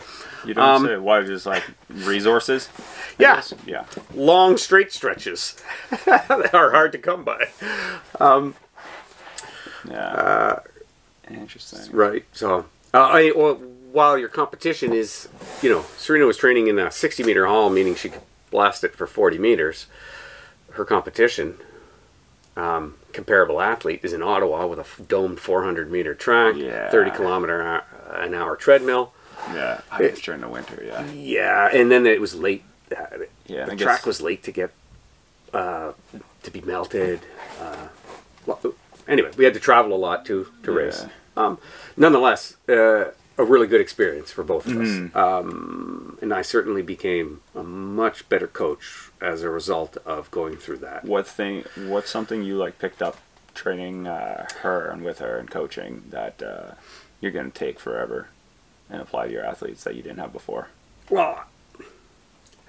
You 0.46 0.54
don't 0.54 0.64
um, 0.70 0.86
say. 0.86 0.98
Why? 0.98 1.24
Just 1.24 1.46
like 1.46 1.64
resources? 1.90 2.70
Yeah. 3.20 3.42
Yeah. 3.66 3.86
Long 4.14 4.58
straight 4.58 4.94
stretches 4.94 5.60
that 6.06 6.54
are 6.54 6.70
hard 6.70 6.92
to 6.92 7.00
come 7.00 7.24
by. 7.24 7.48
Yeah. 9.90 10.60
Interesting. 11.30 11.92
Right. 11.96 12.26
So, 12.34 12.66
uh, 12.94 12.98
I, 12.98 13.32
well, 13.36 13.56
while 13.92 14.18
your 14.18 14.30
competition 14.30 14.94
is, 14.94 15.28
you 15.62 15.70
know, 15.72 15.84
Serena 15.98 16.26
was 16.26 16.38
training 16.38 16.68
in 16.68 16.78
a 16.80 16.92
60 16.92 17.24
meter 17.24 17.48
hall, 17.48 17.70
meaning 17.70 17.96
she 17.96 18.10
could 18.10 18.22
blast 18.52 18.84
it 18.84 18.96
for 18.96 19.08
40 19.08 19.38
meters. 19.40 19.88
Her 20.74 20.86
competition, 20.86 21.58
um, 22.56 22.96
comparable 23.14 23.60
athlete, 23.62 24.02
is 24.04 24.14
in 24.14 24.22
Ottawa 24.22 24.68
with 24.68 24.78
a 24.80 24.84
f- 24.84 25.02
domed 25.08 25.40
400 25.40 25.92
meter 25.92 26.14
track, 26.14 26.56
Yeah. 26.56 26.92
30 26.92 27.12
kilometer 27.12 27.84
an 28.14 28.34
hour 28.34 28.55
treadmill. 28.55 29.14
Yeah. 29.53 29.82
I 29.91 29.99
guess 29.99 30.20
during 30.22 30.41
the 30.41 30.49
winter. 30.49 30.84
Yeah. 30.86 31.05
Yeah, 31.12 31.70
and 31.72 31.89
then 31.91 32.05
it 32.05 32.20
was 32.22 32.36
late. 32.36 32.64
Uh, 32.91 33.03
Yeah. 33.45 33.66
the 33.66 33.74
I 33.74 33.76
track 33.76 33.99
guess- 33.99 34.05
was 34.05 34.22
late 34.22 34.43
to 34.43 34.51
get 34.51 34.72
uh, 35.53 35.93
to 36.43 36.51
be 36.51 36.62
melted. 36.62 37.22
Uh, 37.62 37.88
well, 38.45 38.60
anyway, 39.08 39.32
we 39.38 39.45
had 39.45 39.53
to 39.53 39.60
travel 39.60 39.93
a 39.93 39.97
lot 39.97 40.26
to 40.26 40.47
to 40.64 40.72
race. 40.72 41.05
Um, 41.36 41.60
nonetheless, 41.95 42.55
uh, 42.68 43.12
a 43.38 43.43
really 43.43 43.68
good 43.68 43.80
experience 43.82 44.32
for 44.32 44.43
both 44.43 44.66
of 44.66 44.74
Mm-hmm. 44.74 45.16
us, 45.16 45.16
um, 45.16 46.18
and 46.22 46.34
I 46.34 46.41
certainly 46.41 46.82
became 46.82 47.41
a 47.55 47.62
much 47.64 48.28
better 48.30 48.47
coach 48.47 49.10
as 49.22 49.43
a 49.43 49.49
result 49.49 49.97
of 50.05 50.30
going 50.32 50.58
through 50.58 50.78
that. 50.80 51.05
What 51.05 51.28
thing? 51.28 51.64
What's 51.76 52.10
something 52.10 52.43
you 52.43 52.58
like 52.58 52.80
picked 52.80 53.01
up 53.01 53.18
training 53.53 54.08
uh, 54.08 54.47
her 54.62 54.88
and 54.89 55.03
with 55.03 55.20
her 55.20 55.38
and 55.38 55.49
coaching 55.49 56.03
that 56.10 56.41
uh, 56.41 56.72
you're 57.22 57.32
gonna 57.32 57.49
take 57.49 57.80
forever 57.80 58.28
and 58.89 59.01
apply 59.01 59.28
to 59.28 59.34
your 59.34 59.45
athletes 59.45 59.84
that 59.84 59.95
you 59.95 60.01
didn't 60.01 60.20
have 60.20 60.32
before? 60.34 60.68
Well, 61.09 61.45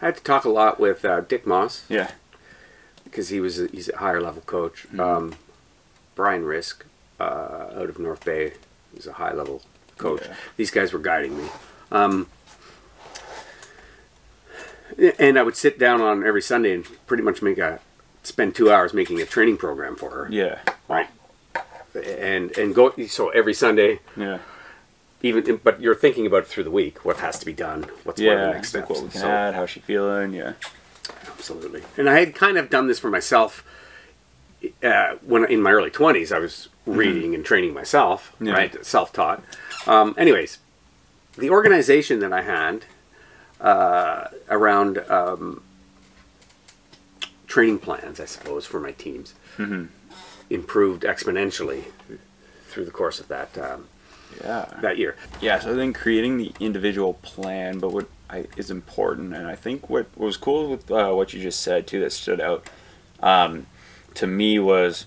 I 0.01 0.07
had 0.07 0.17
to 0.17 0.23
talk 0.23 0.45
a 0.45 0.49
lot 0.51 0.79
with 0.81 1.05
uh, 1.05 1.21
Dick 1.23 1.47
Moss 1.47 1.85
Yeah. 1.89 2.13
because 3.05 3.29
he 3.31 3.41
was 3.41 3.61
a, 3.61 3.67
he's 3.69 3.89
a 3.89 3.97
higher 3.99 4.21
level 4.21 4.43
coach. 4.43 4.87
Mm-hmm. 4.89 5.01
Um, 5.01 5.35
Brian 6.15 6.45
Risk 6.45 6.85
uh, 7.21 7.69
out 7.75 7.89
of 7.89 7.99
North 7.99 8.25
Bay, 8.25 8.53
he's 8.95 9.07
a 9.07 9.15
high 9.15 9.33
level 9.33 9.63
coach. 9.97 10.23
Yeah. 10.25 10.35
These 10.57 10.71
guys 10.71 10.93
were 10.93 10.99
guiding 11.01 11.37
me. 11.39 11.49
Um, 11.91 12.29
and 15.19 15.39
I 15.39 15.43
would 15.43 15.57
sit 15.57 15.79
down 15.79 16.01
on 16.01 16.25
every 16.27 16.43
Sunday 16.43 16.75
and 16.75 16.85
pretty 17.07 17.23
much 17.23 17.43
make 17.43 17.59
a 17.59 17.81
spend 18.23 18.55
two 18.55 18.71
hours 18.71 18.93
making 18.93 19.21
a 19.21 19.27
training 19.27 19.57
program 19.57 19.97
for 19.97 20.11
her. 20.11 20.29
Yeah. 20.31 20.59
Right. 20.89 21.09
And 21.99 22.57
and 22.57 22.75
go 22.75 22.93
so 23.07 23.29
every 23.31 23.55
Sunday, 23.55 24.01
Yeah. 24.17 24.39
even 25.23 25.61
but 25.63 25.81
you're 25.81 25.95
thinking 25.95 26.27
about 26.27 26.43
it 26.45 26.47
through 26.49 26.65
the 26.65 26.71
week. 26.71 27.05
What 27.05 27.19
has 27.19 27.39
to 27.41 27.47
be 27.47 27.53
done? 27.53 27.85
What's 28.05 28.21
of 28.21 28.27
the 28.27 28.51
next 28.53 28.69
steps? 28.71 28.89
what 28.89 29.03
we 29.03 29.09
can 29.11 29.21
So- 29.21 29.29
add. 29.29 29.55
How's 29.55 29.71
she 29.71 29.81
feeling? 29.81 30.33
Yeah. 30.33 30.53
Absolutely. 31.27 31.83
And 31.97 32.09
I 32.11 32.19
had 32.21 32.35
kind 32.35 32.59
of 32.59 32.69
done 32.71 32.87
this 32.89 32.99
for 32.99 33.11
myself 33.11 33.65
uh, 34.83 35.15
when 35.23 35.45
in 35.45 35.63
my 35.63 35.71
early 35.71 35.91
20s. 35.91 36.33
I 36.33 36.39
was 36.39 36.69
reading 36.87 37.35
and 37.35 37.45
training 37.45 37.73
myself, 37.75 38.33
Yeah. 38.41 38.53
right? 38.53 38.85
Self 38.85 39.13
taught. 39.13 39.43
Um, 39.87 40.15
anyways, 40.19 40.59
the 41.37 41.51
organization 41.51 42.19
that 42.21 42.33
I 42.33 42.43
had 42.43 42.85
uh, 43.61 44.29
around 44.51 44.99
um, 45.09 45.63
training 47.47 47.79
plans, 47.79 48.21
I 48.21 48.25
suppose, 48.25 48.67
for 48.67 48.81
my 48.81 48.93
teams 48.93 49.35
improved 50.51 51.03
exponentially 51.03 51.85
through 52.69 52.85
the 52.85 52.91
course 52.91 53.21
of 53.21 53.29
that. 53.29 53.57
Um, 53.59 53.89
Yeah. 54.43 54.67
that 54.83 54.99
year. 54.99 55.17
Yeah, 55.41 55.59
so 55.59 55.73
I 55.73 55.75
think 55.75 55.97
creating 55.97 56.37
the 56.37 56.53
individual 56.61 57.15
plan, 57.15 57.79
but 57.79 57.93
what 57.93 58.07
I, 58.31 58.47
is 58.57 58.71
important, 58.71 59.35
and 59.35 59.47
I 59.47 59.55
think 59.55 59.89
what, 59.89 60.07
what 60.15 60.27
was 60.27 60.37
cool 60.37 60.71
with 60.71 60.91
uh, 60.91 61.13
what 61.13 61.33
you 61.33 61.41
just 61.41 61.61
said 61.61 61.87
too 61.87 62.01
that 62.01 62.13
stood 62.13 62.41
out 62.41 62.67
um, 63.21 63.67
to 64.15 64.27
me 64.27 64.59
was 64.59 65.07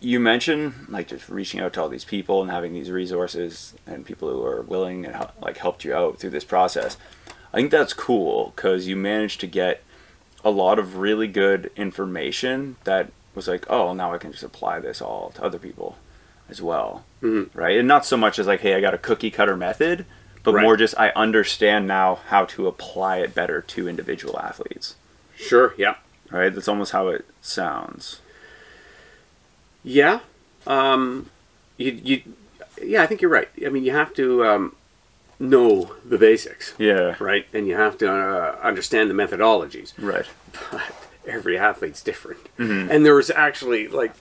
you 0.00 0.20
mentioned 0.20 0.74
like 0.88 1.08
just 1.08 1.28
reaching 1.30 1.60
out 1.60 1.72
to 1.72 1.80
all 1.80 1.88
these 1.88 2.04
people 2.04 2.42
and 2.42 2.50
having 2.50 2.74
these 2.74 2.90
resources 2.90 3.72
and 3.86 4.04
people 4.04 4.28
who 4.28 4.44
are 4.44 4.60
willing 4.62 5.06
and 5.06 5.26
like 5.40 5.56
helped 5.56 5.82
you 5.84 5.94
out 5.94 6.18
through 6.18 6.30
this 6.30 6.44
process. 6.44 6.98
I 7.52 7.56
think 7.56 7.70
that's 7.70 7.94
cool 7.94 8.52
because 8.54 8.86
you 8.86 8.96
managed 8.96 9.40
to 9.40 9.46
get 9.46 9.82
a 10.44 10.50
lot 10.50 10.78
of 10.78 10.98
really 10.98 11.26
good 11.28 11.70
information 11.76 12.76
that 12.84 13.10
was 13.34 13.48
like, 13.48 13.68
oh, 13.70 13.92
now 13.92 14.12
I 14.12 14.18
can 14.18 14.32
just 14.32 14.44
apply 14.44 14.80
this 14.80 15.00
all 15.02 15.30
to 15.36 15.42
other 15.44 15.58
people 15.58 15.96
as 16.48 16.60
well, 16.62 17.04
Mhm. 17.22 17.48
right? 17.54 17.78
And 17.78 17.88
not 17.88 18.04
so 18.06 18.16
much 18.16 18.38
as 18.38 18.46
like, 18.46 18.60
hey, 18.60 18.74
I 18.74 18.80
got 18.80 18.94
a 18.94 18.98
cookie 18.98 19.30
cutter 19.30 19.56
method, 19.56 20.04
but 20.42 20.54
Right. 20.54 20.62
more 20.62 20.76
just 20.76 20.94
I 20.98 21.10
understand 21.16 21.86
now 21.86 22.20
how 22.28 22.44
to 22.46 22.66
apply 22.66 23.18
it 23.18 23.34
better 23.34 23.60
to 23.62 23.88
individual 23.88 24.38
athletes, 24.38 24.94
Sure. 25.36 25.74
Yeah. 25.76 25.94
right? 26.30 26.54
That's 26.54 26.68
almost 26.68 26.92
how 26.92 27.08
it 27.08 27.24
sounds. 27.40 28.20
Yeah. 29.82 30.20
Um, 30.66 31.30
you, 31.76 31.92
you, 31.92 32.22
yeah, 32.82 33.02
I 33.02 33.06
think 33.06 33.20
you're 33.20 33.30
right. 33.30 33.48
I 33.64 33.68
mean, 33.68 33.84
you 33.84 33.92
have 33.92 34.14
to 34.14 34.44
um, 34.46 34.76
know 35.38 35.94
the 36.04 36.18
basics, 36.18 36.74
Yeah, 36.78 37.16
right? 37.18 37.46
And 37.52 37.66
you 37.66 37.74
have 37.76 37.98
to 37.98 38.10
uh, 38.10 38.56
understand 38.62 39.10
the 39.10 39.14
methodologies. 39.14 39.92
right. 39.98 40.26
But 40.70 40.82
every 41.26 41.56
athlete's 41.58 42.02
different. 42.02 42.40
Mhm. 42.58 42.90
And 42.90 43.04
there 43.06 43.14
was 43.14 43.30
actually, 43.30 43.88
like, 43.88 44.12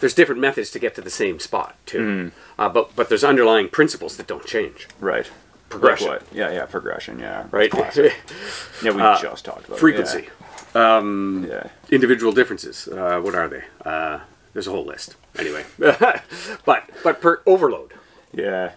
there's 0.00 0.14
different 0.14 0.40
methods 0.40 0.70
to 0.72 0.78
get 0.78 0.94
to 0.96 1.00
the 1.00 1.10
same 1.10 1.38
spot, 1.38 1.76
too. 1.86 1.98
Mhm. 2.00 2.32
Uh, 2.58 2.68
but, 2.68 2.94
but 2.96 3.08
there's 3.08 3.22
underlying 3.24 3.68
principles 3.68 4.16
that 4.16 4.26
don't 4.26 4.44
change, 4.46 4.88
Right. 5.00 5.30
Progression. 5.68 6.08
Like? 6.08 6.22
Yeah, 6.32 6.50
yeah, 6.50 6.66
progression. 6.66 7.18
Yeah. 7.18 7.44
right? 7.50 7.72
Yeah, 8.82 8.90
we 8.92 9.00
Uh, 9.00 9.18
just 9.22 9.44
talked 9.44 9.66
about 9.66 9.76
it, 9.76 9.80
Frequency. 9.80 10.28
Um, 10.74 11.46
Yeah. 11.48 11.68
individual 11.90 12.32
differences. 12.32 12.88
Uh, 12.88 13.20
what 13.20 13.34
are 13.34 13.48
they? 13.48 13.62
Uh, 13.84 14.18
there's 14.52 14.66
a 14.66 14.70
whole 14.70 14.84
list. 14.84 15.16
Anyway, 15.38 15.64
but 15.78 16.90
but 17.02 17.20
per 17.22 17.40
overload, 17.46 17.92
Yeah. 18.34 18.72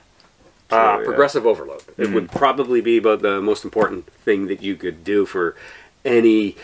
Uh, 0.72 0.94
True, 0.96 1.00
yeah. 1.02 1.06
progressive 1.06 1.46
overload. 1.46 1.84
It 1.98 2.12
would 2.12 2.32
probably 2.32 2.82
be 2.82 2.98
about 2.98 3.22
the 3.22 3.42
most 3.42 3.64
important 3.64 4.08
thing 4.12 4.48
that 4.48 4.62
you 4.64 4.76
could 4.76 5.04
do 5.04 5.26
for 5.26 5.56
any 6.04 6.56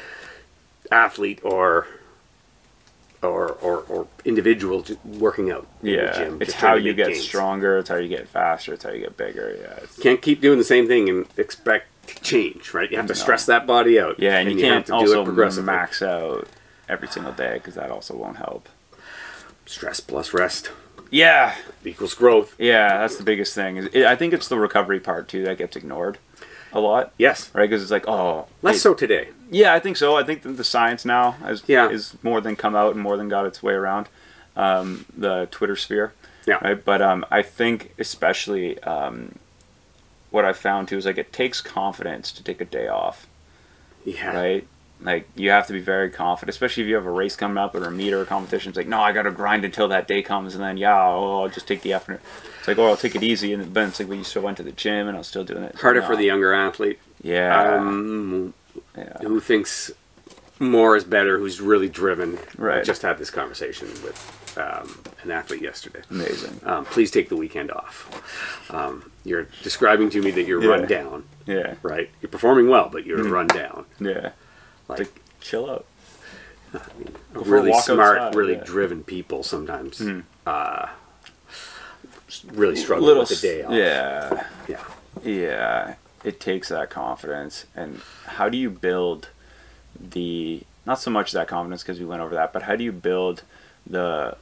athlete 0.92 1.40
or 1.44 1.88
or 3.22 3.50
or, 3.62 3.84
or 3.88 4.08
individual 4.26 4.84
working 5.06 5.52
out. 5.52 5.68
in 5.82 5.86
the 5.88 5.92
Yeah. 5.94 6.12
gym, 6.18 6.38
it's 6.42 6.54
how 6.54 6.74
you 6.76 6.94
get 6.94 7.10
gains. 7.10 7.22
stronger. 7.22 7.78
It's 7.78 7.90
how 7.90 7.98
you 7.98 8.08
get 8.10 8.28
faster. 8.28 8.74
It's 8.74 8.84
how 8.84 8.90
you 8.92 9.02
get 9.02 9.16
bigger. 9.18 9.56
Yeah. 9.62 9.84
It's, 9.84 9.98
Can't 10.00 10.22
keep 10.22 10.42
doing 10.42 10.58
the 10.58 10.64
same 10.64 10.88
thing 10.88 11.08
and 11.10 11.28
expect 11.38 11.88
change, 12.24 12.74
right? 12.74 12.90
You 12.90 12.98
have 12.98 13.06
to 13.08 13.14
No. 13.14 13.20
stress 13.20 13.46
that 13.46 13.68
body 13.68 14.00
out. 14.00 14.20
yeah, 14.20 14.40
and, 14.40 14.52
you 14.52 14.58
can't 14.60 14.88
have 14.88 15.00
to 15.00 15.06
do 15.06 15.22
it 15.22 15.26
progressively. 15.26 15.66
max 15.68 16.02
out 16.02 16.48
every 16.90 17.08
single 17.08 17.32
day 17.34 17.54
because 17.56 17.76
that 17.76 17.92
also 17.92 18.16
won't 18.16 18.38
help. 18.38 18.68
Stress 19.68 20.00
plus 20.00 20.34
rest 20.34 20.72
Yeah. 21.10 21.56
equals 21.84 22.14
growth. 22.14 22.56
Yeah, 22.60 23.00
that's 23.00 23.18
the 23.18 23.24
biggest 23.24 23.56
thing. 23.56 23.78
Is 23.78 24.06
I 24.06 24.16
think 24.16 24.34
it's 24.34 24.48
the 24.48 24.58
recovery 24.60 25.00
part 25.00 25.28
too 25.28 25.44
that 25.46 25.58
gets 25.58 25.76
ignored 25.76 26.18
a 26.74 26.80
lot, 26.80 27.12
Yes, 27.18 27.50
right? 27.54 27.70
Because 27.70 27.82
it's 27.82 27.92
like, 27.92 28.08
oh, 28.08 28.48
less 28.62 28.78
it- 28.78 28.80
so 28.80 28.94
today. 28.94 29.30
Yeah, 29.50 29.74
I 29.74 29.80
think 29.80 29.98
so. 29.98 30.16
I 30.16 30.24
think 30.24 30.44
that 30.44 30.54
the 30.56 30.64
science 30.64 31.04
now 31.04 31.32
has 31.32 31.64
Yeah. 31.68 31.90
is 31.90 32.16
more 32.24 32.40
than 32.40 32.56
come 32.56 32.76
out 32.76 32.94
and 32.94 33.02
more 33.04 33.18
than 33.18 33.28
got 33.28 33.46
its 33.46 33.62
way 33.62 33.74
around 33.74 34.08
um, 34.56 35.06
the 35.18 35.48
Twitter 35.52 35.76
sphere. 35.76 36.14
Yeah. 36.46 36.60
Right. 36.64 36.84
But 36.84 37.02
um, 37.02 37.26
I 37.30 37.42
think 37.42 37.94
especially 38.00 38.80
um, 38.84 39.36
what 40.30 40.46
I 40.46 40.54
found 40.54 40.88
too 40.88 40.98
is 40.98 41.06
like 41.06 41.18
it 41.18 41.34
takes 41.34 41.62
confidence 41.62 42.32
to 42.34 42.44
take 42.44 42.62
a 42.62 42.66
day 42.66 42.88
off. 42.88 43.28
Yeah. 44.06 44.34
Right. 44.36 44.68
Like 45.04 45.28
you 45.36 45.50
have 45.50 45.68
to 45.68 45.74
be 45.74 45.80
very 45.80 46.10
confident, 46.12 46.50
especially 46.54 46.84
if 46.84 46.90
you 46.90 46.96
have 46.96 47.06
a 47.06 47.12
race 47.12 47.36
coming 47.36 47.58
up 47.58 47.74
or 47.74 47.84
a 47.86 47.92
meet 47.92 48.14
or 48.14 48.22
a 48.22 48.26
competition. 48.26 48.70
It's 48.70 48.78
like, 48.78 48.88
no, 48.88 49.02
I 49.02 49.12
got 49.12 49.24
to 49.24 49.32
grind 49.32 49.66
until 49.66 49.88
that 49.88 50.08
day 50.08 50.22
comes, 50.22 50.54
and 50.56 50.64
then 50.64 50.78
yeah, 50.78 50.96
I'll, 50.96 51.42
I'll 51.42 51.50
just 51.50 51.68
take 51.68 51.82
the 51.82 51.94
effort. 51.94 52.22
It's 52.60 52.68
like, 52.68 52.78
oh, 52.78 52.88
I'll 52.88 52.98
take 52.98 53.16
it 53.16 53.24
easy, 53.24 53.52
and 53.54 53.74
then 53.74 53.88
it's 53.90 54.00
like, 54.00 54.08
well, 54.08 54.18
you 54.18 54.24
still 54.24 54.44
went 54.44 54.58
to 54.58 54.64
the 54.64 54.72
gym, 54.72 55.08
and 55.08 55.16
I 55.16 55.20
was 55.20 55.28
still 55.28 55.44
doing 55.44 55.64
it. 55.64 55.76
Harder 55.76 56.02
No. 56.02 56.08
for 56.08 56.16
the 56.16 56.26
younger 56.26 56.54
athlete. 56.54 57.00
yeah, 57.24 57.76
um, 57.78 58.54
yeah, 58.96 59.18
who 59.22 59.40
thinks 59.40 59.92
more 60.60 60.96
is 60.96 61.04
better, 61.04 61.40
who's 61.40 61.60
really 61.60 61.90
driven. 61.90 62.38
I 62.38 62.42
Right. 62.62 62.84
just 62.84 63.02
had 63.02 63.18
this 63.18 63.32
conversation 63.32 63.88
with 64.04 64.38
um, 64.58 65.00
an 65.24 65.32
athlete 65.32 65.62
yesterday. 65.64 66.02
amazing. 66.12 66.60
Um, 66.64 66.86
please 66.86 67.10
take 67.10 67.30
the 67.30 67.36
weekend 67.38 67.72
off. 67.72 68.70
Um, 68.70 69.10
you're 69.24 69.48
describing 69.64 70.10
to 70.12 70.22
me 70.22 70.30
that 70.32 70.44
you're 70.46 70.62
Yeah. 70.62 70.70
run 70.70 70.86
down, 70.88 71.24
Yeah, 71.48 71.74
right? 71.82 72.10
You're 72.22 72.30
performing 72.30 72.68
well, 72.70 72.90
but 72.92 73.06
you're 73.08 73.20
Mm-hmm. 73.20 73.32
run 73.34 73.48
down. 73.48 73.86
yeah. 74.00 74.32
Like 74.92 75.00
Like 75.00 75.14
chill 75.40 75.70
out. 75.70 75.86
for 76.72 77.40
a 77.40 77.44
really 77.44 77.74
smart, 77.82 78.18
outside, 78.20 78.36
really 78.38 78.54
yeah. 78.56 78.64
Driven 78.64 79.04
people 79.04 79.44
sometimes 79.44 80.02
uh, 80.46 80.88
really 82.54 82.76
struggle 82.76 83.06
little 83.06 83.24
with 83.24 83.30
the 83.30 83.36
day 83.48 83.64
off. 83.64 83.74
Yeah, 83.74 84.48
Yeah. 84.68 84.84
yeah. 85.24 85.96
It 86.24 86.40
takes 86.40 86.70
that 86.70 86.90
confidence, 86.92 87.66
and 87.76 88.00
how 88.26 88.48
do 88.48 88.58
you 88.58 88.70
build 88.70 89.30
the 90.00 90.62
not 90.86 91.00
so 91.00 91.10
much 91.12 91.32
that 91.32 91.48
confidence 91.48 91.82
because 91.84 92.00
we 92.00 92.06
went 92.06 92.22
over 92.22 92.36
that, 92.36 92.54
but 92.54 92.64
how 92.64 92.76
do 92.76 92.84
you 92.84 92.92
build 92.92 93.44
the 93.88 94.38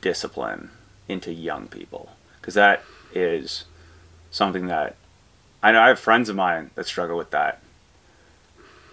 discipline 0.00 0.70
into 1.08 1.32
young 1.32 1.66
people? 1.68 2.10
Because 2.40 2.54
that 2.54 2.82
is 3.14 3.64
something 4.30 4.66
that 4.66 4.96
I 5.62 5.72
know 5.72 5.80
I 5.80 5.88
have 5.88 5.98
friends 5.98 6.28
of 6.28 6.36
mine 6.36 6.70
that 6.74 6.86
struggle 6.86 7.16
with 7.16 7.30
that, 7.30 7.62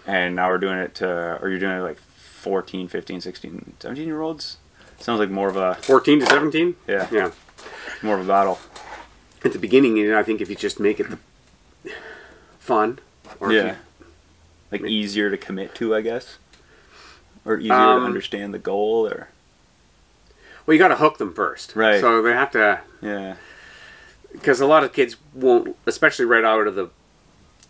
and 0.06 0.36
now 0.36 0.48
we're 0.48 0.58
doing 0.58 0.78
it 0.78 0.94
to, 0.96 1.38
or 1.40 1.48
you're 1.48 1.58
doing 1.58 1.76
it 1.78 1.80
like 1.82 1.98
14, 1.98 2.88
15, 2.88 3.20
16, 3.20 3.74
17 3.78 4.06
year 4.06 4.20
olds. 4.20 4.58
Sounds 4.98 5.18
like 5.20 5.30
more 5.30 5.48
of 5.48 5.56
a 5.56 5.74
14 5.76 6.20
to 6.20 6.26
17? 6.26 6.76
Yeah. 6.86 7.08
Yeah. 7.10 7.30
more 8.02 8.18
of 8.18 8.24
a 8.24 8.28
battle. 8.28 8.58
At 9.44 9.52
the 9.52 9.58
beginning, 9.58 9.96
you 9.96 10.10
know, 10.10 10.18
I 10.18 10.22
think 10.22 10.40
if 10.40 10.48
you 10.48 10.56
just 10.56 10.80
make 10.80 11.00
it 11.00 11.08
the 11.10 11.18
fun, 12.58 12.98
or 13.40 13.52
yeah. 13.52 13.66
you- 13.72 13.76
Like 14.72 14.82
easier 14.82 15.30
to 15.30 15.36
commit 15.36 15.74
to, 15.76 15.94
I 15.94 16.00
guess. 16.00 16.38
Or 17.44 17.58
easier 17.58 17.74
Um, 17.74 18.00
to 18.00 18.06
understand 18.06 18.54
the 18.54 18.58
goal 18.58 19.06
or 19.06 19.28
well, 20.66 20.72
you 20.72 20.78
got 20.78 20.88
to 20.88 20.96
hook 20.96 21.18
them 21.18 21.34
first. 21.34 21.76
Right. 21.76 22.00
So 22.00 22.22
they 22.22 22.32
have 22.32 22.50
to, 22.52 22.80
yeah. 23.02 23.36
because 24.32 24.60
a 24.62 24.66
lot 24.66 24.82
of 24.82 24.94
kids 24.94 25.16
won't, 25.34 25.76
especially 25.84 26.24
right 26.24 26.42
out 26.44 26.66
of 26.66 26.74
the 26.74 26.88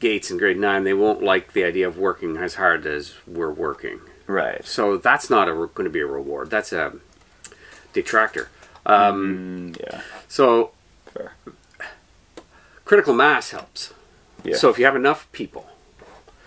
gates 0.05 0.31
in 0.31 0.37
grade 0.37 0.59
nine, 0.59 0.85
they 0.85 0.93
won't 0.93 1.23
like 1.23 1.55
the 1.55 1.65
idea 1.65 1.87
of 1.89 1.97
working 1.97 2.37
as 2.37 2.57
hard 2.57 2.85
as 2.87 3.15
we're 3.27 3.51
working. 3.51 4.01
Right. 4.27 4.63
So 4.67 4.99
that's 4.99 5.31
not 5.31 5.47
going 5.47 5.85
to 5.85 5.91
be 5.91 6.01
a 6.01 6.07
reward. 6.07 6.51
That's 6.51 6.73
a 6.73 6.93
detractor. 7.95 8.49
Um, 8.85 9.73
Mm, 9.73 9.81
yeah. 9.83 10.01
So 10.29 10.73
Fair. 11.15 11.33
critical 12.85 13.15
mass 13.15 13.51
helps. 13.51 13.93
Yeah. 14.43 14.57
So 14.57 14.69
if 14.69 14.79
you 14.79 14.85
have 14.85 14.95
enough 14.97 15.27
people, 15.33 15.67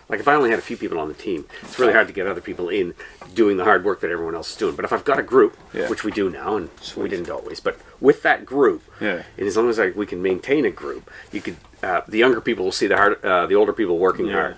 like 0.07 0.19
if 0.19 0.27
I 0.27 0.35
only 0.35 0.51
had 0.51 0.59
a 0.59 0.67
few 0.69 0.77
people 0.77 0.99
on 0.99 1.07
the 1.07 1.13
team, 1.15 1.45
it's 1.63 1.79
really 1.79 1.93
hard 1.93 2.07
to 2.07 2.13
get 2.13 2.27
other 2.27 2.41
people 2.41 2.69
in 2.69 2.93
doing 3.33 3.57
the 3.57 3.63
hard 3.63 3.83
work 3.83 4.01
that 4.01 4.11
everyone 4.11 4.35
else 4.35 4.51
is 4.51 4.57
doing. 4.57 4.75
But 4.75 4.85
if 4.85 4.93
I've 4.93 5.03
got 5.03 5.17
a 5.19 5.23
group, 5.23 5.57
Yeah. 5.73 5.89
which 5.89 6.03
we 6.03 6.11
do 6.11 6.29
now, 6.29 6.55
and 6.57 6.69
we 6.95 7.09
didn't 7.09 7.29
always, 7.29 7.59
but 7.59 7.77
with 7.99 8.21
that 8.21 8.45
group, 8.45 8.83
Yeah. 9.01 9.23
and 9.37 9.47
as 9.47 9.57
long 9.57 9.67
as 9.69 9.79
like, 9.79 9.95
we 9.95 10.05
can 10.05 10.21
maintain 10.21 10.63
a 10.65 10.71
group, 10.71 11.09
you 11.31 11.41
could 11.41 11.57
uh, 11.83 12.01
the 12.07 12.17
younger 12.17 12.41
people 12.41 12.65
will 12.65 12.71
see 12.71 12.87
the 12.87 12.95
hard, 12.97 13.23
uh, 13.23 13.45
the 13.47 13.55
older 13.55 13.73
people 13.73 13.97
working 13.97 14.27
Yeah. 14.27 14.33
hard. 14.33 14.55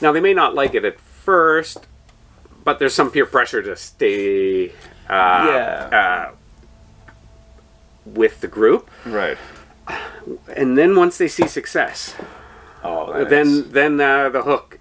Now 0.00 0.12
they 0.12 0.20
may 0.20 0.34
not 0.34 0.54
like 0.54 0.74
it 0.74 0.84
at 0.84 0.98
first, 1.00 1.86
but 2.64 2.78
there's 2.78 2.94
some 2.94 3.10
peer 3.10 3.26
pressure 3.26 3.62
to 3.62 3.76
stay 3.76 4.70
uh, 5.08 5.46
Yeah. 5.50 5.88
uh, 5.92 6.30
with 8.06 8.40
the 8.40 8.48
group, 8.48 8.90
Right. 9.04 9.38
and 10.54 10.76
then 10.76 10.94
once 10.96 11.18
they 11.18 11.28
see 11.28 11.46
success, 11.46 12.14
Oh, 12.82 13.06
uh, 13.12 13.24
then 13.24 13.70
then 13.72 13.98
uh, 14.00 14.28
the 14.28 14.42
hook 14.42 14.78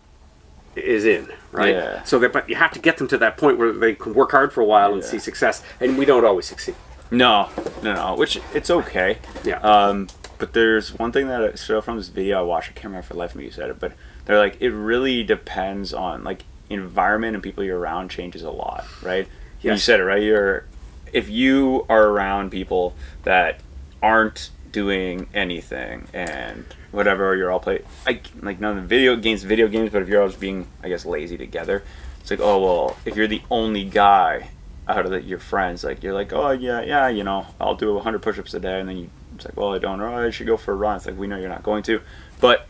is 0.76 1.05
in, 1.05 1.30
right? 1.53 1.74
Yeah. 1.76 2.03
So 2.03 2.19
that, 2.19 2.34
but 2.34 2.49
you 2.49 2.55
have 2.57 2.71
to 2.74 2.80
get 2.80 2.97
them 2.97 3.07
to 3.09 3.17
that 3.19 3.38
point 3.38 3.57
where 3.57 3.71
they 3.71 3.95
can 3.95 4.13
work 4.13 4.32
hard 4.32 4.51
for 4.51 4.59
a 4.61 4.65
while 4.65 4.91
and 4.93 5.01
Yeah. 5.01 5.07
see 5.09 5.19
success, 5.19 5.63
and 5.80 5.97
we 5.97 6.03
don't 6.05 6.26
always 6.26 6.45
succeed. 6.45 6.76
No, 7.11 7.47
no, 7.82 7.93
no. 7.93 8.15
Which 8.15 8.39
it's 8.53 8.69
okay. 8.69 9.19
Yeah. 9.43 9.59
Um, 9.59 10.07
but 10.43 10.51
there's 10.51 10.93
one 10.99 11.13
thing 11.13 11.29
that 11.29 11.41
I 11.41 11.55
saw 11.55 11.79
from 11.79 11.95
this 11.95 12.09
video 12.09 12.37
I 12.37 12.41
watched. 12.41 12.71
I 12.71 12.73
can't 12.73 12.87
remember 12.87 13.07
for 13.07 13.13
life 13.13 13.29
of 13.29 13.37
me 13.37 13.45
who 13.45 13.51
said 13.51 13.69
it, 13.69 13.79
but 13.79 13.93
they're 14.25 14.37
like, 14.37 14.57
it 14.59 14.71
really 14.71 15.23
depends 15.23 15.93
on 15.93 16.25
like 16.25 16.43
environment 16.69 17.33
and 17.33 17.41
people 17.41 17.63
you're 17.63 17.79
around 17.79 18.09
changes 18.09 18.43
a 18.43 18.51
lot, 18.51 18.85
right? 19.01 19.25
And 19.25 19.63
You 19.63 19.77
said 19.77 20.01
it 20.01 20.03
right. 20.03 20.21
You're 20.21 20.65
if 21.13 21.29
you 21.29 21.85
are 21.87 22.09
around 22.09 22.49
people 22.49 22.93
that 23.23 23.61
aren't 24.01 24.49
doing 24.69 25.29
anything 25.33 26.09
and 26.13 26.65
whatever, 26.91 27.37
you're 27.37 27.49
all 27.49 27.61
play 27.61 27.81
like 28.05 28.27
like 28.41 28.59
none 28.59 28.75
of 28.75 28.83
the 28.83 28.89
video 28.89 29.15
games, 29.15 29.43
video 29.43 29.69
games. 29.69 29.91
But 29.93 30.01
if 30.01 30.09
you're 30.09 30.21
all 30.21 30.27
just 30.27 30.41
being, 30.41 30.67
I 30.83 30.89
guess, 30.89 31.05
lazy 31.05 31.37
together, 31.37 31.83
it's 32.19 32.29
like, 32.29 32.41
oh 32.41 32.61
well, 32.61 32.97
if 33.05 33.15
you're 33.15 33.27
the 33.27 33.43
only 33.49 33.85
guy 33.85 34.49
out 34.89 35.05
of 35.05 35.11
the, 35.11 35.21
your 35.21 35.39
friends. 35.39 35.85
Like 35.85 36.03
you're 36.03 36.13
like, 36.13 36.33
oh 36.33 36.51
yeah, 36.51 36.81
yeah, 36.81 37.07
you 37.07 37.23
know, 37.23 37.47
I'll 37.61 37.75
do 37.75 37.93
100 37.93 38.21
push-ups 38.21 38.53
a 38.53 38.59
day, 38.59 38.81
and 38.81 38.89
then 38.89 38.97
you 38.97 39.09
it's 39.36 39.45
like, 39.45 39.57
well, 39.57 39.73
I 39.73 39.79
don't. 39.79 40.01
Oh, 40.01 40.25
I 40.25 40.29
should 40.29 40.47
go 40.47 40.57
for 40.57 40.71
a 40.73 40.75
run. 40.75 40.97
It's 40.97 41.05
like 41.05 41.17
we 41.17 41.27
know 41.27 41.38
you're 41.38 41.49
not 41.49 41.63
going 41.63 41.84
to, 41.84 42.01
but 42.39 42.67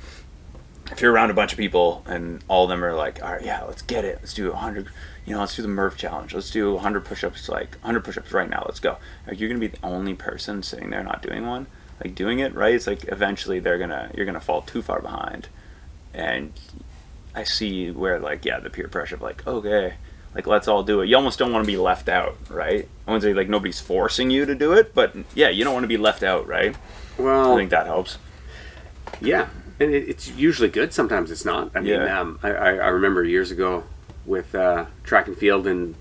if 0.91 1.01
you're 1.01 1.11
around 1.11 1.31
a 1.31 1.33
bunch 1.33 1.51
of 1.53 1.57
people 1.57 2.03
and 2.05 2.43
all 2.47 2.63
of 2.63 2.69
them 2.69 2.83
are 2.83 2.93
like, 2.93 3.23
all 3.23 3.31
right, 3.31 3.43
yeah, 3.43 3.63
let's 3.63 3.81
get 3.81 4.05
it. 4.05 4.19
Let's 4.21 4.33
do 4.33 4.51
100. 4.51 4.89
You 5.25 5.33
know, 5.33 5.39
let's 5.39 5.55
do 5.55 5.61
the 5.61 5.67
Murph 5.67 5.97
challenge. 5.97 6.33
Let's 6.33 6.51
do 6.51 6.73
100 6.73 7.05
push-ups. 7.05 7.49
Like 7.49 7.75
100 7.81 8.03
push-ups 8.03 8.31
right 8.31 8.49
now. 8.49 8.63
Let's 8.65 8.79
go. 8.79 8.97
Like 9.27 9.39
you're 9.39 9.49
gonna 9.49 9.59
be 9.59 9.67
the 9.67 9.83
only 9.83 10.13
person 10.13 10.61
sitting 10.61 10.89
there 10.89 11.03
not 11.03 11.21
doing 11.21 11.47
one. 11.47 11.67
Like 12.03 12.15
doing 12.15 12.39
it 12.39 12.53
right. 12.53 12.75
It's 12.75 12.87
like 12.87 13.05
eventually 13.07 13.59
they're 13.59 13.77
gonna 13.77 14.11
you're 14.15 14.25
gonna 14.25 14.41
fall 14.41 14.61
too 14.61 14.81
far 14.81 15.01
behind, 15.01 15.47
and 16.13 16.51
I 17.33 17.43
see 17.43 17.91
where 17.91 18.19
like 18.19 18.43
yeah 18.43 18.59
the 18.59 18.69
peer 18.69 18.87
pressure 18.87 19.15
of 19.15 19.21
like 19.21 19.45
okay 19.47 19.95
like 20.35 20.47
let's 20.47 20.67
all 20.67 20.83
do 20.83 21.01
it. 21.01 21.07
You 21.09 21.15
almost 21.15 21.39
don't 21.39 21.51
want 21.51 21.65
to 21.65 21.71
be 21.71 21.77
left 21.77 22.09
out, 22.09 22.35
right? 22.49 22.87
I 23.07 23.11
wouldn't 23.11 23.23
say 23.23 23.33
like 23.33 23.49
nobody's 23.49 23.79
forcing 23.79 24.31
you 24.31 24.45
to 24.45 24.55
do 24.55 24.73
it, 24.73 24.93
but 24.93 25.15
yeah, 25.35 25.49
you 25.49 25.63
don't 25.63 25.73
want 25.73 25.83
to 25.83 25.87
be 25.87 25.97
left 25.97 26.23
out, 26.23 26.47
right? 26.47 26.75
Well, 27.17 27.53
I 27.53 27.57
think 27.57 27.69
that 27.69 27.85
helps. 27.85 28.17
Yeah, 29.21 29.49
and 29.79 29.93
it, 29.93 30.09
it's 30.09 30.29
usually 30.29 30.69
good. 30.69 30.93
Sometimes 30.93 31.29
it's 31.31 31.45
not. 31.45 31.71
I 31.75 31.79
mean, 31.81 31.93
Yeah. 31.93 32.19
um, 32.19 32.39
I, 32.41 32.49
I, 32.49 32.87
remember 32.87 33.23
years 33.23 33.51
ago 33.51 33.83
with 34.25 34.55
uh, 34.55 34.85
track 35.03 35.27
and 35.27 35.37
field 35.37 35.67
and 35.67 35.95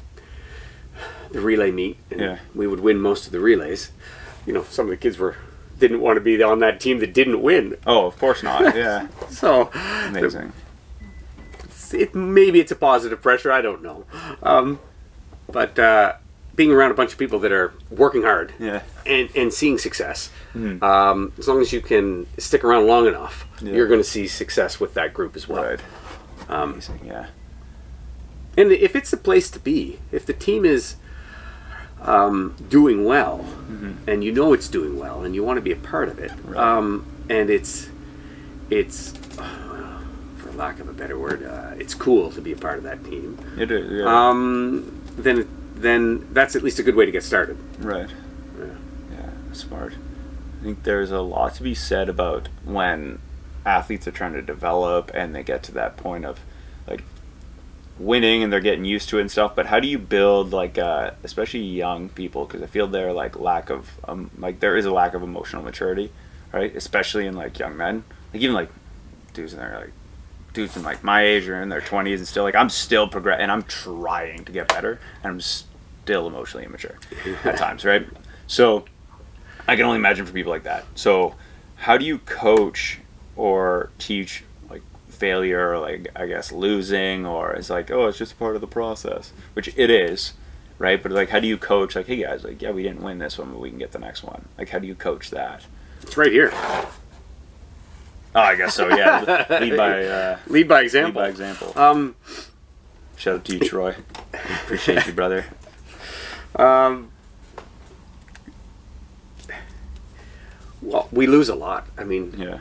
the 1.31 1.41
relay 1.41 1.71
meet, 1.71 1.99
and 2.11 2.21
Yeah. 2.21 2.39
we 2.55 2.67
would 2.67 2.81
win 2.81 2.99
most 2.99 3.27
of 3.27 3.33
the 3.33 3.41
relays. 3.41 3.91
You 4.47 4.53
know, 4.55 4.65
some 4.65 4.87
of 4.87 4.91
the 4.91 4.97
kids 4.97 5.19
were 5.19 5.37
didn't 5.79 6.01
want 6.01 6.17
to 6.17 6.21
be 6.21 6.41
on 6.43 6.61
that 6.61 6.79
team 6.81 7.01
that 7.01 7.13
didn't 7.13 7.43
win. 7.43 7.77
Oh, 7.87 8.07
of 8.07 8.17
course 8.19 8.43
not. 8.43 8.75
Yeah, 8.77 9.09
So 9.31 9.71
amazing. 10.07 10.53
It's- 11.95 12.09
it 12.11 12.15
maybe 12.15 12.61
it's 12.61 12.73
a 12.73 12.77
positive 12.77 13.21
pressure. 13.23 13.51
I 13.53 13.61
don't 13.63 13.83
know, 13.83 14.05
um, 14.43 14.79
but 15.51 15.79
uh, 15.79 16.15
being 16.55 16.71
around 16.71 16.91
a 16.91 16.95
bunch 16.95 17.13
of 17.13 17.19
people 17.19 17.39
that 17.41 17.53
are 17.53 17.73
working 17.91 18.23
hard 18.23 18.53
Yeah, 18.59 18.83
and, 19.07 19.29
and 19.35 19.53
seeing 19.53 19.79
success. 19.79 20.31
Um, 20.55 21.33
as 21.39 21.49
long 21.49 21.61
as 21.63 21.73
you 21.73 21.81
can 21.81 22.27
stick 22.39 22.63
around 22.63 22.87
long 22.87 23.07
enough, 23.07 23.47
Yeah. 23.63 23.73
you're 23.73 23.89
going 23.89 24.01
to 24.01 24.05
see 24.09 24.27
success 24.29 24.79
with 24.79 24.93
that 24.95 25.15
group 25.15 25.35
as 25.37 25.49
well. 25.49 25.63
right. 25.65 25.81
Um, 26.49 26.73
Amazing. 26.73 27.01
Yeah, 27.07 27.27
and 28.59 28.71
if 28.73 28.95
it's 28.95 29.11
the 29.11 29.17
place 29.17 29.51
to 29.51 29.59
be, 29.59 29.99
if 30.11 30.27
the 30.27 30.35
team 30.35 30.65
is 30.67 30.97
um, 32.03 32.55
doing 32.69 33.05
well, 33.05 33.45
and 34.07 34.23
you 34.25 34.33
know 34.33 34.53
it's 34.53 34.69
doing 34.69 34.99
well, 34.99 35.23
and 35.23 35.35
you 35.35 35.43
want 35.45 35.57
to 35.57 35.61
be 35.63 35.73
a 35.73 35.77
part 35.77 36.09
of 36.09 36.19
it, 36.19 36.33
Right. 36.45 36.59
um, 36.59 37.07
and 37.31 37.49
it's 37.49 37.89
it's 38.71 39.15
lack 40.63 40.79
of 40.79 40.89
a 40.89 40.93
better 40.93 41.19
word, 41.19 41.43
uh, 41.45 41.75
it's 41.77 41.95
cool 41.95 42.31
to 42.31 42.41
be 42.41 42.53
a 42.53 42.57
part 42.57 42.79
of 42.79 42.85
that 42.85 43.05
team. 43.05 43.37
it 43.59 43.71
is. 43.71 43.91
Yeah. 43.91 44.05
Um, 44.07 45.03
then 45.17 45.49
then 45.75 46.29
that's 46.33 46.55
at 46.55 46.63
least 46.63 46.79
a 46.79 46.83
good 46.83 46.95
way 46.95 47.05
to 47.05 47.13
get 47.13 47.25
started. 47.25 47.57
right. 47.79 48.09
Yeah. 48.59 48.65
Yeah, 49.11 49.31
smart. 49.53 49.95
I 50.61 50.65
think 50.65 50.85
there's 50.85 51.11
a 51.11 51.21
lot 51.21 51.55
to 51.57 51.63
be 51.65 51.75
said 51.75 52.09
about 52.09 52.49
when 52.65 53.19
athletes 53.67 54.07
are 54.07 54.13
trying 54.13 54.35
to 54.35 54.43
develop 54.43 55.11
and 55.15 55.35
they 55.35 55.43
get 55.43 55.63
to 55.65 55.73
that 55.73 55.97
point 55.97 56.25
of 56.25 56.39
like 56.87 57.03
winning 57.99 58.43
and 58.43 58.53
they're 58.53 58.61
getting 58.61 58.85
used 58.85 59.09
to 59.09 59.19
it 59.19 59.23
and 59.23 59.31
stuff. 59.31 59.57
But 59.57 59.67
how 59.67 59.81
do 59.81 59.89
you 59.89 59.99
build 59.99 60.53
like, 60.53 60.79
uh, 60.79 61.13
especially 61.25 61.61
young 61.65 62.09
people? 62.09 62.45
Because 62.45 62.63
I 62.63 62.67
feel 62.67 62.87
their 62.87 63.13
like 63.13 63.37
lack 63.37 63.71
of 63.71 63.91
um, 64.07 64.31
like 64.39 64.61
there 64.61 64.77
is 64.77 64.87
a 64.87 64.93
lack 64.93 65.15
of 65.15 65.23
emotional 65.25 65.63
maturity, 65.63 66.13
right? 66.53 66.75
Especially 66.77 67.27
in 67.27 67.35
like 67.35 67.59
young 67.59 67.77
men, 67.77 68.05
like 68.33 68.43
even 68.43 68.55
like 68.55 68.71
dudes 69.35 69.53
in 69.53 69.59
their 69.59 69.77
like 69.81 69.93
dudes 70.53 70.77
in 70.77 70.83
like 70.83 71.03
my 71.03 71.23
age 71.23 71.49
or 71.49 71.61
in 71.61 71.69
their 71.69 71.81
20s 71.81 72.17
and 72.17 72.29
still 72.29 72.45
like 72.45 72.55
I'm 72.55 72.69
still 72.69 73.09
progress 73.09 73.41
and 73.41 73.51
I'm 73.51 73.63
trying 73.63 74.45
to 74.45 74.53
get 74.53 74.69
better 74.69 75.01
and 75.23 75.33
I'm 75.33 75.41
still 75.41 76.27
emotionally 76.27 76.67
immature 76.67 76.99
at 77.45 77.57
times, 77.57 77.85
right? 77.85 78.07
So 78.47 78.85
I 79.67 79.77
can 79.77 79.85
only 79.85 79.99
imagine 79.99 80.27
for 80.27 80.33
people 80.33 80.53
like 80.53 80.65
that. 80.65 80.85
So 80.95 81.35
how 81.77 81.97
do 81.97 82.05
you 82.05 82.19
coach 82.19 83.01
or 83.37 83.91
teach 83.99 84.45
like 84.69 84.83
failure 85.09 85.71
or 85.71 85.79
like 85.79 86.09
I 86.15 86.27
guess 86.27 86.53
losing 86.53 87.25
or 87.27 87.53
it's 87.53 87.71
like 87.71 87.91
oh 87.91 88.07
it's 88.07 88.19
just 88.19 88.39
part 88.39 88.55
of 88.55 88.61
the 88.61 88.67
process, 88.67 89.33
which 89.55 89.69
it 89.77 89.91
is, 89.91 90.35
right? 90.79 91.03
But 91.03 91.13
like 91.13 91.31
how 91.31 91.41
do 91.41 91.47
you 91.47 91.57
coach 91.57 91.97
like 91.97 92.07
hey 92.07 92.17
guys 92.17 92.45
like 92.45 92.61
yeah 92.61 92.71
we 92.71 92.83
didn't 92.83 93.03
win 93.03 93.19
this 93.19 93.39
one 93.39 93.53
but 93.53 93.61
we 93.61 93.71
can 93.71 93.79
get 93.79 93.93
the 93.93 93.99
next 93.99 94.23
one. 94.23 94.49
Like 94.59 94.69
how 94.69 94.79
do 94.79 94.87
you 94.87 94.95
coach 94.95 95.31
that? 95.31 95.65
It's 96.03 96.17
right 96.17 96.33
here. 96.33 96.53
Oh, 98.35 98.41
I 98.41 98.55
guess 98.57 98.75
so. 98.75 98.89
Yeah, 98.89 99.47
lead 99.61 99.77
by 99.77 100.05
uh, 100.07 100.39
Lead 100.47 100.67
by 100.69 100.77
lead 100.79 100.85
example. 100.85 101.23
by 101.23 101.29
example. 101.29 101.73
Um, 101.77 102.17
Shout 103.17 103.35
out 103.37 103.45
to 103.45 103.53
you, 103.55 103.61
Troy. 103.61 103.95
Appreciate 104.65 105.07
you, 105.07 105.13
brother. 105.13 105.45
um, 106.57 107.11
well, 110.81 111.09
we 111.13 111.27
lose 111.27 111.49
a 111.49 111.55
lot. 111.55 111.87
I 111.97 112.05
mean, 112.05 112.35
Yeah, 112.37 112.61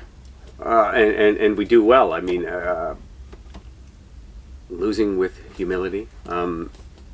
uh, 0.64 0.92
and, 0.94 1.16
and 1.16 1.38
and 1.38 1.58
we 1.58 1.66
do 1.66 1.84
well. 1.84 2.14
I 2.14 2.20
mean, 2.22 2.46
uh, 2.46 2.96
losing 4.70 5.18
with 5.18 5.40
humility 5.58 6.08
um, 6.28 6.70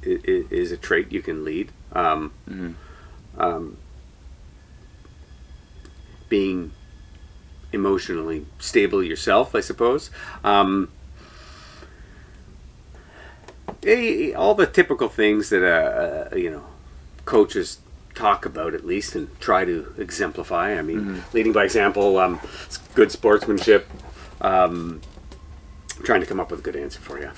i- 0.05 0.19
i- 0.27 0.45
is 0.51 0.71
a 0.71 0.77
trait 0.77 1.11
you 1.11 1.21
can 1.21 1.45
lead. 1.45 1.71
Um, 1.93 2.31
Mhm. 2.49 2.73
um, 3.37 3.77
being 6.29 6.71
emotionally 7.73 8.45
stable 8.59 9.03
yourself, 9.03 9.55
I 9.55 9.59
suppose. 9.59 10.09
Um, 10.43 10.89
all 14.35 14.55
the 14.55 14.69
typical 14.71 15.09
things 15.09 15.49
that 15.49 15.63
uh, 15.63 16.29
uh, 16.31 16.35
you 16.35 16.49
know 16.49 16.63
coaches 17.25 17.79
talk 18.15 18.45
about 18.45 18.73
at 18.73 18.85
least 18.85 19.15
and 19.15 19.39
try 19.39 19.63
to 19.63 19.93
exemplify. 19.97 20.77
I 20.77 20.81
mean, 20.81 21.23
leading 21.33 21.53
by 21.53 21.63
example, 21.63 22.17
um, 22.17 22.39
good 22.95 23.11
sportsmanship. 23.11 23.87
Um, 24.41 25.01
I'm 25.97 26.03
trying 26.03 26.21
to 26.21 26.25
come 26.25 26.39
up 26.39 26.51
with 26.51 26.61
a 26.61 26.63
good 26.63 26.75
answer 26.75 26.99
for 26.99 27.19
you. 27.19 27.31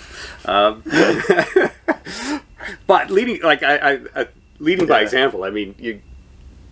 Um, 0.46 0.84
but 2.88 3.10
leading, 3.10 3.42
like 3.42 3.64
I, 3.64 3.78
I, 3.78 4.00
I 4.16 4.28
leading 4.60 4.88
by 4.88 5.02
example. 5.02 5.44
I 5.44 5.50
mean, 5.50 5.76
you. 5.78 6.02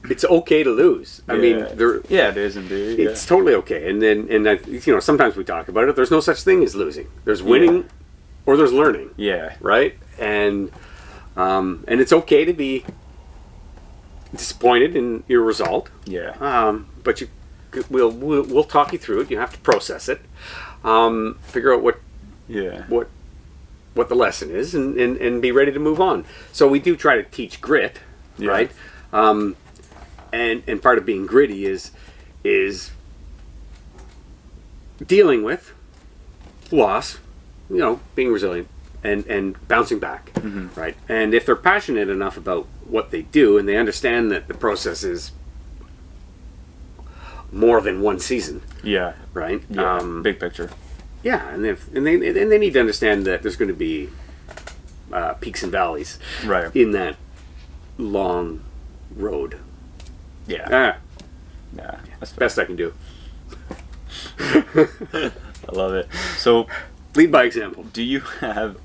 It's 0.09 0.23
okay 0.25 0.63
to 0.63 0.71
lose. 0.71 1.21
I 1.27 1.35
mean, 1.37 1.59
Yeah. 1.59 1.65
there, 1.73 2.01
yeah, 2.09 2.29
it 2.29 2.37
is 2.37 2.55
indeed. 2.55 2.99
it's 2.99 3.25
totally 3.25 3.53
okay. 3.55 3.89
And 3.89 4.01
then, 4.01 4.27
and 4.29 4.47
I, 4.47 4.53
you 4.65 4.93
know, 4.93 4.99
sometimes 4.99 5.35
we 5.35 5.43
talk 5.43 5.67
about 5.67 5.89
it. 5.89 5.95
There's 5.95 6.11
no 6.11 6.19
such 6.21 6.41
thing 6.43 6.63
as 6.63 6.75
losing. 6.75 7.07
There's 7.25 7.43
winning, 7.43 7.89
or 8.45 8.55
there's 8.57 8.71
learning, 8.73 9.11
yeah, 9.17 9.55
right? 9.59 9.95
And 10.17 10.71
um, 11.35 11.83
and 11.87 11.99
it's 12.01 12.13
okay 12.13 12.45
to 12.45 12.53
be 12.53 12.85
disappointed 14.31 14.95
in 14.95 15.23
your 15.27 15.41
result. 15.41 15.89
yeah, 16.05 16.31
Um, 16.39 16.87
but 17.03 17.21
you, 17.21 17.27
we'll, 17.89 18.11
we'll 18.11 18.43
we'll 18.43 18.63
talk 18.63 18.91
you 18.93 18.99
through 18.99 19.21
it. 19.21 19.31
You 19.31 19.37
have 19.39 19.51
to 19.53 19.59
process 19.59 20.09
it, 20.09 20.21
um, 20.83 21.37
figure 21.43 21.73
out 21.73 21.81
what 21.81 21.99
yeah, 22.47 22.83
what 22.87 23.07
what 23.93 24.09
the 24.09 24.15
lesson 24.15 24.51
is, 24.51 24.73
and, 24.75 24.97
and 24.97 25.17
and 25.17 25.41
be 25.41 25.51
ready 25.51 25.71
to 25.71 25.79
move 25.79 25.99
on. 26.01 26.25
So 26.51 26.67
we 26.67 26.79
do 26.79 26.95
try 26.95 27.15
to 27.15 27.23
teach 27.23 27.61
grit, 27.61 27.99
Yeah. 28.37 28.49
right? 28.51 28.71
Um, 29.13 29.55
and 30.33 30.63
and 30.67 30.81
part 30.81 30.97
of 30.97 31.05
being 31.05 31.25
gritty 31.25 31.65
is 31.65 31.91
is 32.43 32.91
dealing 35.05 35.43
with 35.43 35.73
loss, 36.71 37.19
you 37.69 37.77
know, 37.77 37.99
being 38.15 38.31
resilient 38.31 38.67
and 39.03 39.25
and 39.27 39.67
bouncing 39.67 39.99
back, 39.99 40.31
right? 40.75 40.95
And 41.07 41.33
if 41.33 41.45
they're 41.45 41.55
passionate 41.55 42.09
enough 42.09 42.37
about 42.37 42.67
what 42.85 43.11
they 43.11 43.23
do 43.23 43.57
and 43.57 43.67
they 43.67 43.77
understand 43.77 44.31
that 44.31 44.47
the 44.47 44.53
process 44.53 45.03
is 45.03 45.31
more 47.51 47.79
than 47.81 48.01
one 48.01 48.19
season, 48.19 48.61
yeah, 48.83 49.13
right? 49.33 49.61
yeah. 49.69 49.97
Um, 49.97 50.21
Big 50.23 50.39
picture. 50.39 50.69
yeah, 51.23 51.47
and 51.53 51.65
if 51.65 51.93
and 51.95 52.05
they 52.05 52.15
and 52.15 52.51
they 52.51 52.57
need 52.57 52.73
to 52.73 52.79
understand 52.79 53.25
that 53.25 53.41
there's 53.41 53.55
going 53.55 53.69
to 53.69 53.73
be 53.73 54.09
uh, 55.13 55.33
peaks 55.35 55.63
and 55.63 55.71
valleys 55.71 56.19
Right. 56.45 56.75
in 56.75 56.91
that 56.91 57.15
long 57.97 58.61
road. 59.15 59.59
Yeah, 60.47 60.67
Ah, 60.71 60.97
yeah. 61.75 61.99
That's 62.19 62.31
the 62.31 62.39
best 62.39 62.57
I 62.57 62.65
can 62.65 62.75
do. 62.75 62.93
I 64.39 65.31
love 65.71 65.93
it. 65.93 66.07
So, 66.37 66.67
Lead 67.15 67.31
by 67.31 67.43
example. 67.43 67.83
do 67.93 68.03
you 68.03 68.19
have 68.39 68.77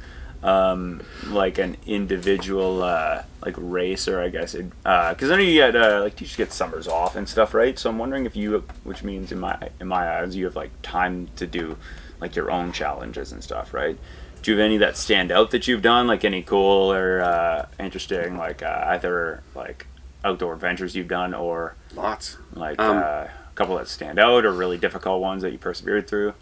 um, 0.43 1.03
like 1.29 1.59
an 1.59 1.77
individual 1.87 2.83
uh, 2.83 3.23
like 3.45 3.55
race 3.59 4.09
or 4.09 4.21
I 4.21 4.29
guess 4.29 4.55
because 4.55 5.31
I 5.31 5.37
know 5.37 5.43
you 5.43 5.55
get 5.55 5.77
uh, 5.77 6.01
like 6.01 6.17
teachers 6.17 6.37
get 6.37 6.53
summers 6.53 6.89
off 6.89 7.15
and 7.15 7.29
stuff, 7.29 7.55
right? 7.55 7.79
So 7.79 7.91
I'm 7.91 7.99
wondering 7.99 8.27
if 8.27 8.35
you, 8.35 8.65
which 8.85 9.05
means 9.05 9.31
in 9.33 9.39
my 9.41 9.57
in 9.81 9.87
my 9.87 10.19
eyes, 10.19 10.35
you 10.35 10.45
have 10.47 10.57
like 10.57 10.71
time 10.83 11.29
to 11.37 11.47
do 11.47 11.77
like 12.21 12.35
your 12.35 12.51
own 12.51 12.73
challenges 12.73 13.33
and 13.33 13.43
stuff, 13.43 13.73
right? 13.75 13.99
Do 14.43 14.51
you 14.51 14.59
have 14.59 14.65
any 14.65 14.79
that 14.79 14.97
stand 14.97 15.31
out 15.31 15.53
that 15.53 15.69
you've 15.69 15.83
done, 15.83 16.07
like 16.09 16.25
any 16.25 16.43
cool 16.43 16.93
or 16.93 17.21
uh, 17.21 17.67
interesting, 17.79 18.37
like 18.37 18.63
uh, 18.63 18.85
either 18.89 19.43
like 19.55 19.87
outdoor 20.25 20.55
adventures 20.55 20.95
you've 20.95 21.09
done 21.09 21.35
or 21.35 21.75
Lots. 21.95 22.37
like 22.55 22.81
Um, 22.81 22.99
uh, 22.99 23.01
a 23.01 23.31
couple 23.55 23.77
that 23.77 23.89
stand 23.89 24.19
out 24.19 24.45
or 24.45 24.53
really 24.53 24.79
difficult 24.79 25.21
ones 25.21 25.43
that 25.43 25.53
you 25.53 25.59
persevered 25.59 26.07
through? 26.09 26.35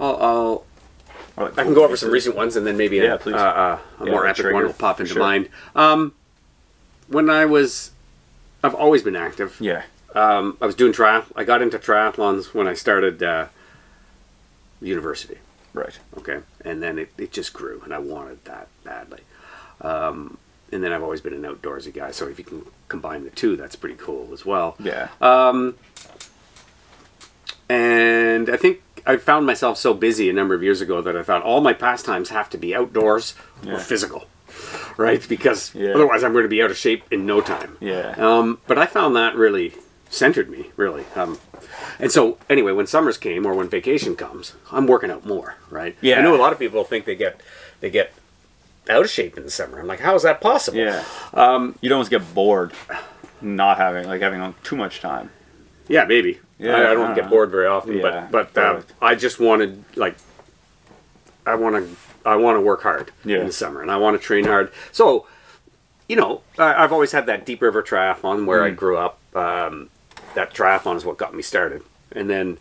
I'll, 0.00 0.16
I'll 0.16 0.64
like, 1.36 1.58
I 1.58 1.64
can 1.64 1.74
go 1.74 1.84
over 1.84 1.96
some 1.96 2.10
recent 2.10 2.36
ones, 2.36 2.56
and 2.56 2.66
then 2.66 2.76
maybe 2.76 2.98
a, 2.98 3.04
Yeah, 3.04 3.16
please. 3.16 3.34
uh, 3.34 3.38
uh, 3.38 3.78
a 4.00 4.04
Yeah, 4.04 4.10
more 4.10 4.26
epic 4.26 4.42
trigger, 4.42 4.54
one 4.54 4.64
will 4.66 4.72
pop 4.72 5.00
into 5.00 5.12
sure. 5.14 5.22
mind. 5.22 5.48
Um, 5.74 6.14
when 7.08 7.30
I 7.30 7.44
was, 7.46 7.92
I've 8.62 8.74
always 8.74 9.02
been 9.02 9.16
active. 9.16 9.56
Yeah. 9.60 9.82
Um, 10.14 10.58
I 10.60 10.66
was 10.66 10.74
doing 10.74 10.92
triath. 10.92 11.24
I 11.36 11.44
got 11.44 11.62
into 11.62 11.78
triathlons 11.78 12.52
when 12.52 12.66
I 12.68 12.74
started 12.74 13.22
uh, 13.22 13.46
university. 14.80 15.38
Right. 15.72 15.98
Okay, 16.18 16.40
and 16.64 16.82
then 16.82 16.98
it, 16.98 17.12
it 17.16 17.32
just 17.32 17.54
grew, 17.54 17.80
and 17.82 17.94
I 17.94 17.98
wanted 17.98 18.44
that 18.44 18.68
badly. 18.84 19.20
Um, 19.80 20.36
and 20.72 20.82
then 20.82 20.92
I've 20.92 21.02
always 21.02 21.20
been 21.20 21.34
an 21.34 21.42
outdoorsy 21.42 21.92
guy, 21.92 22.10
so 22.10 22.26
if 22.28 22.38
you 22.38 22.44
can 22.44 22.64
combine 22.88 23.24
the 23.24 23.30
two, 23.30 23.56
that's 23.56 23.76
pretty 23.76 23.96
cool 23.96 24.30
as 24.32 24.44
well. 24.46 24.74
Yeah. 24.80 25.08
Um, 25.20 25.76
and 27.68 28.50
I 28.50 28.56
think 28.56 28.82
I 29.06 29.16
found 29.16 29.46
myself 29.46 29.78
so 29.78 29.94
busy 29.94 30.28
a 30.30 30.32
number 30.32 30.54
of 30.54 30.62
years 30.62 30.80
ago 30.80 31.00
that 31.02 31.16
I 31.16 31.22
thought 31.22 31.42
all 31.42 31.60
my 31.60 31.72
pastimes 31.72 32.30
have 32.30 32.50
to 32.50 32.58
be 32.58 32.74
outdoors 32.74 33.34
Yeah. 33.62 33.74
or 33.74 33.78
physical, 33.78 34.26
right? 34.96 35.26
Because 35.28 35.74
Yeah. 35.74 35.90
otherwise 35.94 36.22
I'm 36.24 36.32
going 36.32 36.44
to 36.44 36.48
be 36.48 36.62
out 36.62 36.70
of 36.70 36.76
shape 36.76 37.04
in 37.10 37.26
no 37.26 37.40
time. 37.40 37.76
Yeah. 37.80 38.14
Um, 38.18 38.58
but 38.66 38.78
I 38.78 38.86
found 38.86 39.16
that 39.16 39.34
really 39.36 39.74
centered 40.10 40.50
me, 40.50 40.70
really. 40.76 41.04
Um, 41.16 41.38
and 41.98 42.12
so, 42.12 42.36
anyway, 42.50 42.72
when 42.72 42.86
summers 42.86 43.16
came 43.16 43.46
or 43.46 43.54
when 43.54 43.68
vacation 43.68 44.14
comes, 44.14 44.52
I'm 44.70 44.86
working 44.86 45.10
out 45.10 45.24
more, 45.26 45.56
right? 45.70 45.96
Yeah. 46.00 46.18
I 46.18 46.22
know 46.22 46.34
a 46.34 46.38
lot 46.38 46.52
of 46.52 46.58
people 46.58 46.84
think 46.84 47.04
they 47.06 47.14
get 47.16 47.40
they 47.80 47.90
get 47.90 48.12
out 48.90 49.04
of 49.04 49.10
shape 49.10 49.36
in 49.36 49.44
the 49.44 49.50
summer. 49.50 49.78
I'm 49.80 49.86
like, 49.86 50.00
how 50.00 50.14
is 50.14 50.22
that 50.24 50.40
possible? 50.40 50.78
Yeah. 50.78 51.04
Um, 51.34 51.76
You'd 51.80 51.92
almost 51.92 52.10
get 52.10 52.34
bored 52.34 52.72
not 53.40 53.76
having 53.76 54.06
like 54.06 54.20
having 54.22 54.54
too 54.62 54.76
much 54.76 55.00
time. 55.00 55.30
Yeah, 55.88 56.04
maybe. 56.04 56.38
Yeah, 56.58 56.76
I, 56.76 56.90
I 56.92 56.94
don't 56.94 57.10
I 57.10 57.14
get 57.14 57.28
bored 57.28 57.50
very 57.50 57.66
often, 57.66 57.94
Yeah, 57.98 58.28
but 58.30 58.52
but 58.54 58.62
uh, 58.62 58.82
I 59.00 59.14
just 59.16 59.40
wanted 59.40 59.82
like 59.96 60.16
I 61.46 61.54
want 61.56 61.76
to 61.76 61.96
I 62.24 62.36
want 62.36 62.56
to 62.56 62.60
work 62.60 62.82
hard 62.82 63.10
Yeah. 63.24 63.40
in 63.40 63.46
the 63.46 63.52
summer, 63.52 63.82
and 63.82 63.90
I 63.90 63.96
want 63.96 64.20
to 64.20 64.24
train 64.24 64.44
hard. 64.44 64.72
So, 64.92 65.26
you 66.08 66.14
know, 66.14 66.42
I, 66.56 66.84
I've 66.84 66.92
always 66.92 67.10
had 67.12 67.26
that 67.26 67.44
Deep 67.44 67.60
River 67.62 67.82
Triathlon 67.82 68.46
where 68.46 68.62
I 68.62 68.70
Mm. 68.70 68.76
grew 68.76 68.96
up. 68.96 69.18
Um, 69.34 69.88
that 70.34 70.54
triathlon 70.54 70.96
is 70.96 71.04
what 71.04 71.16
got 71.18 71.34
me 71.34 71.42
started, 71.42 71.82
and 72.12 72.30
then 72.30 72.58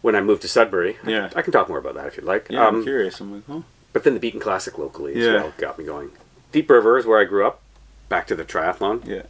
when 0.00 0.16
I 0.16 0.20
moved 0.22 0.42
to 0.42 0.48
Sudbury, 0.48 0.96
Yeah. 1.06 1.30
I, 1.36 1.42
can 1.42 1.52
talk 1.52 1.68
more 1.68 1.78
about 1.78 1.94
that 1.94 2.06
if 2.06 2.16
you'd 2.16 2.24
like. 2.26 2.46
Yeah, 2.50 2.66
I'm 2.66 2.76
Um, 2.76 2.82
curious. 2.82 3.20
I'm 3.20 3.32
like, 3.34 3.42
oh. 3.48 3.64
But 3.92 4.04
then 4.04 4.14
the 4.14 4.20
Beaton 4.20 4.40
Classic 4.40 4.76
locally 4.78 5.12
as 5.14 5.24
Yeah. 5.26 5.34
well 5.34 5.52
got 5.58 5.78
me 5.78 5.84
going. 5.84 6.10
Deep 6.52 6.68
River 6.70 6.98
is 6.98 7.06
where 7.06 7.18
I 7.18 7.24
grew 7.24 7.46
up. 7.46 7.60
Back 8.08 8.26
to 8.28 8.34
the 8.34 8.44
triathlon. 8.44 9.06
Yeah. 9.06 9.22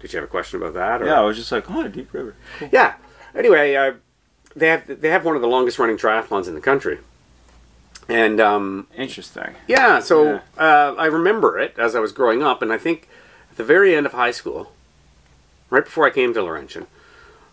Did 0.00 0.12
you 0.12 0.18
have 0.18 0.24
a 0.28 0.30
question 0.30 0.60
about 0.60 0.74
that? 0.74 1.02
Or? 1.02 1.06
Yeah, 1.06 1.18
I 1.20 1.22
was 1.22 1.36
just 1.36 1.50
like, 1.52 1.70
oh, 1.70 1.88
Deep 1.88 2.12
River. 2.12 2.34
Cool. 2.58 2.68
Yeah. 2.72 2.94
Anyway, 3.34 3.74
uh, 3.74 3.94
they 4.56 4.68
have 4.68 5.00
they 5.00 5.08
have 5.10 5.24
one 5.24 5.34
of 5.36 5.42
the 5.42 5.48
longest 5.48 5.78
running 5.78 5.96
triathlons 5.96 6.46
in 6.46 6.54
the 6.54 6.60
country, 6.60 6.98
and 8.08 8.40
um, 8.40 8.86
Interesting. 8.96 9.54
yeah, 9.66 9.98
so 9.98 10.24
Yeah. 10.24 10.40
Uh, 10.56 10.94
I 10.96 11.06
remember 11.06 11.58
it 11.58 11.74
as 11.78 11.94
I 11.96 12.00
was 12.00 12.12
growing 12.12 12.42
up, 12.42 12.62
and 12.62 12.72
I 12.72 12.78
think 12.78 13.08
at 13.50 13.56
the 13.56 13.64
very 13.64 13.96
end 13.96 14.06
of 14.06 14.12
high 14.12 14.30
school, 14.30 14.72
right 15.70 15.84
before 15.84 16.06
I 16.06 16.10
came 16.10 16.32
to 16.34 16.42
Laurentian, 16.42 16.86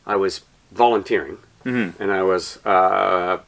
I 0.05 0.15
was 0.15 0.41
volunteering, 0.71 1.39
Mhm. 1.65 1.93
and 1.99 2.11
I 2.11 2.21
was 2.21 2.63
uh, 2.65 3.39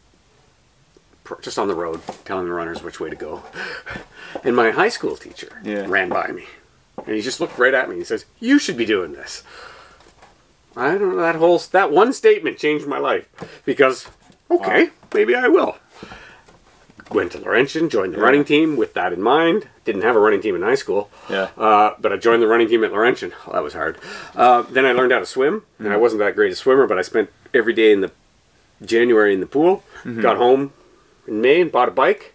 just 1.42 1.58
on 1.60 1.68
the 1.68 1.76
road 1.76 2.02
telling 2.26 2.46
the 2.46 2.52
runners 2.54 2.84
which 2.84 3.00
way 3.00 3.10
to 3.10 3.16
go, 3.16 3.44
and 4.44 4.56
my 4.56 4.72
high 4.72 4.90
school 4.90 5.16
teacher 5.16 5.60
Yeah. 5.64 5.86
ran 5.88 6.10
by 6.10 6.28
me, 6.28 6.46
and 7.06 7.16
he 7.16 7.22
just 7.22 7.40
looked 7.40 7.58
right 7.58 7.74
at 7.74 7.88
me. 7.88 7.94
and 7.96 8.02
He 8.02 8.06
says, 8.06 8.26
"You 8.40 8.60
should 8.60 8.78
be 8.78 8.86
doing 8.86 9.14
this." 9.14 9.44
I 10.76 10.90
don't 10.98 11.16
know 11.16 11.22
that 11.22 11.36
whole 11.36 11.60
that 11.72 11.92
one 11.92 12.14
statement 12.14 12.58
changed 12.58 12.88
my 12.88 12.98
life 12.98 13.28
because 13.66 14.08
okay, 14.50 14.90
maybe 15.14 15.36
I 15.36 15.48
will. 15.48 15.78
Went 17.12 17.34
to 17.34 17.38
Laurentian, 17.40 17.90
joined 17.90 18.14
the 18.14 18.18
Yeah. 18.18 18.24
running 18.24 18.44
team 18.44 18.76
with 18.76 18.94
that 18.96 19.14
in 19.14 19.22
mind. 19.22 19.68
Didn't 19.86 20.02
have 20.02 20.16
a 20.16 20.20
running 20.20 20.42
team 20.42 20.56
in 20.56 20.64
high 20.64 20.74
school, 20.76 21.12
Yeah. 21.30 21.50
uh, 21.58 21.94
but 22.00 22.12
I 22.12 22.18
joined 22.18 22.42
the 22.42 22.48
running 22.48 22.68
team 22.68 22.84
at 22.84 22.92
Laurentian. 22.92 23.34
Oh, 23.48 23.52
that 23.54 23.62
was 23.64 23.74
hard. 23.74 23.98
Uh, 24.36 24.64
then 24.70 24.86
I 24.86 24.94
learned 24.94 25.12
how 25.12 25.20
to 25.20 25.26
swim, 25.26 25.64
and 25.78 25.94
I 25.94 25.98
wasn't 25.98 26.20
that 26.22 26.36
great 26.36 26.52
a 26.52 26.56
swimmer, 26.56 26.88
but 26.88 26.98
I 26.98 27.02
spent 27.04 27.30
every 27.54 27.74
day 27.74 27.92
in 27.92 28.02
the 28.02 28.10
January 28.84 29.34
in 29.34 29.42
the 29.42 29.46
pool. 29.46 29.84
Got 30.22 30.38
home 30.38 30.72
in 31.28 31.42
May 31.42 31.62
and 31.62 31.72
bought 31.72 31.88
a 31.88 31.92
bike, 31.92 32.34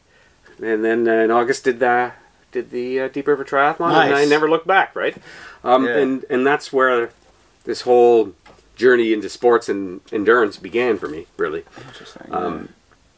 and 0.63 0.85
then 0.85 1.07
uh, 1.09 1.13
in 1.13 1.31
August 1.31 1.65
did 1.65 1.81
the 1.81 2.13
did 2.53 2.71
the 2.71 3.01
uh, 3.01 3.09
Deep 3.09 3.27
River 3.27 3.45
Triathlon, 3.45 3.93
and 4.07 4.15
I 4.15 4.25
never 4.25 4.49
looked 4.49 4.67
back. 4.67 4.95
Right, 4.97 5.17
um, 5.65 5.85
Yeah. 5.87 5.99
and 5.99 6.25
and 6.31 6.47
that's 6.47 6.73
where 6.73 7.11
this 7.65 7.83
whole 7.83 8.33
journey 8.77 9.13
into 9.13 9.29
sports 9.29 9.69
and 9.69 10.01
endurance 10.13 10.57
began 10.57 10.99
for 10.99 11.09
me. 11.09 11.27
Really, 11.37 11.65
Interesting. 11.87 12.33
um, 12.33 12.69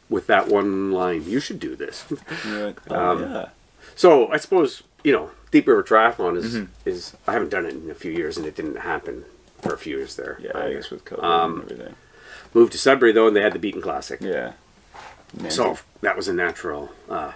with 0.08 0.26
that 0.26 0.48
one 0.48 0.90
line, 0.90 1.24
"You 1.26 1.40
should 1.40 1.60
do 1.60 1.76
this." 1.76 2.04
yeah. 2.46 2.72
Oh, 2.90 2.94
um, 3.10 3.22
yeah. 3.22 3.48
So 3.94 4.30
I 4.32 4.36
suppose 4.38 4.82
you 5.04 5.12
know 5.12 5.30
Deep 5.50 5.66
River 5.66 5.82
Triathlon 5.82 6.36
is 6.36 6.54
Mm-hmm. 6.56 6.88
is 6.88 7.16
I 7.28 7.32
haven't 7.32 7.50
done 7.50 7.66
it 7.66 7.74
in 7.74 7.90
a 7.90 7.94
few 7.94 8.10
years, 8.12 8.36
and 8.36 8.46
it 8.46 8.56
didn't 8.56 8.76
happen 8.76 9.24
for 9.62 9.74
a 9.74 9.78
few 9.78 9.96
years 9.98 10.16
there. 10.16 10.38
Yeah, 10.42 10.52
I 10.56 10.72
guess 10.72 10.90
with 10.90 11.04
COVID 11.04 11.22
Um, 11.22 11.60
and 11.60 11.72
everything. 11.72 11.94
moved 12.54 12.72
to 12.72 12.78
Sudbury 12.78 13.12
though, 13.12 13.26
and 13.28 13.36
they 13.36 13.42
had 13.42 13.52
the 13.52 13.58
Beaton 13.58 13.82
Classic, 13.82 14.18
Yeah. 14.22 14.52
Man, 15.34 15.50
so 15.50 15.78
that 16.00 16.16
was 16.16 16.28
a 16.28 16.34
natural 16.34 16.90
uh, 17.08 17.32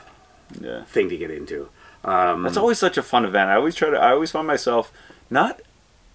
yeah. 0.60 0.84
thing 0.84 1.08
to 1.08 1.16
get 1.16 1.30
into. 1.30 1.68
Um, 2.04 2.42
That's 2.42 2.56
always 2.56 2.78
such 2.78 2.98
a 2.98 3.02
fun 3.02 3.24
event. 3.24 3.50
I 3.50 3.54
always 3.54 3.74
try 3.74 3.90
to. 3.90 3.96
I 3.96 4.12
always 4.12 4.30
find 4.30 4.46
myself 4.46 4.92
not. 5.30 5.60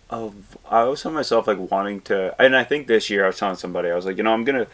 Of, 0.10 0.57
I 0.69 0.81
always 0.81 1.01
find 1.01 1.15
myself 1.15 1.47
like 1.47 1.60
wanting 1.60 2.01
to, 2.01 2.35
and 2.41 2.56
I 2.56 2.64
think 2.64 2.88
this 2.88 3.10
year 3.11 3.26
I 3.26 3.27
was 3.27 3.38
telling 3.38 3.56
somebody 3.56 3.91
I 3.91 3.95
was 3.95 4.07
like, 4.07 4.18
you 4.18 4.23
know, 4.23 4.34
I'm 4.34 4.43
gonna, 4.43 4.65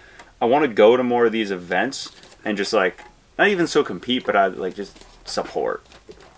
I 0.42 0.46
want 0.46 0.64
to 0.64 0.70
go 0.74 0.96
to 0.96 1.04
more 1.04 1.26
of 1.26 1.34
these 1.34 1.52
events 1.52 2.10
and 2.46 2.58
just 2.58 2.72
like 2.72 3.02
not 3.38 3.50
even 3.50 3.68
so 3.68 3.84
compete, 3.84 4.26
but 4.26 4.36
I 4.36 4.48
like 4.48 4.76
just 4.76 4.98
support, 5.28 5.86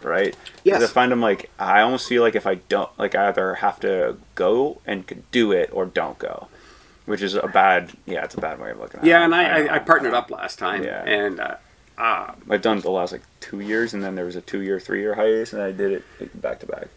right? 0.02 0.35
Yes. 0.64 0.81
I 0.81 0.88
find 0.88 1.11
I'm 1.11 1.22
like 1.22 1.52
I 1.60 1.81
almost 1.81 2.07
feel 2.07 2.23
like 2.23 2.35
if 2.35 2.48
I 2.48 2.56
don't 2.56 2.89
like 2.98 3.14
I 3.14 3.27
either 3.30 3.56
have 3.56 3.80
to 3.81 4.18
go 4.35 4.81
and 4.85 5.06
could 5.06 5.30
do 5.31 5.52
it 5.52 5.69
or 5.72 5.85
don't 5.85 6.18
go, 6.18 6.48
which 7.08 7.24
is 7.24 7.34
a 7.34 7.48
bad 7.48 7.92
yeah, 8.06 8.24
it's 8.24 8.36
a 8.36 8.40
bad 8.42 8.60
way 8.60 8.70
of 8.72 8.78
looking 8.80 9.00
at 9.00 9.06
it. 9.06 9.10
yeah, 9.10 9.24
and 9.26 9.34
I, 9.34 9.44
I. 9.68 9.76
I 9.76 9.80
partnered 9.80 10.14
up 10.14 10.30
last 10.30 10.60
time, 10.60 10.84
Yeah. 10.84 11.04
and 11.04 11.40
uh, 11.40 11.56
uh, 11.98 12.34
I've 12.50 12.62
done 12.62 12.78
it 12.78 12.82
the 12.82 12.92
last 12.92 13.12
like 13.12 13.24
two 13.40 13.60
years, 13.60 13.94
and 13.96 14.04
then 14.04 14.14
there 14.14 14.26
was 14.26 14.36
a 14.36 14.42
two 14.42 14.62
year, 14.62 14.80
three 14.80 15.00
year 15.02 15.16
hiatus, 15.16 15.52
and 15.54 15.62
I 15.64 15.72
did 15.72 15.92
it 15.94 16.04
like, 16.20 16.40
back 16.40 16.60
to 16.60 16.68
back. 16.68 16.88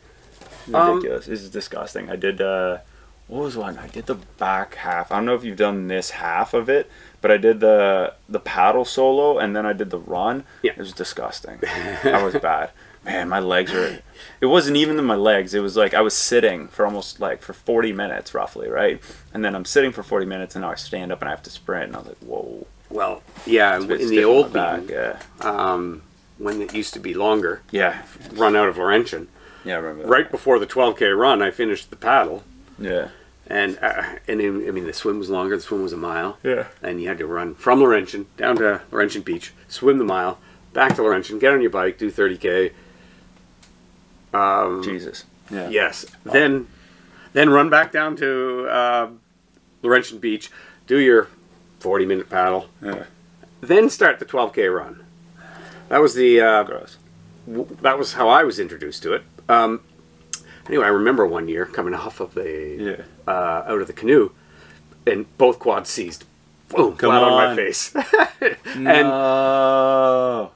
Um, 0.74 0.96
Ridiculous. 0.96 1.24
this 1.26 1.40
is 1.40 1.48
disgusting. 1.50 2.10
I 2.10 2.16
did 2.16 2.40
uh, 2.40 2.78
what 3.28 3.42
was 3.44 3.56
one? 3.56 3.78
I 3.78 3.86
did 3.88 4.06
the 4.06 4.16
back 4.16 4.74
half. 4.74 5.10
I 5.10 5.16
don't 5.16 5.24
know 5.26 5.34
if 5.34 5.44
you've 5.44 5.56
done 5.56 5.88
this 5.88 6.10
half 6.10 6.52
of 6.52 6.68
it, 6.68 6.90
but 7.22 7.30
I 7.30 7.36
did 7.38 7.60
the 7.60 8.14
the 8.28 8.40
paddle 8.40 8.84
solo, 8.84 9.38
and 9.38 9.56
then 9.56 9.64
I 9.64 9.72
did 9.72 9.90
the 9.90 9.98
run. 9.98 10.44
Yeah. 10.62 10.72
It 10.72 10.78
was 10.78 10.92
disgusting. 10.92 11.58
that 11.62 12.22
was 12.22 12.34
bad. 12.42 12.70
Man, 13.10 13.28
my 13.28 13.40
legs 13.40 13.72
were. 13.72 13.98
It 14.40 14.46
wasn't 14.46 14.76
even 14.76 14.98
in 14.98 15.04
my 15.04 15.16
legs. 15.16 15.52
It 15.54 15.60
was 15.60 15.76
like 15.76 15.94
I 15.94 16.00
was 16.00 16.14
sitting 16.14 16.68
for 16.68 16.84
almost 16.86 17.18
like 17.20 17.42
for 17.42 17.52
forty 17.52 17.92
minutes 17.92 18.34
roughly, 18.34 18.68
right? 18.68 19.02
And 19.34 19.44
then 19.44 19.54
I'm 19.56 19.64
sitting 19.64 19.90
for 19.92 20.02
forty 20.02 20.26
minutes, 20.26 20.54
and 20.54 20.62
now 20.62 20.70
I 20.70 20.76
stand 20.76 21.10
up 21.10 21.20
and 21.20 21.28
I 21.28 21.32
have 21.32 21.42
to 21.42 21.50
sprint, 21.50 21.86
and 21.86 21.96
I 21.96 21.98
was 21.98 22.08
like, 22.08 22.18
whoa. 22.18 22.66
well, 22.88 23.22
yeah, 23.46 23.80
It's 23.82 24.04
in 24.04 24.10
the 24.10 24.24
old 24.24 24.52
back. 24.52 24.88
Yeah. 24.88 25.18
um, 25.40 26.02
when 26.38 26.62
it 26.62 26.72
used 26.74 26.94
to 26.94 27.00
be 27.00 27.14
longer, 27.14 27.62
Yeah. 27.72 28.02
run 28.32 28.54
out 28.56 28.68
of 28.68 28.78
Laurentian. 28.78 29.26
Yeah, 29.64 29.74
I 29.74 29.78
remember 29.78 30.02
that. 30.04 30.08
Right 30.08 30.30
before 30.30 30.58
the 30.58 30.66
12k 30.66 31.18
run, 31.18 31.42
I 31.42 31.50
finished 31.50 31.90
the 31.90 31.96
paddle, 31.96 32.44
Yeah. 32.78 33.08
and 33.48 33.76
uh, 33.82 34.04
and 34.28 34.40
it, 34.40 34.46
I 34.68 34.70
mean 34.70 34.86
the 34.86 34.92
swim 34.92 35.18
was 35.18 35.28
longer. 35.30 35.56
The 35.56 35.62
swim 35.62 35.82
was 35.82 35.92
a 35.92 35.96
mile. 35.98 36.38
Yeah. 36.44 36.66
and 36.80 37.02
you 37.02 37.08
had 37.08 37.18
to 37.18 37.26
run 37.26 37.56
from 37.56 37.80
Laurentian 37.80 38.26
down 38.36 38.56
to 38.56 38.80
Laurentian 38.92 39.22
Beach, 39.22 39.52
swim 39.68 39.98
the 39.98 40.04
mile, 40.04 40.38
back 40.72 40.94
to 40.94 41.02
Laurentian, 41.02 41.38
get 41.40 41.52
on 41.52 41.60
your 41.60 41.70
bike, 41.70 41.98
do 41.98 42.10
30k. 42.10 42.72
Um, 44.32 44.82
Jesus. 44.82 45.24
Yeah. 45.50 45.68
yes, 45.68 46.06
then 46.24 46.68
then 47.32 47.50
run 47.50 47.70
back 47.70 47.90
down 47.92 48.14
to 48.16 48.66
uh, 48.68 49.08
Laurentian 49.82 50.18
Beach, 50.18 50.50
do 50.86 50.98
your 50.98 51.28
40 51.80 52.06
minute 52.06 52.30
paddle, 52.30 52.68
Yeah. 52.82 53.04
then 53.60 53.90
start 53.90 54.18
the 54.20 54.24
12k 54.24 54.72
run. 54.74 55.04
That 55.88 55.98
was 56.00 56.14
the 56.14 56.40
uh, 56.40 56.62
Gross. 56.62 56.98
w- 57.48 57.76
that 57.82 57.98
was 57.98 58.12
how 58.12 58.28
I 58.28 58.44
was 58.44 58.60
introduced 58.60 59.02
to 59.02 59.12
it. 59.14 59.22
Um, 59.48 59.80
anyway, 60.68 60.84
I 60.84 60.88
remember 60.90 61.26
one 61.26 61.48
year 61.48 61.66
coming 61.66 61.94
off 62.02 62.20
of 62.20 62.34
the 62.34 62.76
Yeah. 63.26 63.32
uh, 63.32 63.64
out 63.66 63.80
of 63.80 63.86
the 63.88 63.92
canoe, 63.92 64.30
and 65.06 65.26
both 65.36 65.58
quads 65.58 65.90
seized. 65.90 66.24
Boom! 66.68 66.96
Come 66.96 67.10
flat 67.10 67.22
on. 67.24 67.30
my 67.32 67.46
on. 67.46 67.56
face. 67.56 67.92
and 68.76 68.84
No. 68.84 70.52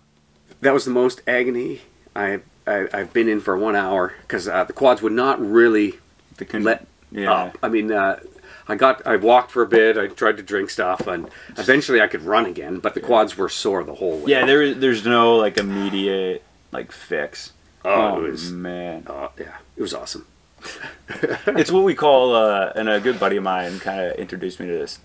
that 0.60 0.72
was 0.72 0.84
the 0.84 0.92
most 0.92 1.20
agony 1.26 1.80
I, 2.14 2.40
I 2.66 2.88
I've 2.92 3.12
been 3.12 3.28
in 3.28 3.40
for 3.40 3.56
one 3.56 3.76
hour 3.76 4.14
because 4.22 4.48
uh, 4.48 4.64
the 4.64 4.72
quads 4.72 5.02
would 5.02 5.12
not 5.12 5.40
really 5.40 5.94
The 6.36 6.44
con- 6.44 6.62
let 6.64 6.86
yeah. 7.12 7.32
up. 7.32 7.58
I 7.62 7.68
mean, 7.68 7.92
uh, 7.92 8.20
I 8.66 8.76
got 8.76 9.06
I 9.06 9.16
walked 9.16 9.50
for 9.50 9.62
a 9.62 9.66
bit. 9.66 9.96
I 9.98 10.06
tried 10.08 10.36
to 10.38 10.42
drink 10.42 10.70
stuff, 10.70 11.06
and 11.06 11.28
eventually 11.56 12.00
I 12.00 12.06
could 12.06 12.22
run 12.22 12.46
again. 12.46 12.78
But 12.78 12.94
the 12.94 13.00
quads 13.00 13.36
were 13.36 13.48
sore 13.48 13.84
the 13.84 13.94
whole 13.94 14.18
way. 14.18 14.30
Yeah, 14.32 14.46
there 14.46 14.74
there's 14.74 15.04
no 15.04 15.36
like 15.36 15.58
immediate 15.58 16.42
like 16.72 16.90
fix. 16.92 17.52
Oh, 17.84 18.24
it 18.24 18.30
was- 18.30 18.50
man. 18.50 19.04
Uh, 19.06 19.28
yeah, 19.38 19.56
it 19.76 19.82
was 19.82 19.92
awesome. 19.94 20.26
it's 21.46 21.70
what 21.70 21.84
we 21.84 21.94
call 21.94 22.34
uh 22.34 22.72
and 22.74 22.88
a 22.88 22.98
good 22.98 23.20
buddy 23.20 23.36
of 23.36 23.42
mine 23.44 23.78
kind 23.80 24.00
of 24.00 24.16
introduced 24.16 24.58
me 24.58 24.66
to 24.66 24.72
this 24.72 24.98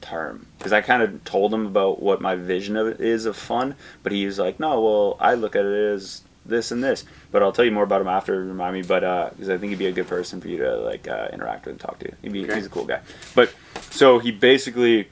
term 0.00 0.46
because 0.58 0.72
I 0.72 0.80
kind 0.80 1.04
of 1.04 1.22
told 1.22 1.54
him 1.54 1.66
about 1.66 2.02
what 2.02 2.20
my 2.20 2.34
vision 2.34 2.76
of 2.76 2.88
it 2.88 3.00
is 3.00 3.24
of 3.24 3.36
fun, 3.36 3.76
but 4.02 4.10
he 4.10 4.26
was 4.26 4.40
like, 4.40 4.58
no, 4.58 4.80
well, 4.80 5.16
I 5.20 5.34
look 5.34 5.54
at 5.54 5.64
it 5.64 5.92
as 5.94 6.22
this 6.46 6.70
and 6.70 6.82
this. 6.82 7.04
But 7.30 7.42
I'll 7.42 7.52
tell 7.52 7.64
you 7.64 7.72
more 7.72 7.84
about 7.84 8.00
him 8.00 8.08
after. 8.08 8.44
Remind 8.44 8.74
me, 8.74 8.82
but 8.82 9.30
because 9.30 9.48
I 9.48 9.58
think 9.58 9.70
he'd 9.70 9.78
be 9.78 9.86
a 9.86 9.92
good 9.92 10.08
person 10.08 10.40
for 10.40 10.48
you 10.48 10.58
to 10.58 10.76
like 10.76 11.08
uh, 11.08 11.28
interact 11.32 11.66
with 11.66 11.72
and 11.72 11.80
talk 11.80 11.98
to. 12.00 12.12
He'd 12.22 12.32
be, 12.32 12.44
Okay. 12.44 12.56
He's 12.56 12.66
a 12.66 12.70
cool 12.70 12.84
guy. 12.84 13.00
But 13.34 13.54
so 13.90 14.18
he 14.18 14.30
basically 14.30 15.08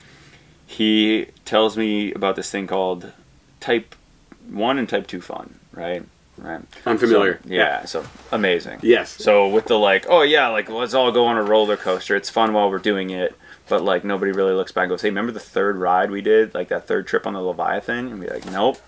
he 0.66 1.26
tells 1.44 1.76
me 1.76 2.12
about 2.12 2.36
this 2.36 2.50
thing 2.50 2.66
called 2.66 3.12
type 3.60 3.94
one 4.48 4.78
and 4.78 4.88
type 4.88 5.06
two 5.06 5.20
fun, 5.20 5.59
right? 5.72 6.04
Right. 6.38 6.62
Unfamiliar. 6.86 7.40
So, 7.44 7.52
yeah, 7.52 7.84
So 7.84 8.04
amazing. 8.32 8.80
Yes. 8.82 9.10
So 9.10 9.48
with 9.48 9.66
the 9.66 9.78
like, 9.78 10.06
oh 10.09 10.22
yeah, 10.22 10.48
like 10.48 10.68
let's 10.70 10.94
all 10.94 11.12
go 11.12 11.26
on 11.26 11.36
a 11.36 11.42
roller 11.42 11.76
coaster. 11.76 12.16
It's 12.16 12.30
fun 12.30 12.52
while 12.52 12.70
we're 12.70 12.78
doing 12.78 13.10
it, 13.10 13.36
but 13.68 13.84
like 13.84 14.02
nobody 14.02 14.32
really 14.32 14.54
looks 14.54 14.72
back 14.72 14.84
and 14.84 14.90
goes, 14.90 15.02
hey, 15.02 15.10
remember 15.10 15.30
the 15.30 15.40
third 15.40 15.76
ride 15.76 16.10
we 16.10 16.22
did, 16.22 16.54
like 16.54 16.68
that 16.68 16.86
third 16.86 17.06
trip 17.06 17.26
on 17.26 17.34
the 17.34 17.42
Leviathan? 17.42 18.09
And 18.09 18.20
be 18.20 18.28
like, 18.28 18.46
nope. 18.50 18.78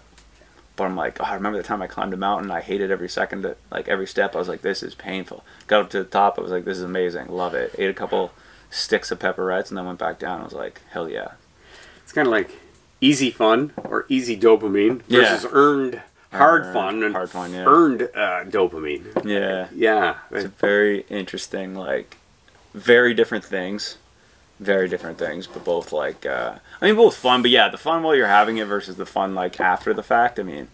But 0.76 0.84
I'm 0.84 0.96
like, 0.96 1.20
oh, 1.20 1.24
I 1.24 1.34
remember 1.34 1.56
the 1.58 1.64
time 1.64 1.82
I 1.82 1.86
climbed 1.86 2.14
a 2.14 2.16
mountain. 2.16 2.50
I 2.50 2.60
hated 2.60 2.90
every 2.90 3.08
second, 3.08 3.44
of- 3.44 3.56
like 3.70 3.86
every 3.88 4.06
step. 4.06 4.34
I 4.34 4.38
was 4.38 4.48
like, 4.48 4.62
this 4.62 4.82
is 4.82 4.94
painful. 4.94 5.44
Got 5.68 5.82
up 5.82 5.90
to 5.90 5.98
the 5.98 6.04
top. 6.08 6.38
I 6.38 6.42
was 6.42 6.50
like, 6.50 6.64
this 6.64 6.78
is 6.78 6.84
amazing. 6.84 7.28
Love 7.28 7.54
it. 7.54 7.74
Ate 7.78 7.90
a 7.90 7.94
couple 7.94 8.32
sticks 8.70 9.10
of 9.12 9.20
pepperettes 9.20 9.68
and 9.68 9.78
then 9.78 9.86
went 9.86 10.00
back 10.00 10.18
down. 10.18 10.40
I 10.40 10.44
was 10.44 10.52
like, 10.52 10.80
hell 10.90 11.08
yeah. 11.08 11.32
It's 12.02 12.12
kind 12.12 12.26
of 12.26 12.32
like 12.32 12.50
easy 13.00 13.30
fun 13.30 13.72
or 13.84 14.04
easy 14.08 14.36
dopamine 14.36 15.02
Yeah. 15.06 15.20
versus 15.36 15.46
earned 15.52 16.02
hard 16.32 16.62
Earned, 16.64 16.72
fun 16.74 17.02
and 17.04 17.14
hard 17.14 17.30
fun, 17.30 17.52
yeah. 17.52 17.64
earned 17.66 18.02
uh, 18.02 18.42
dopamine. 18.44 19.24
Yeah. 19.24 19.68
Yeah. 19.72 20.16
It's 20.32 20.44
a 20.46 20.48
very 20.48 21.02
interesting, 21.08 21.76
like, 21.76 22.16
very 22.74 23.14
different 23.14 23.44
things. 23.44 23.98
Very 24.64 24.88
different 24.88 25.18
things, 25.18 25.46
but 25.46 25.62
both 25.62 25.92
like, 25.92 26.24
uh, 26.24 26.54
I 26.80 26.86
mean, 26.86 26.96
both 26.96 27.16
fun. 27.16 27.42
But 27.42 27.50
yeah, 27.50 27.68
the 27.68 27.76
fun 27.76 28.02
while 28.02 28.14
you're 28.14 28.26
having 28.26 28.56
it 28.56 28.64
versus 28.64 28.96
the 28.96 29.04
fun 29.04 29.34
like 29.34 29.60
after 29.60 29.92
the 29.92 30.02
fact. 30.02 30.40
I 30.40 30.42
mean, 30.42 30.68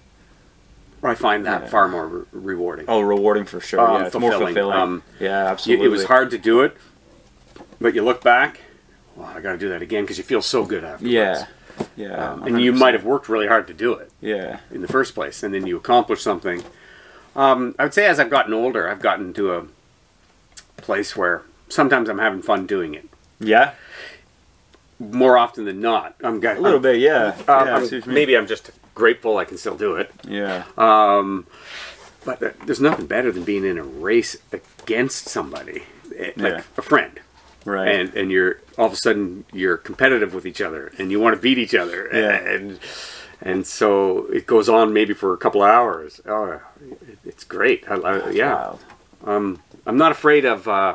I 1.02 1.16
find 1.16 1.44
that 1.44 1.62
Yeah. 1.62 1.68
far 1.68 1.88
more 1.88 2.06
re- 2.06 2.24
rewarding. 2.30 2.84
oh, 2.86 3.00
rewarding 3.00 3.46
for 3.46 3.60
sure. 3.60 3.80
Um, 3.80 4.00
yeah, 4.02 4.06
it's 4.06 4.14
more 4.14 4.30
fulfilling. 4.30 4.54
fulfilling. 4.54 4.78
Um, 4.78 5.02
yeah, 5.18 5.46
absolutely. 5.50 5.86
it 5.86 5.88
was 5.88 6.04
hard 6.04 6.30
to 6.30 6.38
do 6.38 6.60
it, 6.60 6.76
but 7.80 7.94
you 7.94 8.04
look 8.04 8.22
back, 8.22 8.60
well, 9.16 9.26
I 9.34 9.40
got 9.40 9.52
to 9.52 9.58
do 9.58 9.68
that 9.70 9.82
again 9.82 10.04
because 10.04 10.18
you 10.18 10.24
feel 10.24 10.42
so 10.42 10.64
good 10.64 10.84
afterwards. 10.84 11.12
Yeah, 11.12 11.46
yeah, 11.96 12.30
Um, 12.32 12.44
and 12.44 12.60
you 12.62 12.72
might 12.72 12.94
have 12.94 13.02
worked 13.04 13.28
really 13.28 13.48
hard 13.48 13.66
to 13.66 13.74
do 13.74 13.94
it 13.94 14.12
Yeah, 14.20 14.60
in 14.70 14.82
the 14.82 14.88
first 14.88 15.16
place, 15.16 15.42
and 15.42 15.52
then 15.52 15.66
you 15.66 15.76
accomplish 15.76 16.22
something. 16.22 16.62
Um, 17.34 17.74
I 17.76 17.84
would 17.84 17.94
say 17.94 18.06
as 18.06 18.20
I've 18.20 18.30
gotten 18.30 18.52
older, 18.54 18.88
I've 18.88 19.02
gotten 19.02 19.32
to 19.34 19.54
a 19.54 19.64
place 20.76 21.16
where 21.16 21.42
sometimes 21.68 22.08
I'm 22.08 22.18
having 22.18 22.42
fun 22.42 22.66
doing 22.66 22.94
it. 22.94 23.08
Yeah, 23.40 23.72
More 24.98 25.38
often 25.38 25.64
than 25.64 25.80
not, 25.80 26.14
I'm 26.22 26.40
got 26.40 26.58
a 26.58 26.60
little 26.60 26.78
bit. 26.78 27.00
Yeah, 27.00 27.28
Um, 27.28 27.44
yeah. 27.48 27.54
I 27.54 27.70
I'm- 27.70 27.86
see 27.86 27.96
what 27.96 28.04
you 28.06 28.10
mean. 28.10 28.14
maybe 28.14 28.36
I'm 28.36 28.46
just 28.46 28.70
grateful 28.94 29.38
I 29.38 29.46
can 29.46 29.56
still 29.56 29.76
do 29.76 29.96
it. 29.96 30.10
Yeah, 30.28 30.64
Um, 30.76 31.46
but 32.26 32.38
there's 32.66 32.80
nothing 32.82 33.06
better 33.06 33.32
than 33.32 33.44
being 33.44 33.64
in 33.64 33.78
a 33.78 33.82
race 33.82 34.36
against 34.52 35.28
somebody, 35.28 35.84
eh, 36.14 36.32
like 36.36 36.52
Yeah. 36.52 36.62
a 36.76 36.82
friend. 36.82 37.18
right. 37.66 37.88
and 37.94 38.14
and 38.14 38.30
you're 38.30 38.56
all 38.78 38.86
of 38.86 38.92
a 38.94 38.96
sudden 38.96 39.44
you're 39.52 39.76
competitive 39.76 40.32
with 40.32 40.46
each 40.46 40.62
other 40.62 40.90
and 40.98 41.10
you 41.10 41.20
want 41.20 41.36
to 41.36 41.40
beat 41.42 41.58
each 41.58 41.74
other 41.74 42.08
Yeah. 42.10 42.30
and 42.54 42.78
and 43.42 43.66
so 43.66 44.26
it 44.32 44.46
goes 44.46 44.66
on 44.70 44.94
maybe 44.94 45.12
for 45.12 45.34
a 45.34 45.36
couple 45.36 45.62
of 45.62 45.68
hours 45.68 46.22
oh 46.26 46.60
it's 47.26 47.44
great 47.44 47.84
I, 47.86 47.96
I, 47.96 48.30
yeah 48.30 48.54
Wild. 48.54 48.80
um, 49.26 49.62
i'm 49.86 49.98
not 49.98 50.10
afraid 50.10 50.46
of 50.46 50.66
uh, 50.68 50.94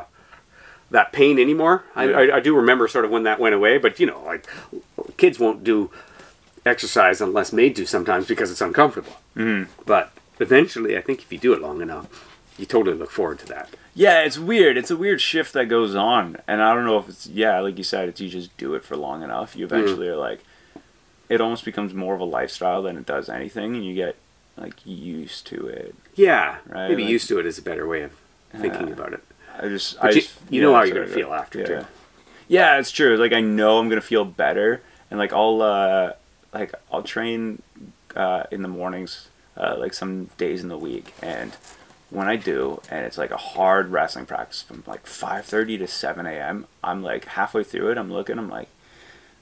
that 0.90 1.12
pain 1.12 1.38
anymore 1.38 1.84
I. 1.94 2.04
I, 2.12 2.36
I 2.36 2.40
do 2.40 2.54
remember 2.56 2.86
sort 2.88 3.04
of 3.04 3.10
when 3.10 3.24
that 3.24 3.40
went 3.40 3.54
away 3.54 3.78
but 3.78 3.98
you 4.00 4.06
know 4.06 4.22
like 4.24 4.46
kids 5.16 5.38
won't 5.38 5.64
do 5.64 5.90
exercise 6.64 7.20
unless 7.20 7.52
made 7.52 7.76
to 7.76 7.86
sometimes 7.86 8.26
because 8.26 8.50
it's 8.50 8.60
uncomfortable 8.60 9.16
Mhm. 9.36 9.68
but 9.84 10.12
eventually 10.40 10.96
i 10.96 11.00
think 11.00 11.20
if 11.22 11.32
you 11.32 11.38
do 11.38 11.52
it 11.52 11.60
long 11.60 11.80
enough 11.80 12.06
you 12.58 12.66
totally 12.66 12.96
look 12.96 13.10
forward 13.10 13.38
to 13.40 13.46
that 13.46 13.68
Yeah, 13.94 14.20
it's 14.24 14.38
weird. 14.38 14.76
It's 14.76 14.90
a 14.90 14.96
weird 14.96 15.20
shift 15.22 15.54
that 15.54 15.66
goes 15.70 15.94
on, 15.94 16.36
and 16.46 16.60
I 16.62 16.74
don't 16.74 16.84
know 16.84 16.98
if 16.98 17.08
it's 17.08 17.26
yeah, 17.26 17.60
like 17.60 17.78
you 17.78 17.84
said, 17.84 18.08
it's 18.10 18.20
you 18.20 18.28
just 18.28 18.54
do 18.58 18.74
it 18.74 18.84
for 18.84 18.94
long 18.94 19.22
enough. 19.22 19.56
You 19.56 19.64
eventually 19.64 20.06
are 20.08 20.16
like, 20.28 20.40
it 21.30 21.40
almost 21.40 21.64
becomes 21.64 21.94
more 21.94 22.14
of 22.14 22.20
a 22.20 22.24
lifestyle 22.38 22.82
than 22.82 22.98
it 22.98 23.06
does 23.06 23.30
anything, 23.30 23.74
and 23.74 23.84
you 23.86 23.94
get 23.94 24.16
like 24.58 24.74
used 24.84 25.46
to 25.48 25.66
it. 25.66 25.94
yeah 26.14 26.56
Right, 26.66 26.88
maybe 26.90 27.04
like- 27.04 27.12
used 27.12 27.28
to 27.28 27.38
it 27.38 27.46
is 27.46 27.56
a 27.58 27.62
better 27.62 27.86
way 27.86 28.02
of 28.02 28.12
thinking 28.52 28.88
Yeah. 28.88 28.92
about 28.94 29.12
it 29.14 29.22
I 29.58 29.68
just, 29.68 29.96
I 30.02 30.08
you- 30.08 30.14
just, 30.14 30.34
you 30.50 30.62
know 30.62 30.74
how 30.74 30.82
you're 30.84 30.94
gonna 30.94 31.06
feel 31.14 31.32
after, 31.32 31.60
yeah. 31.60 31.66
too. 31.66 31.84
Yeah, 32.48 32.78
it's 32.78 32.90
true. 32.92 33.16
Like 33.16 33.32
I 33.32 33.40
know 33.40 33.78
I'm 33.78 33.88
gonna 33.88 34.00
feel 34.00 34.24
better, 34.24 34.80
and 35.10 35.18
like 35.18 35.32
I'll 35.32 35.62
uh, 35.62 36.12
like 36.54 36.72
I'll 36.92 37.02
train 37.02 37.62
uh, 38.14 38.44
in 38.50 38.62
the 38.62 38.68
mornings, 38.68 39.28
uh, 39.56 39.76
like 39.78 39.94
some 39.94 40.26
days 40.38 40.62
in 40.62 40.68
the 40.68 40.78
week, 40.78 41.12
and 41.22 41.52
when 42.10 42.28
I 42.28 42.36
do, 42.36 42.80
and 42.88 43.04
it's 43.04 43.18
like 43.18 43.32
a 43.32 43.36
hard 43.36 43.88
wrestling 43.90 44.26
practice 44.26 44.62
from 44.62 44.84
like 44.86 45.06
5:30 45.06 45.78
to 45.78 45.86
7 45.88 46.24
a.m. 46.26 46.66
I'm 46.84 47.02
like 47.02 47.24
halfway 47.24 47.64
through 47.64 47.90
it. 47.90 47.98
I'm 47.98 48.12
looking. 48.12 48.38
I'm 48.38 48.48
like, 48.48 48.68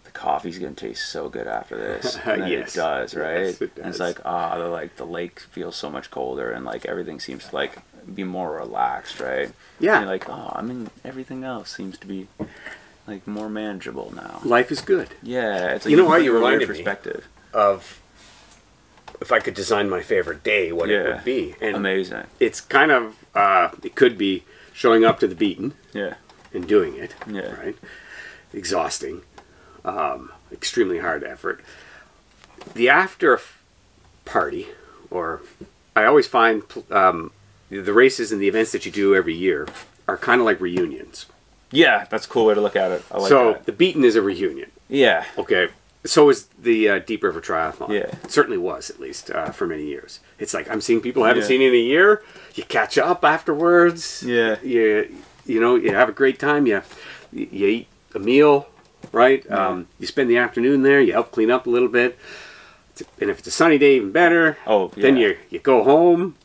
the 0.04 0.10
coffee's 0.10 0.58
gonna 0.58 0.72
taste 0.72 1.06
so 1.10 1.28
good 1.28 1.46
after 1.46 1.76
this. 1.76 2.16
And 2.24 2.48
Yes. 2.48 2.74
it 2.74 2.78
does, 2.78 3.14
right? 3.14 3.46
Yes, 3.48 3.60
it 3.60 3.72
And 3.76 3.86
it's 3.88 4.00
like 4.00 4.18
ah, 4.24 4.56
the 4.56 4.68
like 4.68 4.96
the 4.96 5.04
lake 5.04 5.40
feels 5.40 5.76
so 5.76 5.90
much 5.90 6.10
colder, 6.10 6.50
and 6.50 6.64
like 6.64 6.86
everything 6.86 7.20
seems 7.20 7.52
like 7.52 7.76
be 8.14 8.24
more 8.24 8.56
relaxed, 8.56 9.20
right? 9.20 9.50
Yeah. 9.80 10.00
You're 10.00 10.08
like, 10.08 10.28
oh, 10.28 10.52
I 10.54 10.62
mean, 10.62 10.90
everything 11.04 11.44
else 11.44 11.74
seems 11.74 11.98
to 11.98 12.06
be 12.06 12.28
like 13.06 13.26
more 13.26 13.48
manageable 13.48 14.12
now. 14.16 14.40
life 14.44 14.72
is 14.72 14.80
good 14.80 15.10
Yeah, 15.22 15.74
it's 15.74 15.84
like 15.84 15.90
You 15.90 15.96
know 15.98 16.06
why 16.06 16.18
You 16.18 16.32
it 16.32 16.36
in 16.36 16.42
a 16.42 16.44
reminded 16.46 16.68
me. 16.68 16.74
perspective. 16.76 17.28
of 17.52 18.00
if 19.20 19.30
I 19.30 19.38
could 19.40 19.54
design 19.54 19.88
my 19.88 20.02
favorite 20.02 20.42
day, 20.42 20.72
what 20.72 20.90
it 20.90 21.06
would 21.06 21.24
be. 21.24 21.54
And 21.60 21.76
Amazing. 21.76 22.24
it's 22.40 22.60
kind 22.60 22.90
of 22.90 23.16
uh, 23.34 23.70
it 23.82 23.94
could 23.94 24.16
be 24.18 24.42
showing 24.72 25.04
up 25.04 25.20
to 25.20 25.26
the 25.28 25.34
Beaton 25.34 25.74
Yeah. 25.92 26.14
and 26.52 26.66
doing 26.66 26.96
it. 26.96 27.14
Yeah. 27.30 27.52
Right. 27.54 27.76
Exhausting. 28.52 29.22
Um, 29.84 30.32
extremely 30.52 30.98
hard 30.98 31.22
effort. 31.24 31.60
The 32.74 32.88
after 32.88 33.38
party, 34.24 34.68
or 35.10 35.42
I 35.94 36.04
always 36.06 36.26
find 36.26 36.62
um, 36.90 37.32
the 37.70 37.92
races 37.92 38.32
and 38.32 38.40
the 38.40 38.48
events 38.48 38.72
that 38.72 38.84
you 38.86 38.92
do 38.92 39.14
every 39.14 39.34
year 39.34 39.66
are 40.06 40.16
kind 40.16 40.40
of 40.40 40.44
like 40.44 40.60
reunions. 40.60 41.26
Yeah, 41.70 42.06
that's 42.08 42.26
a 42.26 42.28
cool 42.28 42.46
way 42.46 42.54
to 42.54 42.60
look 42.60 42.76
at 42.76 42.92
it. 42.92 43.02
I 43.10 43.18
like 43.18 43.28
so 43.28 43.52
that. 43.54 43.66
the 43.66 43.72
Beaton 43.72 44.04
is 44.04 44.14
a 44.16 44.22
reunion. 44.22 44.70
Yeah. 44.88 45.24
Okay. 45.38 45.68
So 46.04 46.28
is 46.28 46.46
the 46.60 46.88
uh, 46.88 46.98
Deep 46.98 47.22
River 47.22 47.40
Triathlon. 47.40 47.88
Yeah. 47.88 48.14
It 48.22 48.30
certainly 48.30 48.58
was, 48.58 48.90
at 48.90 49.00
least, 49.00 49.30
uh, 49.30 49.50
for 49.50 49.66
many 49.66 49.86
years. 49.86 50.20
It's 50.38 50.52
like 50.54 50.70
I'm 50.70 50.80
seeing 50.82 51.00
people 51.00 51.22
I 51.24 51.28
haven't 51.28 51.44
Yeah. 51.44 51.48
seen 51.48 51.62
in 51.62 51.72
a 51.72 51.76
year. 51.78 52.22
You 52.54 52.62
catch 52.64 52.98
up 52.98 53.24
afterwards. 53.24 54.22
Yeah. 54.24 54.56
You, 54.62 55.16
you 55.46 55.60
know, 55.60 55.76
you 55.76 55.94
have 55.94 56.08
a 56.08 56.12
great 56.12 56.38
time. 56.38 56.66
You, 56.66 56.82
you 57.32 57.66
eat 57.66 57.86
a 58.14 58.18
meal, 58.18 58.68
right? 59.12 59.44
Yeah. 59.48 59.68
Um, 59.68 59.88
you 59.98 60.06
spend 60.06 60.28
the 60.28 60.36
afternoon 60.36 60.82
there. 60.82 61.00
You 61.00 61.14
help 61.14 61.32
clean 61.32 61.50
up 61.50 61.66
a 61.66 61.70
little 61.70 61.88
bit. 61.88 62.18
And 63.20 63.30
if 63.30 63.38
it's 63.40 63.48
a 63.48 63.50
sunny 63.50 63.78
day, 63.78 63.96
even 63.96 64.12
better. 64.12 64.58
Oh, 64.66 64.88
Then 64.96 65.16
you, 65.16 65.36
you 65.50 65.58
go 65.58 65.82
home. 65.82 66.36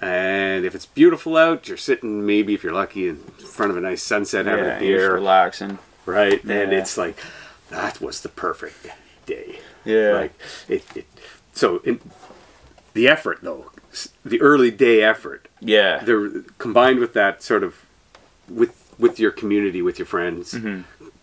And 0.00 0.64
if 0.64 0.74
it's 0.74 0.86
beautiful 0.86 1.36
out, 1.36 1.66
you're 1.68 1.76
sitting, 1.76 2.24
maybe 2.24 2.54
if 2.54 2.62
you're 2.62 2.72
lucky, 2.72 3.08
in 3.08 3.16
front 3.16 3.70
of 3.70 3.76
a 3.76 3.80
nice 3.80 4.02
sunset, 4.02 4.46
having 4.46 4.64
yeah, 4.64 4.76
a 4.76 4.80
beer 4.80 5.14
relaxing. 5.14 5.78
right? 6.06 6.42
And 6.44 6.72
it's 6.72 6.96
like 6.96 7.16
that 7.70 8.00
was 8.00 8.20
the 8.20 8.28
perfect 8.28 8.86
day. 9.26 9.58
Yeah. 9.84 10.12
Like 10.12 10.34
it. 10.68 10.84
it 10.96 11.06
so 11.52 11.78
in, 11.78 12.00
the 12.94 13.08
effort, 13.08 13.38
though, 13.42 13.70
the 14.24 14.40
early 14.40 14.70
day 14.70 15.02
effort, 15.02 15.48
Yeah. 15.60 15.98
they're 16.04 16.42
combined 16.58 16.98
with 17.00 17.12
that 17.14 17.42
sort 17.42 17.62
of 17.64 17.84
with 18.48 18.94
with 18.98 19.18
your 19.20 19.30
community, 19.30 19.82
with 19.82 19.98
your 19.98 20.06
friends, 20.06 20.54
Mm-hmm. 20.54 20.82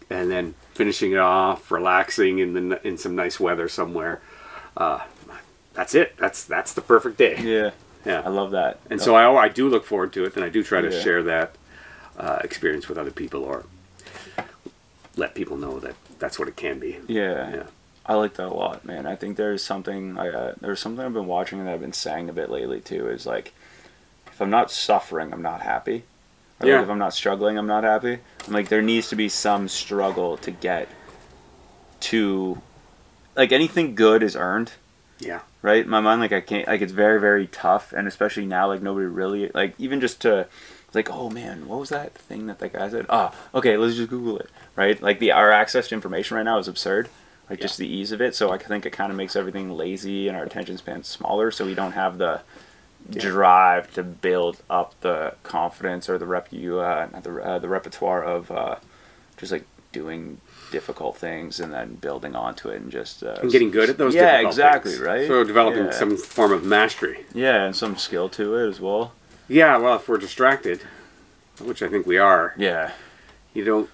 and 0.09 0.31
then 0.31 0.55
finishing 0.73 1.11
it 1.13 1.17
off, 1.19 1.71
relaxing 1.71 2.39
in 2.39 2.53
the 2.69 2.87
in 2.87 2.97
some 2.97 3.15
nice 3.15 3.39
weather 3.39 3.67
somewhere. 3.69 4.21
Uh, 4.77 4.99
that's 5.73 5.95
it. 5.95 6.15
That's 6.17 6.43
that's 6.43 6.73
the 6.73 6.81
perfect 6.81 7.17
day. 7.17 7.39
Yeah. 7.41 7.71
Yeah. 8.05 8.21
I 8.23 8.29
love 8.29 8.51
that. 8.51 8.79
And 8.89 9.01
so 9.01 9.15
I, 9.15 9.45
I 9.45 9.49
do 9.49 9.67
look 9.69 9.85
forward 9.85 10.13
to 10.13 10.25
it, 10.25 10.35
and 10.35 10.43
I 10.45 10.49
do 10.49 10.63
try 10.63 10.81
to 10.81 10.91
Yeah. 10.93 10.99
share 11.01 11.23
that 11.23 11.55
uh, 12.17 12.39
experience 12.43 12.87
with 12.87 12.97
other 12.97 13.11
people, 13.11 13.43
or 13.43 13.65
let 15.15 15.33
people 15.35 15.57
know 15.57 15.79
that 15.79 15.95
that's 16.19 16.37
what 16.37 16.47
it 16.47 16.55
can 16.55 16.79
be. 16.79 16.99
Yeah. 17.07 17.49
Yeah. 17.55 17.63
I 18.05 18.13
like 18.13 18.35
that 18.35 18.47
a 18.47 18.53
lot, 18.53 18.85
man. 18.85 19.07
I 19.07 19.15
think 19.15 19.35
there's 19.37 19.63
something 19.63 20.17
I, 20.17 20.29
uh, 20.29 20.53
there's 20.61 20.79
something 20.79 21.03
I've 21.03 21.13
been 21.13 21.25
watching 21.25 21.59
and 21.59 21.67
I've 21.67 21.81
been 21.81 21.93
saying 21.93 22.29
a 22.29 22.33
bit 22.33 22.51
lately 22.51 22.79
too. 22.79 23.09
Is 23.09 23.25
like, 23.25 23.51
if 24.27 24.39
I'm 24.41 24.51
not 24.51 24.69
suffering, 24.69 25.33
I'm 25.33 25.41
not 25.41 25.61
happy. 25.61 26.03
Or 26.59 26.67
Yeah. 26.67 26.75
like 26.75 26.83
if 26.83 26.89
I'm 26.89 26.99
not 26.99 27.13
struggling, 27.15 27.57
I'm 27.57 27.65
not 27.65 27.83
happy. 27.83 28.19
I'm 28.45 28.53
like 28.53 28.69
there 28.69 28.83
needs 28.83 29.09
to 29.09 29.15
be 29.15 29.27
some 29.27 29.67
struggle 29.67 30.37
to 30.37 30.51
get 30.51 30.87
to, 32.01 32.61
like 33.35 33.51
anything 33.51 33.95
good 33.95 34.21
is 34.21 34.35
earned, 34.35 34.73
Yeah. 35.19 35.39
Right? 35.65 35.83
In 35.83 35.89
my 35.89 35.99
mind, 35.99 36.21
like 36.21 36.31
I 36.31 36.41
can't, 36.41 36.67
like 36.67 36.81
it's 36.81 36.93
very 36.93 37.19
very 37.19 37.47
tough, 37.47 37.91
and 37.91 38.07
especially 38.07 38.45
now, 38.45 38.67
like 38.67 38.83
nobody 38.83 39.07
really, 39.07 39.49
like 39.53 39.73
even 39.79 39.99
just 39.99 40.21
to 40.21 40.47
like, 40.93 41.09
oh 41.09 41.29
man, 41.29 41.67
what 41.67 41.79
was 41.79 41.89
that 41.89 42.13
thing 42.13 42.45
that 42.45 42.59
that 42.59 42.73
guy 42.73 42.87
said? 42.87 43.07
Ah, 43.09 43.33
okay, 43.53 43.75
let's 43.75 43.95
just 43.95 44.11
Google 44.11 44.37
it, 44.37 44.49
right? 44.75 45.01
Like 45.01 45.17
the 45.19 45.31
our 45.31 45.51
access 45.51 45.87
to 45.87 45.95
information 45.95 46.37
right 46.37 46.43
now 46.43 46.59
is 46.59 46.67
absurd. 46.67 47.09
Like 47.49 47.59
just 47.59 47.77
the 47.77 47.87
ease 47.87 48.11
of 48.11 48.21
it. 48.21 48.35
So 48.35 48.51
I 48.51 48.57
think 48.57 48.85
it 48.85 48.91
kind 48.91 49.11
of 49.11 49.17
makes 49.17 49.35
everything 49.35 49.71
lazy 49.71 50.27
and 50.27 50.37
our 50.37 50.43
attention 50.43 50.77
span 50.77 51.03
smaller. 51.03 51.51
So 51.51 51.65
we 51.65 51.75
don't 51.75 51.91
have 51.91 52.17
the 52.17 52.41
drive 53.09 53.93
to 53.93 54.03
build 54.03 54.61
up 54.69 54.99
the 55.01 55.35
confidence 55.43 56.09
or 56.09 56.17
the 56.17 56.25
rep 56.25 56.51
you 56.51 56.79
uh, 56.79 57.07
the 57.21 57.43
uh, 57.43 57.59
the 57.59 57.69
repertoire 57.69 58.23
of 58.23 58.51
uh, 58.51 58.75
just 59.37 59.51
like 59.51 59.65
doing 59.91 60.39
difficult 60.71 61.15
things 61.17 61.59
and 61.59 61.73
then 61.73 61.95
building 61.95 62.35
onto 62.35 62.69
it 62.69 62.81
and 62.81 62.91
just 62.91 63.23
uh, 63.23 63.37
And 63.41 63.51
getting 63.51 63.71
good 63.71 63.89
at 63.89 63.97
those 63.97 64.13
yeah 64.15 64.39
exactly 64.39 64.91
things. 64.91 65.03
right 65.03 65.27
So 65.27 65.43
developing 65.43 65.85
yeah. 65.85 65.91
some 65.91 66.17
form 66.17 66.51
of 66.51 66.63
mastery. 66.63 67.25
yeah 67.33 67.63
and 67.65 67.75
some 67.75 67.95
skill 67.97 68.29
to 68.29 68.55
it 68.55 68.67
as 68.69 68.79
well 68.79 69.13
Yeah, 69.47 69.77
well, 69.77 69.95
if 69.97 70.07
we're 70.09 70.17
distracted, 70.17 70.81
which 71.61 71.81
I 71.83 71.87
think 71.87 72.05
we 72.07 72.17
are, 72.17 72.53
yeah 72.57 72.91
you 73.53 73.63
don't. 73.63 73.89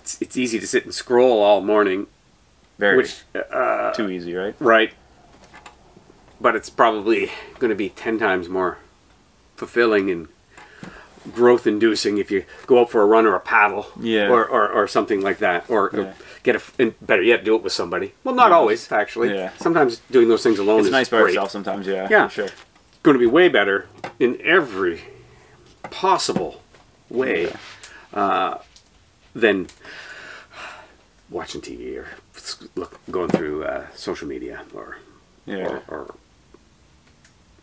It's, 0.00 0.20
it's 0.20 0.36
easy 0.36 0.58
to 0.60 0.66
sit 0.66 0.84
and 0.84 0.92
scroll 0.94 1.40
all 1.42 1.60
morning, 1.62 2.06
very 2.78 2.96
which 2.98 3.22
uh, 3.34 3.92
too 3.92 4.10
easy 4.10 4.34
right 4.34 4.54
right. 4.58 4.92
But 6.40 6.54
it's 6.56 6.68
probably 6.68 7.30
going 7.58 7.70
to 7.70 7.76
be 7.76 7.88
ten 7.88 8.18
times 8.18 8.48
more 8.48 8.78
fulfilling 9.56 10.10
and 10.10 10.28
growth-inducing 11.32 12.18
if 12.18 12.30
you 12.30 12.44
go 12.66 12.80
out 12.80 12.90
for 12.90 13.00
a 13.02 13.06
run 13.06 13.24
or 13.26 13.34
a 13.34 13.40
paddle, 13.40 13.86
Yeah. 14.00 14.28
or, 14.28 14.46
or, 14.46 14.68
or 14.68 14.88
something 14.88 15.20
like 15.22 15.38
that, 15.38 15.64
or, 15.70 15.88
or 15.96 16.14
get 16.42 16.56
a 16.56 16.62
And 16.78 16.94
better 17.00 17.22
yet, 17.22 17.44
do 17.44 17.54
it 17.56 17.62
with 17.62 17.72
somebody. 17.72 18.12
Well, 18.24 18.34
not 18.34 18.52
always, 18.52 18.90
actually. 18.92 19.34
Yeah. 19.34 19.50
Sometimes 19.58 20.00
doing 20.10 20.28
those 20.28 20.42
things 20.42 20.58
alone 20.58 20.80
it's 20.80 20.86
is 20.88 20.92
nice 20.92 21.08
by 21.08 21.20
great. 21.22 21.34
yourself 21.34 21.50
sometimes 21.50 21.86
yeah 21.86 22.06
Yeah. 22.10 22.28
sure 22.28 22.48
going 23.02 23.14
to 23.14 23.18
be 23.18 23.26
way 23.26 23.48
better 23.48 23.86
in 24.18 24.40
every 24.42 25.02
possible 25.90 26.62
way 27.10 27.52
uh, 28.14 28.56
than 29.34 29.66
watching 31.30 31.60
TV 31.60 31.98
or 31.98 32.06
look, 32.76 32.98
going 33.10 33.28
through 33.28 33.64
uh, 33.64 33.86
social 33.94 34.26
media 34.28 34.62
or, 34.74 34.96
yeah 35.46 35.66
or, 35.66 35.82
or 35.88 36.14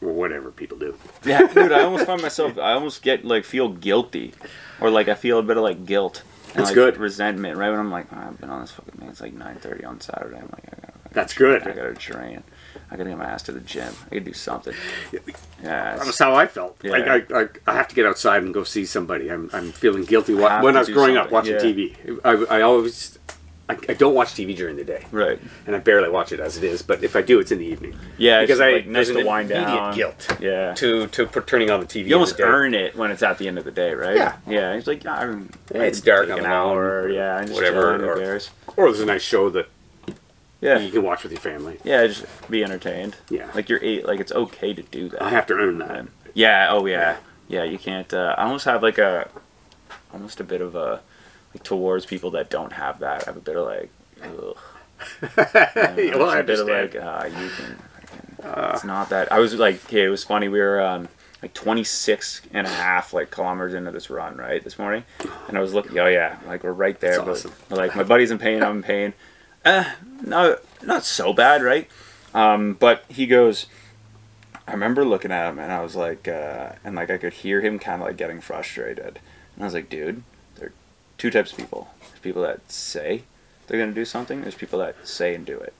or 0.01 0.11
whatever 0.11 0.51
people 0.51 0.77
do. 0.77 0.97
Yeah, 1.23 1.47
dude, 1.47 1.71
I 1.71 1.83
almost 1.83 2.05
find 2.05 2.21
myself. 2.21 2.57
I 2.57 2.73
almost 2.73 3.01
get 3.01 3.23
like 3.23 3.45
feel 3.45 3.69
guilty, 3.69 4.33
or 4.79 4.89
like 4.89 5.07
I 5.07 5.15
feel 5.15 5.39
a 5.39 5.43
bit 5.43 5.57
of 5.57 5.63
like 5.63 5.85
guilt. 5.85 6.23
And, 6.47 6.59
That's 6.59 6.69
like, 6.69 6.75
good. 6.75 6.97
Resentment, 6.97 7.57
right? 7.57 7.69
When 7.69 7.79
I'm 7.79 7.91
like, 7.91 8.07
"Oh, 8.11 8.17
I've 8.17 8.39
been 8.39 8.49
on 8.49 8.59
this 8.61 8.71
fucking 8.71 8.99
man. 8.99 9.09
It's 9.09 9.21
like 9.21 9.33
9:30 9.33 9.85
on 9.85 10.01
Saturday. 10.01 10.35
I'm 10.35 10.49
like, 10.51 10.65
I 10.67 10.75
gotta, 10.81 10.93
That's 11.11 11.33
good. 11.33 11.61
I 11.65 11.71
gotta 11.71 11.93
train. 11.93 12.43
I 12.89 12.97
gotta 12.97 13.09
get 13.09 13.17
my 13.17 13.25
ass 13.25 13.43
to 13.43 13.53
the 13.53 13.61
gym. 13.61 13.93
I 14.07 14.15
gotta 14.15 14.25
do 14.25 14.33
something. 14.33 14.73
Yeah, 15.63 15.95
That's 15.95 16.19
how 16.19 16.35
I 16.35 16.47
felt. 16.47 16.77
Yeah. 16.83 16.91
Like 16.91 17.07
I, 17.07 17.41
I, 17.41 17.47
I 17.67 17.73
have 17.73 17.87
to 17.87 17.95
get 17.95 18.05
outside 18.05 18.43
and 18.43 18.53
go 18.53 18.63
see 18.63 18.85
somebody. 18.85 19.31
I'm, 19.31 19.49
I'm 19.53 19.71
feeling 19.71 20.03
guilty 20.03 20.33
wa- 20.33 20.61
when 20.61 20.75
I 20.75 20.79
was 20.79 20.89
growing 20.89 21.15
up 21.15 21.31
watching 21.31 21.53
yeah. 21.53 21.61
TV. 21.61 22.19
I, 22.25 22.57
I 22.57 22.61
always, 22.61 23.17
I, 23.69 23.77
I 23.87 23.93
don't 23.93 24.13
watch 24.13 24.29
TV 24.33 24.53
during 24.55 24.75
the 24.75 24.83
day. 24.83 25.05
right. 25.11 25.39
and 25.65 25.75
I 25.75 25.79
barely 25.79 26.09
watch 26.09 26.33
it 26.33 26.39
as 26.41 26.57
it 26.57 26.63
is. 26.63 26.81
But 26.81 27.03
if 27.05 27.15
I 27.15 27.21
do, 27.21 27.39
it's 27.39 27.51
in 27.53 27.59
the 27.59 27.65
evening. 27.65 27.95
Yeah, 28.17 28.41
because 28.41 28.59
I 28.59 28.71
like, 28.73 28.85
nice 28.87 29.07
there's 29.07 29.15
to 29.15 29.19
an 29.21 29.25
wind 29.27 29.51
immediate 29.51 29.75
down. 29.75 29.95
guilt 29.95 30.37
Yeah. 30.41 30.73
to 30.73 31.07
to 31.07 31.25
put 31.25 31.47
turning 31.47 31.69
on 31.71 31.79
the 31.79 31.85
TV. 31.85 32.07
You 32.07 32.15
almost 32.15 32.39
earn 32.41 32.73
it 32.73 32.97
when 32.97 33.11
it's 33.11 33.23
at 33.23 33.37
the 33.37 33.47
end 33.47 33.57
of 33.57 33.63
the 33.63 33.71
day, 33.71 33.93
right? 33.93 34.15
Yeah. 34.17 34.35
Yeah. 34.47 34.73
It's 34.73 34.87
like, 34.87 35.03
yeah, 35.05 35.13
I'm, 35.13 35.49
Yeah, 35.73 35.83
it's 35.83 36.01
dark, 36.01 36.27
an 36.29 36.45
hour. 36.45 37.07
Yeah. 37.09 37.45
Whatever, 37.49 37.95
or- 38.03 38.39
or 38.77 38.85
there's 38.91 38.99
a 38.99 39.05
nice 39.05 39.21
show 39.21 39.49
that 39.51 39.67
Yeah. 40.59 40.79
you 40.79 40.91
can 40.91 41.03
watch 41.03 41.23
with 41.23 41.31
your 41.31 41.41
family. 41.41 41.77
Yeah. 41.85 42.05
Just 42.07 42.25
be 42.49 42.63
entertained. 42.65 43.15
Yeah. 43.29 43.49
Like 43.55 43.69
you're 43.69 43.83
eight. 43.83 44.05
Like 44.05 44.19
it's 44.19 44.31
okay 44.33 44.73
to 44.73 44.81
do 44.81 45.07
that. 45.09 45.21
I 45.21 45.29
have 45.29 45.47
to 45.47 45.53
earn 45.53 45.77
that. 45.77 46.07
Yeah. 46.33 46.67
Oh 46.71 46.85
yeah. 46.87 47.17
Yeah. 47.47 47.63
You 47.63 47.77
can't. 47.77 48.13
Uh, 48.13 48.35
I 48.37 48.43
almost 48.43 48.65
have 48.65 48.83
like 48.83 48.97
a, 48.97 49.29
almost 50.13 50.39
a 50.41 50.43
bit 50.43 50.59
of 50.61 50.75
a, 50.75 51.01
like 51.53 51.63
towards 51.63 52.05
people 52.05 52.31
that 52.31 52.49
don't 52.49 52.73
have 52.73 52.99
that. 52.99 53.23
I 53.23 53.25
have 53.31 53.37
a 53.37 53.41
bit 53.41 53.55
of 53.55 53.65
like, 53.65 53.89
ugh. 54.23 54.57
Just 55.35 55.57
I 55.57 56.39
a 56.39 56.43
bit 56.43 56.59
of 56.59 56.67
like, 56.67 56.95
uh, 56.95 57.25
you 57.25 57.49
can. 57.49 57.49
fucking- 57.49 58.73
it's 58.73 58.83
not 58.83 59.09
that. 59.09 59.31
I 59.31 59.39
was 59.39 59.53
like, 59.55 59.83
okay, 59.85 60.03
it 60.03 60.09
was 60.09 60.23
funny. 60.23 60.47
We 60.47 60.59
were 60.59 60.81
um, 60.81 61.07
like 61.41 61.53
26 61.53 62.41
and 62.53 62.67
a 62.67 62.69
half 62.69 63.13
like 63.13 63.31
kilometers 63.31 63.73
into 63.73 63.91
this 63.91 64.09
run, 64.09 64.37
right, 64.37 64.63
this 64.63 64.77
morning, 64.77 65.03
and 65.47 65.57
I 65.57 65.61
was 65.61 65.73
looking. 65.73 65.97
Oh 65.97 66.07
yeah, 66.07 66.37
like 66.47 66.63
we're 66.63 66.71
right 66.71 66.99
there. 66.99 67.19
But 67.19 67.29
awesome. 67.31 67.53
but, 67.69 67.77
like 67.77 67.95
my 67.95 68.03
buddy's 68.03 68.31
in 68.31 68.37
pain. 68.37 68.61
I'm 68.63 68.77
in 68.77 68.83
pain. 68.83 69.13
Eh, 69.65 69.91
no, 70.23 70.57
not 70.83 71.03
so 71.03 71.33
bad, 71.33 71.63
right? 71.63 71.89
Um, 72.33 72.73
but 72.73 73.03
he 73.09 73.25
goes. 73.25 73.65
I 74.67 74.73
remember 74.73 75.03
looking 75.03 75.31
at 75.31 75.49
him 75.49 75.59
and 75.59 75.71
I 75.71 75.81
was 75.81 75.95
like, 75.95 76.27
uh, 76.27 76.73
and 76.83 76.95
like 76.95 77.09
I 77.09 77.17
could 77.17 77.33
hear 77.33 77.59
him 77.61 77.77
kind 77.77 78.01
of 78.01 78.07
like 78.07 78.15
getting 78.15 78.39
frustrated. 78.39 79.19
And 79.55 79.63
I 79.63 79.65
was 79.65 79.73
like, 79.73 79.89
dude, 79.89 80.23
two 81.21 81.29
types 81.29 81.51
of 81.51 81.57
people. 81.59 81.87
There's 81.99 82.19
people 82.19 82.41
that 82.41 82.71
say 82.71 83.21
they're 83.67 83.79
gonna 83.79 83.91
do 83.91 84.05
something. 84.05 84.41
There's 84.41 84.55
people 84.55 84.79
that 84.79 84.95
say 85.07 85.35
and 85.35 85.45
do 85.45 85.55
it. 85.59 85.71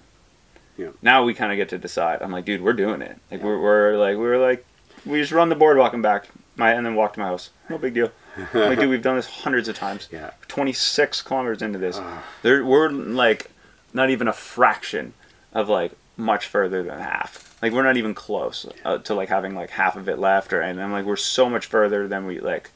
Yeah. 0.77 0.89
Now 1.01 1.23
we 1.23 1.33
kind 1.33 1.51
of 1.51 1.57
get 1.57 1.67
to 1.69 1.79
decide. 1.79 2.21
I'm 2.21 2.31
like, 2.31 2.45
dude, 2.45 2.61
we're 2.61 2.73
doing 2.73 3.01
it. 3.01 3.17
Like 3.31 3.41
we're, 3.41 3.59
we're 3.59 3.97
like 3.97 4.17
we're 4.17 4.37
like 4.37 4.63
we 5.03 5.19
just 5.19 5.31
run 5.31 5.49
the 5.49 5.55
boardwalk 5.55 5.93
and 5.93 6.03
back, 6.03 6.27
my 6.57 6.73
and 6.73 6.85
then 6.85 6.93
walk 6.93 7.13
to 7.13 7.19
my 7.19 7.25
house. 7.25 7.49
No 7.71 7.79
big 7.79 7.95
deal. 7.95 8.11
Like, 8.53 8.79
dude, 8.79 8.89
we've 8.91 9.01
done 9.01 9.15
this 9.15 9.25
hundreds 9.25 9.67
of 9.67 9.75
times. 9.75 10.07
Yeah. 10.11 10.29
26 10.47 11.23
kilometers 11.23 11.63
into 11.63 11.79
this, 11.79 11.99
there 12.43 12.63
we're 12.63 12.89
like 12.89 13.49
not 13.93 14.11
even 14.11 14.27
a 14.27 14.33
fraction 14.33 15.13
of 15.53 15.69
like 15.69 15.93
much 16.17 16.45
further 16.45 16.83
than 16.83 16.99
half. 16.99 17.57
Like 17.63 17.73
we're 17.73 17.83
not 17.83 17.97
even 17.97 18.13
close 18.13 18.67
uh, 18.85 18.99
to 18.99 19.15
like 19.15 19.29
having 19.29 19.55
like 19.55 19.71
half 19.71 19.95
of 19.95 20.07
it 20.07 20.19
left, 20.19 20.53
or 20.53 20.61
and 20.61 20.79
I'm 20.79 20.91
like 20.91 21.05
we're 21.05 21.15
so 21.15 21.49
much 21.49 21.65
further 21.65 22.07
than 22.07 22.27
we 22.27 22.39
like. 22.39 22.69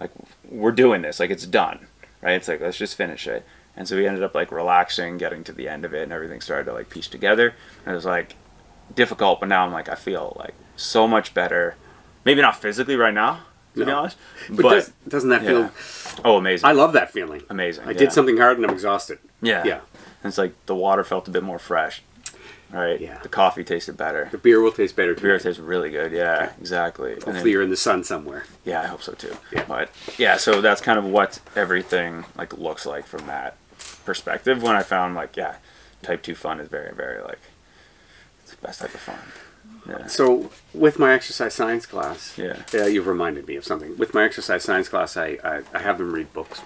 Like 0.00 0.10
we're 0.48 0.72
doing 0.72 1.02
this, 1.02 1.20
like 1.20 1.30
it's 1.30 1.46
done, 1.46 1.86
right? 2.22 2.32
It's 2.34 2.48
like 2.48 2.60
let's 2.60 2.78
just 2.78 2.96
finish 2.96 3.26
it. 3.26 3.44
And 3.76 3.88
so 3.88 3.96
we 3.96 4.06
ended 4.06 4.22
up 4.22 4.34
like 4.34 4.52
relaxing, 4.52 5.18
getting 5.18 5.44
to 5.44 5.52
the 5.52 5.68
end 5.68 5.84
of 5.84 5.94
it, 5.94 6.02
and 6.02 6.12
everything 6.12 6.40
started 6.40 6.64
to 6.64 6.72
like 6.72 6.90
piece 6.90 7.08
together. 7.08 7.54
And 7.84 7.92
it 7.92 7.96
was 7.96 8.04
like 8.04 8.36
difficult, 8.94 9.40
but 9.40 9.48
now 9.48 9.64
I'm 9.66 9.72
like 9.72 9.88
I 9.88 9.94
feel 9.94 10.36
like 10.38 10.54
so 10.76 11.06
much 11.06 11.34
better. 11.34 11.76
Maybe 12.24 12.40
not 12.40 12.56
physically 12.56 12.94
right 12.94 13.12
now, 13.14 13.40
to 13.74 13.84
be 13.84 13.90
honest, 13.90 14.16
But, 14.48 14.62
but, 14.62 14.70
does, 14.70 14.92
doesn't 15.08 15.30
that 15.30 15.42
yeah. 15.42 15.68
feel? 15.68 16.20
oh, 16.24 16.36
amazing, 16.36 16.68
I 16.68 16.72
love 16.72 16.92
that 16.92 17.10
feeling. 17.10 17.42
amazing. 17.50 17.84
I 17.84 17.90
yeah. 17.90 17.98
did 17.98 18.12
something 18.12 18.36
hard 18.36 18.58
and 18.58 18.66
I'm 18.66 18.72
exhausted. 18.72 19.18
Yeah. 19.40 19.64
Yeah. 19.64 19.80
And 20.22 20.30
it's 20.30 20.38
like 20.38 20.54
the 20.66 20.76
water 20.76 21.02
felt 21.02 21.26
a 21.26 21.32
bit 21.32 21.42
more 21.42 21.58
fresh. 21.58 22.02
Right? 22.72 23.00
Yeah. 23.00 23.18
The 23.22 23.28
coffee 23.28 23.64
tasted 23.64 23.96
better. 23.98 24.28
The 24.32 24.38
beer 24.38 24.60
will 24.60 24.72
taste 24.72 24.96
better. 24.96 25.14
The 25.14 25.20
beer 25.20 25.38
tastes 25.38 25.60
really 25.60 25.90
good. 25.90 26.10
Yeah, 26.12 26.52
exactly. 26.58 27.12
Hopefully 27.14 27.34
then- 27.34 27.46
you're 27.48 27.62
in 27.62 27.70
the 27.70 27.76
sun 27.76 28.02
somewhere. 28.02 28.44
yeah, 28.64 28.80
I 28.82 28.86
hope 28.86 29.02
so 29.02 29.12
too. 29.12 29.36
Yeah. 29.52 29.64
But 29.68 29.90
yeah, 30.18 30.36
so 30.38 30.60
that's 30.62 30.80
kind 30.80 30.98
of 30.98 31.04
what 31.04 31.38
everything 31.54 32.24
like 32.36 32.56
looks 32.56 32.86
like 32.86 33.06
from 33.06 33.26
that 33.26 33.56
perspective. 34.06 34.62
When 34.62 34.74
I 34.74 34.82
found 34.82 35.14
like, 35.14 35.36
yeah, 35.36 35.56
type 36.02 36.22
two 36.22 36.34
fun 36.34 36.60
is 36.60 36.68
very, 36.68 36.94
very 36.94 37.22
like 37.22 37.38
it's 38.42 38.52
the 38.54 38.66
best 38.66 38.80
type 38.80 38.94
of 38.94 39.00
fun. 39.00 39.18
Yeah. 39.88 40.06
So 40.06 40.50
with 40.72 40.98
my 40.98 41.12
exercise 41.12 41.54
science 41.54 41.86
class, 41.86 42.38
Yeah. 42.38 42.62
uh, 42.72 42.86
you've 42.86 43.06
reminded 43.06 43.46
me 43.48 43.56
of 43.56 43.64
something. 43.64 43.98
With 43.98 44.14
my 44.14 44.24
exercise 44.24 44.62
science 44.62 44.88
class, 44.88 45.16
I, 45.16 45.38
I, 45.44 45.62
I 45.74 45.80
have 45.80 45.98
them 45.98 46.12
read 46.12 46.32
books. 46.32 46.60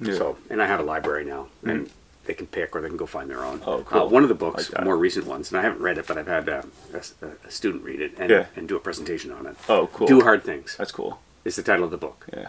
Yeah. 0.00 0.14
So, 0.14 0.38
and 0.48 0.62
I 0.62 0.66
have 0.66 0.78
a 0.80 0.82
library 0.84 1.24
now, 1.24 1.48
and 1.64 1.90
they 2.26 2.34
can 2.34 2.46
pick 2.46 2.74
or 2.76 2.80
they 2.80 2.88
can 2.88 2.96
go 2.96 3.06
find 3.06 3.30
their 3.30 3.44
own. 3.44 3.62
Oh, 3.66 3.82
cool. 3.82 4.02
Uh, 4.02 4.06
one 4.06 4.22
of 4.22 4.28
the 4.28 4.34
books, 4.34 4.72
Like 4.72 4.84
more 4.84 4.96
recent 4.96 5.26
ones, 5.26 5.50
and 5.50 5.58
I 5.58 5.62
haven't 5.62 5.80
read 5.80 5.96
it, 5.98 6.06
but 6.06 6.18
I've 6.18 6.26
had 6.26 6.48
uh, 6.48 6.62
a, 6.92 7.26
a 7.46 7.50
student 7.50 7.84
read 7.84 8.00
it 8.00 8.12
and, 8.18 8.30
Yeah. 8.30 8.46
and 8.56 8.68
do 8.68 8.76
a 8.76 8.80
presentation 8.80 9.30
on 9.32 9.46
it. 9.46 9.56
Oh, 9.68 9.86
cool. 9.92 10.06
Do 10.06 10.20
hard 10.22 10.42
things 10.44 10.76
That's 10.76 10.92
cool. 10.92 11.18
is 11.44 11.56
the 11.56 11.62
title 11.62 11.84
of 11.84 11.90
the 11.90 11.96
book. 11.96 12.26
Yeah. 12.36 12.48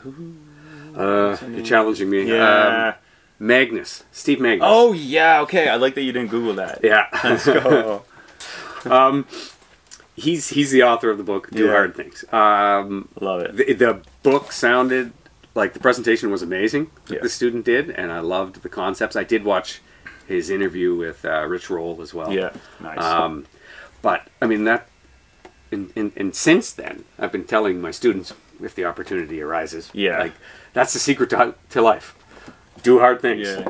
Uh, 0.96 1.38
you're 1.52 1.64
challenging 1.66 2.10
me. 2.10 2.24
Yeah. 2.24 2.94
Um, 3.40 3.48
Magness, 3.48 4.04
Steve 4.12 4.40
Magness. 4.40 4.62
oh 4.64 4.94
yeah. 4.94 5.42
Okay. 5.42 5.68
I 5.70 5.76
like 5.76 5.94
that 5.96 6.02
you 6.02 6.12
didn't 6.12 6.32
Google 6.32 6.56
that. 6.56 6.80
yeah. 6.84 7.06
Let's 7.24 7.46
go. 7.46 8.04
um, 8.86 9.28
he's 10.16 10.50
he's 10.50 10.72
the 10.72 10.82
author 10.82 11.12
of 11.12 11.20
the 11.20 11.24
book. 11.24 11.52
Do 11.52 11.66
Yeah. 11.66 11.72
hard 11.72 11.96
things. 11.96 12.26
Um, 12.34 13.10
Love 13.22 13.42
it. 13.44 13.56
the, 13.58 13.74
the 13.74 14.02
book 14.24 14.52
sounded 14.52 15.12
like 15.58 15.74
the 15.74 15.80
presentation 15.80 16.30
was 16.32 16.42
amazing 16.42 16.90
that 17.08 17.16
Yeah. 17.16 17.22
the 17.22 17.30
student 17.30 17.66
did, 17.66 17.90
and 17.90 18.12
I 18.12 18.20
loved 18.20 18.62
the 18.62 18.70
concepts. 18.70 19.16
I 19.16 19.24
did 19.24 19.44
watch 19.44 19.82
his 20.28 20.50
interview 20.50 20.96
with 20.96 21.26
uh, 21.26 21.46
Rich 21.48 21.70
Roll 21.70 22.02
as 22.02 22.14
well. 22.14 22.32
Yeah. 22.32 22.52
Nice. 22.80 23.04
Um, 23.04 23.46
but 24.02 24.28
I 24.42 24.46
mean 24.46 24.64
that, 24.66 24.88
and, 25.72 25.92
and, 25.96 26.12
and 26.16 26.36
since 26.36 26.72
then, 26.72 27.04
I've 27.20 27.32
been 27.32 27.46
telling 27.46 27.82
my 27.82 27.92
students 27.92 28.34
if 28.62 28.74
the 28.76 28.86
opportunity 28.86 29.42
arises, 29.42 29.90
Yeah. 29.94 30.20
like 30.20 30.34
that's 30.74 30.94
the 30.94 31.00
secret 31.00 31.30
to, 31.32 31.56
to 31.72 31.82
life. 31.82 32.16
Do 32.84 33.00
hard 33.00 33.22
things. 33.22 33.48
yeah. 33.48 33.70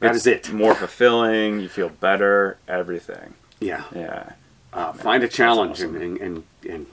That 0.00 0.14
is 0.14 0.26
it. 0.26 0.52
More 0.52 0.74
fulfilling. 0.74 1.60
You 1.60 1.68
feel 1.68 1.88
better. 1.88 2.58
Everything. 2.68 3.34
Yeah. 3.60 3.84
Yeah. 3.94 4.32
Uh, 4.72 4.92
find 4.92 5.22
a 5.24 5.28
challenge 5.28 5.78
awesome. 5.78 5.96
and, 5.96 6.18
and, 6.18 6.42
and, 6.68 6.86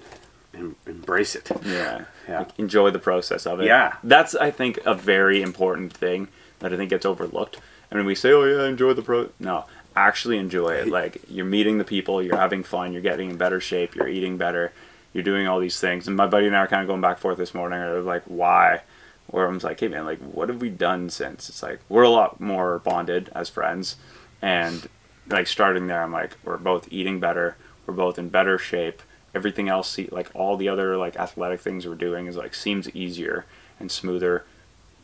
and 0.61 0.75
embrace 0.85 1.35
it. 1.35 1.49
Yeah. 1.65 2.05
Yeah. 2.27 2.39
Like, 2.39 2.59
enjoy 2.59 2.91
the 2.91 2.99
process 2.99 3.45
of 3.45 3.59
it. 3.59 3.65
Yeah. 3.65 3.95
That's 4.03 4.35
I 4.35 4.51
think 4.51 4.79
a 4.85 4.93
very 4.93 5.41
important 5.41 5.93
thing 5.93 6.27
that 6.59 6.73
I 6.73 6.77
think 6.77 6.89
gets 6.89 7.05
overlooked. 7.05 7.59
I 7.91 7.95
mean, 7.95 8.05
we 8.05 8.15
say, 8.15 8.31
"Oh 8.31 8.43
yeah, 8.43 8.65
enjoy 8.67 8.93
the 8.93 9.01
pro." 9.01 9.29
No, 9.39 9.65
actually 9.95 10.37
enjoy 10.37 10.69
it. 10.75 10.87
Like 11.01 11.21
you're 11.29 11.45
meeting 11.45 11.77
the 11.77 11.83
people, 11.83 12.21
you're 12.21 12.37
having 12.37 12.63
fun, 12.63 12.93
you're 12.93 13.01
getting 13.01 13.29
in 13.31 13.37
better 13.37 13.59
shape, 13.59 13.95
you're 13.95 14.07
eating 14.07 14.37
better, 14.37 14.71
you're 15.13 15.23
doing 15.23 15.47
all 15.47 15.59
these 15.59 15.79
things. 15.79 16.07
And 16.07 16.15
my 16.15 16.27
buddy 16.27 16.47
and 16.47 16.55
I 16.55 16.59
are 16.59 16.67
kind 16.67 16.81
of 16.81 16.87
going 16.87 17.01
back 17.01 17.17
and 17.17 17.21
forth 17.21 17.37
this 17.37 17.53
morning. 17.53 17.79
I 17.79 17.91
was 17.91 18.05
like, 18.05 18.23
why? 18.25 18.81
Where 19.27 19.45
I'm 19.45 19.59
like, 19.59 19.79
hey 19.79 19.87
man, 19.87 20.05
like, 20.05 20.19
what 20.19 20.49
have 20.49 20.61
we 20.61 20.69
done 20.69 21.09
since? 21.09 21.49
It's 21.49 21.63
like 21.63 21.79
we're 21.89 22.03
a 22.03 22.09
lot 22.09 22.39
more 22.39 22.79
bonded 22.79 23.29
as 23.33 23.49
friends, 23.49 23.95
and 24.41 24.87
like 25.27 25.47
starting 25.47 25.87
there, 25.87 26.03
I'm 26.03 26.11
like, 26.11 26.37
we're 26.43 26.57
both 26.57 26.91
eating 26.91 27.19
better. 27.19 27.57
We're 27.85 27.93
both 27.93 28.19
in 28.19 28.29
better 28.29 28.57
shape. 28.57 29.01
Everything 29.33 29.69
else, 29.69 29.89
see- 29.89 30.09
like 30.11 30.29
all 30.33 30.57
the 30.57 30.67
other 30.69 30.97
like 30.97 31.15
athletic 31.15 31.61
things 31.61 31.87
we're 31.87 31.95
doing, 31.95 32.27
is 32.27 32.35
like 32.35 32.53
seems 32.53 32.89
easier 32.95 33.45
and 33.79 33.91
smoother, 33.91 34.43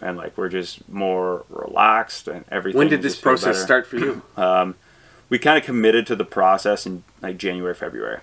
and 0.01 0.17
like 0.17 0.37
we're 0.37 0.49
just 0.49 0.87
more 0.89 1.45
relaxed 1.49 2.27
and 2.27 2.43
everything. 2.51 2.77
When 2.77 2.89
did 2.89 3.01
this 3.01 3.19
process 3.19 3.61
start 3.61 3.87
for 3.87 3.97
you? 3.97 4.21
We 5.29 5.39
kind 5.39 5.57
of 5.57 5.65
committed 5.65 6.07
to 6.07 6.15
the 6.15 6.23
process 6.23 6.85
in 6.85 7.03
like 7.21 7.37
January, 7.37 7.73
February. 7.75 8.19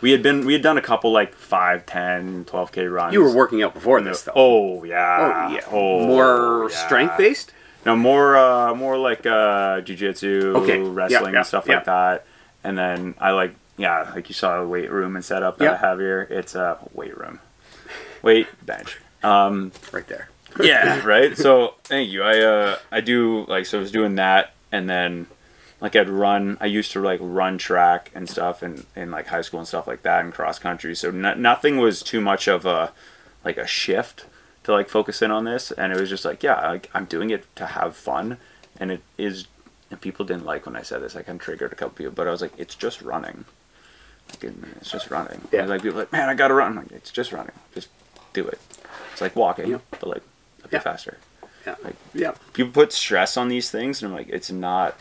We 0.00 0.10
had 0.10 0.20
been 0.22 0.44
we 0.44 0.52
had 0.52 0.62
done 0.62 0.76
a 0.76 0.82
couple 0.82 1.12
like 1.12 1.32
5, 1.34 1.86
10, 1.86 2.44
12k 2.46 2.92
runs. 2.92 3.14
you 3.14 3.22
were 3.22 3.32
working 3.32 3.62
out 3.62 3.72
before 3.72 4.00
this, 4.00 4.22
though. 4.22 4.32
Oh 4.34 4.82
yeah. 4.84 5.46
Oh, 5.48 5.54
yeah. 5.54 5.60
Oh, 5.70 6.06
More 6.06 6.68
yeah. 6.70 6.76
strength 6.86 7.16
based. 7.16 7.52
No, 7.86 7.94
more 7.94 8.36
uh, 8.36 8.74
more 8.74 8.98
like 8.98 9.26
uh, 9.26 9.80
jujitsu, 9.82 10.56
Okay. 10.56 10.80
Wrestling, 10.80 11.34
yeah, 11.34 11.38
and 11.38 11.46
stuff 11.46 11.66
yeah. 11.68 11.76
like 11.76 11.84
that. 11.84 12.26
And 12.64 12.76
then 12.76 13.14
I 13.20 13.30
like 13.30 13.54
yeah, 13.76 14.10
like 14.14 14.28
you 14.28 14.34
saw 14.34 14.60
the 14.60 14.66
weight 14.68 14.90
room 14.90 15.16
and 15.16 15.24
setup 15.24 15.58
that 15.58 15.64
Yeah. 15.64 15.72
I 15.72 15.76
have 15.76 15.98
here. 15.98 16.26
It's 16.30 16.54
a 16.54 16.78
weight 16.92 17.16
room, 17.16 17.40
weight 18.22 18.46
bench. 18.64 18.98
Um, 19.22 19.72
Right 19.92 20.06
there. 20.06 20.28
yeah, 20.60 21.04
right. 21.06 21.36
So 21.36 21.74
thank 21.84 22.10
you. 22.10 22.22
I 22.22 22.40
uh, 22.40 22.78
I 22.92 23.00
do 23.00 23.44
like 23.48 23.66
so 23.66 23.78
I 23.78 23.80
was 23.80 23.90
doing 23.90 24.14
that, 24.16 24.52
and 24.70 24.88
then 24.88 25.26
like 25.80 25.96
I'd 25.96 26.08
run. 26.08 26.56
I 26.60 26.66
used 26.66 26.92
to 26.92 27.00
like 27.00 27.20
run 27.22 27.58
track 27.58 28.10
and 28.14 28.28
stuff, 28.28 28.62
in 28.62 28.84
in 28.94 29.10
like 29.10 29.26
high 29.28 29.40
school 29.42 29.60
and 29.60 29.66
stuff 29.68 29.86
like 29.86 30.02
that, 30.02 30.24
and 30.24 30.32
cross 30.32 30.58
country. 30.58 30.94
So 30.94 31.10
no, 31.10 31.34
nothing 31.34 31.78
was 31.78 32.02
too 32.02 32.20
much 32.20 32.46
of 32.48 32.64
a 32.66 32.92
like 33.44 33.56
a 33.56 33.66
shift 33.66 34.26
to 34.64 34.72
like 34.72 34.88
focus 34.88 35.20
in 35.22 35.30
on 35.30 35.44
this, 35.44 35.72
and 35.72 35.92
it 35.92 35.98
was 36.00 36.08
just 36.08 36.24
like 36.24 36.42
yeah, 36.42 36.68
like 36.70 36.88
I'm 36.94 37.06
doing 37.06 37.30
it 37.30 37.44
to 37.56 37.66
have 37.66 37.96
fun, 37.96 38.36
and 38.78 38.90
it 38.92 39.02
is. 39.18 39.46
And 39.90 40.00
people 40.00 40.24
didn't 40.24 40.46
like 40.46 40.64
when 40.66 40.76
I 40.76 40.82
said 40.82 41.02
this. 41.02 41.14
Like 41.14 41.24
I 41.24 41.26
kind 41.26 41.40
of 41.40 41.44
triggered 41.44 41.72
a 41.72 41.76
couple 41.76 41.94
people, 41.96 42.12
but 42.14 42.26
I 42.26 42.30
was 42.30 42.40
like, 42.40 42.52
it's 42.56 42.74
just 42.74 43.02
running. 43.02 43.44
It's 44.80 44.90
just 44.90 45.10
running. 45.10 45.40
Yeah. 45.52 45.60
And, 45.60 45.70
like 45.70 45.82
people 45.82 45.98
like, 45.98 46.12
man, 46.12 46.28
I 46.28 46.34
gotta 46.34 46.54
run. 46.54 46.74
Like, 46.76 46.92
it's 46.92 47.10
just 47.10 47.32
running. 47.32 47.52
Just 47.74 47.88
do 48.32 48.46
it. 48.46 48.60
It's 49.12 49.20
like 49.20 49.34
walking, 49.36 49.70
Yeah. 49.70 49.78
but 49.90 50.06
like 50.06 50.22
a 50.64 50.68
bit 50.68 50.72
Yeah. 50.78 50.78
faster. 50.80 51.18
Yeah. 51.66 51.76
Like 51.82 51.96
Yeah. 52.12 52.32
people 52.52 52.72
put 52.72 52.92
stress 52.92 53.36
on 53.36 53.48
these 53.48 53.70
things, 53.70 54.02
and 54.02 54.10
I'm 54.12 54.16
like, 54.18 54.28
it's 54.28 54.50
not 54.50 54.98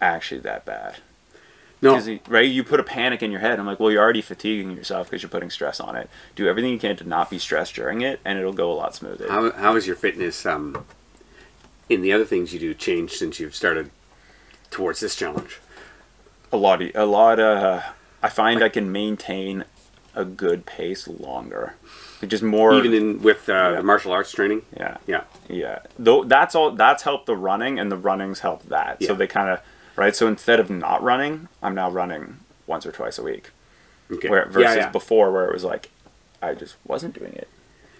actually 0.00 0.40
that 0.40 0.64
bad. 0.64 0.96
No. 1.82 1.96
you- 1.98 2.20
right? 2.28 2.46
You 2.48 2.62
put 2.62 2.78
a 2.78 2.82
panic 2.82 3.22
in 3.22 3.30
your 3.30 3.40
head. 3.40 3.58
I'm 3.58 3.64
like, 3.64 3.80
well, 3.80 3.90
you're 3.90 4.02
already 4.02 4.20
fatiguing 4.20 4.72
yourself 4.72 5.08
because 5.08 5.22
you're 5.22 5.30
putting 5.30 5.48
stress 5.50 5.80
on 5.80 5.96
it. 5.96 6.10
Do 6.36 6.46
everything 6.46 6.72
you 6.72 6.78
can 6.78 6.94
to 6.96 7.04
not 7.08 7.30
be 7.30 7.38
stressed 7.38 7.74
during 7.74 8.02
it, 8.02 8.20
and 8.24 8.38
it'll 8.38 8.52
go 8.52 8.70
a 8.70 8.74
lot 8.74 8.94
smoother. 8.94 9.26
How 9.30 9.50
how 9.52 9.74
has 9.76 9.86
your 9.86 9.96
fitness 9.96 10.44
um 10.44 10.84
in 11.88 12.02
the 12.02 12.12
other 12.12 12.24
things 12.26 12.52
you 12.52 12.60
do 12.60 12.74
changed 12.74 13.14
since 13.14 13.40
you've 13.40 13.54
started 13.54 13.90
towards 14.70 15.00
this 15.00 15.14
challenge? 15.16 15.58
a 16.52 16.56
lot, 16.56 16.82
a 16.82 17.04
lot. 17.06 17.38
Uh, 17.40 17.80
I 18.22 18.28
find 18.28 18.62
I 18.62 18.68
can 18.68 18.90
maintain 18.92 19.64
a 20.14 20.24
good 20.24 20.66
pace 20.66 21.06
longer. 21.08 21.74
Just 22.26 22.42
more, 22.42 22.74
Even 22.74 22.92
in 22.92 23.22
with 23.22 23.48
uh, 23.48 23.52
Yeah. 23.52 23.70
the 23.76 23.82
martial 23.82 24.12
arts 24.12 24.30
training. 24.32 24.62
yeah, 24.76 24.98
Yeah. 25.06 25.22
yeah. 25.48 25.78
Though 25.98 26.24
that's 26.24 26.54
all. 26.54 26.72
That's 26.72 27.02
helped 27.04 27.26
the 27.26 27.36
running, 27.36 27.78
and 27.78 27.90
the 27.90 27.96
running's 27.96 28.40
helped 28.40 28.68
that. 28.68 29.02
So 29.02 29.14
they 29.14 29.26
kind 29.26 29.48
of 29.48 29.60
right. 29.96 30.14
So 30.14 30.26
instead 30.26 30.60
of 30.60 30.68
not 30.68 31.02
running, 31.02 31.48
I'm 31.62 31.74
now 31.74 31.90
running 31.90 32.40
once 32.66 32.84
or 32.84 32.92
twice 32.92 33.18
a 33.18 33.22
week. 33.22 33.50
Okay. 34.12 34.28
Where 34.28 34.44
versus 34.46 34.62
yeah, 34.62 34.74
yeah. 34.74 34.88
before, 34.90 35.30
where 35.32 35.46
it 35.48 35.52
was 35.54 35.64
like 35.64 35.90
I 36.42 36.52
just 36.54 36.76
wasn't 36.86 37.14
doing 37.18 37.32
it, 37.32 37.48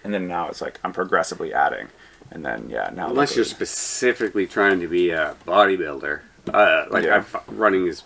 and 0.04 0.12
then 0.12 0.28
now 0.28 0.48
it's 0.48 0.60
like 0.60 0.78
I'm 0.84 0.92
progressively 0.92 1.54
adding, 1.54 1.88
and 2.30 2.44
then 2.44 2.68
yeah, 2.68 2.90
now 2.92 3.08
Unless 3.08 3.36
you're 3.36 3.44
specifically 3.46 4.46
trying 4.46 4.80
to 4.80 4.86
be 4.88 5.10
a 5.10 5.34
bodybuilder, 5.46 6.20
uh, 6.52 6.84
like 6.90 7.04
Yeah. 7.04 7.16
I've, 7.18 7.36
running 7.48 7.86
is 7.86 8.02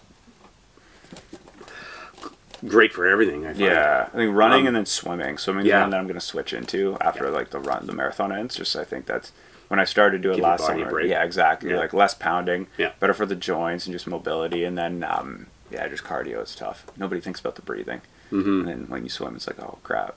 great 2.66 2.92
for 2.92 3.06
everything. 3.06 3.44
I 3.44 3.48
find. 3.48 3.60
Yeah, 3.60 4.08
I 4.12 4.16
think 4.16 4.34
running 4.34 4.62
Um, 4.62 4.66
and 4.68 4.76
then 4.76 4.86
swimming. 4.86 5.38
Swimming 5.38 5.66
is 5.66 5.70
yeah. 5.70 5.80
one 5.82 5.90
that 5.90 5.98
I'm 6.00 6.06
going 6.06 6.14
to 6.18 6.24
switch 6.24 6.52
into 6.52 6.96
after 7.00 7.24
Yeah. 7.24 7.30
like 7.30 7.50
the 7.50 7.60
run, 7.60 7.86
the 7.86 7.92
marathon 7.92 8.32
ends. 8.32 8.56
Just 8.56 8.74
I 8.76 8.84
think 8.84 9.06
that's 9.06 9.32
when 9.68 9.80
I 9.80 9.84
started 9.84 10.22
doing 10.22 10.36
Give 10.36 10.44
last 10.44 10.66
summer. 10.66 10.88
break. 10.90 11.10
Yeah, 11.10 11.24
exactly. 11.24 11.70
Yeah. 11.70 11.78
Like 11.78 11.92
less 11.92 12.14
pounding. 12.14 12.66
Yeah. 12.78 12.92
Better 13.00 13.14
for 13.14 13.26
the 13.26 13.36
joints 13.36 13.86
and 13.86 13.92
just 13.92 14.06
mobility, 14.06 14.64
and 14.64 14.76
then 14.78 15.04
um, 15.04 15.46
yeah, 15.70 15.86
just 15.88 16.04
cardio 16.04 16.42
is 16.42 16.54
tough. 16.54 16.86
Nobody 16.96 17.20
thinks 17.20 17.40
about 17.40 17.56
the 17.56 17.62
breathing, 17.62 18.00
Mhm. 18.30 18.60
and 18.60 18.68
then 18.68 18.86
when 18.88 19.02
you 19.04 19.10
swim, 19.10 19.34
it's 19.36 19.46
like 19.46 19.58
oh 19.60 19.78
crap. 19.82 20.14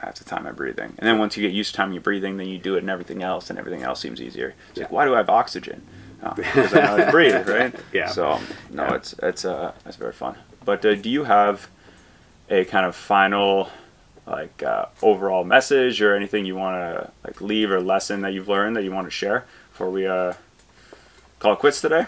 I 0.00 0.06
have 0.06 0.14
to 0.14 0.24
time 0.24 0.44
my 0.44 0.52
breathing, 0.52 0.94
and 0.98 1.08
then 1.08 1.18
once 1.18 1.36
you 1.36 1.42
get 1.42 1.52
used 1.52 1.72
to 1.72 1.76
timing 1.78 1.94
your 1.94 2.02
breathing, 2.02 2.36
then 2.36 2.46
you 2.46 2.56
do 2.58 2.76
it 2.76 2.80
and 2.80 2.90
everything 2.90 3.20
else, 3.20 3.50
and 3.50 3.58
everything 3.58 3.82
else 3.82 3.98
seems 3.98 4.20
easier. 4.22 4.54
It's 4.70 4.78
like, 4.78 4.92
why 4.92 5.04
do 5.04 5.14
I 5.14 5.18
have 5.18 5.28
oxygen? 5.30 5.82
Oh, 6.20 6.32
because 6.34 6.74
I 6.74 6.80
know 6.80 6.86
how 6.88 6.96
to 6.96 7.10
breathe, 7.12 7.48
right? 7.48 7.72
Yeah. 7.92 8.08
So 8.08 8.40
no, 8.70 8.82
Yeah. 8.84 8.94
it's 8.94 9.14
it's 9.22 9.44
uh 9.44 9.70
it's 9.86 9.94
very 9.96 10.12
fun. 10.12 10.34
But 10.64 10.84
uh, 10.84 10.96
do 10.96 11.08
you 11.08 11.22
have 11.24 11.68
a 12.50 12.64
kind 12.64 12.86
of 12.86 12.94
final 12.96 13.70
like 14.26 14.62
uh, 14.62 14.86
overall 15.02 15.44
message 15.44 16.02
or 16.02 16.14
anything 16.14 16.44
you 16.44 16.54
want 16.54 16.76
to 16.76 17.10
like 17.24 17.40
leave 17.40 17.70
or 17.70 17.80
lesson 17.80 18.20
that 18.20 18.32
you've 18.32 18.48
learned 18.48 18.76
that 18.76 18.84
you 18.84 18.92
want 18.92 19.06
to 19.06 19.10
share 19.10 19.44
before 19.70 19.90
we 19.90 20.06
uh 20.06 20.34
call 21.38 21.54
it 21.54 21.58
quits 21.58 21.80
today? 21.80 22.06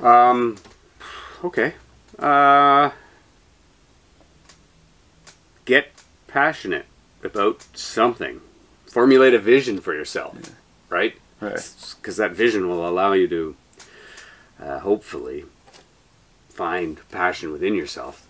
Um. 0.00 0.56
Okay. 1.42 1.74
Uh. 2.18 2.90
Get 5.64 5.88
passionate 6.28 6.86
about 7.24 7.64
something. 7.74 8.40
Formulate 8.86 9.34
a 9.34 9.38
vision 9.38 9.80
for 9.80 9.94
yourself, 9.94 10.36
right? 10.88 11.16
Right. 11.40 11.74
Because 11.96 12.16
that 12.16 12.32
vision 12.32 12.68
will 12.68 12.88
allow 12.88 13.12
you 13.12 13.28
to, 13.28 13.56
uh, 14.62 14.78
hopefully, 14.78 15.44
find 16.48 17.00
passion 17.10 17.52
within 17.52 17.74
yourself, 17.74 18.26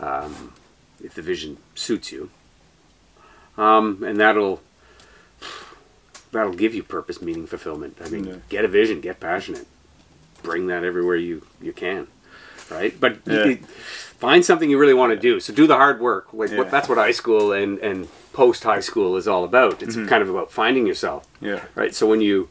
um, 0.00 0.54
if 1.02 1.14
the 1.14 1.22
vision 1.22 1.58
suits 1.74 2.12
you. 2.12 2.30
Um, 3.56 4.02
and 4.04 4.18
that'll 4.20 4.60
that'll 6.32 6.52
give 6.52 6.74
you 6.74 6.82
purpose, 6.82 7.22
meaning, 7.22 7.46
fulfillment. 7.46 7.98
I 8.04 8.08
mean, 8.08 8.24
Yeah. 8.26 8.34
get 8.48 8.64
a 8.64 8.68
vision, 8.68 9.00
get 9.00 9.18
passionate, 9.18 9.66
bring 10.42 10.66
that 10.68 10.84
everywhere 10.84 11.16
you 11.16 11.42
you 11.60 11.72
can, 11.72 12.06
right? 12.70 12.98
But 13.00 13.18
Yeah. 13.26 13.44
you- 13.46 13.58
find 14.18 14.44
something 14.44 14.68
you 14.68 14.78
really 14.78 14.94
want 14.94 15.10
to 15.12 15.16
do. 15.18 15.38
So 15.40 15.52
do 15.54 15.66
the 15.66 15.76
hard 15.76 16.00
work. 16.00 16.32
Like 16.32 16.50
Yeah. 16.50 16.58
what, 16.58 16.70
that's 16.70 16.88
what 16.88 16.98
high 16.98 17.12
school 17.12 17.52
and 17.52 17.78
and 17.78 18.08
post 18.32 18.62
high 18.64 18.80
school 18.80 19.16
is 19.16 19.26
all 19.26 19.44
about. 19.44 19.82
It's 19.82 19.96
Mm-hmm. 19.96 20.08
kind 20.08 20.22
of 20.22 20.28
about 20.28 20.50
finding 20.52 20.86
yourself 20.86 21.26
Yeah. 21.40 21.60
right? 21.74 21.94
So 21.94 22.06
when 22.06 22.20
you 22.20 22.48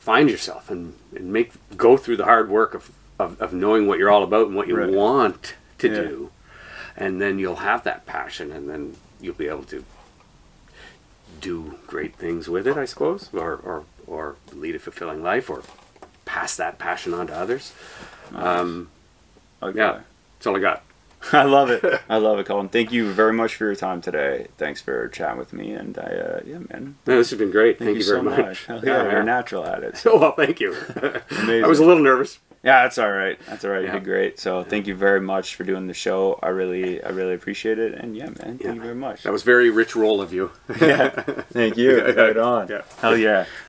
find 0.00 0.28
yourself 0.28 0.70
and, 0.70 0.94
and 1.16 1.32
make 1.32 1.52
go 1.76 1.96
through 1.96 2.16
the 2.16 2.24
hard 2.24 2.50
work 2.50 2.74
of, 2.74 2.90
of, 3.18 3.40
of 3.40 3.52
knowing 3.54 3.86
what 3.86 3.98
you're 3.98 4.10
all 4.10 4.22
about 4.22 4.48
and 4.48 4.56
what 4.56 4.68
you 4.68 4.76
Right. 4.76 4.90
want 4.90 5.54
to 5.78 5.88
do, 5.88 6.30
and 6.96 7.20
then 7.20 7.38
you'll 7.38 7.56
have 7.56 7.84
that 7.84 8.06
passion, 8.06 8.52
and 8.52 8.68
then 8.68 8.96
you'll 9.20 9.34
be 9.34 9.48
able 9.48 9.64
to 9.64 9.84
do 11.40 11.78
great 11.86 12.14
things 12.16 12.48
with 12.48 12.66
it, 12.66 12.76
I 12.76 12.84
suppose, 12.84 13.30
or 13.32 13.54
or, 13.56 13.84
or 14.06 14.36
lead 14.52 14.74
a 14.74 14.78
fulfilling 14.78 15.22
life, 15.22 15.50
or 15.50 15.62
pass 16.24 16.56
that 16.56 16.78
passion 16.78 17.14
on 17.14 17.26
to 17.28 17.34
others. 17.36 17.72
Um, 18.34 18.90
Okay. 19.62 19.78
yeah, 19.78 20.00
that's 20.38 20.46
all 20.46 20.56
I 20.56 20.60
got. 20.60 20.82
I 21.32 21.44
love 21.44 21.70
it. 21.70 21.82
I 22.10 22.18
love 22.18 22.38
it, 22.38 22.44
Colin. 22.46 22.68
Thank 22.68 22.92
you 22.92 23.10
very 23.10 23.32
much 23.32 23.54
for 23.54 23.64
your 23.64 23.74
time 23.74 24.02
today. 24.02 24.48
Thanks 24.58 24.82
for 24.82 25.08
chatting 25.08 25.38
with 25.38 25.54
me. 25.54 25.72
And 25.72 25.96
I, 25.96 26.02
uh, 26.02 26.40
yeah, 26.44 26.58
man. 26.58 26.96
No, 27.06 27.16
this 27.16 27.30
has 27.30 27.38
been 27.38 27.50
great. 27.50 27.78
Thank, 27.78 27.88
Thank, 27.88 27.98
you, 28.00 28.04
very 28.04 28.18
so 28.18 28.22
much. 28.22 28.38
much. 28.38 28.64
Hell 28.66 28.84
yeah, 28.84 29.10
you're 29.10 29.22
natural 29.22 29.64
at 29.64 29.82
it. 29.82 30.02
Oh, 30.04 30.18
well, 30.20 30.32
thank 30.32 30.60
you. 30.60 30.76
Amazing. 31.30 31.64
I 31.64 31.66
was 31.66 31.78
a 31.78 31.84
little 31.86 32.02
nervous. 32.02 32.38
Yeah, 32.64 32.82
that's 32.84 32.96
all 32.96 33.12
right. 33.12 33.38
That's 33.46 33.62
all 33.64 33.70
right. 33.72 33.82
You 33.82 33.88
Yeah. 33.88 33.92
did 33.94 34.04
great. 34.04 34.40
So 34.40 34.64
thank 34.64 34.86
you 34.86 34.94
very 34.94 35.20
much 35.20 35.54
for 35.54 35.64
doing 35.64 35.86
the 35.86 35.92
show. 35.92 36.38
I 36.42 36.48
really, 36.48 37.02
I 37.04 37.10
really 37.10 37.34
appreciate 37.34 37.78
it. 37.78 37.92
And 37.94 38.16
yeah, 38.16 38.24
man, 38.24 38.34
thank 38.34 38.62
Yeah. 38.62 38.72
you 38.72 38.80
very 38.80 38.94
much. 38.94 39.22
That 39.24 39.32
was 39.32 39.42
very 39.42 39.68
Rich 39.68 39.94
Roll 39.94 40.22
of 40.22 40.32
you. 40.32 40.50
yeah. 40.80 41.10
Thank 41.52 41.76
you. 41.76 42.02
Right 42.02 42.36
on. 42.38 42.68
Yeah. 42.68 42.80
Hell 43.00 43.16
yeah. 43.18 43.44